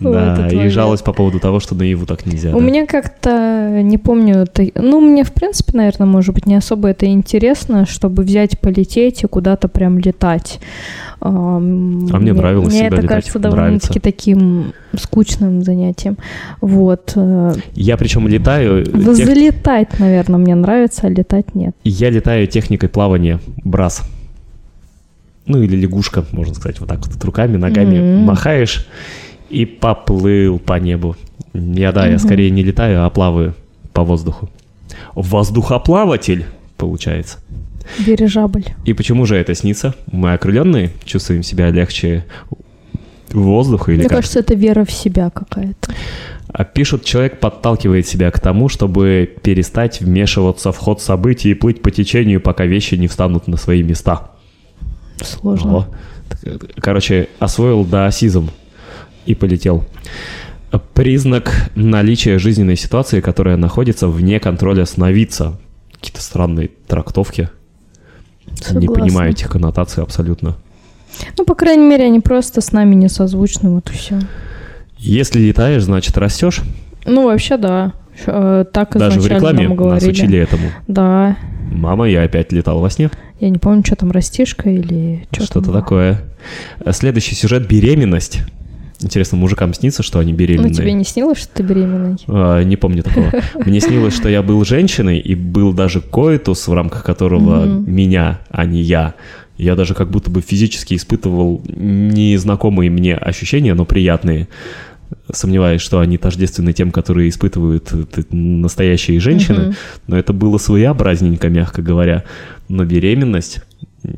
Да, 0.00 0.48
и 0.48 0.68
жалость 0.68 1.04
по 1.04 1.12
поводу 1.12 1.38
того, 1.40 1.60
что 1.60 1.74
наяву 1.74 2.06
так 2.06 2.26
нельзя. 2.26 2.54
У 2.54 2.60
меня 2.60 2.86
как-то, 2.86 3.30
не 3.82 3.98
помню, 3.98 4.46
ну, 4.74 5.00
мне, 5.00 5.24
в 5.24 5.32
принципе, 5.32 5.76
наверное, 5.76 6.06
может 6.06 6.34
быть, 6.34 6.46
не 6.46 6.54
особо 6.56 6.88
это 6.88 7.06
интересно, 7.06 7.86
чтобы 7.86 8.22
взять, 8.22 8.58
полететь 8.60 9.22
и 9.24 9.26
куда-то 9.26 9.68
прям 9.68 9.98
летать. 9.98 10.60
А 11.20 11.28
А 11.28 11.60
мне 11.60 12.32
нравилось 12.32 12.68
Мне 12.72 12.86
это 12.86 12.96
летать, 12.96 13.08
кажется 13.08 13.38
довольно-таки 13.38 14.00
таким 14.00 14.72
скучным 14.98 15.62
занятием. 15.62 16.18
Вот. 16.60 17.12
э, 17.16 17.54
Я 17.74 17.96
причем 17.96 18.28
летаю... 18.28 18.84
тех- 18.84 19.14
Залетать, 19.16 19.98
наверное, 19.98 20.38
мне 20.38 20.54
нравится, 20.54 21.06
а 21.06 21.08
летать 21.08 21.54
нет. 21.54 21.74
Я 21.84 22.10
летаю 22.10 22.46
техникой 22.46 22.88
плавания 22.88 23.40
брас. 23.64 24.02
Ну 25.46 25.62
или 25.62 25.76
лягушка, 25.76 26.24
можно 26.32 26.54
сказать, 26.54 26.80
вот 26.80 26.88
так 26.88 27.06
вот 27.06 27.24
руками, 27.24 27.56
ногами 27.56 27.96
М. 27.98 28.24
махаешь 28.24 28.86
и 29.48 29.64
поплыл 29.64 30.58
по 30.58 30.74
небу. 30.80 31.16
Я, 31.74 31.92
да, 31.92 32.06
я 32.06 32.18
скорее 32.18 32.50
не 32.50 32.62
летаю, 32.62 33.04
а 33.04 33.10
плаваю 33.10 33.54
по 33.92 34.02
воздуху. 34.04 34.48
Воздухоплаватель, 35.14 36.44
получается. 36.76 37.38
Дирижабль. 37.98 38.64
И 38.84 38.92
почему 38.92 39.26
же 39.26 39.36
это 39.36 39.54
снится? 39.54 39.94
Мы 40.10 40.32
окрыленные, 40.32 40.90
чувствуем 41.04 41.42
себя 41.42 41.70
легче 41.70 42.24
воздуха 43.30 43.92
или 43.92 44.00
Мне 44.00 44.08
как? 44.08 44.18
кажется, 44.18 44.40
это 44.40 44.54
вера 44.54 44.84
в 44.84 44.90
себя 44.90 45.30
какая-то. 45.30 45.92
А 46.48 46.64
Пишут, 46.64 47.04
человек 47.04 47.38
подталкивает 47.38 48.06
себя 48.06 48.30
к 48.30 48.40
тому, 48.40 48.68
чтобы 48.68 49.30
перестать 49.42 50.00
вмешиваться 50.00 50.72
в 50.72 50.78
ход 50.78 51.00
событий 51.00 51.50
и 51.50 51.54
плыть 51.54 51.82
по 51.82 51.90
течению, 51.90 52.40
пока 52.40 52.64
вещи 52.64 52.94
не 52.94 53.08
встанут 53.08 53.46
на 53.46 53.56
свои 53.56 53.82
места. 53.82 54.30
Сложно. 55.22 55.76
О, 55.76 55.86
Короче, 56.80 57.28
освоил 57.38 57.84
даосизм 57.84 58.50
и 59.26 59.34
полетел. 59.34 59.84
Признак 60.94 61.70
наличия 61.74 62.38
жизненной 62.38 62.76
ситуации, 62.76 63.20
которая 63.20 63.56
находится 63.56 64.08
вне 64.08 64.40
контроля 64.40 64.84
сновидца. 64.86 65.58
Какие-то 65.92 66.22
странные 66.22 66.70
трактовки. 66.86 67.48
Не 68.46 68.56
Согласна. 68.56 68.94
понимаю 68.94 69.30
этих 69.30 69.48
коннотаций 69.50 70.02
абсолютно. 70.02 70.56
Ну, 71.38 71.44
по 71.44 71.54
крайней 71.54 71.86
мере, 71.88 72.04
они 72.04 72.20
просто 72.20 72.60
с 72.60 72.72
нами 72.72 72.94
не 72.94 73.08
созвучны, 73.08 73.70
вот 73.70 73.90
и 73.90 73.92
все. 73.94 74.18
Если 74.98 75.40
летаешь, 75.40 75.82
значит 75.82 76.16
растешь. 76.18 76.62
Ну, 77.04 77.26
вообще, 77.26 77.56
да. 77.56 77.92
Э, 78.26 78.64
Так 78.72 78.96
Даже 78.96 79.20
в 79.20 79.26
рекламе 79.26 79.68
нам 79.68 79.88
нас 79.88 80.02
учили 80.04 80.38
этому. 80.38 80.70
Да. 80.86 81.36
Мама, 81.70 82.08
я 82.08 82.22
опять 82.22 82.52
летал 82.52 82.80
во 82.80 82.90
сне. 82.90 83.10
Я 83.40 83.50
не 83.50 83.58
помню, 83.58 83.84
что 83.84 83.96
там, 83.96 84.10
растишка 84.10 84.70
или 84.70 85.26
что 85.32 85.44
Что-то 85.44 85.72
такое. 85.72 86.22
Следующий 86.92 87.34
сюжет— 87.34 87.66
беременность. 87.68 88.40
Интересно, 89.00 89.36
мужикам 89.36 89.74
снится, 89.74 90.02
что 90.02 90.18
они 90.18 90.32
беременные? 90.32 90.70
Ну, 90.70 90.74
тебе 90.74 90.92
не 90.92 91.04
снилось, 91.04 91.38
что 91.38 91.54
ты 91.54 91.62
беременный? 91.62 92.16
А, 92.28 92.62
не 92.62 92.76
помню 92.76 93.02
такого. 93.02 93.30
Мне 93.54 93.80
снилось, 93.80 94.14
что 94.14 94.28
я 94.28 94.42
был 94.42 94.64
женщиной, 94.64 95.18
и 95.18 95.34
был 95.34 95.72
даже 95.74 96.00
коитус, 96.00 96.66
в 96.66 96.72
рамках 96.72 97.04
которого 97.04 97.64
меня, 97.64 98.40
а 98.50 98.64
не 98.64 98.80
я. 98.80 99.14
Я 99.58 99.74
даже 99.74 99.94
как 99.94 100.10
будто 100.10 100.30
бы 100.30 100.40
физически 100.40 100.94
испытывал 100.94 101.62
незнакомые 101.66 102.90
мне 102.90 103.14
ощущения, 103.14 103.74
но 103.74 103.84
приятные. 103.84 104.48
Сомневаюсь, 105.32 105.80
что 105.80 106.00
они 106.00 106.18
тождественны 106.18 106.72
тем, 106.72 106.90
которые 106.90 107.28
испытывают 107.28 107.92
настоящие 108.30 109.20
женщины. 109.20 109.74
Но 110.06 110.18
это 110.18 110.32
было 110.32 110.58
своеобразненько, 110.58 111.48
мягко 111.48 111.82
говоря. 111.82 112.24
Но 112.68 112.84
беременность 112.84 113.60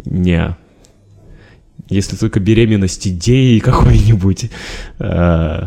не. 0.05 0.57
Если 1.89 2.17
только 2.17 2.41
беременность 2.41 3.07
идеи 3.09 3.59
какой-нибудь, 3.59 4.51
э, 4.99 5.63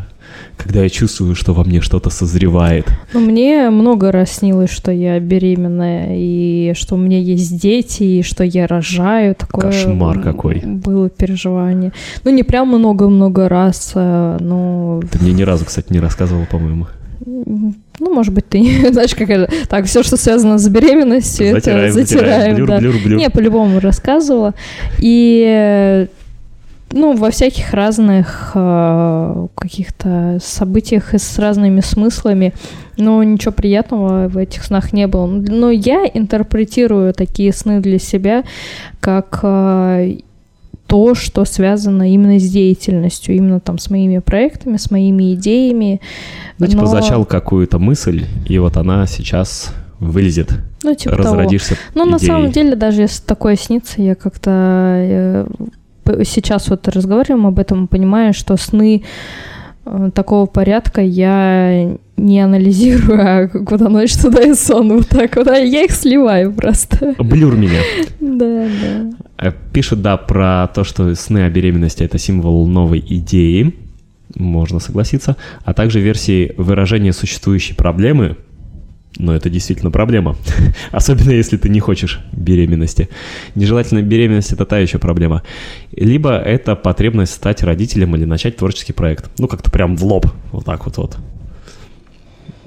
когда 0.57 0.83
я 0.83 0.89
чувствую, 0.89 1.35
что 1.35 1.53
во 1.53 1.63
мне 1.63 1.81
что-то 1.81 2.09
созревает. 2.09 2.85
Ну, 3.13 3.19
мне 3.19 3.69
много 3.69 4.11
раз 4.11 4.31
снилось, 4.31 4.69
что 4.69 4.91
я 4.91 5.19
беременная, 5.19 6.09
и 6.11 6.73
что 6.75 6.95
у 6.95 6.97
меня 6.97 7.19
есть 7.19 7.59
дети, 7.59 8.03
и 8.03 8.23
что 8.23 8.43
я 8.43 8.67
рожаю. 8.67 9.35
Такое 9.35 9.71
Кошмар 9.71 10.21
какой. 10.21 10.61
Было 10.63 11.09
переживание. 11.09 11.91
Ну, 12.23 12.31
не 12.31 12.43
прям 12.43 12.67
много-много 12.67 13.49
раз, 13.49 13.93
э, 13.95 14.37
но... 14.39 15.01
Ты 15.11 15.19
мне 15.19 15.33
ни 15.33 15.41
разу, 15.41 15.65
кстати, 15.65 15.91
не 15.91 15.99
рассказывал, 15.99 16.45
по-моему. 16.45 16.87
Ну, 17.25 18.13
может 18.13 18.33
быть, 18.33 18.47
ты 18.49 18.59
не 18.59 18.87
знаешь, 18.91 19.15
как 19.15 19.29
это... 19.29 19.51
Так, 19.67 19.85
все, 19.85 20.03
что 20.03 20.17
связано 20.17 20.57
с 20.57 20.67
беременностью, 20.67 21.53
Затираем, 21.53 21.83
это 21.85 21.93
затираем. 21.93 22.29
затираем. 22.29 22.55
Blur, 22.55 22.67
да. 22.67 22.77
blur, 22.79 22.95
blur. 23.03 23.19
Не, 23.19 23.29
по-любому 23.29 23.79
рассказывала. 23.79 24.53
И 24.99 26.07
ну, 26.93 27.15
во 27.15 27.31
всяких 27.31 27.73
разных 27.73 28.51
э, 28.55 29.47
каких-то 29.55 30.37
событиях 30.41 31.13
и 31.13 31.17
с 31.17 31.39
разными 31.39 31.79
смыслами, 31.79 32.53
но 32.97 33.23
ничего 33.23 33.51
приятного 33.51 34.27
в 34.27 34.37
этих 34.37 34.63
снах 34.63 34.93
не 34.93 35.07
было. 35.07 35.25
Но 35.25 35.71
я 35.71 36.05
интерпретирую 36.05 37.13
такие 37.13 37.53
сны 37.53 37.79
для 37.79 37.99
себя 37.99 38.43
как 38.99 39.39
э, 39.43 40.17
то, 40.91 41.15
что 41.15 41.45
связано 41.45 42.11
именно 42.11 42.37
с 42.37 42.49
деятельностью, 42.49 43.33
именно 43.33 43.61
там 43.61 43.77
с 43.77 43.89
моими 43.89 44.17
проектами, 44.17 44.75
с 44.75 44.91
моими 44.91 45.35
идеями. 45.35 46.01
Ну, 46.59 46.67
типа, 46.67 46.81
Но- 46.81 46.87
зачал 46.87 47.23
какую-то 47.23 47.79
мысль, 47.79 48.25
и 48.45 48.59
вот 48.59 48.75
она 48.75 49.07
сейчас 49.07 49.73
вылезет. 50.01 50.51
Ну, 50.83 50.93
типа 50.93 51.15
того. 51.15 51.35
разродишься 51.35 51.77
Ну, 51.95 52.03
на 52.03 52.19
самом 52.19 52.51
деле, 52.51 52.75
даже 52.75 53.03
если 53.03 53.23
такое 53.23 53.55
снится, 53.55 54.01
я 54.01 54.15
как-то 54.15 54.49
э, 54.51 55.47
сейчас 56.25 56.67
вот 56.67 56.85
разговариваем 56.89 57.47
об 57.47 57.57
этом, 57.59 57.87
понимаю, 57.87 58.33
что 58.33 58.57
сны 58.57 59.03
э, 59.85 60.09
такого 60.13 60.45
порядка 60.45 60.99
я 60.99 61.95
не 62.17 62.41
анализирую, 62.41 63.21
а 63.25 63.49
вот 63.53 63.81
оно 63.81 64.05
что-то 64.07 64.41
и 64.41 64.53
сон 64.55 64.97
вот 64.97 65.07
так 65.07 65.37
вот, 65.37 65.47
а 65.47 65.57
я 65.57 65.85
их 65.85 65.91
сливаю 65.91 66.51
просто. 66.51 67.15
Блюр 67.17 67.55
меня. 67.55 67.79
Да, 68.19 68.65
да. 68.65 69.30
Э, 69.41 69.51
Пишут, 69.73 70.01
да, 70.01 70.17
про 70.17 70.67
то, 70.73 70.83
что 70.83 71.13
сны 71.15 71.39
о 71.39 71.49
беременности— 71.49 72.03
это 72.05 72.17
символ 72.17 72.67
новой 72.67 72.99
идеи. 72.99 73.75
Можно 74.35 74.79
согласиться. 74.79 75.35
А 75.65 75.73
также 75.73 75.99
версии 75.99 76.53
выражения 76.57 77.11
существующей 77.11 77.73
проблемы. 77.73 78.37
Но 79.17 79.35
это 79.35 79.49
действительно 79.49 79.91
проблема. 79.91 80.37
Особенно 80.91 81.31
если 81.31 81.57
ты 81.57 81.69
не 81.69 81.79
хочешь 81.79 82.19
беременности. 82.31 83.09
Нежелательная 83.55 84.03
беременность— 84.03 84.51
это 84.53 84.65
та 84.65 84.77
еще 84.77 84.99
проблема. 84.99 85.43
Либо 85.91 86.37
это 86.37 86.75
потребность 86.75 87.33
стать 87.33 87.63
родителем 87.63 88.15
или 88.15 88.25
начать 88.25 88.57
творческий 88.57 88.93
проект. 88.93 89.29
Ну, 89.37 89.47
как-то 89.47 89.69
прям 89.69 89.97
в 89.97 90.05
лоб. 90.05 90.27
Вот 90.51 90.65
так 90.65 90.85
вот 90.85 90.97
вот. 90.97 91.17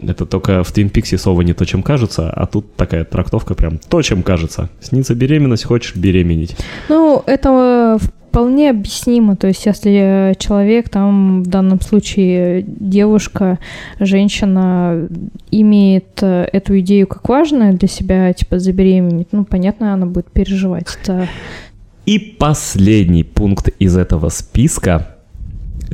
Это 0.02 0.26
только 0.26 0.64
в 0.64 0.72
Твин 0.72 0.90
Пиксе 0.90 1.18
сова 1.18 1.42
не 1.42 1.52
то, 1.52 1.64
чем 1.64 1.82
кажется, 1.82 2.30
а 2.30 2.46
тут 2.46 2.74
такая 2.76 3.04
трактовка 3.04 3.54
прям 3.54 3.78
то, 3.78 4.02
чем 4.02 4.22
кажется. 4.22 4.68
Снится 4.80 5.14
беременность, 5.14 5.64
хочешь 5.64 5.96
беременеть. 5.96 6.56
Ну, 6.88 7.22
это 7.26 7.98
вполне 8.34 8.70
объяснимо. 8.70 9.36
То 9.36 9.46
есть, 9.46 9.64
если 9.64 10.34
человек, 10.40 10.88
там 10.88 11.44
в 11.44 11.46
данном 11.46 11.80
случае 11.80 12.64
девушка, 12.66 13.60
женщина 14.00 15.08
имеет 15.52 16.20
э, 16.20 16.48
эту 16.52 16.80
идею 16.80 17.06
как 17.06 17.28
важную 17.28 17.74
для 17.74 17.86
себя, 17.86 18.32
типа 18.32 18.58
забеременеть, 18.58 19.28
ну, 19.30 19.44
понятно, 19.44 19.94
она 19.94 20.06
будет 20.06 20.32
переживать. 20.32 20.98
Это 21.02 21.28
И 22.06 22.18
последний 22.18 23.22
пункт 23.22 23.68
из 23.78 23.96
этого 23.96 24.30
списка. 24.30 25.13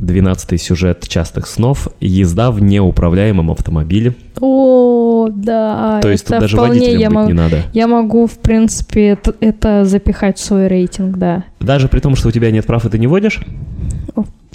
Двенадцатый 0.01 0.57
сюжет 0.57 1.07
частых 1.07 1.45
снов– 1.45 1.87
езда 1.99 2.49
в 2.49 2.59
неуправляемом 2.59 3.51
автомобиле. 3.51 4.15
О, 4.39 5.29
да. 5.31 5.99
То 6.01 6.09
есть 6.09 6.25
тут 6.25 6.39
даже 6.39 6.57
водителем 6.57 6.99
я 6.99 7.09
быть 7.09 7.15
могу, 7.15 7.27
не 7.27 7.33
надо. 7.33 7.63
Я 7.71 7.87
могу, 7.87 8.25
в 8.25 8.39
принципе, 8.39 9.09
это, 9.09 9.35
это 9.39 9.85
запихать 9.85 10.39
в 10.39 10.41
свой 10.43 10.67
рейтинг, 10.67 11.19
да. 11.19 11.43
Даже 11.59 11.87
при 11.87 11.99
том, 11.99 12.15
что 12.15 12.29
у 12.29 12.31
тебя 12.31 12.49
нет 12.49 12.65
прав, 12.65 12.83
и 12.83 12.89
ты 12.89 12.97
не 12.97 13.05
водишь? 13.05 13.45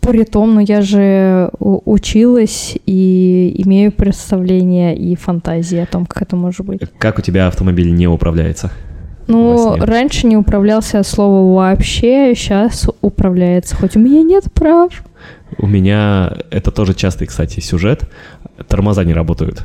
При 0.01 0.25
том, 0.25 0.57
ну 0.57 0.61
я 0.61 0.83
же 0.83 1.51
училась 1.61 2.77
и 2.85 3.55
имею 3.65 3.93
представление 3.93 4.97
и 4.97 5.15
фантазии 5.15 5.79
о 5.79 5.87
том, 5.87 6.07
как 6.07 6.23
это 6.25 6.35
может 6.35 6.67
быть. 6.67 6.81
Как 6.99 7.21
у 7.21 7.23
тебя 7.23 7.47
автомобиль 7.47 7.95
не 7.95 8.09
управляется? 8.09 8.73
Ну, 9.29 9.77
раньше 9.79 10.27
не 10.27 10.37
управлялся 10.37 11.01
от 11.01 11.07
слова 11.07 11.55
вообще, 11.55 12.35
сейчас 12.35 12.89
управляется, 13.01 13.77
хоть 13.77 13.97
у 13.97 14.01
меня 14.01 14.23
нет 14.23 14.45
прав. 14.53 14.93
У 15.59 15.67
меня 15.67 16.37
это 16.51 16.71
тоже 16.71 16.95
частый, 16.95 17.27
кстати, 17.27 17.61
сюжет. 17.61 18.09
Тормоза 18.69 19.05
не 19.05 19.15
работают. 19.15 19.65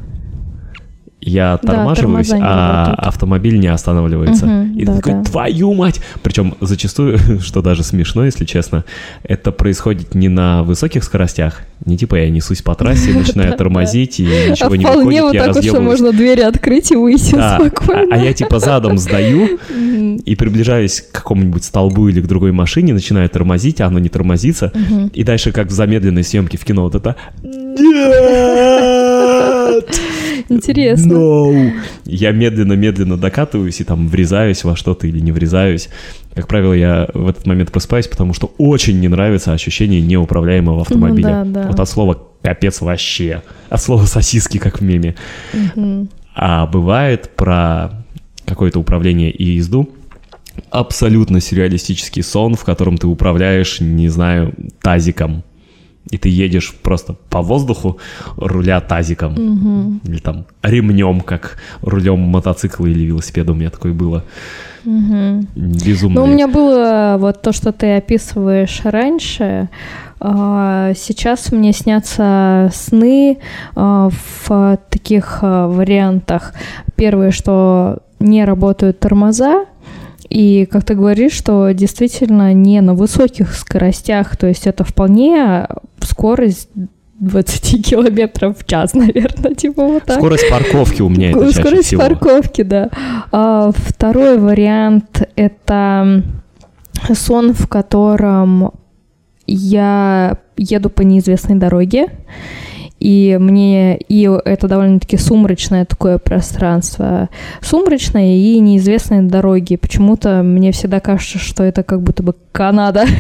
Я 1.23 1.60
Да, 1.61 1.73
тормаживаюсь, 1.73 2.31
не 2.31 2.39
а 2.41 2.95
автомобиль 2.98 3.60
не 3.60 3.68
останавливается. 3.68 4.48
Мгм, 4.48 4.73
И 4.76 4.80
ты 4.80 4.85
да, 4.88 4.95
такой, 4.95 5.14
да. 5.14 5.23
твою 5.23 5.73
мать! 5.76 6.02
Причем 6.23 6.56
зачастую, 6.61 7.19
что 7.41 7.61
даже 7.61 7.84
смешно, 7.84 8.26
если 8.26 8.43
честно, 8.43 8.85
это 9.23 9.52
происходит 9.52 10.15
не 10.15 10.30
на 10.30 10.64
высоких 10.64 11.03
скоростях. 11.03 11.61
Не 11.85 11.95
типа 11.95 12.15
я 12.15 12.30
несусь 12.31 12.64
по 12.64 12.73
трассе, 12.73 13.14
начинаю 13.18 13.56
тормозить, 13.56 14.19
и 14.19 14.23
ничего 14.23 14.76
не 14.76 14.84
а 14.84 14.88
вполне 14.93 15.22
выходит, 15.22 15.22
вот 15.22 15.34
я 15.35 15.53
так 15.53 15.64
что 15.64 15.80
можно 15.80 16.11
двери 16.11 16.41
открыть 16.41 16.91
и 16.91 16.95
выйти 16.95 17.35
Да, 17.35 17.57
а, 17.57 17.60
спокойно. 17.60 18.15
а 18.15 18.18
я 18.18 18.34
типа 18.34 18.57
задом 18.60 18.98
сдаю 18.98 19.60
и 20.26 20.35
приближаюсь 20.35 21.02
к 21.02 21.11
какому-нибудь 21.11 21.64
столбу 21.64 22.07
или 22.10 22.19
к 22.22 22.26
другой 22.27 22.52
машине, 22.52 22.93
начинаю 22.95 23.30
тормозить, 23.30 23.80
а 23.81 23.85
оно 23.85 23.99
не 23.99 24.10
тормозится. 24.10 24.72
И 25.14 25.23
дальше, 25.23 25.52
как 25.52 25.68
в 25.68 25.72
замедленной 25.72 26.23
съемке 26.23 26.57
в 26.57 26.65
кино, 26.65 26.81
вот 26.84 26.95
это 26.95 27.15
«Нет! 28.52 30.02
Интересно. 30.52 31.14
No!» 31.14 31.72
Я 32.06 32.32
медленно-медленно 32.32 33.18
докатываюсь 33.18 33.80
и 33.82 33.84
там 33.84 34.07
врезаюсь 34.07 34.64
во 34.64 34.76
что-то 34.76 35.07
или 35.07 35.19
не 35.19 35.32
врезаюсь. 35.32 35.90
Как 36.34 36.48
правило, 36.48 36.73
я 36.73 37.07
в 37.14 37.28
этот 37.28 37.45
момент 37.45 37.72
просыпаюсь, 37.72 38.07
потому 38.07 38.34
что 38.34 38.53
очень 38.57 38.99
не 38.99 39.07
нравится 39.07 39.53
ощущение 39.53 40.02
неуправляемого 40.02 40.82
автомобиля. 40.82 41.44
Ну 41.44 41.53
да, 41.53 41.61
да. 41.61 41.68
Вот 41.68 41.80
от 41.80 41.90
слова 41.90 42.28
«капец 42.41 42.82
вообще», 42.82 43.41
от 43.69 43.82
слова 43.82 44.06
«сосиски», 44.06 44.57
как 44.57 44.80
в 44.80 44.84
меме. 44.84 45.15
Мгм. 45.53 46.10
А 46.36 46.65
бывает 46.68 47.32
про 47.36 48.03
какое-то 48.45 48.80
управление 48.80 49.32
и 49.32 49.44
езду 49.52 49.90
абсолютно 50.69 51.41
сюрреалистический 51.41 52.23
сон, 52.23 52.56
в 52.56 52.64
котором 52.64 52.98
ты 52.98 53.07
управляешь, 53.07 53.80
не 53.80 54.10
знаю, 54.10 54.53
тазиком. 54.82 55.44
И 56.12 56.18
ты 56.18 56.30
едешь 56.30 56.76
просто 56.84 57.16
по 57.30 57.42
воздуху, 57.42 57.98
руля 58.36 58.82
тазиком. 58.82 59.34
Мгм. 59.34 60.02
Или 60.04 60.20
там 60.20 60.46
ремнем, 60.62 61.22
как 61.22 61.58
рулем 61.82 62.20
мотоцикла 62.20 62.86
или 62.86 63.04
велосипеда 63.06 63.54
у 63.54 63.56
меня 63.56 63.70
такое 63.70 63.94
было. 63.94 64.24
Мгм. 64.84 65.48
Безумно. 65.56 66.22
Ну, 66.22 66.28
у 66.28 66.28
меня 66.28 66.48
было 66.48 67.16
вот 67.18 67.42
то, 67.42 67.54
что 67.54 67.72
ты 67.72 67.96
описываешь 67.96 68.82
раньше. 68.84 69.70
А, 70.20 70.94
Сейчас 70.96 71.52
мне 71.52 71.72
снятся 71.72 72.70
сны 72.74 73.38
а, 73.76 74.10
в 74.46 74.78
таких 74.90 75.40
а, 75.42 75.68
вариантах. 75.68 76.54
Первое, 76.96 77.32
что 77.32 78.00
не 78.20 78.44
работают 78.46 79.00
тормоза, 79.00 79.66
и, 80.32 80.66
как 80.72 80.86
ты 80.86 80.96
говоришь, 80.96 81.34
что 81.34 81.72
действительно 81.72 82.54
не 82.54 82.80
на 82.80 82.94
высоких 82.94 83.54
скоростях, 83.54 84.38
то 84.38 84.48
есть 84.48 84.66
это 84.66 84.86
вполне 84.86 85.68
скорость 86.12 86.70
20 87.20 87.86
километров 87.90 88.58
в 88.60 88.66
час, 88.66 88.94
наверное, 88.94 89.56
типа 89.56 89.84
вот 89.88 90.04
так. 90.04 90.18
Скорость 90.18 90.50
парковки 90.50 91.02
у 91.02 91.10
меня 91.10 91.32
это 91.32 91.52
Скорость 91.52 91.88
всего. 91.88 92.02
парковки, 92.02 92.64
да. 92.64 92.90
А, 93.32 93.72
второй 93.74 94.38
вариант— 94.38 95.28
это 95.36 96.24
сон, 97.14 97.54
в 97.54 97.68
котором 97.68 98.72
я 99.48 100.38
еду 100.58 100.90
по 100.90 101.02
неизвестной 101.02 101.56
дороге, 101.56 102.08
и 103.02 103.38
мне 103.40 103.98
и 103.98 104.30
это 104.45 104.68
довольно-таки 104.68 105.18
сумрачное 105.18 105.86
такое 105.86 106.18
пространство, 106.19 107.30
сумрачное 107.61 108.36
и 108.36 108.60
неизвестные 108.60 109.23
дороги. 109.23 109.76
Почему-то 109.76 110.44
мне 110.44 110.72
всегда 110.72 110.99
кажется, 110.99 111.40
что 111.40 111.64
это 111.64 111.84
как 111.84 112.02
будто 112.02 112.23
бы 112.23 112.36
Канада. 112.52 113.06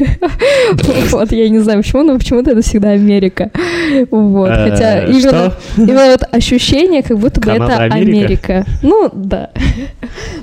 Вот 1.11 1.31
я 1.31 1.49
не 1.49 1.59
знаю 1.59 1.81
почему, 1.81 2.03
но 2.03 2.17
почему-то 2.17 2.51
это 2.51 2.61
всегда 2.61 2.91
Америка. 2.91 3.51
Вот, 4.11 4.51
Э, 4.51 4.69
хотя 4.69 5.05
именно 5.05 6.11
вот 6.11 6.23
ощущение, 6.31 7.03
как 7.03 7.17
будто 7.17 7.41
бы 7.41 7.51
это 7.51 7.77
Америка? 7.77 8.65
Ну 8.81 9.09
да. 9.13 9.49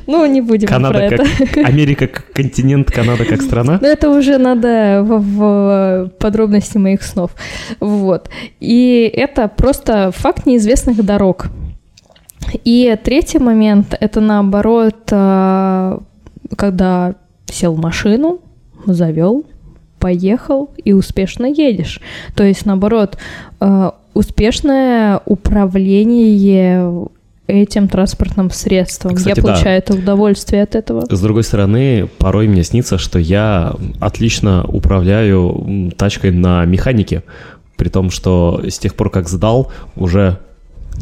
Ну 0.06 0.26
не 0.26 0.40
будем 0.40 0.68
про 0.68 1.00
это. 1.00 1.24
Америка 1.64 2.06
как 2.06 2.32
континент, 2.32 2.90
Канада 2.90 3.24
как 3.24 3.42
страна. 3.42 3.78
Но 3.80 3.88
это 3.88 4.10
уже 4.10 4.38
надо 4.38 5.02
в, 5.02 5.20
в 5.20 6.10
подробности 6.18 6.78
моих 6.78 7.02
снов. 7.02 7.32
Вот. 7.80 8.30
И 8.60 9.10
это 9.14 9.27
просто 9.56 10.10
факт 10.12 10.46
неизвестных 10.46 11.04
дорог. 11.04 11.48
И 12.64 12.96
третий 13.02 13.38
момент— 13.38 13.94
это 14.00 14.20
наоборот, 14.20 14.96
а, 15.10 16.00
когда 16.56 17.14
сел 17.46 17.74
в 17.74 17.80
машину, 17.80 18.40
завел, 18.86 19.44
поехал 19.98 20.70
и 20.82 20.92
успешно 20.92 21.46
едешь. 21.46 22.00
То 22.34 22.44
есть, 22.44 22.64
наоборот, 22.64 23.18
а, 23.60 23.96
успешное 24.14 25.20
управление 25.26 27.08
этим 27.46 27.88
транспортным 27.88 28.50
средством. 28.50 29.14
Кстати, 29.14 29.30
Я 29.30 29.42
да. 29.42 29.42
получаю 29.42 29.78
это 29.78 29.94
удовольствие 29.94 30.62
от 30.62 30.74
этого. 30.74 31.06
С 31.08 31.20
другой 31.20 31.42
стороны, 31.44 32.08
порой 32.18 32.46
мне 32.46 32.62
снится, 32.62 32.98
что 32.98 33.18
я 33.18 33.74
отлично 34.00 34.64
управляю 34.68 35.92
тачкой 35.96 36.30
на 36.32 36.64
механике, 36.66 37.22
при 37.78 37.88
том, 37.88 38.10
что 38.10 38.60
с 38.68 38.78
тех 38.78 38.94
пор, 38.94 39.08
как 39.08 39.28
сдал, 39.28 39.72
уже 39.96 40.38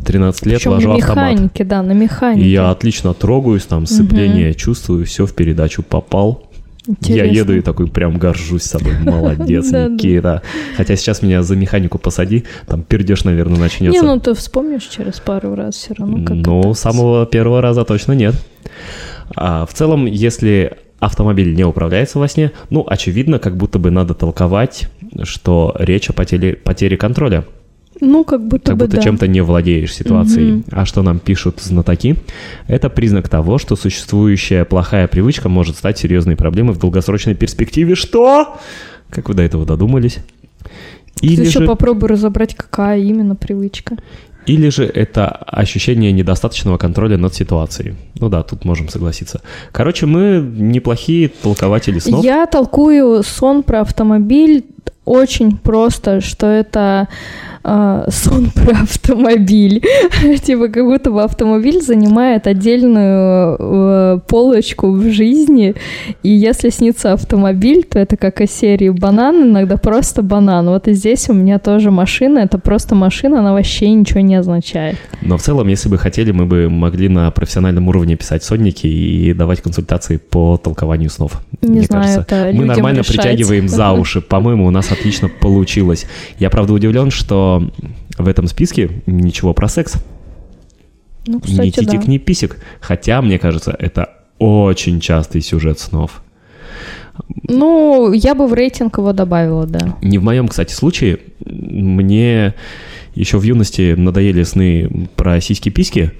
13 0.04 0.46
лет 0.46 0.58
Причем 0.58 0.70
вожу 0.72 0.88
на 0.90 0.94
автомат. 0.96 1.32
механике, 1.32 1.64
да, 1.64 1.82
на 1.82 1.92
механике. 1.92 2.46
И 2.46 2.50
я 2.50 2.70
отлично 2.70 3.14
трогаюсь, 3.14 3.64
там 3.64 3.86
сцепление 3.86 4.54
чувствую, 4.54 5.04
все 5.06 5.26
в 5.26 5.32
передачу 5.34 5.82
попал. 5.82 6.44
Я 6.86 6.92
Интересно. 7.24 7.36
еду 7.36 7.56
и 7.56 7.60
такой 7.62 7.88
прям 7.88 8.16
горжусь 8.16 8.62
собой. 8.62 8.92
Молодец. 9.00 9.72
Никита. 9.72 10.42
Хотя 10.76 10.94
сейчас 10.94 11.20
меня 11.22 11.42
за 11.42 11.56
механику 11.56 11.98
посади, 11.98 12.44
там 12.66 12.82
пердеж, 12.82 13.24
наверное, 13.24 13.58
начнется. 13.58 14.00
Не, 14.00 14.06
ну 14.06 14.20
ты 14.20 14.34
вспомнишь 14.34 14.84
через 14.84 15.18
пару 15.18 15.56
раз 15.56 15.74
все 15.74 15.94
равно, 15.94 16.24
как 16.24 16.36
Ну, 16.36 16.74
самого 16.74 17.26
первого 17.26 17.60
раза 17.60 17.84
точно 17.84 18.12
нет. 18.12 18.34
А, 19.34 19.66
в 19.66 19.72
целом, 19.72 20.06
если 20.06 20.76
автомобиль 20.98 21.54
не 21.54 21.64
управляется 21.64 22.18
во 22.18 22.28
сне, 22.28 22.52
ну, 22.70 22.84
очевидно, 22.88 23.38
как 23.38 23.56
будто 23.56 23.78
бы 23.78 23.90
надо 23.90 24.14
толковать, 24.14 24.88
что 25.22 25.74
речь 25.78 26.08
о 26.10 26.12
потере, 26.12 26.54
потере 26.54 26.96
контроля. 26.96 27.44
Ну, 28.00 28.24
как 28.24 28.46
будто 28.46 28.72
Как 28.72 28.76
бы 28.76 28.84
будто 28.84 28.98
да. 28.98 29.02
чем-то 29.02 29.26
не 29.26 29.40
владеешь 29.40 29.94
ситуацией. 29.94 30.52
Мгм. 30.52 30.64
А 30.70 30.84
что 30.84 31.02
нам 31.02 31.18
пишут 31.18 31.60
знатоки? 31.60 32.16
Это 32.66 32.90
признак 32.90 33.28
того, 33.28 33.56
что 33.58 33.74
существующая 33.74 34.64
плохая 34.66 35.08
привычка 35.08 35.48
может 35.48 35.76
стать 35.76 35.98
серьезной 35.98 36.36
проблемой 36.36 36.74
в 36.74 36.78
долгосрочной 36.78 37.34
перспективе. 37.34 37.94
Что? 37.94 38.58
Как 39.08 39.28
вы 39.28 39.34
до 39.34 39.42
этого 39.42 39.64
додумались? 39.64 40.18
Ты 41.14 41.26
Или 41.26 41.46
еще 41.46 41.60
же, 41.60 41.66
попробуй 41.66 42.10
разобрать, 42.10 42.54
какая 42.54 42.98
именно 42.98 43.34
привычка. 43.34 43.96
Или 44.46 44.70
же 44.70 44.84
это 44.84 45.28
ощущение 45.28 46.12
недостаточного 46.12 46.78
контроля 46.78 47.18
над 47.18 47.34
ситуацией. 47.34 47.94
Ну 48.20 48.28
да, 48.28 48.42
тут 48.42 48.64
можем 48.64 48.88
согласиться. 48.88 49.40
Короче, 49.72 50.06
мы 50.06 50.40
неплохие 50.40 51.28
толкователи 51.28 51.98
снов. 51.98 52.24
Я 52.24 52.46
толкую 52.46 53.22
сон 53.22 53.62
про 53.62 53.80
автомобиль 53.80 54.64
очень 55.04 55.56
просто, 55.56 56.20
что 56.20 56.46
это 56.46 57.08
э, 57.66 58.04
сон 58.10 58.50
про 58.54 58.82
автомобиль. 58.82 59.82
типа 60.42 60.68
как 60.68 60.84
будто 60.84 61.10
бы 61.10 61.22
автомобиль 61.22 61.82
занимает 61.82 62.46
отдельную 62.46 63.56
э, 63.58 64.20
полочку 64.26 64.90
в 64.92 65.10
жизни, 65.10 65.74
и 66.22 66.30
если 66.30 66.70
снится 66.70 67.12
автомобиль, 67.12 67.84
то 67.84 67.98
это 67.98 68.16
как 68.16 68.40
из 68.40 68.50
серии 68.50 68.90
банан, 68.90 69.50
иногда 69.50 69.76
просто 69.76 70.22
банан. 70.22 70.68
Вот 70.68 70.88
и 70.88 70.92
здесь 70.92 71.28
у 71.28 71.32
меня 71.34 71.58
тоже 71.58 71.90
машина, 71.90 72.40
это 72.40 72.58
просто 72.58 72.94
машина, 72.94 73.40
она 73.40 73.52
вообще 73.52 73.90
ничего 73.90 74.20
не 74.20 74.36
означает. 74.36 74.96
Но 75.22 75.36
в 75.36 75.42
целом, 75.42 75.68
если 75.68 75.88
бы 75.88 75.98
хотели, 75.98 76.30
мы 76.30 76.46
бы 76.46 76.68
могли 76.70 77.08
на 77.08 77.30
профессиональном 77.30 77.88
уровне 77.88 78.16
писать 78.16 78.44
сонники 78.44 78.86
и 78.86 79.32
давать 79.32 79.60
консультации 79.60 80.18
по 80.18 80.56
толкованию 80.56 81.10
снов. 81.10 81.42
Не 81.62 81.68
мне 81.68 81.82
знаю, 81.82 82.04
кажется. 82.04 82.36
это 82.36 82.56
Мы 82.56 82.64
нормально 82.64 83.00
решать. 83.00 83.16
притягиваем 83.16 83.68
за 83.68 83.92
уши. 83.92 84.20
По-моему, 84.20 84.66
у 84.66 84.70
нас 84.70 84.92
отлично 84.92 85.28
получилось. 85.28 86.06
Я, 86.38 86.50
правда, 86.50 86.72
удивлен, 86.72 87.10
что 87.10 87.55
в 88.18 88.28
этом 88.28 88.46
списке 88.46 89.02
ничего 89.06 89.54
про 89.54 89.68
секс. 89.68 89.94
Ну, 91.26 91.40
кстати, 91.40 91.70
титик, 91.70 92.04
да. 92.04 92.06
ни 92.06 92.18
писек. 92.18 92.58
Хотя, 92.80 93.20
мне 93.20 93.38
кажется, 93.38 93.74
это 93.78 94.10
очень 94.38 95.00
частый 95.00 95.40
сюжет 95.40 95.78
снов. 95.80 96.22
Ну, 97.48 98.12
я 98.12 98.34
бы 98.34 98.46
в 98.46 98.54
рейтинг 98.54 98.98
его 98.98 99.12
добавила, 99.12 99.66
да. 99.66 99.96
Не 100.02 100.18
в 100.18 100.22
моем, 100.22 100.48
кстати, 100.48 100.72
случае. 100.72 101.18
Мне 101.44 102.54
еще 103.14 103.38
в 103.38 103.42
юности 103.42 103.94
надоели 103.96 104.42
сны 104.42 105.08
про 105.16 105.40
сиськи-письки, 105.40 106.12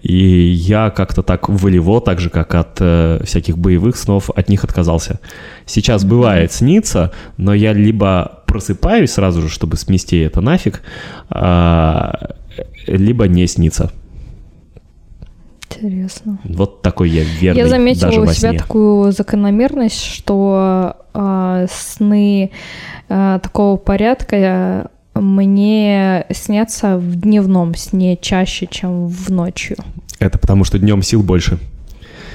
и 0.00 0.16
я 0.16 0.90
как-то 0.90 1.22
так 1.22 1.48
волево, 1.50 2.00
так 2.00 2.18
же, 2.18 2.30
как 2.30 2.54
от 2.54 2.78
э, 2.80 3.20
всяких 3.24 3.58
боевых 3.58 3.96
снов, 3.96 4.30
от 4.30 4.48
них 4.48 4.64
отказался. 4.64 5.20
Сейчас 5.66 6.04
бывает 6.04 6.50
снится, 6.52 7.12
но 7.36 7.52
я 7.52 7.74
либо 7.74 8.41
просыпаюсь 8.52 9.12
сразу 9.12 9.40
же, 9.40 9.48
чтобы 9.48 9.78
смести 9.78 10.18
это 10.18 10.42
нафиг, 10.42 10.82
а, 11.30 12.34
либо 12.86 13.26
не 13.26 13.46
снится. 13.46 13.90
Интересно. 15.70 16.38
Вот 16.44 16.82
такой 16.82 17.08
я 17.08 17.24
верный 17.24 17.62
Я 17.62 17.66
заметила 17.66 18.10
даже 18.10 18.20
у 18.20 18.26
себя 18.26 18.50
сне. 18.50 18.58
такую 18.58 19.10
закономерность, 19.12 20.04
что 20.04 20.96
а, 21.14 21.64
сны 21.70 22.50
а, 23.08 23.38
такого 23.38 23.78
порядка 23.78 24.90
а, 25.14 25.18
мне 25.18 26.26
снятся 26.30 26.98
в 26.98 27.16
дневном 27.16 27.74
сне 27.74 28.18
чаще, 28.20 28.68
чем 28.70 29.06
в 29.06 29.30
ночью. 29.30 29.78
Это 30.18 30.38
потому, 30.38 30.64
что 30.64 30.78
днем 30.78 31.02
сил 31.02 31.22
больше. 31.22 31.58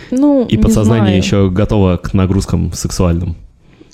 Ну, 0.10 0.48
И 0.48 0.57
подсознание 0.57 1.06
знаю. 1.10 1.18
еще 1.18 1.49
готово 1.52 1.98
к 1.98 2.15
нагрузкам 2.15 2.73
сексуальным. 2.73 3.35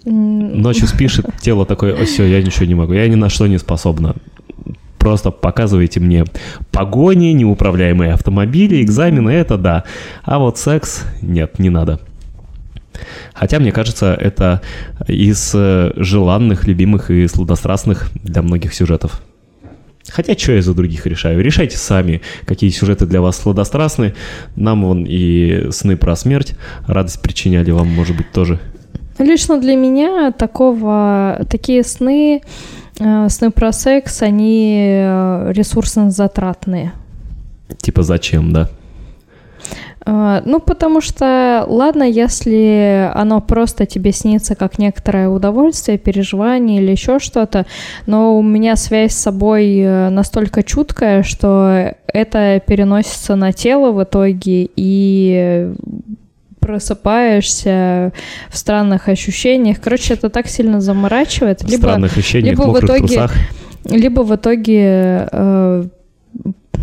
Ночью 0.06 0.88
спишь, 0.88 1.20
и 1.20 1.24
тело 1.42 1.66
такое, 1.66 1.94
о, 1.94 2.06
все, 2.06 2.26
я 2.26 2.42
ничего 2.42 2.66
не 2.66 2.76
могу, 2.76 2.94
я 2.94 3.08
ни 3.08 3.16
на 3.16 3.30
что 3.30 3.48
не 3.48 3.58
способна. 3.58 4.16
Просто 4.98 5.32
показывайте 5.32 6.00
мне 6.00 6.26
погони, 6.72 7.34
неуправляемые 7.34 8.14
автомобили, 8.14 8.82
экзамены, 8.82 9.32
это 9.32 9.58
да. 9.58 9.84
А 10.24 10.40
вот 10.40 10.58
секс, 10.58 11.04
нет, 11.22 11.60
не 11.60 11.70
надо. 11.70 12.00
Хотя, 13.34 13.60
мне 13.60 13.72
кажется, 13.72 14.14
это 14.14 14.62
из 15.08 15.52
э, 15.56 15.92
желанных, 15.96 16.68
любимых 16.68 17.10
и 17.10 17.28
сладострастных 17.28 18.10
для 18.24 18.42
многих 18.42 18.74
сюжетов. 18.74 19.22
Хотя, 20.10 20.38
что 20.38 20.52
я 20.52 20.62
за 20.62 20.74
других 20.74 21.06
решаю? 21.06 21.42
Решайте 21.42 21.78
сами, 21.78 22.22
какие 22.46 22.70
сюжеты 22.70 23.06
для 23.06 23.22
вас 23.22 23.38
сладострастны. 23.38 24.14
Нам 24.56 24.84
вон 24.84 25.06
и 25.08 25.70
сны 25.72 25.96
про 25.98 26.16
смерть 26.16 26.56
радость 26.88 27.22
причиняли 27.22 27.72
вам, 27.72 27.88
может 27.88 28.16
быть, 28.16 28.32
тоже. 28.32 28.60
Лично 29.24 29.58
для 29.58 29.76
меня 29.78 30.32
такого, 30.32 31.46
такие 31.50 31.84
сны, 31.84 32.42
э, 33.00 33.30
сны 33.30 33.52
про 33.52 33.72
секс, 33.72 34.22
они 34.22 34.84
э, 34.86 35.52
ресурсно 35.54 36.12
затратные. 36.12 36.92
Типа 37.78 38.04
зачем, 38.04 38.52
да? 38.52 38.70
Э, 40.06 40.42
Ну, 40.44 40.60
потому 40.60 41.00
что, 41.00 41.64
ладно, 41.66 42.04
если 42.04 43.10
оно 43.16 43.40
просто 43.40 43.86
тебе 43.86 44.12
снится 44.12 44.56
как 44.56 44.78
некоторое 44.78 45.30
удовольствие, 45.30 45.98
переживание 45.98 46.82
или 46.82 46.92
еще 46.92 47.20
что-то, 47.20 47.66
но 48.06 48.38
у 48.38 48.42
меня 48.42 48.76
связь 48.76 49.14
с 49.14 49.22
собой 49.22 50.10
настолько 50.10 50.64
чуткая, 50.64 51.24
что 51.24 51.96
это 52.08 52.62
переносится 52.68 53.36
на 53.36 53.54
тело 53.54 53.94
в 53.94 54.04
итоге, 54.04 54.70
и 54.76 55.72
просыпаешься 56.66 58.12
в 58.50 58.58
странных 58.58 59.10
ощущениях. 59.10 59.78
Короче, 59.82 60.14
это 60.14 60.30
так 60.30 60.48
сильно 60.48 60.82
заморачивает. 60.82 61.62
В 61.62 61.70
Либо, 61.70 61.82
странных 61.82 62.18
ощущениях, 62.18 62.58
либо 62.60 62.70
в 62.72 62.80
итоге- 62.80 63.00
трусах. 63.08 63.34
либо 63.86 64.22
в 64.22 64.36
итоге, 64.36 65.28
э, 65.32 65.84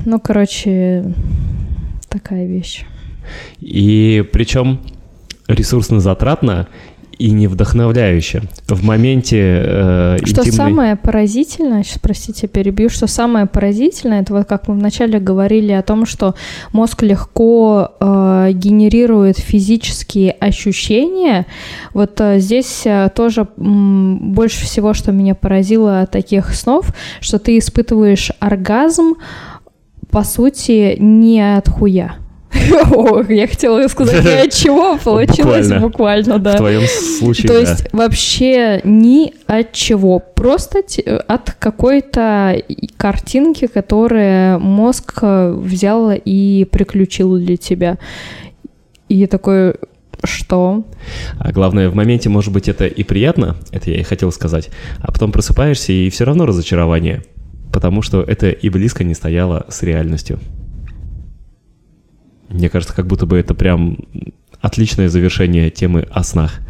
ну, 0.05 0.21
короче, 0.21 1.05
такая 2.09 2.47
вещь. 2.47 2.85
И 3.61 4.25
причем 4.33 4.81
ресурсно 5.49 6.01
затратно 6.01 6.67
и 7.21 7.31
не 7.33 7.49
вдохновляюще. 7.49 8.43
В 8.67 8.83
моменте 8.83 9.37
э, 9.39 10.17
Что 10.25 10.41
интимной- 10.41 10.53
самое 10.53 10.97
поразительное, 10.97 11.83
сейчас, 11.83 11.99
простите, 11.99 12.49
перебью, 12.49 12.89
что 12.89 13.07
самое 13.07 13.45
поразительное, 13.45 14.23
это 14.23 14.33
вот 14.33 14.47
как 14.49 14.69
мы 14.69 14.75
вначале 14.75 15.21
говорили 15.21 15.73
о 15.73 15.83
том, 15.83 16.07
что 16.07 16.35
мозг 16.73 17.03
легко 17.03 17.91
э, 18.01 18.51
генерирует 18.55 19.39
физические 19.39 20.31
ощущения. 20.33 21.45
Вот 21.93 22.19
э, 22.23 22.39
здесь 22.41 22.83
э, 22.87 23.11
тоже 23.15 23.47
м, 23.59 24.33
больше 24.33 24.65
всего, 24.65 24.95
что 24.95 25.13
меня 25.13 25.35
поразило 25.35 26.01
от 26.01 26.11
таких 26.13 26.55
снов, 26.55 26.87
что 27.21 27.39
ты 27.39 27.59
испытываешь 27.59 28.31
оргазм, 28.41 29.17
по 30.11 30.25
сути, 30.25 30.97
не 30.99 31.57
от 31.59 31.69
хуя. 31.69 32.15
О, 32.93 33.23
я 33.29 33.47
хотела 33.47 33.87
сказать 33.89 34.27
от 34.27 34.53
чего, 34.53 34.99
получилось 34.99 35.69
Буквально. 35.69 35.81
буквально, 35.81 36.39
В 36.39 36.43
да. 36.43 36.57
твоем 36.57 36.83
случае, 37.19 37.49
То 37.49 37.55
да. 37.55 37.71
есть 37.71 37.93
вообще 37.93 38.81
ни 38.85 39.33
от 39.47 39.73
чего, 39.73 40.19
просто 40.19 40.83
те- 40.83 41.03
от 41.03 41.53
какой-то 41.59 42.61
картинки, 42.97 43.67
которую 43.67 44.59
мозг 44.61 45.19
э, 45.23 45.53
взял 45.53 46.11
и 46.13 46.65
приключил 46.71 47.37
для 47.39 47.57
тебя. 47.57 47.99
И 49.09 49.27
такой, 49.27 49.75
что? 50.25 50.85
А 51.39 51.53
главное, 51.53 51.89
в 51.89 51.95
моменте, 51.95 52.29
может 52.29 52.53
быть, 52.53 52.69
это 52.69 52.87
и 52.87 53.05
приятно, 53.05 53.57
это 53.71 53.91
я 53.91 54.01
и 54.01 54.03
хотел 54.03 54.33
сказать, 54.33 54.71
а 55.01 55.13
потом 55.13 55.31
просыпаешься, 55.33 55.93
и 55.93 56.11
все 56.11 56.25
равно 56.25 56.47
разочарование, 56.47 57.23
потому 57.73 58.03
что 58.03 58.23
это 58.23 58.51
и 58.51 58.69
близко 58.71 59.05
не 59.05 59.15
стояло 59.15 59.67
с 59.69 59.83
реальностью. 59.83 60.41
Мне 62.51 62.69
кажется, 62.69 62.95
как 62.95 63.07
будто 63.07 63.27
бы 63.27 63.39
это 63.39 63.55
прям 63.55 63.99
отличное 64.61 65.09
завершение 65.09 65.71
темы 65.71 66.07
о 66.11 66.23
снах, 66.23 66.61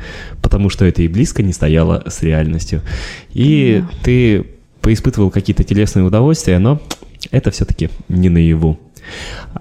потому 0.42 0.70
что 0.70 0.84
это 0.84 1.02
и 1.02 1.08
близко 1.08 1.42
не 1.42 1.52
стояло 1.52 2.04
с 2.06 2.22
реальностью. 2.22 2.82
И 3.32 3.82
Да. 3.82 3.90
ты 4.04 4.46
поиспытывал 4.80 5.30
какие-то 5.30 5.64
телесные 5.64 6.04
удовольствия, 6.04 6.58
но 6.58 6.80
это 7.30 7.50
все-таки 7.50 7.90
не 8.08 8.28
наяву. 8.28 8.78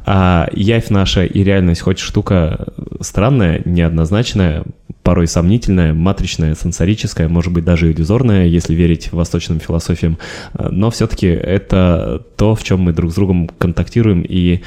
А 0.05 0.47
явь 0.53 0.89
наша 0.89 1.25
и 1.25 1.43
реальность 1.43 1.81
хоть 1.81 1.99
штука 1.99 2.67
странная, 3.01 3.61
неоднозначная, 3.65 4.63
порой 5.09 5.25
сомнительная, 5.25 5.91
матричная, 5.91 6.53
сенсорическая, 6.53 7.27
может 7.27 7.51
быть 7.51 7.65
даже 7.65 7.91
иллюзорная, 7.91 8.45
если 8.45 8.75
верить 8.75 9.11
восточным 9.11 9.59
философиям, 9.59 10.19
но 10.53 10.91
все-таки 10.91 11.25
это 11.25 12.23
то, 12.37 12.53
в 12.53 12.63
чем 12.63 12.81
мы 12.81 12.93
друг 12.93 13.11
с 13.11 13.15
другом 13.15 13.49
контактируем 13.57 14.21
и 14.21 14.61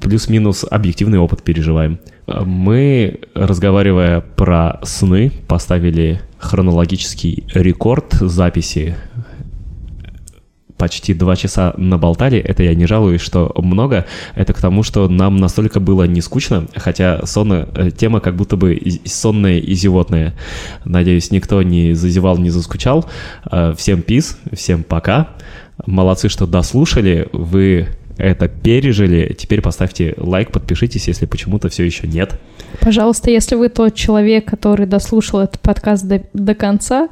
плюс-минус 0.00 0.66
объективный 0.68 1.20
опыт 1.20 1.44
переживаем. 1.44 2.00
Мы, 2.26 3.20
разговаривая 3.34 4.20
про 4.20 4.80
сны, 4.82 5.30
поставили 5.46 6.22
хронологический 6.38 7.44
рекорд 7.54 8.14
записи 8.14 8.96
почти 10.78 11.12
два 11.12 11.36
часа 11.36 11.74
наболтали. 11.76 12.38
Это 12.38 12.62
я 12.62 12.74
не 12.74 12.86
жалуюсь, 12.86 13.20
что 13.20 13.52
много. 13.56 14.06
Это 14.34 14.54
к 14.54 14.60
тому, 14.60 14.82
что 14.82 15.08
нам 15.08 15.36
настолько 15.36 15.80
было 15.80 16.04
не 16.04 16.20
скучно, 16.20 16.66
хотя 16.74 17.26
сонная 17.26 17.68
э, 17.74 17.90
тема 17.90 18.20
как 18.20 18.36
будто 18.36 18.56
бы 18.56 18.80
сонная 19.04 19.58
и 19.58 19.74
зевотная. 19.74 20.34
Надеюсь, 20.84 21.30
никто 21.30 21.62
не 21.62 21.94
зазевал, 21.94 22.38
не 22.38 22.50
заскучал. 22.50 23.06
Э, 23.50 23.74
Всем 23.76 24.02
пиз, 24.02 24.38
всем 24.52 24.84
пока. 24.84 25.28
Молодцы, 25.86 26.28
что 26.28 26.46
дослушали. 26.46 27.28
Вы 27.32 27.88
это 28.18 28.48
пережили. 28.48 29.34
Теперь 29.38 29.62
поставьте 29.62 30.14
лайк, 30.16 30.50
подпишитесь, 30.50 31.08
если 31.08 31.26
почему-то 31.26 31.68
все 31.68 31.84
еще 31.84 32.06
нет. 32.06 32.38
Пожалуйста, 32.80 33.30
если 33.30 33.54
вы 33.54 33.68
тот 33.68 33.94
человек, 33.94 34.44
который 34.44 34.86
дослушал 34.86 35.40
этот 35.40 35.60
подкаст 35.60 36.06
до, 36.06 36.22
до 36.32 36.54
конца, 36.54 37.08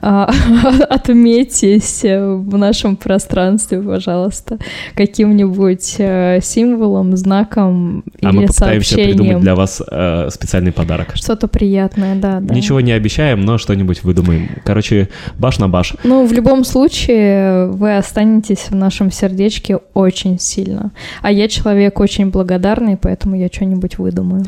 а, 0.00 0.30
отметьтесь 0.88 2.02
в 2.02 2.56
нашем 2.56 2.96
пространстве, 2.96 3.80
пожалуйста, 3.80 4.58
каким-нибудь 4.94 5.96
э, 5.98 6.40
символом, 6.42 7.16
знаком 7.16 8.04
А 8.22 8.32
мы 8.32 8.42
или 8.42 8.46
попытаемся 8.46 8.94
придумать 8.94 9.16
сообщением. 9.16 9.40
для 9.40 9.54
вас 9.54 9.82
э, 9.86 10.28
специальный 10.30 10.72
подарок. 10.72 11.12
Что-то 11.14 11.48
приятное, 11.48 12.14
да, 12.14 12.40
да. 12.40 12.54
Ничего 12.54 12.80
не 12.80 12.92
обещаем, 12.92 13.40
но 13.40 13.58
что-нибудь 13.58 14.02
выдумаем. 14.04 14.48
Короче, 14.64 15.08
баш 15.38 15.58
на 15.58 15.68
баш. 15.68 15.94
Ну, 16.04 16.26
в 16.26 16.32
любом 16.32 16.64
случае, 16.64 17.66
вы 17.66 17.96
останетесь 17.96 18.70
в 18.70 18.74
нашем 18.74 19.10
сердечке 19.10 19.78
очень 19.94 20.38
сильно. 20.44 20.92
А 21.22 21.30
я 21.32 21.48
человек 21.48 21.98
очень 22.00 22.30
благодарный, 22.30 22.96
поэтому 22.96 23.36
я 23.36 23.48
что-нибудь 23.48 23.98
выдумаю. 23.98 24.44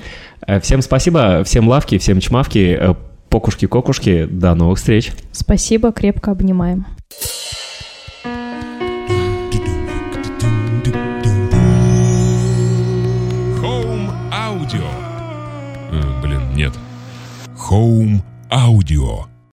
Э, 0.46 0.60
Всем 0.60 0.82
спасибо, 0.82 1.42
всем 1.44 1.68
лавки, 1.68 1.98
всем 1.98 2.20
чмавки, 2.20 2.76
э, 2.80 2.94
покушки-кокушки. 3.30 4.26
До 4.26 4.54
новых 4.54 4.78
встреч. 4.78 5.12
Спасибо, 5.32 5.92
крепко 5.92 6.30
обнимаем. 6.30 6.86
Home 13.62 14.10
Audio. 14.30 14.86
Э, 15.92 16.22
Блин, 16.22 16.40
нет. 16.54 16.72
Home 17.70 18.20
Audio. 18.50 19.35